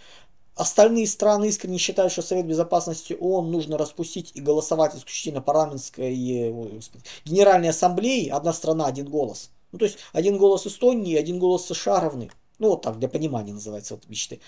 Остальные 0.57 1.07
страны 1.07 1.51
искренне 1.51 1.79
считают, 1.79 2.11
что 2.11 2.23
Совет 2.23 2.47
Безопасности 2.47 3.13
ООН 3.13 3.49
нужно 3.49 3.79
распустить 3.79 4.33
и 4.35 4.41
голосовать 4.41 4.97
исключительно 4.97 5.41
парламентской 5.41 6.51
господи, 6.51 7.05
Генеральной 7.25 7.69
Ассамблеи. 7.69 8.29
Одна 8.29 8.53
страна, 8.53 8.87
один 8.87 9.09
голос. 9.09 9.51
Ну, 9.71 9.79
то 9.79 9.85
есть, 9.85 9.99
один 10.13 10.37
голос 10.37 10.67
Эстонии, 10.67 11.15
один 11.15 11.39
голос 11.39 11.67
США 11.67 12.01
равны. 12.01 12.29
Ну, 12.61 12.69
вот 12.69 12.83
так, 12.83 12.99
для 12.99 13.09
понимания 13.09 13.55
называется 13.55 13.95
вот 13.95 14.07
мечты. 14.09 14.39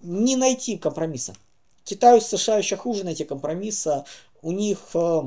Не 0.00 0.36
найти 0.36 0.76
компромисса. 0.78 1.34
Китаю 1.84 2.20
с 2.20 2.26
США 2.26 2.58
еще 2.58 2.76
хуже 2.76 3.04
найти 3.04 3.24
компромисса. 3.24 4.04
У 4.42 4.52
них 4.52 4.78
э, 4.94 5.22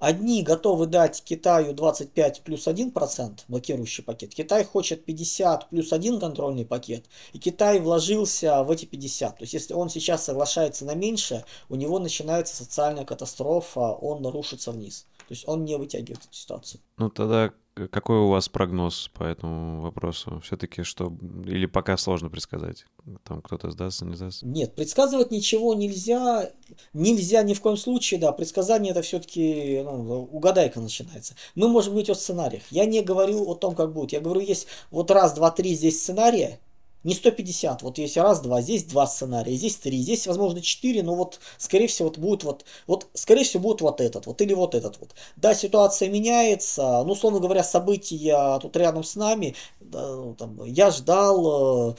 Одни 0.00 0.42
готовы 0.42 0.86
дать 0.86 1.22
Китаю 1.22 1.74
25 1.74 2.40
плюс 2.40 2.66
1% 2.66 3.40
блокирующий 3.48 4.02
пакет. 4.02 4.34
Китай 4.34 4.64
хочет 4.64 5.04
50 5.04 5.68
плюс 5.68 5.92
1 5.92 6.18
контрольный 6.18 6.64
пакет. 6.64 7.04
И 7.34 7.38
Китай 7.38 7.78
вложился 7.80 8.62
в 8.62 8.70
эти 8.70 8.86
50. 8.86 9.36
То 9.36 9.42
есть 9.42 9.52
если 9.52 9.74
он 9.74 9.90
сейчас 9.90 10.24
соглашается 10.24 10.86
на 10.86 10.94
меньше, 10.94 11.44
у 11.68 11.76
него 11.76 11.98
начинается 11.98 12.56
социальная 12.56 13.04
катастрофа, 13.04 13.92
он 13.92 14.22
нарушится 14.22 14.72
вниз. 14.72 15.04
То 15.30 15.34
есть 15.34 15.46
он 15.46 15.64
не 15.64 15.78
вытягивает 15.78 16.24
эту 16.24 16.34
ситуацию. 16.34 16.80
Ну 16.98 17.08
тогда 17.08 17.52
какой 17.92 18.16
у 18.16 18.30
вас 18.30 18.48
прогноз 18.48 19.12
по 19.14 19.22
этому 19.22 19.80
вопросу? 19.80 20.40
Все-таки 20.44 20.82
что... 20.82 21.16
Или 21.46 21.66
пока 21.66 21.96
сложно 21.96 22.28
предсказать? 22.28 22.84
Там 23.22 23.40
кто-то 23.40 23.70
сдастся, 23.70 24.04
не 24.04 24.16
сдастся? 24.16 24.44
Нет, 24.44 24.74
предсказывать 24.74 25.30
ничего 25.30 25.72
нельзя. 25.74 26.50
Нельзя 26.92 27.44
ни 27.44 27.54
в 27.54 27.60
коем 27.60 27.76
случае, 27.76 28.18
да. 28.18 28.32
Предсказание 28.32 28.90
это 28.90 29.02
все-таки 29.02 29.82
ну, 29.84 30.24
угадайка 30.24 30.80
начинается. 30.80 31.36
Мы 31.54 31.68
можем 31.68 31.92
говорить 31.92 32.10
о 32.10 32.16
сценариях. 32.16 32.64
Я 32.72 32.86
не 32.86 33.00
говорю 33.00 33.48
о 33.48 33.54
том, 33.54 33.76
как 33.76 33.92
будет. 33.92 34.10
Я 34.10 34.20
говорю, 34.20 34.40
есть 34.40 34.66
вот 34.90 35.12
раз, 35.12 35.34
два, 35.34 35.52
три 35.52 35.76
здесь 35.76 36.02
сценария, 36.02 36.58
не 37.02 37.14
150, 37.14 37.82
вот 37.82 37.98
есть 37.98 38.16
раз, 38.16 38.40
два, 38.40 38.60
здесь 38.60 38.84
два 38.84 39.06
сценария, 39.06 39.54
здесь 39.54 39.76
три, 39.76 39.98
здесь, 39.98 40.26
возможно, 40.26 40.60
четыре, 40.60 41.02
но 41.02 41.14
вот, 41.14 41.40
скорее 41.56 41.86
всего, 41.86 42.08
вот 42.08 42.18
будет 42.18 42.44
вот, 42.44 42.64
вот, 42.86 43.06
скорее 43.14 43.44
всего, 43.44 43.62
будет 43.62 43.80
вот 43.80 44.00
этот 44.00 44.26
вот, 44.26 44.40
или 44.42 44.52
вот 44.52 44.74
этот 44.74 44.98
вот. 45.00 45.14
Да, 45.36 45.54
ситуация 45.54 46.10
меняется, 46.10 47.02
ну, 47.04 47.12
условно 47.12 47.40
говоря, 47.40 47.64
события 47.64 48.58
тут 48.58 48.76
рядом 48.76 49.04
с 49.04 49.16
нами, 49.16 49.56
да, 49.80 50.14
ну, 50.14 50.34
там, 50.34 50.62
я 50.64 50.90
ждал 50.90 51.92
э, 51.92 51.94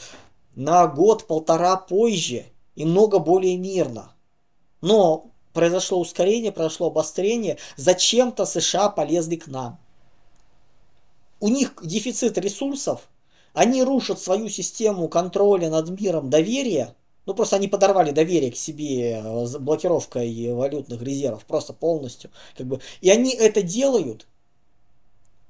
на 0.55 0.87
год-полтора 0.87 1.77
позже 1.77 2.45
и 2.75 2.85
много 2.85 3.19
более 3.19 3.57
мирно. 3.57 4.13
Но 4.81 5.31
произошло 5.53 5.99
ускорение, 5.99 6.51
произошло 6.51 6.87
обострение, 6.87 7.57
зачем-то 7.75 8.45
США 8.45 8.89
полезли 8.89 9.35
к 9.35 9.47
нам. 9.47 9.79
У 11.39 11.47
них 11.47 11.73
дефицит 11.83 12.37
ресурсов, 12.37 13.09
они 13.53 13.83
рушат 13.83 14.19
свою 14.19 14.49
систему 14.49 15.07
контроля 15.09 15.69
над 15.69 15.89
миром 15.99 16.29
доверия. 16.29 16.95
Ну, 17.25 17.33
просто 17.33 17.57
они 17.57 17.67
подорвали 17.67 18.11
доверие 18.11 18.51
к 18.51 18.55
себе 18.55 19.21
э, 19.23 19.57
блокировкой 19.59 20.53
валютных 20.53 21.01
резервов 21.01 21.45
просто 21.45 21.73
полностью. 21.73 22.31
Как 22.57 22.65
бы. 22.65 22.79
И 23.01 23.09
они 23.09 23.31
это 23.33 23.61
делают, 23.61 24.25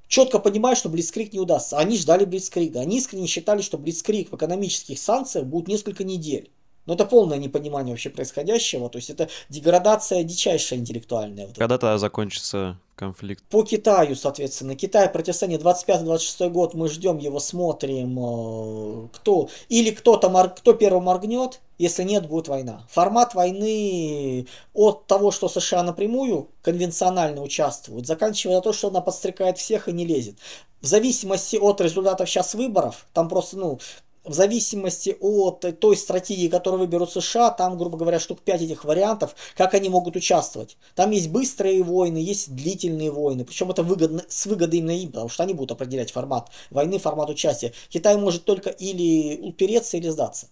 четко 0.08 0.40
понимая, 0.40 0.76
что 0.76 0.90
Блицкрик 0.90 1.32
не 1.32 1.40
удастся. 1.40 1.78
Они 1.78 1.98
ждали 1.98 2.26
Блицкрига. 2.26 2.82
Они 2.82 2.98
искренне 2.98 3.28
считали, 3.28 3.62
что 3.62 3.78
Блицкрик 3.78 4.32
в 4.32 4.36
экономических 4.36 5.00
санкциях 5.00 5.46
будет 5.46 5.68
несколько 5.68 6.04
недель. 6.04 6.52
Но 6.86 6.96
это 6.96 7.06
полное 7.06 7.38
непонимание 7.38 7.94
вообще 7.94 8.10
происходящего. 8.10 8.90
То 8.90 8.98
есть 8.98 9.10
это 9.10 9.30
деградация 9.50 10.24
дичайшая 10.24 10.80
интеллектуальная. 10.80 11.48
Когда 11.48 11.78
тогда 11.78 11.98
закончится 11.98 12.78
конфликт? 12.96 13.44
По 13.50 13.64
Китаю, 13.64 14.16
соответственно. 14.16 14.76
Китай 14.76 15.10
противостояние 15.10 15.60
25-26 15.60 16.50
год. 16.50 16.74
Мы 16.74 16.90
ждем 16.90 17.18
его, 17.18 17.40
смотрим, 17.40 18.18
э, 18.20 19.08
кто. 19.14 19.50
Или 19.70 19.92
кто-то, 19.92 20.30
кто 20.58 20.74
первым 20.74 21.04
моргнет. 21.04 21.62
Если 21.78 22.04
нет, 22.04 22.28
будет 22.28 22.48
война. 22.48 22.86
Формат 22.90 23.34
войны 23.34 24.48
от 24.74 25.08
того, 25.08 25.32
что 25.32 25.50
США 25.50 25.82
напрямую 25.82 26.50
конвенционально 26.62 27.42
участвуют, 27.42 28.06
заканчивая 28.06 28.58
на 28.58 28.62
то, 28.62 28.72
что 28.72 28.90
она 28.90 29.02
подстрекает 29.02 29.58
всех 29.58 29.88
и 29.88 29.92
не 29.92 30.06
лезет. 30.06 30.36
В 30.82 30.86
зависимости 30.86 31.56
от 31.58 31.82
результатов 31.82 32.30
сейчас 32.30 32.54
выборов, 32.54 33.08
там 33.14 33.30
просто, 33.30 33.58
ну, 33.58 33.80
в 34.24 34.34
зависимости 34.34 35.18
от 35.20 35.66
той 35.80 35.98
стратегии, 35.98 36.48
которую 36.48 36.82
выберут 36.82 37.12
США, 37.12 37.50
там, 37.50 37.78
грубо 37.78 37.98
говоря, 37.98 38.20
штук 38.20 38.42
5 38.42 38.62
этих 38.62 38.86
вариантов, 38.86 39.36
как 39.56 39.74
они 39.74 39.90
могут 39.90 40.16
участвовать. 40.16 40.78
Там 40.96 41.12
есть 41.12 41.30
быстрые 41.30 41.82
войны, 41.84 42.18
есть 42.18 42.54
длительные 42.54 43.12
войны. 43.12 43.46
Причем 43.46 43.72
это 43.72 43.82
выгодно, 43.82 44.24
с 44.28 44.46
выгодой 44.46 44.80
именно 44.80 44.92
им, 44.92 45.12
потому 45.12 45.30
что 45.30 45.44
они 45.44 45.54
будут 45.54 45.72
определять 45.72 46.12
формат 46.12 46.50
войны, 46.70 47.00
формат 47.00 47.30
участия. 47.30 47.74
Китай 47.90 48.16
может 48.16 48.46
только 48.46 48.70
или 48.70 49.40
упереться, 49.42 49.98
или 49.98 50.10
сдаться. 50.10 50.50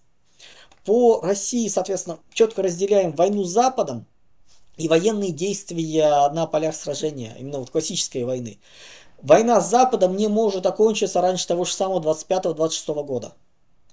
По 0.84 1.20
России, 1.20 1.68
соответственно, 1.68 2.18
четко 2.32 2.62
разделяем 2.62 3.12
войну 3.12 3.44
с 3.44 3.50
Западом 3.50 4.06
и 4.78 4.88
военные 4.88 5.30
действия 5.30 6.28
на 6.30 6.46
полях 6.46 6.74
сражения, 6.74 7.36
именно 7.38 7.60
вот 7.60 7.70
классической 7.70 8.24
войны. 8.24 8.58
Война 9.22 9.60
с 9.60 9.70
Западом 9.70 10.16
не 10.16 10.26
может 10.28 10.64
окончиться 10.64 11.20
раньше 11.20 11.46
того 11.46 11.64
же 11.64 11.72
самого 11.72 12.00
25-26 12.00 13.04
года 13.04 13.34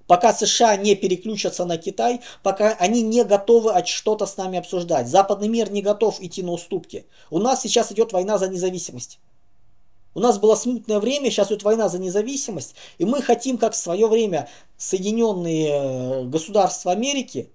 пока 0.08 0.34
США 0.34 0.76
не 0.78 0.96
переключатся 0.96 1.66
на 1.66 1.78
Китай, 1.78 2.22
пока 2.42 2.74
они 2.80 3.02
не 3.02 3.24
готовы 3.24 3.74
что-то 3.86 4.26
с 4.26 4.38
нами 4.38 4.58
обсуждать. 4.58 5.08
Западный 5.08 5.50
мир 5.50 5.72
не 5.72 5.82
готов 5.82 6.22
идти 6.22 6.42
на 6.42 6.52
уступки. 6.54 7.06
У 7.30 7.40
нас 7.40 7.62
сейчас 7.62 7.92
идет 7.92 8.14
война 8.14 8.38
за 8.38 8.48
независимость. 8.48 9.20
У 10.16 10.20
нас 10.20 10.40
было 10.40 10.56
смутное 10.56 11.00
время, 11.00 11.30
сейчас 11.30 11.50
идет 11.50 11.62
война 11.62 11.90
за 11.90 12.00
независимость, 12.00 12.74
и 12.98 13.06
мы 13.06 13.22
хотим, 13.22 13.60
как 13.60 13.74
в 13.74 13.78
свое 13.78 14.08
время 14.08 14.50
Соединенные 14.76 15.70
э, 15.70 16.24
Государства 16.24 16.92
Америки, 16.92 17.52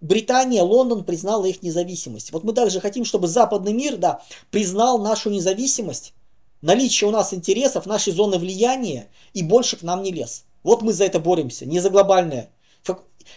Британия, 0.00 0.62
Лондон 0.62 1.02
признала 1.02 1.44
их 1.46 1.62
независимость. 1.62 2.30
Вот 2.30 2.44
мы 2.44 2.52
также 2.52 2.80
хотим, 2.80 3.04
чтобы 3.04 3.26
западный 3.26 3.72
мир 3.72 3.96
да, 3.96 4.22
признал 4.52 5.00
нашу 5.00 5.30
независимость, 5.30 6.14
наличие 6.60 7.08
у 7.08 7.10
нас 7.10 7.34
интересов, 7.34 7.86
нашей 7.86 8.12
зоны 8.12 8.38
влияния 8.38 9.08
и 9.32 9.42
больше 9.42 9.76
к 9.76 9.82
нам 9.82 10.02
не 10.04 10.12
лез. 10.12 10.44
Вот 10.62 10.82
мы 10.82 10.92
за 10.92 11.04
это 11.04 11.20
боремся, 11.20 11.66
не 11.66 11.80
за 11.80 11.90
глобальное. 11.90 12.50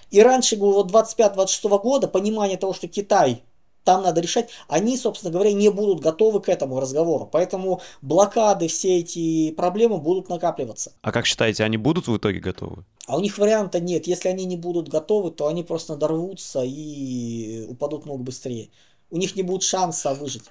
И 0.10 0.22
раньше, 0.22 0.58
вот 0.58 0.92
25-26 0.92 1.80
года, 1.80 2.08
понимание 2.08 2.58
того, 2.58 2.74
что 2.74 2.88
Китай 2.88 3.44
там 3.84 4.02
надо 4.02 4.20
решать. 4.20 4.50
Они, 4.68 4.98
собственно 4.98 5.32
говоря, 5.32 5.54
не 5.54 5.70
будут 5.70 6.02
готовы 6.02 6.42
к 6.42 6.50
этому 6.50 6.80
разговору. 6.80 7.30
Поэтому 7.32 7.82
блокады, 8.02 8.68
все 8.68 8.98
эти 9.00 9.52
проблемы 9.52 10.00
будут 10.00 10.28
накапливаться. 10.28 10.92
А 11.02 11.12
как 11.12 11.26
считаете, 11.26 11.64
они 11.64 11.78
будут 11.78 12.08
в 12.08 12.18
итоге 12.18 12.40
готовы? 12.40 12.84
А 13.08 13.16
у 13.16 13.20
них 13.20 13.38
варианта 13.38 13.80
нет. 13.80 14.08
Если 14.08 14.28
они 14.28 14.46
не 14.46 14.58
будут 14.58 14.90
готовы, 14.90 15.32
то 15.32 15.48
они 15.48 15.64
просто 15.64 15.94
надорвутся 15.94 16.64
и 16.66 17.66
упадут 17.70 18.06
много 18.06 18.24
быстрее. 18.24 18.70
У 19.12 19.18
них 19.18 19.36
не 19.36 19.44
будет 19.44 19.62
шанса 19.62 20.16
выжить. 20.16 20.46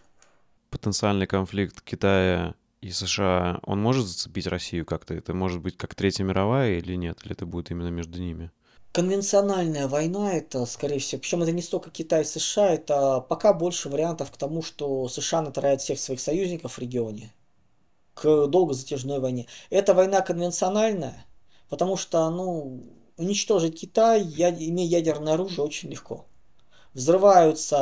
Потенциальный 0.70 1.26
конфликт 1.26 1.80
Китая 1.82 2.54
и 2.84 2.90
США, 2.90 3.60
он 3.62 3.80
может 3.80 4.06
зацепить 4.06 4.46
Россию 4.46 4.84
как-то? 4.84 5.14
Это 5.14 5.32
может 5.32 5.62
быть 5.62 5.78
как 5.78 5.94
Третья 5.94 6.22
мировая 6.22 6.76
или 6.76 6.96
нет? 6.96 7.18
Или 7.24 7.32
это 7.32 7.46
будет 7.46 7.70
именно 7.70 7.88
между 7.88 8.20
ними? 8.20 8.50
Конвенциональная 8.92 9.88
война 9.88 10.34
это, 10.34 10.66
скорее 10.66 10.98
всего, 10.98 11.20
причем 11.22 11.42
это 11.42 11.52
не 11.52 11.62
столько 11.62 11.90
Китай 11.90 12.22
и 12.22 12.24
США, 12.24 12.74
это 12.74 13.20
пока 13.20 13.54
больше 13.54 13.88
вариантов 13.88 14.30
к 14.30 14.36
тому, 14.36 14.62
что 14.62 15.08
США 15.08 15.40
натирают 15.40 15.80
всех 15.80 15.98
своих 15.98 16.20
союзников 16.20 16.74
в 16.74 16.78
регионе 16.78 17.32
к 18.12 18.46
долгозатяжной 18.46 19.18
войне. 19.18 19.46
Это 19.70 19.94
война 19.94 20.20
конвенциональная, 20.20 21.24
потому 21.70 21.96
что, 21.96 22.28
ну, 22.28 22.84
уничтожить 23.16 23.80
Китай, 23.80 24.22
я, 24.22 24.50
имея 24.50 24.86
ядерное 24.86 25.32
оружие, 25.32 25.64
очень 25.64 25.88
легко. 25.88 26.26
Взрываются 26.92 27.76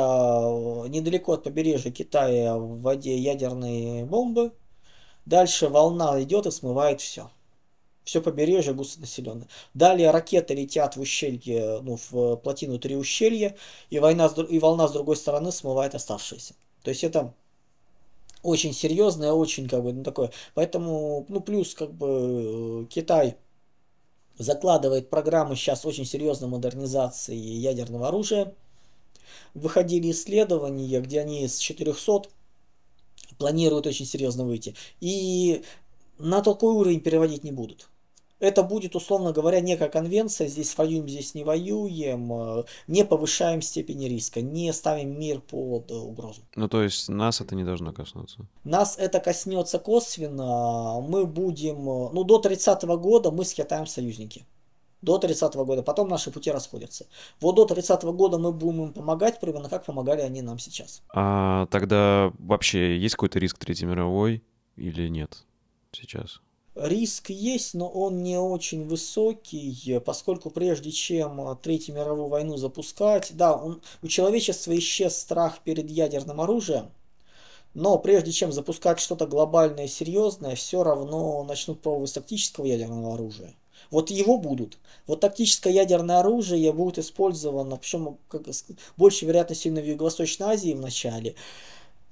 недалеко 0.87 1.33
от 1.33 1.43
побережья 1.43 1.91
Китая 1.91 2.57
в 2.57 2.79
воде 2.81 3.17
ядерные 3.17 4.05
бомбы, 4.05 4.53
дальше 5.25 5.69
волна 5.69 6.21
идет 6.21 6.45
и 6.45 6.51
смывает 6.51 7.01
все 7.01 7.29
все 8.03 8.21
побережье 8.21 8.73
густонаселенное. 8.73 9.47
Далее 9.73 10.11
ракеты 10.11 10.53
летят 10.53 10.95
в 10.95 11.01
ущелье, 11.01 11.79
ну, 11.81 11.97
в 11.97 12.35
плотину 12.37 12.79
три 12.79 12.95
ущелья, 12.95 13.55
и, 13.89 13.99
война, 13.99 14.27
и 14.49 14.59
волна 14.59 14.87
с 14.87 14.91
другой 14.91 15.15
стороны 15.15 15.51
смывает 15.51 15.95
оставшиеся. 15.95 16.55
То 16.83 16.89
есть 16.89 17.03
это 17.03 17.33
очень 18.41 18.73
серьезное, 18.73 19.31
очень 19.31 19.69
как 19.69 19.83
бы, 19.83 19.93
ну, 19.93 20.03
такое. 20.03 20.31
Поэтому, 20.53 21.25
ну, 21.29 21.39
плюс, 21.39 21.73
как 21.73 21.93
бы, 21.93 22.87
Китай 22.89 23.37
закладывает 24.37 25.09
программы 25.09 25.55
сейчас 25.55 25.85
очень 25.85 26.05
серьезной 26.05 26.49
модернизации 26.49 27.35
ядерного 27.35 28.09
оружия. 28.09 28.53
Выходили 29.53 30.11
исследования, 30.11 30.99
где 30.99 31.21
они 31.21 31.47
с 31.47 31.57
400 31.57 32.23
планируют 33.43 33.87
очень 33.87 34.05
серьезно 34.05 34.45
выйти. 34.45 34.73
И 35.01 35.63
на 36.17 36.41
такой 36.41 36.73
уровень 36.73 37.01
переводить 37.01 37.43
не 37.43 37.51
будут 37.51 37.89
это 38.43 38.61
будет, 38.61 38.95
условно 38.95 39.31
говоря, 39.31 39.61
некая 39.61 39.87
конвенция, 39.87 40.47
здесь 40.47 40.77
воюем, 40.77 41.07
здесь 41.07 41.33
не 41.33 41.45
воюем, 41.45 42.33
э, 42.33 42.63
не 42.87 43.05
повышаем 43.05 43.61
степени 43.61 44.05
риска, 44.05 44.41
не 44.41 44.73
ставим 44.73 45.17
мир 45.17 45.39
под 45.39 45.89
угрозу. 45.91 46.41
Ну, 46.55 46.67
то 46.67 46.83
есть 46.83 47.07
нас 47.07 47.39
это 47.39 47.55
не 47.55 47.63
должно 47.63 47.93
коснуться? 47.93 48.45
Нас 48.65 48.97
это 48.97 49.21
коснется 49.21 49.79
косвенно, 49.79 50.99
мы 50.99 51.25
будем, 51.25 51.89
э, 51.89 52.09
ну, 52.11 52.23
до 52.25 52.37
30 52.37 52.83
-го 52.83 52.97
года 52.97 53.31
мы 53.31 53.45
с 53.45 53.53
Китаем 53.53 53.87
союзники. 53.87 54.45
До 55.03 55.17
30 55.17 55.55
-го 55.55 55.65
года, 55.65 55.83
потом 55.83 56.07
наши 56.07 56.31
пути 56.31 56.49
расходятся. 56.49 57.05
Вот 57.41 57.55
до 57.55 57.65
30 57.65 58.03
-го 58.03 58.13
года 58.13 58.37
мы 58.37 58.53
будем 58.53 58.83
им 58.83 58.93
помогать, 58.93 59.39
примерно 59.41 59.67
как 59.69 59.85
помогали 59.85 60.21
они 60.21 60.41
нам 60.41 60.59
сейчас. 60.59 61.01
А 61.13 61.67
тогда 61.67 62.31
вообще 62.39 62.97
есть 62.97 63.15
какой-то 63.15 63.37
риск 63.37 63.57
Третьей 63.57 63.87
мировой 63.87 64.41
или 64.77 65.09
нет 65.09 65.43
сейчас? 65.91 66.39
Риск 66.75 67.31
есть, 67.31 67.73
но 67.73 67.89
он 67.89 68.23
не 68.23 68.39
очень 68.39 68.87
высокий, 68.87 69.99
поскольку 70.05 70.49
прежде 70.49 70.91
чем 70.91 71.57
Третью 71.61 71.95
мировую 71.95 72.29
войну 72.29 72.55
запускать, 72.55 73.35
да, 73.35 73.53
он, 73.55 73.81
у 74.01 74.07
человечества 74.07 74.75
исчез 74.77 75.17
страх 75.17 75.59
перед 75.59 75.89
ядерным 75.91 76.39
оружием, 76.39 76.89
но 77.73 77.99
прежде 77.99 78.31
чем 78.31 78.53
запускать 78.53 79.01
что-то 79.01 79.27
глобальное, 79.27 79.87
серьезное, 79.87 80.55
все 80.55 80.81
равно 80.81 81.43
начнут 81.43 81.81
пробовать 81.81 82.13
тактического 82.13 82.65
ядерного 82.65 83.15
оружия. 83.15 83.53
Вот 83.91 84.09
его 84.09 84.37
будут. 84.37 84.77
Вот 85.07 85.19
тактическое 85.21 85.73
ядерное 85.73 86.19
оружие 86.19 86.71
будет 86.73 86.99
использовано, 86.99 87.77
причем 87.77 88.17
как, 88.27 88.43
больше 88.97 89.25
вероятностью 89.25 89.71
именно 89.71 89.85
в 89.85 89.89
Юго-Восточной 89.89 90.47
Азии 90.47 90.73
в 90.73 90.81
начале. 90.81 91.35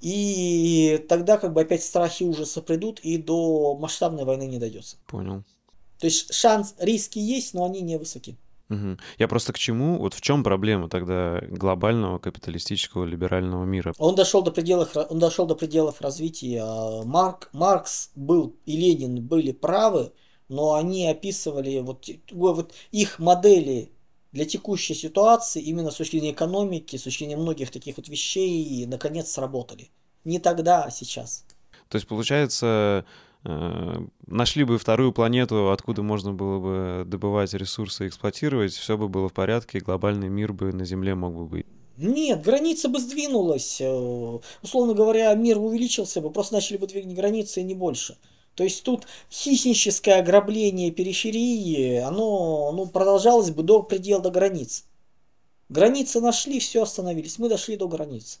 И 0.00 1.04
тогда 1.08 1.38
как 1.38 1.52
бы 1.52 1.60
опять 1.60 1.84
страхи 1.84 2.24
ужаса 2.24 2.60
придут, 2.60 2.98
и 3.00 3.18
до 3.18 3.76
масштабной 3.76 4.24
войны 4.24 4.46
не 4.48 4.58
дойдется. 4.58 4.96
Понял. 5.06 5.44
То 5.98 6.06
есть 6.06 6.34
шанс, 6.34 6.74
риски 6.78 7.20
есть, 7.20 7.54
но 7.54 7.64
они 7.64 7.80
не 7.80 7.96
высоки. 7.96 8.36
Угу. 8.72 8.96
Я 9.18 9.28
просто 9.28 9.52
к 9.52 9.58
чему? 9.58 9.98
Вот 9.98 10.14
в 10.14 10.20
чем 10.20 10.42
проблема 10.42 10.88
тогда 10.88 11.40
глобального 11.48 12.18
капиталистического 12.18 13.04
либерального 13.04 13.64
мира? 13.64 13.92
Он 13.98 14.14
дошел 14.14 14.42
до 14.42 14.50
пределов, 14.50 14.96
он 14.96 15.18
дошел 15.18 15.46
до 15.46 15.54
пределов 15.54 16.00
развития. 16.00 16.64
Марк, 17.04 17.50
Маркс 17.52 18.10
был 18.14 18.56
и 18.64 18.76
Ленин 18.76 19.24
были 19.24 19.52
правы, 19.52 20.12
но 20.52 20.74
они 20.74 21.08
описывали 21.08 21.80
вот, 21.80 22.08
вот 22.30 22.74
их 22.90 23.18
модели 23.18 23.90
для 24.32 24.44
текущей 24.44 24.94
ситуации, 24.94 25.62
именно 25.62 25.90
с 25.90 25.96
точки 25.96 26.16
зрения 26.16 26.32
экономики, 26.32 26.96
с 26.96 27.02
точки 27.02 27.24
зрения 27.24 27.36
многих 27.36 27.70
таких 27.70 27.96
вот 27.96 28.08
вещей, 28.08 28.86
наконец 28.86 29.30
сработали. 29.30 29.90
Не 30.24 30.38
тогда, 30.38 30.84
а 30.84 30.90
сейчас. 30.90 31.44
То 31.88 31.96
есть, 31.96 32.06
получается, 32.06 33.04
э, 33.44 34.06
нашли 34.26 34.64
бы 34.64 34.78
вторую 34.78 35.12
планету, 35.12 35.70
откуда 35.70 36.02
можно 36.02 36.32
было 36.32 36.58
бы 36.58 37.04
добывать 37.06 37.52
ресурсы 37.54 38.04
и 38.04 38.08
эксплуатировать, 38.08 38.72
все 38.72 38.96
бы 38.96 39.08
было 39.08 39.28
в 39.28 39.32
порядке, 39.32 39.80
глобальный 39.80 40.28
мир 40.28 40.52
бы 40.52 40.72
на 40.72 40.84
Земле 40.84 41.14
мог 41.14 41.34
бы 41.34 41.46
быть. 41.46 41.66
Нет, 41.98 42.42
граница 42.42 42.88
бы 42.88 42.98
сдвинулась. 42.98 43.80
Э, 43.80 44.38
условно 44.62 44.94
говоря, 44.94 45.34
мир 45.34 45.58
увеличился 45.58 46.20
бы, 46.20 46.30
просто 46.30 46.54
начали 46.54 46.76
бы 46.76 46.86
двигать 46.86 47.14
границы 47.14 47.60
и 47.60 47.64
не 47.64 47.74
больше. 47.74 48.16
То 48.54 48.64
есть 48.64 48.84
тут 48.84 49.06
хищническое 49.30 50.18
ограбление 50.18 50.90
периферии, 50.90 51.96
оно 51.96 52.72
ну, 52.72 52.86
продолжалось 52.86 53.50
бы 53.50 53.62
до 53.62 53.82
предела, 53.82 54.20
до 54.20 54.30
границ. 54.30 54.84
Границы 55.68 56.20
нашли, 56.20 56.58
все 56.58 56.82
остановились, 56.82 57.38
мы 57.38 57.48
дошли 57.48 57.76
до 57.76 57.88
границ. 57.88 58.40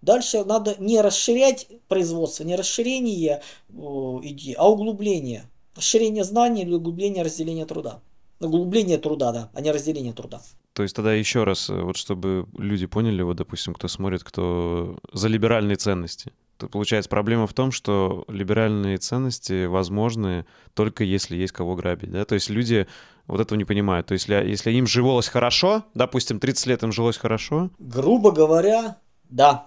Дальше 0.00 0.44
надо 0.44 0.74
не 0.80 1.00
расширять 1.00 1.68
производство, 1.86 2.42
не 2.42 2.56
расширение 2.56 3.40
э, 3.68 3.72
идеи, 3.72 4.54
а 4.58 4.68
углубление. 4.68 5.44
Расширение 5.76 6.24
знаний 6.24 6.62
или 6.62 6.74
углубление 6.74 7.22
разделения 7.22 7.66
труда. 7.66 8.00
Углубление 8.40 8.98
труда, 8.98 9.30
да, 9.30 9.50
а 9.54 9.60
не 9.60 9.70
разделение 9.70 10.12
труда. 10.12 10.42
То 10.72 10.82
есть 10.82 10.96
тогда 10.96 11.14
еще 11.14 11.44
раз, 11.44 11.70
э, 11.70 11.80
вот 11.80 11.96
чтобы 11.96 12.48
люди 12.58 12.86
поняли, 12.86 13.22
вот, 13.22 13.36
допустим, 13.36 13.74
кто 13.74 13.86
смотрит, 13.86 14.24
кто 14.24 14.98
за 15.12 15.28
либеральные 15.28 15.76
ценности 15.76 16.32
получается, 16.68 17.08
проблема 17.08 17.46
в 17.46 17.54
том, 17.54 17.72
что 17.72 18.24
либеральные 18.28 18.98
ценности 18.98 19.66
возможны 19.66 20.46
только 20.74 21.04
если 21.04 21.36
есть 21.36 21.52
кого 21.52 21.74
грабить, 21.76 22.10
да, 22.10 22.24
то 22.24 22.34
есть 22.34 22.50
люди 22.50 22.86
вот 23.26 23.40
этого 23.40 23.56
не 23.56 23.64
понимают, 23.64 24.06
то 24.06 24.12
есть 24.12 24.28
если, 24.28 24.48
если 24.48 24.70
им 24.72 24.86
жилось 24.86 25.28
хорошо, 25.28 25.84
допустим, 25.94 26.40
30 26.40 26.66
лет 26.66 26.82
им 26.82 26.92
жилось 26.92 27.16
хорошо. 27.16 27.70
Грубо 27.78 28.32
говоря, 28.32 28.98
да. 29.30 29.66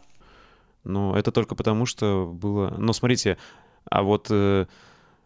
Но 0.84 1.17
это 1.17 1.31
только 1.31 1.55
потому, 1.55 1.85
что 1.85 2.31
было, 2.31 2.76
но 2.77 2.93
смотрите, 2.93 3.38
а 3.89 4.03
вот 4.03 4.27
э, 4.30 4.65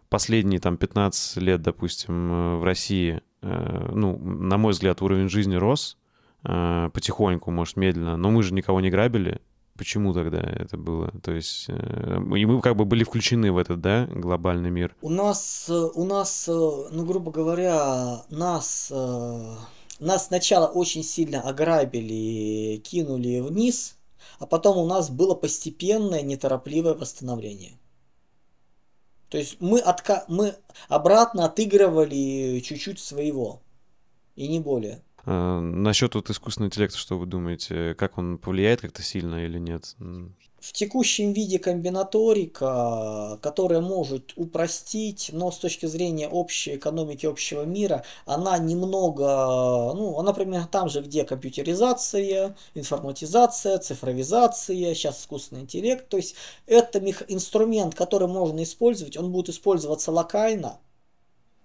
последние 0.10 0.60
там 0.60 0.78
15 0.78 1.38
лет, 1.38 1.62
допустим, 1.62 2.32
э, 2.32 2.56
в 2.58 2.64
России, 2.64 3.22
э, 3.42 3.92
ну, 3.94 4.18
на 4.18 4.58
мой 4.58 4.72
взгляд, 4.72 5.02
уровень 5.02 5.30
жизни 5.30 5.56
рос, 5.56 5.98
потихоньку, 6.42 7.52
может, 7.52 7.76
медленно, 7.76 8.16
но 8.16 8.32
мы 8.32 8.44
же 8.44 8.54
никого 8.54 8.80
не 8.80 8.90
грабили, 8.90 9.42
Почему 9.80 10.14
тогда 10.14 10.40
это 10.40 10.76
было? 10.76 11.10
То 11.24 11.32
есть, 11.32 11.68
э, 11.70 12.18
и 12.36 12.46
мы 12.46 12.60
как 12.60 12.76
бы 12.76 12.84
были 12.84 13.06
включены 13.06 13.50
в 13.50 13.58
этот, 13.58 13.80
да, 13.80 14.08
глобальный 14.08 14.70
мир. 14.70 14.94
У 15.02 15.10
нас, 15.10 15.70
у 15.70 16.04
нас, 16.04 16.50
э, 16.50 16.52
ну, 16.52 17.06
грубо 17.06 17.32
говоря, 17.32 18.26
нас, 18.30 18.90
э, 18.92 19.56
нас 20.00 20.28
сначала 20.28 20.68
очень 20.68 21.02
сильно 21.02 21.40
ограбили, 21.40 22.82
кинули 22.84 23.40
вниз, 23.40 23.96
а 24.40 24.46
потом 24.46 24.80
у 24.80 24.86
нас 24.86 25.10
было 25.10 25.34
постепенное, 25.34 26.24
неторопливое 26.24 26.94
восстановление. 26.94 27.80
То 29.30 29.38
есть 29.38 29.62
мы, 29.62 29.80
отка... 29.80 30.26
мы 30.28 30.56
обратно 30.90 31.46
отыгрывали 31.46 32.60
чуть-чуть 32.60 33.00
своего, 33.00 33.62
и 34.36 34.50
не 34.50 34.60
более. 34.60 35.02
А, 35.32 35.60
насчет 35.60 36.16
вот 36.16 36.28
искусственного 36.32 36.70
интеллекта, 36.70 36.98
что 36.98 37.20
вы 37.20 37.28
думаете, 37.28 37.94
как 37.94 38.18
он 38.18 38.40
повлияет 38.40 38.82
как-то 38.82 39.04
сильно 39.04 39.46
или 39.46 39.60
нет? 39.60 39.96
В 40.60 40.74
текущем 40.74 41.34
виде 41.34 41.60
комбинаторика, 41.60 43.38
которая 43.44 43.80
может 43.80 44.34
упростить, 44.38 45.30
но 45.32 45.52
с 45.52 45.60
точки 45.60 45.86
зрения 45.86 46.28
общей 46.28 46.78
экономики 46.78 47.28
общего 47.28 47.62
мира, 47.62 48.04
она 48.26 48.58
немного, 48.58 49.94
ну, 49.94 50.18
она 50.18 50.34
примерно 50.34 50.68
там 50.68 50.90
же, 50.90 51.02
где 51.02 51.24
компьютеризация, 51.24 52.58
информатизация, 52.74 53.78
цифровизация, 53.78 54.96
сейчас 54.96 55.22
искусственный 55.22 55.62
интеллект. 55.62 56.10
То 56.10 56.18
есть 56.18 56.34
это 56.66 56.98
инструмент, 57.28 57.94
который 57.94 58.28
можно 58.28 58.64
использовать, 58.64 59.16
он 59.16 59.32
будет 59.32 59.50
использоваться 59.50 60.12
локально, 60.12 60.80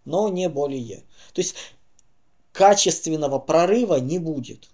но 0.05 0.29
не 0.29 0.51
более. 0.51 0.99
То 1.33 1.41
есть 1.41 1.57
качественного 2.55 3.41
прорыва 3.41 3.97
не 3.97 4.19
будет. 4.19 4.71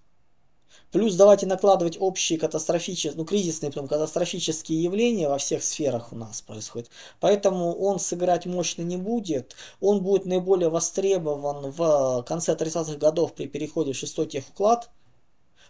Плюс 0.93 1.15
давайте 1.15 1.47
накладывать 1.47 1.97
общие 2.01 2.39
катастрофические, 2.39 3.13
ну 3.17 3.25
кризисные, 3.25 3.71
потом 3.71 3.87
катастрофические 3.87 4.83
явления 4.83 5.29
во 5.29 5.39
всех 5.39 5.63
сферах 5.63 6.13
у 6.13 6.17
нас 6.17 6.43
происходят. 6.43 6.91
Поэтому 7.21 7.73
он 7.73 8.01
сыграть 8.01 8.45
мощно 8.45 8.83
не 8.83 8.97
будет. 8.97 9.55
Он 9.81 10.03
будет 10.03 10.27
наиболее 10.27 10.69
востребован 10.69 11.71
в 11.71 12.25
конце 12.27 12.55
30-х 12.55 12.97
годов 12.97 13.35
при 13.35 13.47
переходе 13.47 13.93
в 13.93 13.97
шестой 13.97 14.27
техуклад 14.27 14.91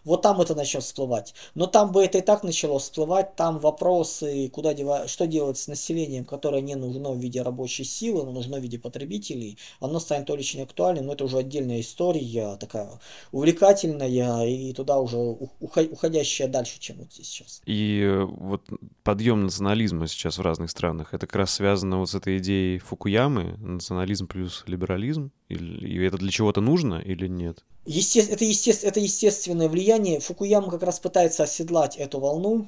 вот 0.03 0.21
там 0.21 0.41
это 0.41 0.55
начнет 0.55 0.83
всплывать. 0.83 1.33
Но 1.55 1.67
там 1.67 1.91
бы 1.91 2.03
это 2.03 2.17
и 2.17 2.21
так 2.21 2.43
начало 2.43 2.79
всплывать. 2.79 3.35
Там 3.35 3.59
вопросы, 3.59 4.49
куда 4.49 4.73
девать, 4.73 5.09
что 5.09 5.27
делать 5.27 5.57
с 5.57 5.67
населением, 5.67 6.25
которое 6.25 6.61
не 6.61 6.75
нужно 6.75 7.11
в 7.11 7.17
виде 7.17 7.41
рабочей 7.41 7.83
силы, 7.83 8.23
но 8.23 8.31
нужно 8.31 8.57
в 8.57 8.61
виде 8.61 8.79
потребителей. 8.79 9.57
Оно 9.79 9.99
станет 9.99 10.29
очень 10.29 10.61
актуальным, 10.61 11.05
но 11.05 11.13
это 11.13 11.25
уже 11.25 11.37
отдельная 11.37 11.81
история, 11.81 12.55
такая 12.57 12.89
увлекательная 13.31 14.45
и 14.45 14.73
туда 14.73 14.99
уже 14.99 15.17
уходящая 15.17 16.47
дальше, 16.47 16.79
чем 16.79 16.97
вот 16.97 17.13
здесь 17.13 17.27
сейчас. 17.27 17.61
И 17.65 18.01
э, 18.03 18.23
вот 18.23 18.63
подъем 19.03 19.43
национализма 19.43 20.07
сейчас 20.07 20.37
в 20.37 20.41
разных 20.41 20.71
странах, 20.71 21.13
это 21.13 21.27
как 21.27 21.35
раз 21.37 21.53
связано 21.53 21.97
вот 21.97 22.09
с 22.09 22.15
этой 22.15 22.37
идеей 22.39 22.79
Фукуямы, 22.79 23.57
национализм 23.57 24.27
плюс 24.27 24.63
либерализм? 24.67 25.31
И 25.49 25.97
это 25.97 26.17
для 26.17 26.31
чего-то 26.31 26.61
нужно 26.61 26.95
или 26.95 27.27
нет? 27.27 27.65
Есте... 27.85 28.21
Это, 28.21 28.45
есте... 28.45 28.71
это 28.71 28.99
естественное 28.99 29.67
влияние. 29.67 30.19
Фукуяма 30.19 30.69
как 30.69 30.83
раз 30.83 30.99
пытается 30.99 31.43
оседлать 31.43 31.97
эту 31.97 32.19
волну. 32.19 32.67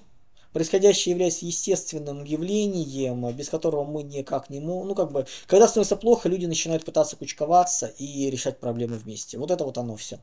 Происходящее 0.54 1.14
является 1.14 1.46
естественным 1.46 2.24
явлением, 2.24 3.28
без 3.36 3.50
которого 3.50 3.84
мы 3.86 4.04
никак 4.04 4.50
не 4.50 4.60
можем. 4.60 4.90
Ну, 4.90 4.96
как 4.96 5.12
бы, 5.12 5.26
когда 5.48 5.68
становится 5.68 5.96
плохо, 5.96 6.30
люди 6.30 6.46
начинают 6.46 6.86
пытаться 6.86 7.16
кучковаться 7.16 7.88
и 7.88 8.30
решать 8.30 8.60
проблемы 8.60 8.98
вместе. 8.98 9.38
Вот 9.40 9.50
это 9.50 9.66
вот 9.66 9.78
оно 9.80 9.96
все. 9.96 10.20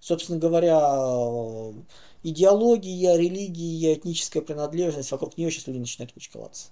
Собственно 0.00 0.38
говоря, 0.38 1.72
идеология, 2.22 3.16
религия, 3.16 3.94
этническая 3.94 4.42
принадлежность, 4.42 5.10
вокруг 5.10 5.36
нее 5.36 5.50
сейчас 5.50 5.66
люди 5.66 5.78
начинают 5.78 6.12
кучковаться. 6.12 6.68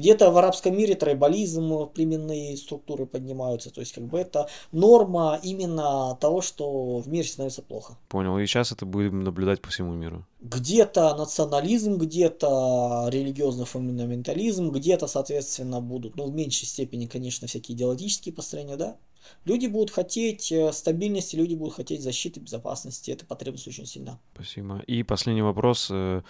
Где-то 0.00 0.30
в 0.30 0.38
арабском 0.38 0.76
мире 0.76 0.94
трайбализм, 0.94 1.86
племенные 1.88 2.56
структуры 2.56 3.04
поднимаются. 3.04 3.70
То 3.70 3.80
есть, 3.80 3.92
как 3.92 4.04
бы 4.04 4.18
это 4.18 4.48
норма 4.72 5.38
именно 5.42 6.16
того, 6.20 6.40
что 6.40 6.98
в 6.98 7.08
мире 7.08 7.28
становится 7.28 7.60
плохо. 7.60 7.98
Понял. 8.08 8.38
И 8.38 8.46
сейчас 8.46 8.72
это 8.72 8.86
будем 8.86 9.22
наблюдать 9.22 9.60
по 9.60 9.68
всему 9.68 9.92
миру. 9.92 10.26
Где-то 10.40 11.14
национализм, 11.16 11.98
где-то 11.98 13.08
религиозный 13.12 13.66
фундаментализм, 13.66 14.70
где-то, 14.70 15.06
соответственно, 15.06 15.82
будут, 15.82 16.16
ну, 16.16 16.24
в 16.24 16.34
меньшей 16.34 16.66
степени, 16.66 17.04
конечно, 17.04 17.46
всякие 17.46 17.76
идеологические 17.76 18.34
построения, 18.34 18.76
да. 18.76 18.96
Люди 19.44 19.66
будут 19.66 19.90
хотеть 19.90 20.50
э, 20.50 20.72
стабильности, 20.72 21.36
люди 21.36 21.54
будут 21.54 21.74
хотеть 21.74 22.02
защиты, 22.02 22.40
безопасности. 22.40 23.10
Это 23.10 23.26
потребность 23.26 23.68
очень 23.68 23.84
сильна. 23.84 24.18
Спасибо. 24.34 24.78
И 24.86 25.02
последний 25.02 25.42
вопрос 25.42 25.88
э, 25.90 26.22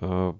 э, 0.00 0.32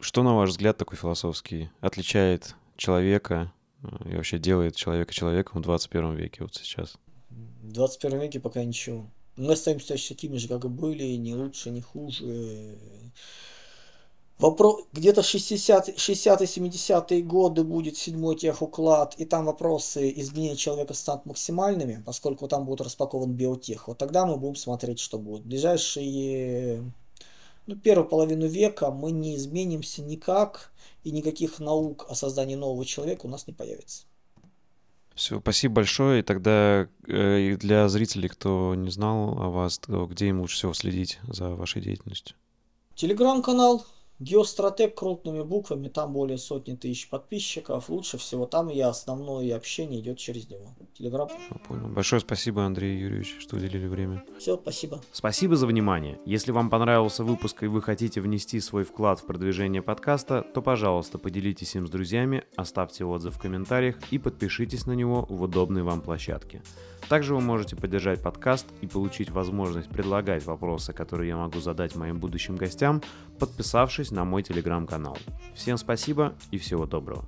что, 0.00 0.22
на 0.22 0.36
ваш 0.36 0.50
взгляд, 0.50 0.76
такой 0.76 0.96
философский 0.96 1.70
отличает 1.80 2.54
человека 2.76 3.52
э, 3.82 4.10
и 4.10 4.16
вообще 4.16 4.38
делает 4.38 4.76
человека 4.76 5.12
человеком 5.12 5.60
в 5.60 5.64
21 5.64 6.14
веке 6.14 6.42
вот 6.42 6.54
сейчас? 6.54 6.96
В 7.30 7.72
21 7.72 8.20
веке 8.20 8.40
пока 8.40 8.64
ничего. 8.64 9.06
Мы 9.36 9.52
остаемся 9.52 9.96
такими 10.08 10.36
же, 10.36 10.48
как 10.48 10.64
и 10.64 10.68
были, 10.68 11.04
не 11.16 11.34
лучше, 11.34 11.70
не 11.70 11.80
хуже. 11.80 12.78
Вопрос, 14.38 14.84
где-то 14.92 15.20
60-70-е 15.20 17.22
годы 17.22 17.62
будет 17.62 17.98
седьмой 17.98 18.36
техуклад, 18.36 19.14
и 19.18 19.26
там 19.26 19.44
вопросы 19.44 20.10
изменения 20.16 20.56
человека 20.56 20.94
станут 20.94 21.26
максимальными, 21.26 22.02
поскольку 22.06 22.48
там 22.48 22.64
будет 22.64 22.80
распакован 22.80 23.34
биотех. 23.34 23.88
Вот 23.88 23.98
тогда 23.98 24.24
мы 24.24 24.38
будем 24.38 24.56
смотреть, 24.56 24.98
что 24.98 25.18
будет. 25.18 25.44
Ближайшие 25.44 26.90
ну, 27.70 27.76
первую 27.76 28.08
половину 28.08 28.46
века 28.46 28.90
мы 28.90 29.12
не 29.12 29.36
изменимся 29.36 30.02
никак, 30.02 30.72
и 31.04 31.12
никаких 31.12 31.60
наук 31.60 32.06
о 32.08 32.14
создании 32.14 32.56
нового 32.56 32.84
человека 32.84 33.26
у 33.26 33.28
нас 33.28 33.46
не 33.46 33.52
появится. 33.52 34.04
Все, 35.14 35.38
спасибо 35.40 35.74
большое. 35.74 36.20
И 36.20 36.22
тогда 36.22 36.88
э, 37.06 37.56
для 37.56 37.88
зрителей, 37.88 38.28
кто 38.28 38.74
не 38.74 38.90
знал 38.90 39.40
о 39.40 39.50
вас, 39.50 39.78
то 39.78 40.06
где 40.06 40.28
им 40.28 40.40
лучше 40.40 40.56
всего 40.56 40.74
следить 40.74 41.20
за 41.28 41.50
вашей 41.50 41.80
деятельностью? 41.80 42.36
Телеграм-канал 42.96 43.86
Геостратег 44.20 44.96
крупными 44.96 45.42
буквами, 45.42 45.88
там 45.88 46.12
более 46.12 46.36
сотни 46.36 46.74
тысяч 46.74 47.08
подписчиков. 47.08 47.88
Лучше 47.88 48.18
всего 48.18 48.44
там 48.44 48.68
я 48.68 48.90
основное 48.90 49.56
общение 49.56 50.00
идет 50.00 50.18
через 50.18 50.50
него. 50.50 50.76
Телеграм. 50.92 51.26
Понял. 51.66 51.88
Большое 51.88 52.20
спасибо, 52.20 52.66
Андрей 52.66 52.98
Юрьевич, 52.98 53.36
что 53.38 53.56
уделили 53.56 53.86
время. 53.86 54.22
Все, 54.38 54.58
спасибо. 54.58 55.00
Спасибо 55.10 55.56
за 55.56 55.66
внимание. 55.66 56.20
Если 56.26 56.52
вам 56.52 56.68
понравился 56.68 57.24
выпуск 57.24 57.62
и 57.62 57.66
вы 57.66 57.80
хотите 57.80 58.20
внести 58.20 58.60
свой 58.60 58.84
вклад 58.84 59.20
в 59.20 59.24
продвижение 59.24 59.80
подкаста, 59.80 60.42
то, 60.52 60.60
пожалуйста, 60.60 61.16
поделитесь 61.16 61.74
им 61.74 61.86
с 61.86 61.90
друзьями, 61.90 62.44
оставьте 62.56 63.06
отзыв 63.06 63.36
в 63.36 63.40
комментариях 63.40 63.96
и 64.10 64.18
подпишитесь 64.18 64.84
на 64.84 64.92
него 64.92 65.24
в 65.30 65.40
удобной 65.40 65.82
вам 65.82 66.02
площадке. 66.02 66.60
Также 67.08 67.34
вы 67.34 67.40
можете 67.40 67.74
поддержать 67.74 68.22
подкаст 68.22 68.66
и 68.82 68.86
получить 68.86 69.30
возможность 69.30 69.88
предлагать 69.88 70.44
вопросы, 70.44 70.92
которые 70.92 71.28
я 71.30 71.36
могу 71.36 71.58
задать 71.60 71.96
моим 71.96 72.20
будущим 72.20 72.56
гостям, 72.56 73.02
подписавшись 73.38 74.09
на 74.10 74.24
мой 74.24 74.42
телеграм-канал. 74.42 75.16
Всем 75.54 75.78
спасибо 75.78 76.34
и 76.50 76.58
всего 76.58 76.86
доброго. 76.86 77.24